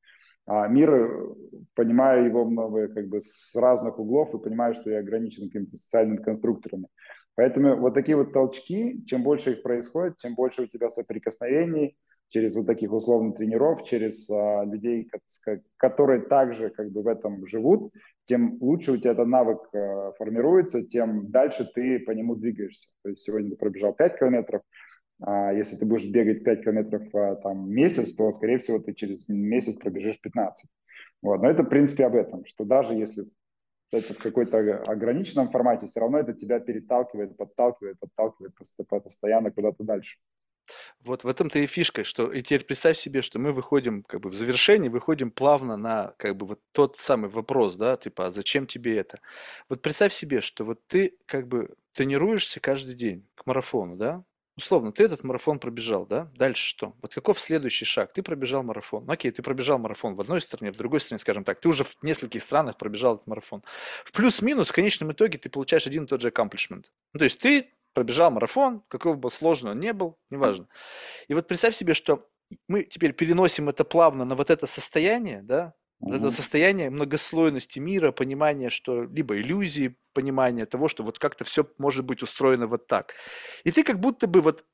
[0.47, 1.35] А мир, э,
[1.75, 6.23] понимаю его много как бы с разных углов и понимаю, что я ограничен какими-то социальными
[6.23, 6.89] конструкторами.
[7.35, 11.97] Поэтому вот такие вот толчки, чем больше их происходит, тем больше у тебя соприкосновений
[12.29, 15.09] через вот таких условных тренеров, через а, людей,
[15.77, 17.93] которые также как бы в этом живут,
[18.27, 22.89] тем лучше у тебя этот навык а, формируется, тем дальше ты по нему двигаешься.
[23.03, 24.63] То есть сегодня ты пробежал 5 километров,
[25.20, 29.76] если ты будешь бегать 5 километров а, там, месяц, то, скорее всего, ты через месяц
[29.76, 30.70] пробежишь 15.
[31.23, 31.41] Вот.
[31.41, 33.26] Но это, в принципе, об этом, что даже если
[33.93, 38.55] это в какой-то ограниченном формате, все равно это тебя переталкивает, подталкивает, подталкивает
[38.89, 40.18] постоянно куда-то дальше.
[41.01, 44.31] Вот в этом-то и фишка, что и теперь представь себе, что мы выходим как бы
[44.31, 48.67] в завершении, выходим плавно на как бы вот тот самый вопрос, да, типа, а зачем
[48.67, 49.20] тебе это?
[49.68, 54.25] Вот представь себе, что вот ты как бы тренируешься каждый день к марафону, да,
[54.57, 56.31] условно, ты этот марафон пробежал, да?
[56.36, 56.94] Дальше что?
[57.02, 58.12] Вот каков следующий шаг?
[58.12, 59.05] Ты пробежал марафон.
[59.05, 61.60] Ну, окей, ты пробежал марафон в одной стране, в другой стране, скажем так.
[61.60, 63.62] Ты уже в нескольких странах пробежал этот марафон.
[64.05, 66.86] В плюс-минус, в конечном итоге, ты получаешь один и тот же accomplishment.
[67.12, 70.68] Ну, то есть ты пробежал марафон, какой бы сложный он ни был, неважно.
[71.28, 72.28] И вот представь себе, что
[72.68, 75.74] мы теперь переносим это плавно на вот это состояние, да,
[76.05, 81.66] вот это состояние многослойности мира, понимания, что либо иллюзии, понимания того, что вот как-то все
[81.78, 83.15] может быть устроено вот так.
[83.65, 84.65] И ты как будто бы вот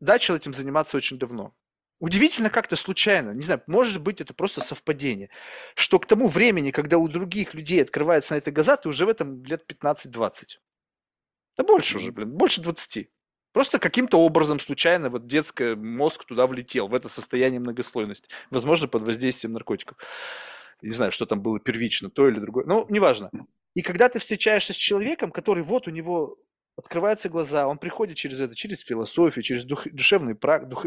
[0.00, 1.54] начал этим заниматься очень давно.
[1.98, 5.28] Удивительно как-то случайно, не знаю, может быть это просто совпадение,
[5.74, 9.10] что к тому времени, когда у других людей открывается на это глаза, ты уже в
[9.10, 10.58] этом лет 15-20.
[11.58, 13.10] Да больше уже, блин, больше 20.
[13.52, 18.30] Просто каким-то образом случайно вот детский мозг туда влетел, в это состояние многослойности.
[18.48, 19.98] Возможно, под воздействием наркотиков.
[20.82, 22.64] Не знаю, что там было первично, то или другое.
[22.66, 23.30] Ну, неважно.
[23.74, 26.38] И когда ты встречаешься с человеком, который вот у него
[26.76, 30.86] открываются глаза, он приходит через это, через философию, через дух, душевный прак, дух,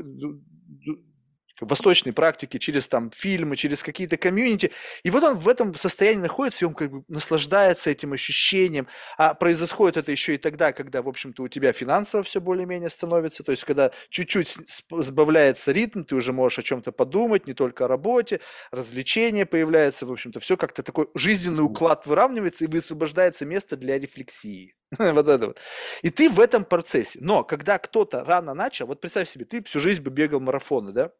[1.61, 4.71] восточной практики, через там фильмы, через какие-то комьюнити.
[5.03, 8.87] И вот он в этом состоянии находится, и он как бы наслаждается этим ощущением.
[9.17, 13.43] А происходит это еще и тогда, когда, в общем-то, у тебя финансово все более-менее становится.
[13.43, 14.57] То есть, когда чуть-чуть
[14.89, 18.39] сбавляется ритм, ты уже можешь о чем-то подумать, не только о работе,
[18.71, 24.75] развлечения появляются, в общем-то, все как-то такой жизненный уклад выравнивается, и высвобождается место для рефлексии.
[24.97, 25.59] вот это вот.
[26.01, 27.19] И ты в этом процессе.
[27.21, 31.11] Но когда кто-то рано начал, вот представь себе, ты всю жизнь бы бегал марафоны, да?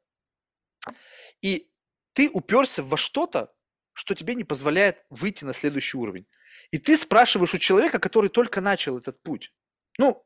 [1.41, 1.69] И
[2.13, 3.53] ты уперся во что-то,
[3.93, 6.25] что тебе не позволяет выйти на следующий уровень.
[6.71, 9.53] И ты спрашиваешь у человека, который только начал этот путь.
[9.97, 10.25] Ну,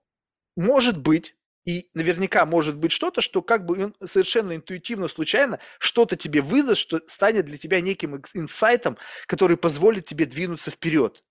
[0.56, 6.42] может быть, и наверняка может быть что-то, что как бы совершенно интуитивно, случайно что-то тебе
[6.42, 11.24] выдаст, что станет для тебя неким инсайтом, который позволит тебе двинуться вперед.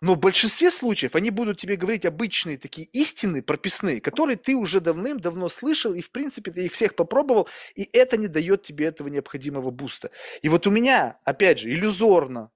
[0.00, 4.80] Но в большинстве случаев они будут тебе говорить обычные такие истины прописные, которые ты уже
[4.80, 9.08] давным-давно слышал, и в принципе ты их всех попробовал, и это не дает тебе этого
[9.08, 10.10] необходимого буста.
[10.42, 12.50] И вот у меня, опять же, иллюзорно,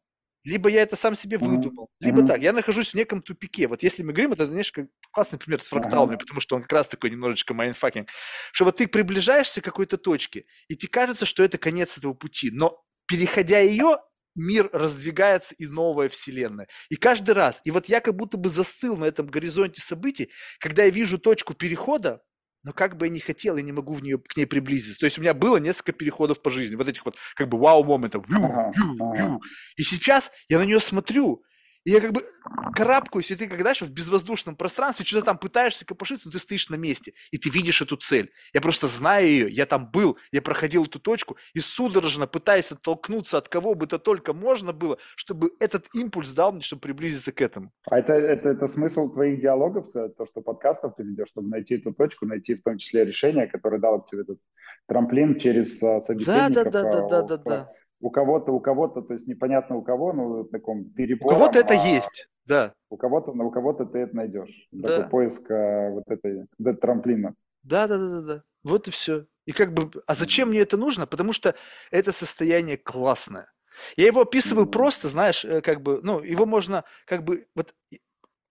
[0.44, 2.06] либо я это сам себе выдумал, mm-hmm.
[2.06, 3.66] либо так, я нахожусь в неком тупике.
[3.66, 4.72] Вот если мы говорим, это, знаешь,
[5.10, 6.18] классный пример с фракталами, uh-huh.
[6.18, 8.10] потому что он как раз такой немножечко mindfucking,
[8.52, 12.50] что вот ты приближаешься к какой-то точке, и тебе кажется, что это конец этого пути,
[12.52, 13.98] но переходя ее,
[14.34, 16.68] мир раздвигается и новая вселенная.
[16.88, 20.84] И каждый раз, и вот я как будто бы застыл на этом горизонте событий, когда
[20.84, 22.22] я вижу точку перехода,
[22.62, 24.98] но как бы я не хотел, я не могу в нее, к ней приблизиться.
[24.98, 28.24] То есть у меня было несколько переходов по жизни, вот этих вот как бы вау-моментов.
[29.76, 31.44] И сейчас я на нее смотрю,
[31.84, 32.22] и я как бы
[32.74, 36.68] карабкаюсь, и ты когда еще в безвоздушном пространстве что-то там пытаешься копошиться, но ты стоишь
[36.70, 38.32] на месте, и ты видишь эту цель.
[38.52, 43.38] Я просто знаю ее, я там был, я проходил эту точку, и судорожно пытаясь оттолкнуться
[43.38, 47.40] от кого бы то только можно было, чтобы этот импульс дал мне, чтобы приблизиться к
[47.40, 47.70] этому.
[47.86, 51.92] А это, это, это смысл твоих диалогов, то, что подкастов ты ведешь, чтобы найти эту
[51.92, 54.38] точку, найти в том числе решение, которое дало тебе этот
[54.88, 56.64] трамплин через а, собеседников.
[56.64, 57.70] Да, да, да, да, да, да
[58.04, 61.34] у кого-то, у кого-то, то есть непонятно у кого, но в таком перебором.
[61.34, 62.74] У кого-то это а есть, да.
[62.90, 64.68] У кого-то, у кого-то ты это найдешь.
[64.72, 64.88] Да.
[64.88, 67.34] Такой поиск а, вот этой, вот этой трамплина.
[67.62, 68.42] Да, да, да, да, да.
[68.62, 69.24] Вот и все.
[69.46, 71.06] И как бы, а зачем мне это нужно?
[71.06, 71.54] Потому что
[71.90, 73.50] это состояние классное.
[73.96, 74.72] Я его описываю mm-hmm.
[74.72, 77.74] просто, знаешь, э, как бы, ну, его можно, как бы, вот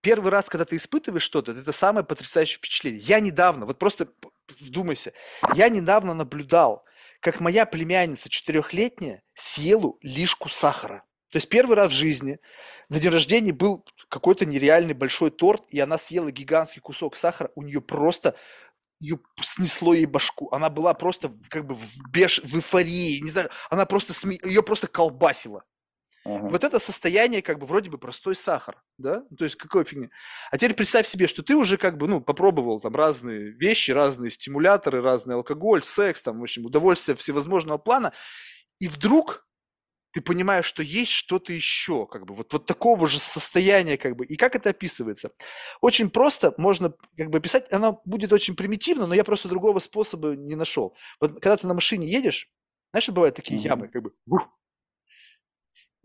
[0.02, 3.02] первый раз, когда ты испытываешь что-то, это самое потрясающее впечатление.
[3.02, 4.08] Я недавно, вот просто
[4.60, 5.14] вдумайся,
[5.54, 6.84] я недавно наблюдал,
[7.24, 11.06] как моя племянница четырехлетняя съела лишку сахара.
[11.32, 12.38] То есть первый раз в жизни
[12.90, 17.62] на день рождения был какой-то нереальный большой торт, и она съела гигантский кусок сахара, у
[17.62, 18.36] нее просто
[19.00, 20.50] ее снесло ей башку.
[20.52, 22.42] Она была просто как бы в, беш...
[22.44, 24.38] в эйфории, не знаю, она просто сме...
[24.44, 25.64] ее просто колбасила.
[26.26, 26.48] Ага.
[26.50, 29.24] Вот это состояние, как бы, вроде бы простой сахар, да?
[29.30, 30.10] Ну, то есть, какой фигня?
[30.52, 34.32] А теперь представь себе, что ты уже, как бы, ну, попробовал там разные вещи, разные
[34.32, 38.14] стимуляторы, разный алкоголь, секс, там, в общем, удовольствие всевозможного плана,
[38.80, 39.46] и вдруг
[40.14, 44.26] ты понимаешь, что есть что-то еще, как бы, вот, вот такого же состояния, как бы.
[44.26, 45.32] И как это описывается?
[45.82, 50.36] Очень просто можно, как бы, описать, оно будет очень примитивно, но я просто другого способа
[50.36, 50.96] не нашел.
[51.20, 52.48] Вот когда ты на машине едешь,
[52.92, 53.64] знаешь, бывают такие mm-hmm.
[53.64, 54.50] ямы, как бы, ух,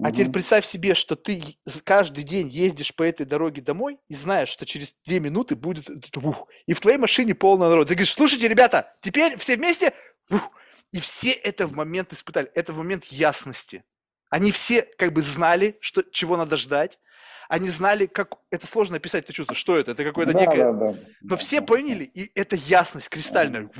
[0.00, 1.42] а теперь представь себе, что ты
[1.84, 6.46] каждый день ездишь по этой дороге домой и знаешь, что через две минуты будет ух,
[6.66, 7.88] и в твоей машине полно народа.
[7.88, 9.92] Ты говоришь, слушайте, ребята, теперь все вместе,
[10.30, 10.52] ух,
[10.92, 13.84] и все это в момент испытали, это в момент ясности.
[14.30, 17.00] Они все как бы знали, что, чего надо ждать,
[17.48, 20.72] они знали, как это сложно описать это чувство, что это, это какое-то да, некое...
[20.72, 23.70] Да, да, Но все поняли, и эта ясность кристальная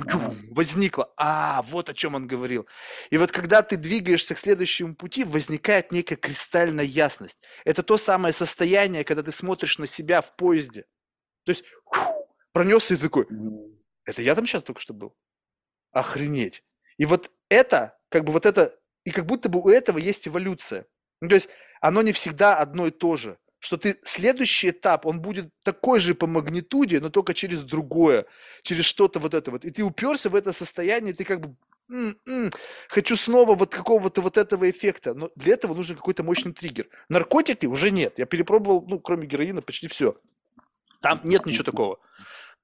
[0.49, 1.13] возникла.
[1.17, 2.67] А, вот о чем он говорил.
[3.11, 7.37] И вот когда ты двигаешься к следующему пути, возникает некая кристальная ясность.
[7.63, 10.85] Это то самое состояние, когда ты смотришь на себя в поезде.
[11.45, 11.63] То есть
[12.51, 13.27] пронесся и такой,
[14.03, 15.15] Это я там сейчас только что был?
[15.91, 16.63] Охренеть.
[16.97, 20.87] И вот это, как бы вот это, и как будто бы у этого есть эволюция.
[21.21, 21.49] Ну, то есть
[21.81, 23.37] оно не всегда одно и то же.
[23.59, 28.25] Что ты следующий этап, он будет такой же по магнитуде, но только через другое,
[28.61, 29.65] через что-то вот это вот.
[29.65, 31.55] И ты уперся в это состояние, ты как бы
[31.91, 32.51] м-м,
[32.87, 35.13] хочу снова вот какого-то вот этого эффекта.
[35.13, 36.87] Но для этого нужен какой-то мощный триггер.
[37.09, 38.17] Наркотики уже нет.
[38.17, 40.15] Я перепробовал, ну, кроме героина, почти все.
[41.01, 41.99] Там нет ничего такого.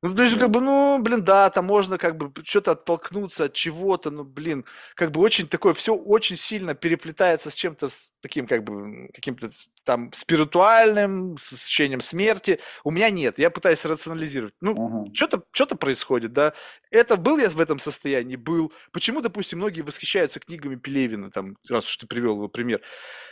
[0.07, 3.53] Ну, то есть, как бы, ну, блин, да, там можно как бы что-то оттолкнуться от
[3.53, 8.45] чего-то, ну, блин, как бы очень такое, все очень сильно переплетается с чем-то с таким,
[8.45, 9.49] как бы, каким-то
[9.83, 12.59] там спиритуальным, с ощущением смерти.
[12.83, 14.53] У меня нет, я пытаюсь рационализировать.
[14.61, 15.13] Ну, uh-huh.
[15.15, 16.53] что-то, что-то происходит, да.
[16.91, 18.35] Это был я в этом состоянии?
[18.35, 18.71] Был.
[18.91, 22.81] Почему, допустим, многие восхищаются книгами Пелевина, там, раз уж ты привел его пример?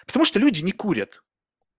[0.08, 1.22] Потому что люди не курят.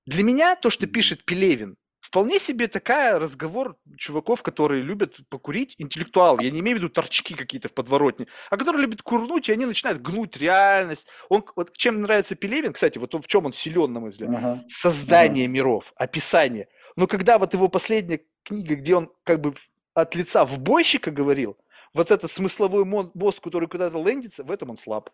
[0.07, 6.39] Для меня то, что пишет Пелевин, вполне себе такая разговор чуваков, которые любят покурить, интеллектуал.
[6.39, 9.65] Я не имею в виду торчки какие-то в подворотне, а которые любят курнуть, и они
[9.65, 11.09] начинают гнуть реальность.
[11.31, 14.31] Он, вот чем нравится Пелевин, кстати, вот он, в чем он силен, на мой взгляд,
[14.37, 14.63] ага.
[14.69, 15.55] создание ага.
[15.55, 16.69] миров, описание.
[16.95, 19.55] Но когда вот его последняя книга, где он как бы
[19.95, 21.57] от лица в бойщика говорил,
[21.95, 25.09] вот этот смысловой мозг, который куда-то лендится, в этом он слаб.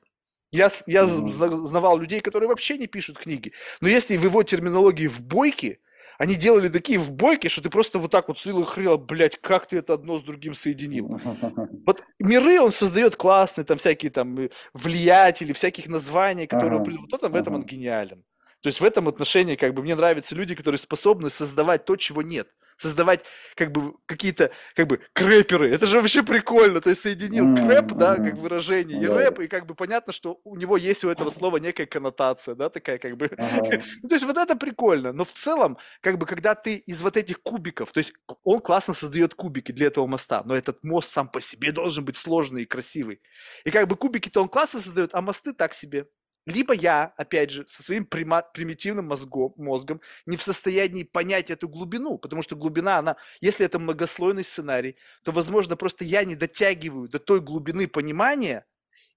[0.51, 1.67] Я, я mm-hmm.
[1.67, 3.53] знавал людей, которые вообще не пишут книги.
[3.81, 5.79] Но если в его терминологии в бойке,
[6.21, 9.79] они делали такие вбойки, что ты просто вот так вот силой хрел, блядь, как ты
[9.79, 11.09] это одно с другим соединил.
[11.87, 16.93] Вот миры он создает классные, там всякие там э, влиятели, всяких названий, которые ага.
[17.11, 18.23] вот в этом он гениален.
[18.61, 22.21] То есть в этом отношении как бы мне нравятся люди, которые способны создавать то, чего
[22.21, 22.51] нет
[22.81, 23.25] создавать
[23.57, 25.71] как бы какие-то как бы крэперы.
[25.71, 26.81] Это же вообще прикольно.
[26.81, 27.67] То есть соединил mm-hmm.
[27.67, 29.15] крэп, да, как выражение, и yeah.
[29.15, 32.71] рэп, и как бы понятно, что у него есть у этого слова некая коннотация, да,
[32.71, 33.27] такая как бы.
[33.27, 33.83] Uh-huh.
[34.09, 35.13] то есть вот это прикольно.
[35.13, 38.95] Но в целом, как бы, когда ты из вот этих кубиков, то есть он классно
[38.95, 42.67] создает кубики для этого моста, но этот мост сам по себе должен быть сложный и
[42.67, 43.21] красивый.
[43.65, 46.07] И как бы кубики-то он классно создает, а мосты так себе.
[46.47, 52.19] Либо я, опять же, со своим примитивным мозгом, мозгом не в состоянии понять эту глубину,
[52.19, 57.19] потому что глубина, она, если это многослойный сценарий, то, возможно, просто я не дотягиваю до
[57.19, 58.65] той глубины понимания,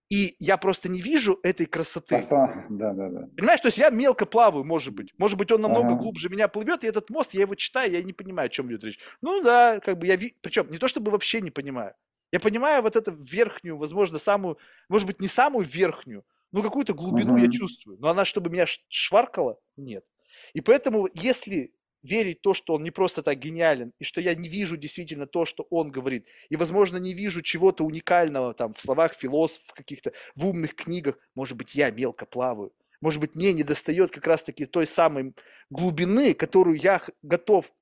[0.10, 2.22] и я просто не вижу этой красоты.
[2.30, 3.28] Да, да, да.
[3.36, 5.14] Понимаешь, то есть я мелко плаваю, может быть.
[5.18, 5.96] Может быть, он намного ага.
[5.96, 8.84] глубже меня плывет, и этот мост, я его читаю, я не понимаю, о чем идет
[8.84, 9.00] речь.
[9.22, 10.16] Ну да, как бы я...
[10.16, 10.36] Ви...
[10.42, 11.96] Причем не то, чтобы вообще не понимаю.
[12.32, 14.58] Я понимаю вот эту верхнюю, возможно, самую,
[14.90, 17.46] может быть, не самую верхнюю, ну, какую-то глубину uh-huh.
[17.46, 17.98] я чувствую.
[18.00, 20.06] Но она, чтобы меня шваркала, нет.
[20.54, 21.74] И поэтому, если
[22.04, 25.46] верить то, что он не просто так гениален, и что я не вижу действительно то,
[25.46, 30.46] что он говорит, и, возможно, не вижу чего-то уникального там в словах философов каких-то, в
[30.46, 32.72] умных книгах, может быть, я мелко плаваю.
[33.02, 35.34] Может быть, мне не достает как раз-таки той самой
[35.70, 37.74] глубины, которую я готов,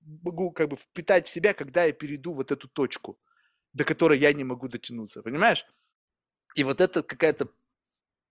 [0.00, 3.18] могу как бы впитать в себя, когда я перейду вот эту точку,
[3.72, 5.64] до которой я не могу дотянуться, понимаешь?
[6.54, 7.48] И вот это какая-то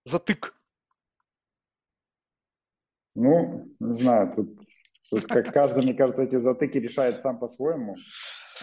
[0.08, 0.54] затык?
[3.14, 4.60] Ну, не знаю, тут,
[5.10, 7.96] тут как каждый, мне кажется, эти затыки решает сам по-своему,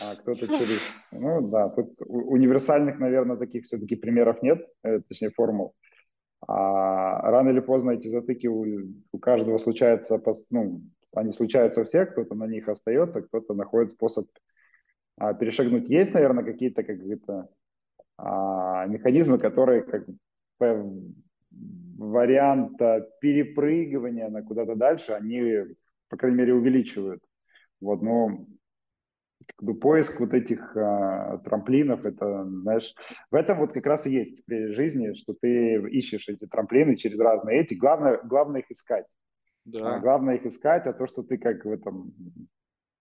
[0.02, 1.10] а кто-то через...
[1.12, 5.74] Ну да, тут универсальных, наверное, таких все-таки примеров нет, э, точнее формул.
[6.48, 8.66] А рано или поздно эти затыки у,
[9.12, 10.82] у каждого случаются, ну,
[11.16, 14.26] они случаются у всех, кто-то на них остается, кто-то находит способ
[15.18, 15.90] а, перешагнуть.
[15.90, 17.50] Есть, наверное, какие-то как то
[18.18, 20.06] а, механизмы, которые как,
[21.98, 25.76] варианта перепрыгивания на куда-то дальше, они,
[26.10, 27.22] по крайней мере, увеличивают.
[27.82, 28.46] Вот, но
[29.46, 32.94] как бы поиск вот этих а, трамплинов, это, знаешь,
[33.32, 37.20] в этом вот как раз и есть при жизни, что ты ищешь эти трамплины через
[37.20, 39.06] разные эти, главное, главное их искать.
[39.66, 39.96] Да.
[39.96, 42.14] А, главное их искать, а то, что ты как в этом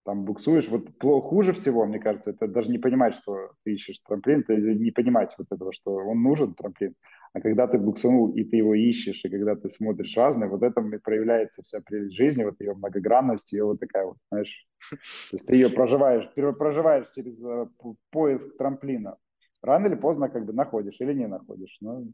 [0.05, 0.68] там буксуешь.
[0.68, 4.57] Вот плохо, хуже всего, мне кажется, это даже не понимать, что ты ищешь трамплин, ты
[4.57, 6.94] не понимать вот этого, что он нужен, трамплин.
[7.34, 10.94] А когда ты буксанул, и ты его ищешь, и когда ты смотришь разные, вот этом
[10.94, 14.96] и проявляется вся прелесть жизни, вот ее многогранность, ее вот такая вот, знаешь, то
[15.32, 17.66] есть ты ее проживаешь, проживаешь через э,
[18.10, 19.16] поиск трамплина.
[19.62, 21.76] Рано или поздно как бы находишь или не находишь.
[21.80, 22.12] Ну,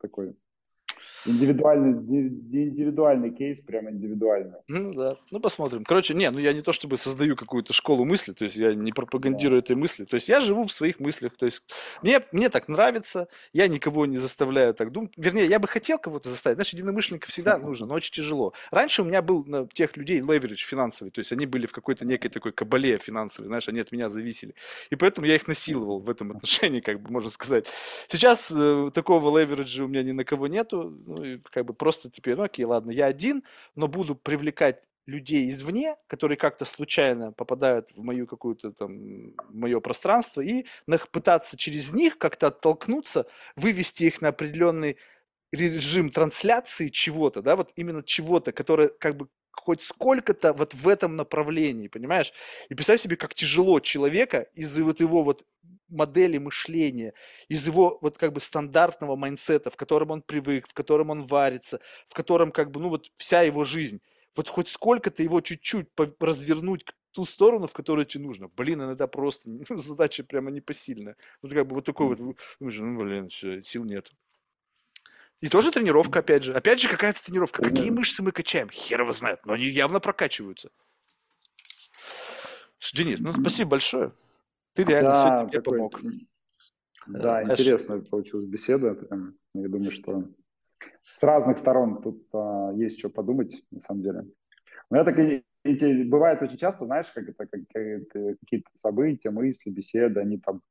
[0.00, 0.34] такой
[1.24, 4.58] Индивидуальный, индивидуальный кейс, прям индивидуальный.
[4.68, 5.84] Ну да, ну посмотрим.
[5.84, 8.92] Короче, не, ну я не то чтобы создаю какую-то школу мысли, то есть я не
[8.92, 9.64] пропагандирую да.
[9.64, 11.62] этой мысли, то есть я живу в своих мыслях, то есть
[12.02, 16.28] мне, мне так нравится, я никого не заставляю так думать, вернее, я бы хотел кого-то
[16.28, 18.52] заставить, знаешь, единомышленников всегда нужно, но очень тяжело.
[18.70, 22.04] Раньше у меня был на тех людей леверидж финансовый, то есть они были в какой-то
[22.04, 24.54] некой такой кабале финансовой, знаешь, они от меня зависели,
[24.90, 27.66] и поэтому я их насиловал в этом отношении, как бы можно сказать.
[28.08, 32.10] Сейчас э, такого левериджа у меня ни на кого нету, ну, и как бы просто
[32.10, 33.42] теперь, ну, окей, ладно, я один,
[33.74, 40.40] но буду привлекать людей извне, которые как-то случайно попадают в мою какую-то там, мое пространство,
[40.40, 40.64] и
[41.10, 43.26] пытаться через них как-то оттолкнуться,
[43.56, 44.98] вывести их на определенный
[45.50, 51.16] режим трансляции чего-то, да, вот именно чего-то, которое как бы хоть сколько-то вот в этом
[51.16, 52.32] направлении, понимаешь?
[52.68, 55.44] И представь себе, как тяжело человека из-за вот его вот
[55.92, 57.14] модели мышления,
[57.48, 61.80] из его вот как бы стандартного майнсета, в котором он привык, в котором он варится,
[62.08, 64.00] в котором как бы, ну вот вся его жизнь.
[64.34, 65.88] Вот хоть сколько-то его чуть-чуть
[66.18, 68.48] развернуть к ту сторону, в которую тебе нужно.
[68.48, 71.16] Блин, иногда просто задача прямо непосильная.
[71.42, 74.10] Вот как бы вот такой вот, ну, блин, все, сил нет.
[75.40, 76.54] И тоже тренировка, опять же.
[76.54, 77.62] Опять же, какая-то тренировка.
[77.62, 78.70] Какие мышцы мы качаем?
[78.70, 80.70] Хер его знает, но они явно прокачиваются.
[82.92, 84.12] Денис, ну спасибо большое.
[84.74, 86.00] Ты реально да, мне такой, помог.
[87.06, 88.94] Да, Знаешь, интересно получилась беседа.
[88.94, 90.28] Прям, я думаю, что
[91.02, 94.26] с разных сторон тут а, есть что подумать, на самом деле.
[94.90, 99.30] Но я так и, и бывает очень часто, знаешь, как это, как, как, какие-то события,
[99.30, 100.62] мысли, беседы, они там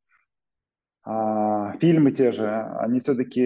[1.03, 3.41] а, фильмы те же, они все-таки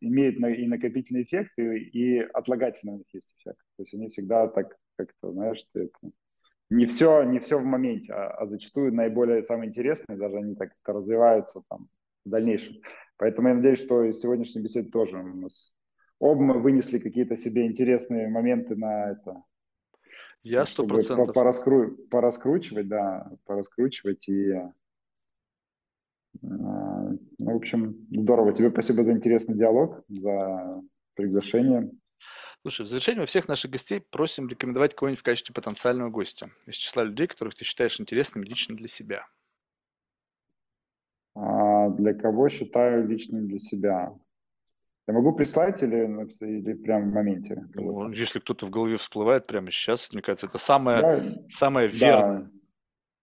[0.00, 3.58] имеют и накопительный эффект, и, и отлагательный у них есть эффект.
[3.76, 6.12] То есть они всегда так как-то, знаешь, ты это,
[6.74, 10.72] не все, не все в моменте, а, а зачастую наиболее самые интересные, даже они так
[10.84, 11.88] развиваются там
[12.24, 12.76] в дальнейшем.
[13.16, 15.72] Поэтому я надеюсь, что из сегодняшней беседы тоже у нас
[16.18, 19.42] оба мы вынесли какие-то себе интересные моменты на это.
[20.42, 21.32] Я сто процентов.
[21.32, 24.54] Пораскру, пораскручивать, да, пораскручивать и
[26.42, 28.52] ну, в общем, здорово.
[28.52, 30.82] Тебе спасибо за интересный диалог, за
[31.14, 31.90] приглашение.
[32.62, 36.76] Слушай, в завершение мы всех наших гостей просим рекомендовать кого-нибудь в качестве потенциального гостя из
[36.76, 39.26] числа людей, которых ты считаешь интересными лично для себя.
[41.34, 44.14] А для кого считаю личным для себя?
[45.06, 46.06] Я могу прислать или,
[46.40, 47.68] или прямо в моменте?
[47.74, 52.40] Ну, если кто-то в голове всплывает прямо сейчас, мне кажется, это самое, да, самое верное.
[52.40, 52.50] Да,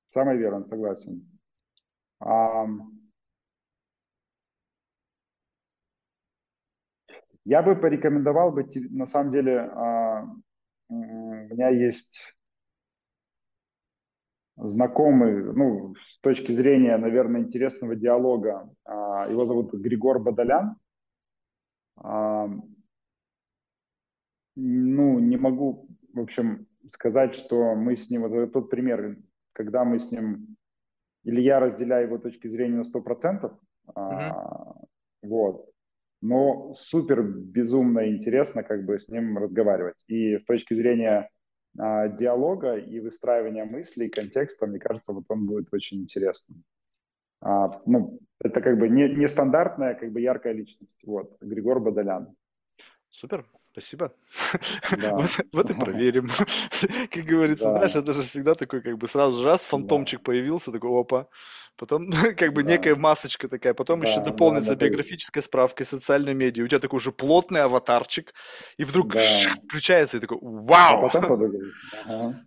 [0.10, 1.28] самое верное, согласен.
[2.20, 2.68] А,
[7.46, 10.28] Я бы порекомендовал бы, на самом деле, а,
[10.90, 12.36] у меня есть
[14.58, 18.70] знакомый, ну, с точки зрения, наверное, интересного диалога.
[18.86, 20.76] А, его зовут Григор Бадалян.
[21.96, 22.48] А,
[24.56, 29.18] ну, не могу, в общем, сказать, что мы с ним, вот тот пример,
[29.54, 30.58] когда мы с ним,
[31.24, 34.86] или я разделяю его точки зрения на 100%, uh-huh.
[35.22, 35.71] вот,
[36.22, 40.04] но супер безумно интересно как бы с ним разговаривать.
[40.08, 41.30] И с точки зрения
[41.78, 46.64] а, диалога и выстраивания мыслей, контекста, мне кажется, вот он будет очень интересным.
[47.42, 51.02] А, ну, это как бы не, нестандартная, как бы яркая личность.
[51.06, 52.36] Вот, Григор Бадалян.
[53.12, 54.14] Супер, спасибо.
[54.98, 55.12] Да.
[55.18, 56.30] вот, вот и проверим.
[57.12, 57.78] как говорится, да.
[57.78, 60.24] знаешь, это же всегда такой, как бы сразу же раз фантомчик да.
[60.24, 61.28] появился, такой опа.
[61.76, 62.72] Потом, как бы да.
[62.72, 66.64] некая масочка такая, потом да, еще дополнится да, биографической справкой, социальной медиа.
[66.64, 68.34] У тебя такой уже плотный аватарчик,
[68.78, 69.22] и вдруг да.
[69.66, 71.06] включается и такой а вау!
[71.06, 71.52] А потом
[72.08, 72.42] ага.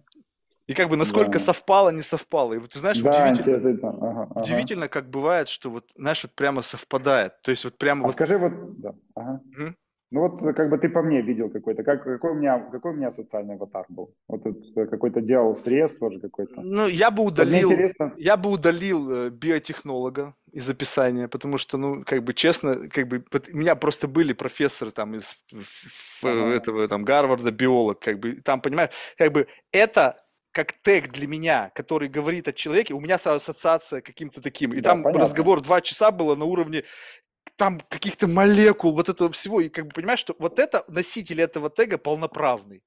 [0.67, 1.41] И как бы насколько да.
[1.41, 2.55] совпало, не совпало.
[2.55, 4.41] И вот ты знаешь, да, удивительно, это, ага, ага.
[4.41, 7.43] удивительно, как бывает, что вот, знаешь, вот прямо совпадает.
[7.43, 8.05] То есть вот прямо...
[8.05, 8.13] А вот...
[8.15, 8.81] скажи вот...
[8.81, 8.95] Да.
[9.15, 9.43] Ага.
[10.11, 12.95] Ну вот как бы ты по мне видел какой-то, как, какой, у меня, какой у
[12.95, 14.15] меня социальный аватар был?
[14.29, 16.61] Вот это, какой-то делал срез тоже какой-то.
[16.61, 17.73] Ну, я бы удалил,
[18.17, 23.25] я бы удалил э, биотехнолога из описания, потому что, ну, как бы честно, как бы
[23.53, 25.37] у меня просто были профессоры там из
[26.23, 26.55] ага.
[26.55, 30.25] этого там Гарварда, биолог, как бы там, понимаешь, как бы это
[30.55, 34.73] как тег для меня, который говорит о человеке, у меня сразу ассоциация каким-то таким.
[34.73, 35.25] И да, там понятно.
[35.25, 36.85] разговор два часа было на уровне
[37.57, 41.71] там каких-то молекул, вот этого всего, и как бы понимаешь, что вот это носитель этого
[41.71, 42.83] тега полноправный.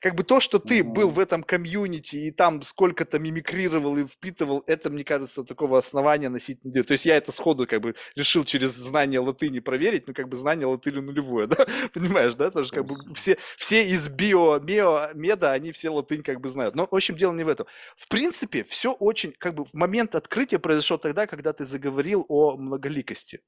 [0.00, 4.62] Как бы то, что ты был в этом комьюнити и там сколько-то мимикрировал и впитывал,
[4.66, 6.88] это, мне кажется, такого основания носить не делает.
[6.88, 10.36] То есть я это сходу как бы решил через знание латыни проверить, ну как бы
[10.36, 11.66] знание латыни нулевое, да?
[11.92, 12.46] Понимаешь, да?
[12.46, 16.48] Это же как бы все, все из био, мео, меда, они все латынь как бы
[16.48, 16.74] знают.
[16.74, 17.66] Но, в общем, дело не в этом.
[17.96, 23.40] В принципе, все очень, как бы, момент открытия произошел тогда, когда ты заговорил о многоликости.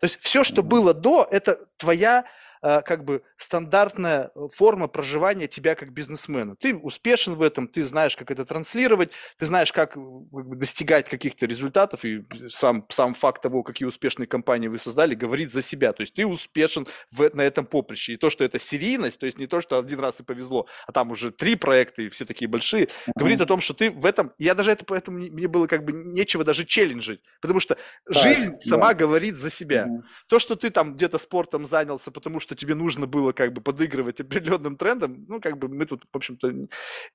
[0.00, 2.24] То есть все, что было до, это твоя
[2.60, 6.56] как бы стандартная э, форма проживания тебя как бизнесмена.
[6.56, 10.00] Ты успешен в этом, ты знаешь, как это транслировать, ты знаешь, как э,
[10.32, 15.62] достигать каких-то результатов, и сам, сам факт того, какие успешные компании вы создали, говорит за
[15.62, 15.92] себя.
[15.92, 18.14] То есть ты успешен в, на этом поприще.
[18.14, 20.92] И то, что это серийность, то есть не то, что один раз и повезло, а
[20.92, 23.12] там уже три проекта, и все такие большие, uh-huh.
[23.14, 24.32] говорит о том, что ты в этом...
[24.38, 28.52] Я даже это поэтому мне было как бы нечего даже челленджить, потому что так, жизнь
[28.52, 28.60] да.
[28.60, 29.86] сама говорит за себя.
[29.86, 30.02] Uh-huh.
[30.28, 33.60] То, что ты там где-то спортом занялся, потому что что тебе нужно было как бы
[33.60, 36.50] подыгрывать определенным трендом, ну, как бы мы тут, в общем-то,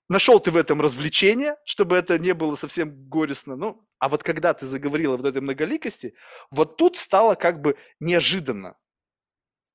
[0.07, 4.53] нашел ты в этом развлечение, чтобы это не было совсем горестно, ну, а вот когда
[4.53, 6.13] ты заговорила вот этой многоликости,
[6.51, 8.77] вот тут стало как бы неожиданно.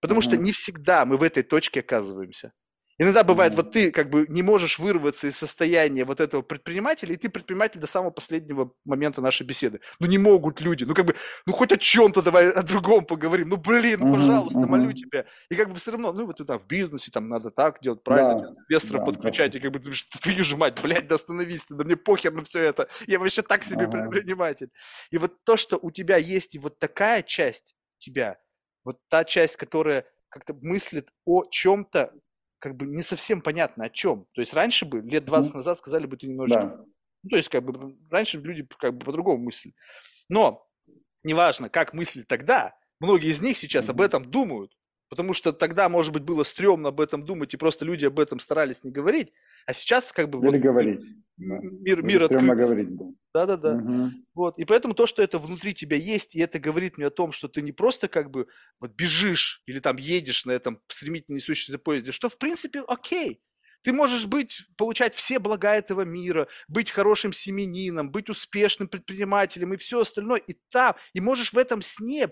[0.01, 0.23] Потому mm-hmm.
[0.23, 2.53] что не всегда мы в этой точке оказываемся.
[2.99, 7.17] Иногда бывает, вот ты как бы не можешь вырваться из состояния вот этого предпринимателя, и
[7.17, 9.81] ты предприниматель до самого последнего момента нашей беседы.
[10.01, 11.15] Ну не могут люди, ну как бы,
[11.47, 15.27] ну хоть о чем-то давай о другом поговорим, ну блин, ну пожалуйста, молю тебя.
[15.49, 18.49] И как бы все равно, ну вот там в бизнесе там надо так делать, правильно,
[18.49, 19.59] да, инвесторов да, подключать, да.
[19.59, 19.81] и как бы,
[20.21, 23.43] твою же мать, блядь, да остановись ты, да мне похер на все это, я вообще
[23.43, 23.91] так себе mm-hmm.
[23.91, 24.71] предприниматель.
[25.11, 28.39] И вот то, что у тебя есть и вот такая часть тебя,
[28.85, 32.13] вот та часть, которая как-то мыслит о чем-то,
[32.59, 34.27] как бы не совсем понятно о чем.
[34.33, 36.63] То есть раньше бы, лет 20 назад сказали бы ты немножечко...
[36.63, 36.85] Да.
[37.25, 39.75] Ну, то есть как бы раньше люди как бы по-другому мыслили.
[40.29, 40.67] Но
[41.25, 43.91] неважно, как мыслили тогда, многие из них сейчас mm-hmm.
[43.91, 44.73] об этом думают.
[45.09, 48.39] Потому что тогда, может быть, было стрёмно об этом думать, и просто люди об этом
[48.41, 49.33] старались не говорить.
[49.67, 50.39] А сейчас как бы...
[50.39, 51.01] Или вот, говорить.
[51.39, 52.43] Мир, мир открыт.
[52.43, 52.89] говорить.
[53.33, 53.75] Да-да-да.
[53.75, 54.11] Угу.
[54.35, 54.59] Вот.
[54.59, 57.49] И поэтому то, что это внутри тебя есть, и это говорит мне о том, что
[57.49, 58.49] ты не просто как бы
[58.81, 63.41] вот бежишь или там едешь на этом стремительно несущемся поезде, что в принципе окей.
[63.83, 69.77] Ты можешь быть, получать все блага этого мира, быть хорошим семенином, быть успешным предпринимателем и
[69.77, 72.29] все остальное, и там, и можешь в этом сне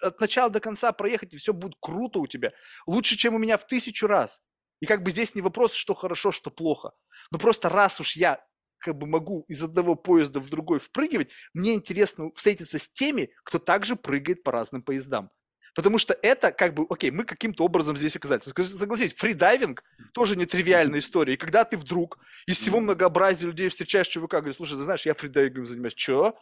[0.00, 2.52] от начала до конца проехать, и все будет круто у тебя.
[2.86, 4.40] Лучше, чем у меня в тысячу раз.
[4.80, 6.92] И как бы здесь не вопрос, что хорошо, что плохо.
[7.30, 8.44] Но просто раз уж я
[8.78, 13.58] как бы могу из одного поезда в другой впрыгивать, мне интересно встретиться с теми, кто
[13.58, 15.30] также прыгает по разным поездам.
[15.74, 18.42] Потому что это как бы, окей, мы каким-то образом здесь оказались.
[18.42, 21.34] Согласитесь, фридайвинг тоже нетривиальная история.
[21.34, 25.14] И когда ты вдруг из всего многообразия людей встречаешь чувака, говоришь, слушай, ты знаешь, я
[25.14, 25.94] фридайвингом занимаюсь.
[25.94, 26.34] Че?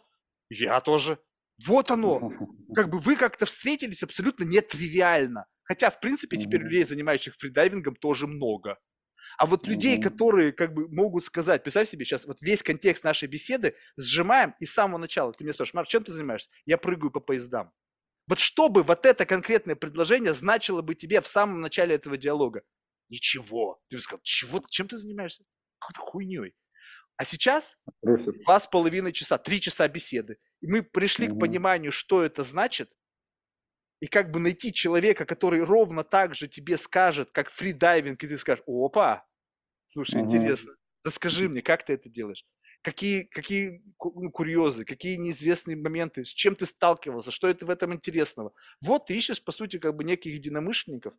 [0.49, 1.17] Я тоже.
[1.67, 2.31] Вот оно.
[2.75, 5.45] Как бы вы как-то встретились абсолютно нетривиально.
[5.63, 8.77] Хотя, в принципе, теперь людей, занимающих фридайвингом, тоже много.
[9.37, 13.27] А вот людей, которые как бы могут сказать, представь себе сейчас, вот весь контекст нашей
[13.27, 15.33] беседы сжимаем и с самого начала.
[15.33, 16.49] Ты мне спрашиваешь, Марк, чем ты занимаешься?
[16.65, 17.71] Я прыгаю по поездам.
[18.27, 22.63] Вот что бы вот это конкретное предложение значило бы тебе в самом начале этого диалога?
[23.09, 23.81] Ничего.
[23.89, 25.43] Ты бы сказал, чего, чем ты занимаешься?
[25.79, 26.55] Какой-то хуйней.
[27.17, 30.37] А сейчас два с половиной часа, три часа беседы.
[30.61, 31.37] И мы пришли угу.
[31.37, 32.91] к пониманию, что это значит,
[33.99, 38.37] и как бы найти человека, который ровно так же тебе скажет, как фридайвинг, и ты
[38.37, 39.27] скажешь, опа,
[39.87, 40.25] слушай, угу.
[40.25, 40.73] интересно,
[41.03, 42.45] расскажи мне, как ты это делаешь?
[42.81, 47.93] Какие, какие ну, курьезы, какие неизвестные моменты, с чем ты сталкивался, что это в этом
[47.93, 48.53] интересного.
[48.81, 51.13] Вот ты ищешь, по сути, как бы неких единомышленников.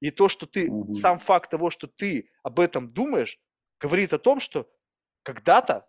[0.00, 0.92] И то, что ты, угу.
[0.92, 3.38] сам факт того, что ты об этом думаешь,
[3.78, 4.68] говорит о том, что
[5.22, 5.86] когда-то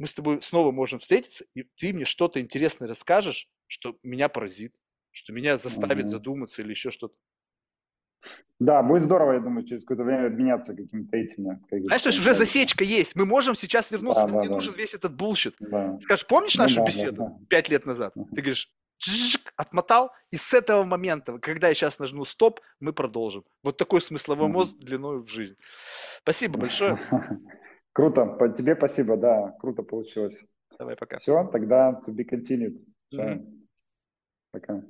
[0.00, 4.74] мы с тобой снова можем встретиться, и ты мне что-то интересное расскажешь, что меня поразит,
[5.10, 6.10] что меня заставит угу.
[6.10, 7.14] задуматься или еще что-то.
[8.58, 11.60] Да, будет здорово, я думаю, через какое-то время обменяться какими-то этими.
[11.86, 13.14] Знаешь, что уже засечка есть.
[13.14, 14.54] Мы можем сейчас вернуться, да, да, не да.
[14.54, 15.56] нужен весь этот bullshit.
[15.60, 15.98] Да.
[16.00, 17.72] Скажешь, помнишь ну, нашу да, беседу пять да, да.
[17.74, 18.14] лет назад?
[18.14, 18.70] Ты говоришь,
[19.56, 23.44] отмотал, и с этого момента, когда я сейчас нажму стоп, мы продолжим.
[23.62, 25.56] Вот такой смысловой мозг длиной в жизнь.
[26.22, 26.98] Спасибо большое.
[28.00, 28.24] Круто.
[28.24, 30.48] По тебе спасибо, да, круто получилось.
[30.78, 31.18] Давай, пока.
[31.18, 32.82] Все, тогда to be continued.
[33.12, 33.44] Mm-hmm.
[34.52, 34.82] Пока.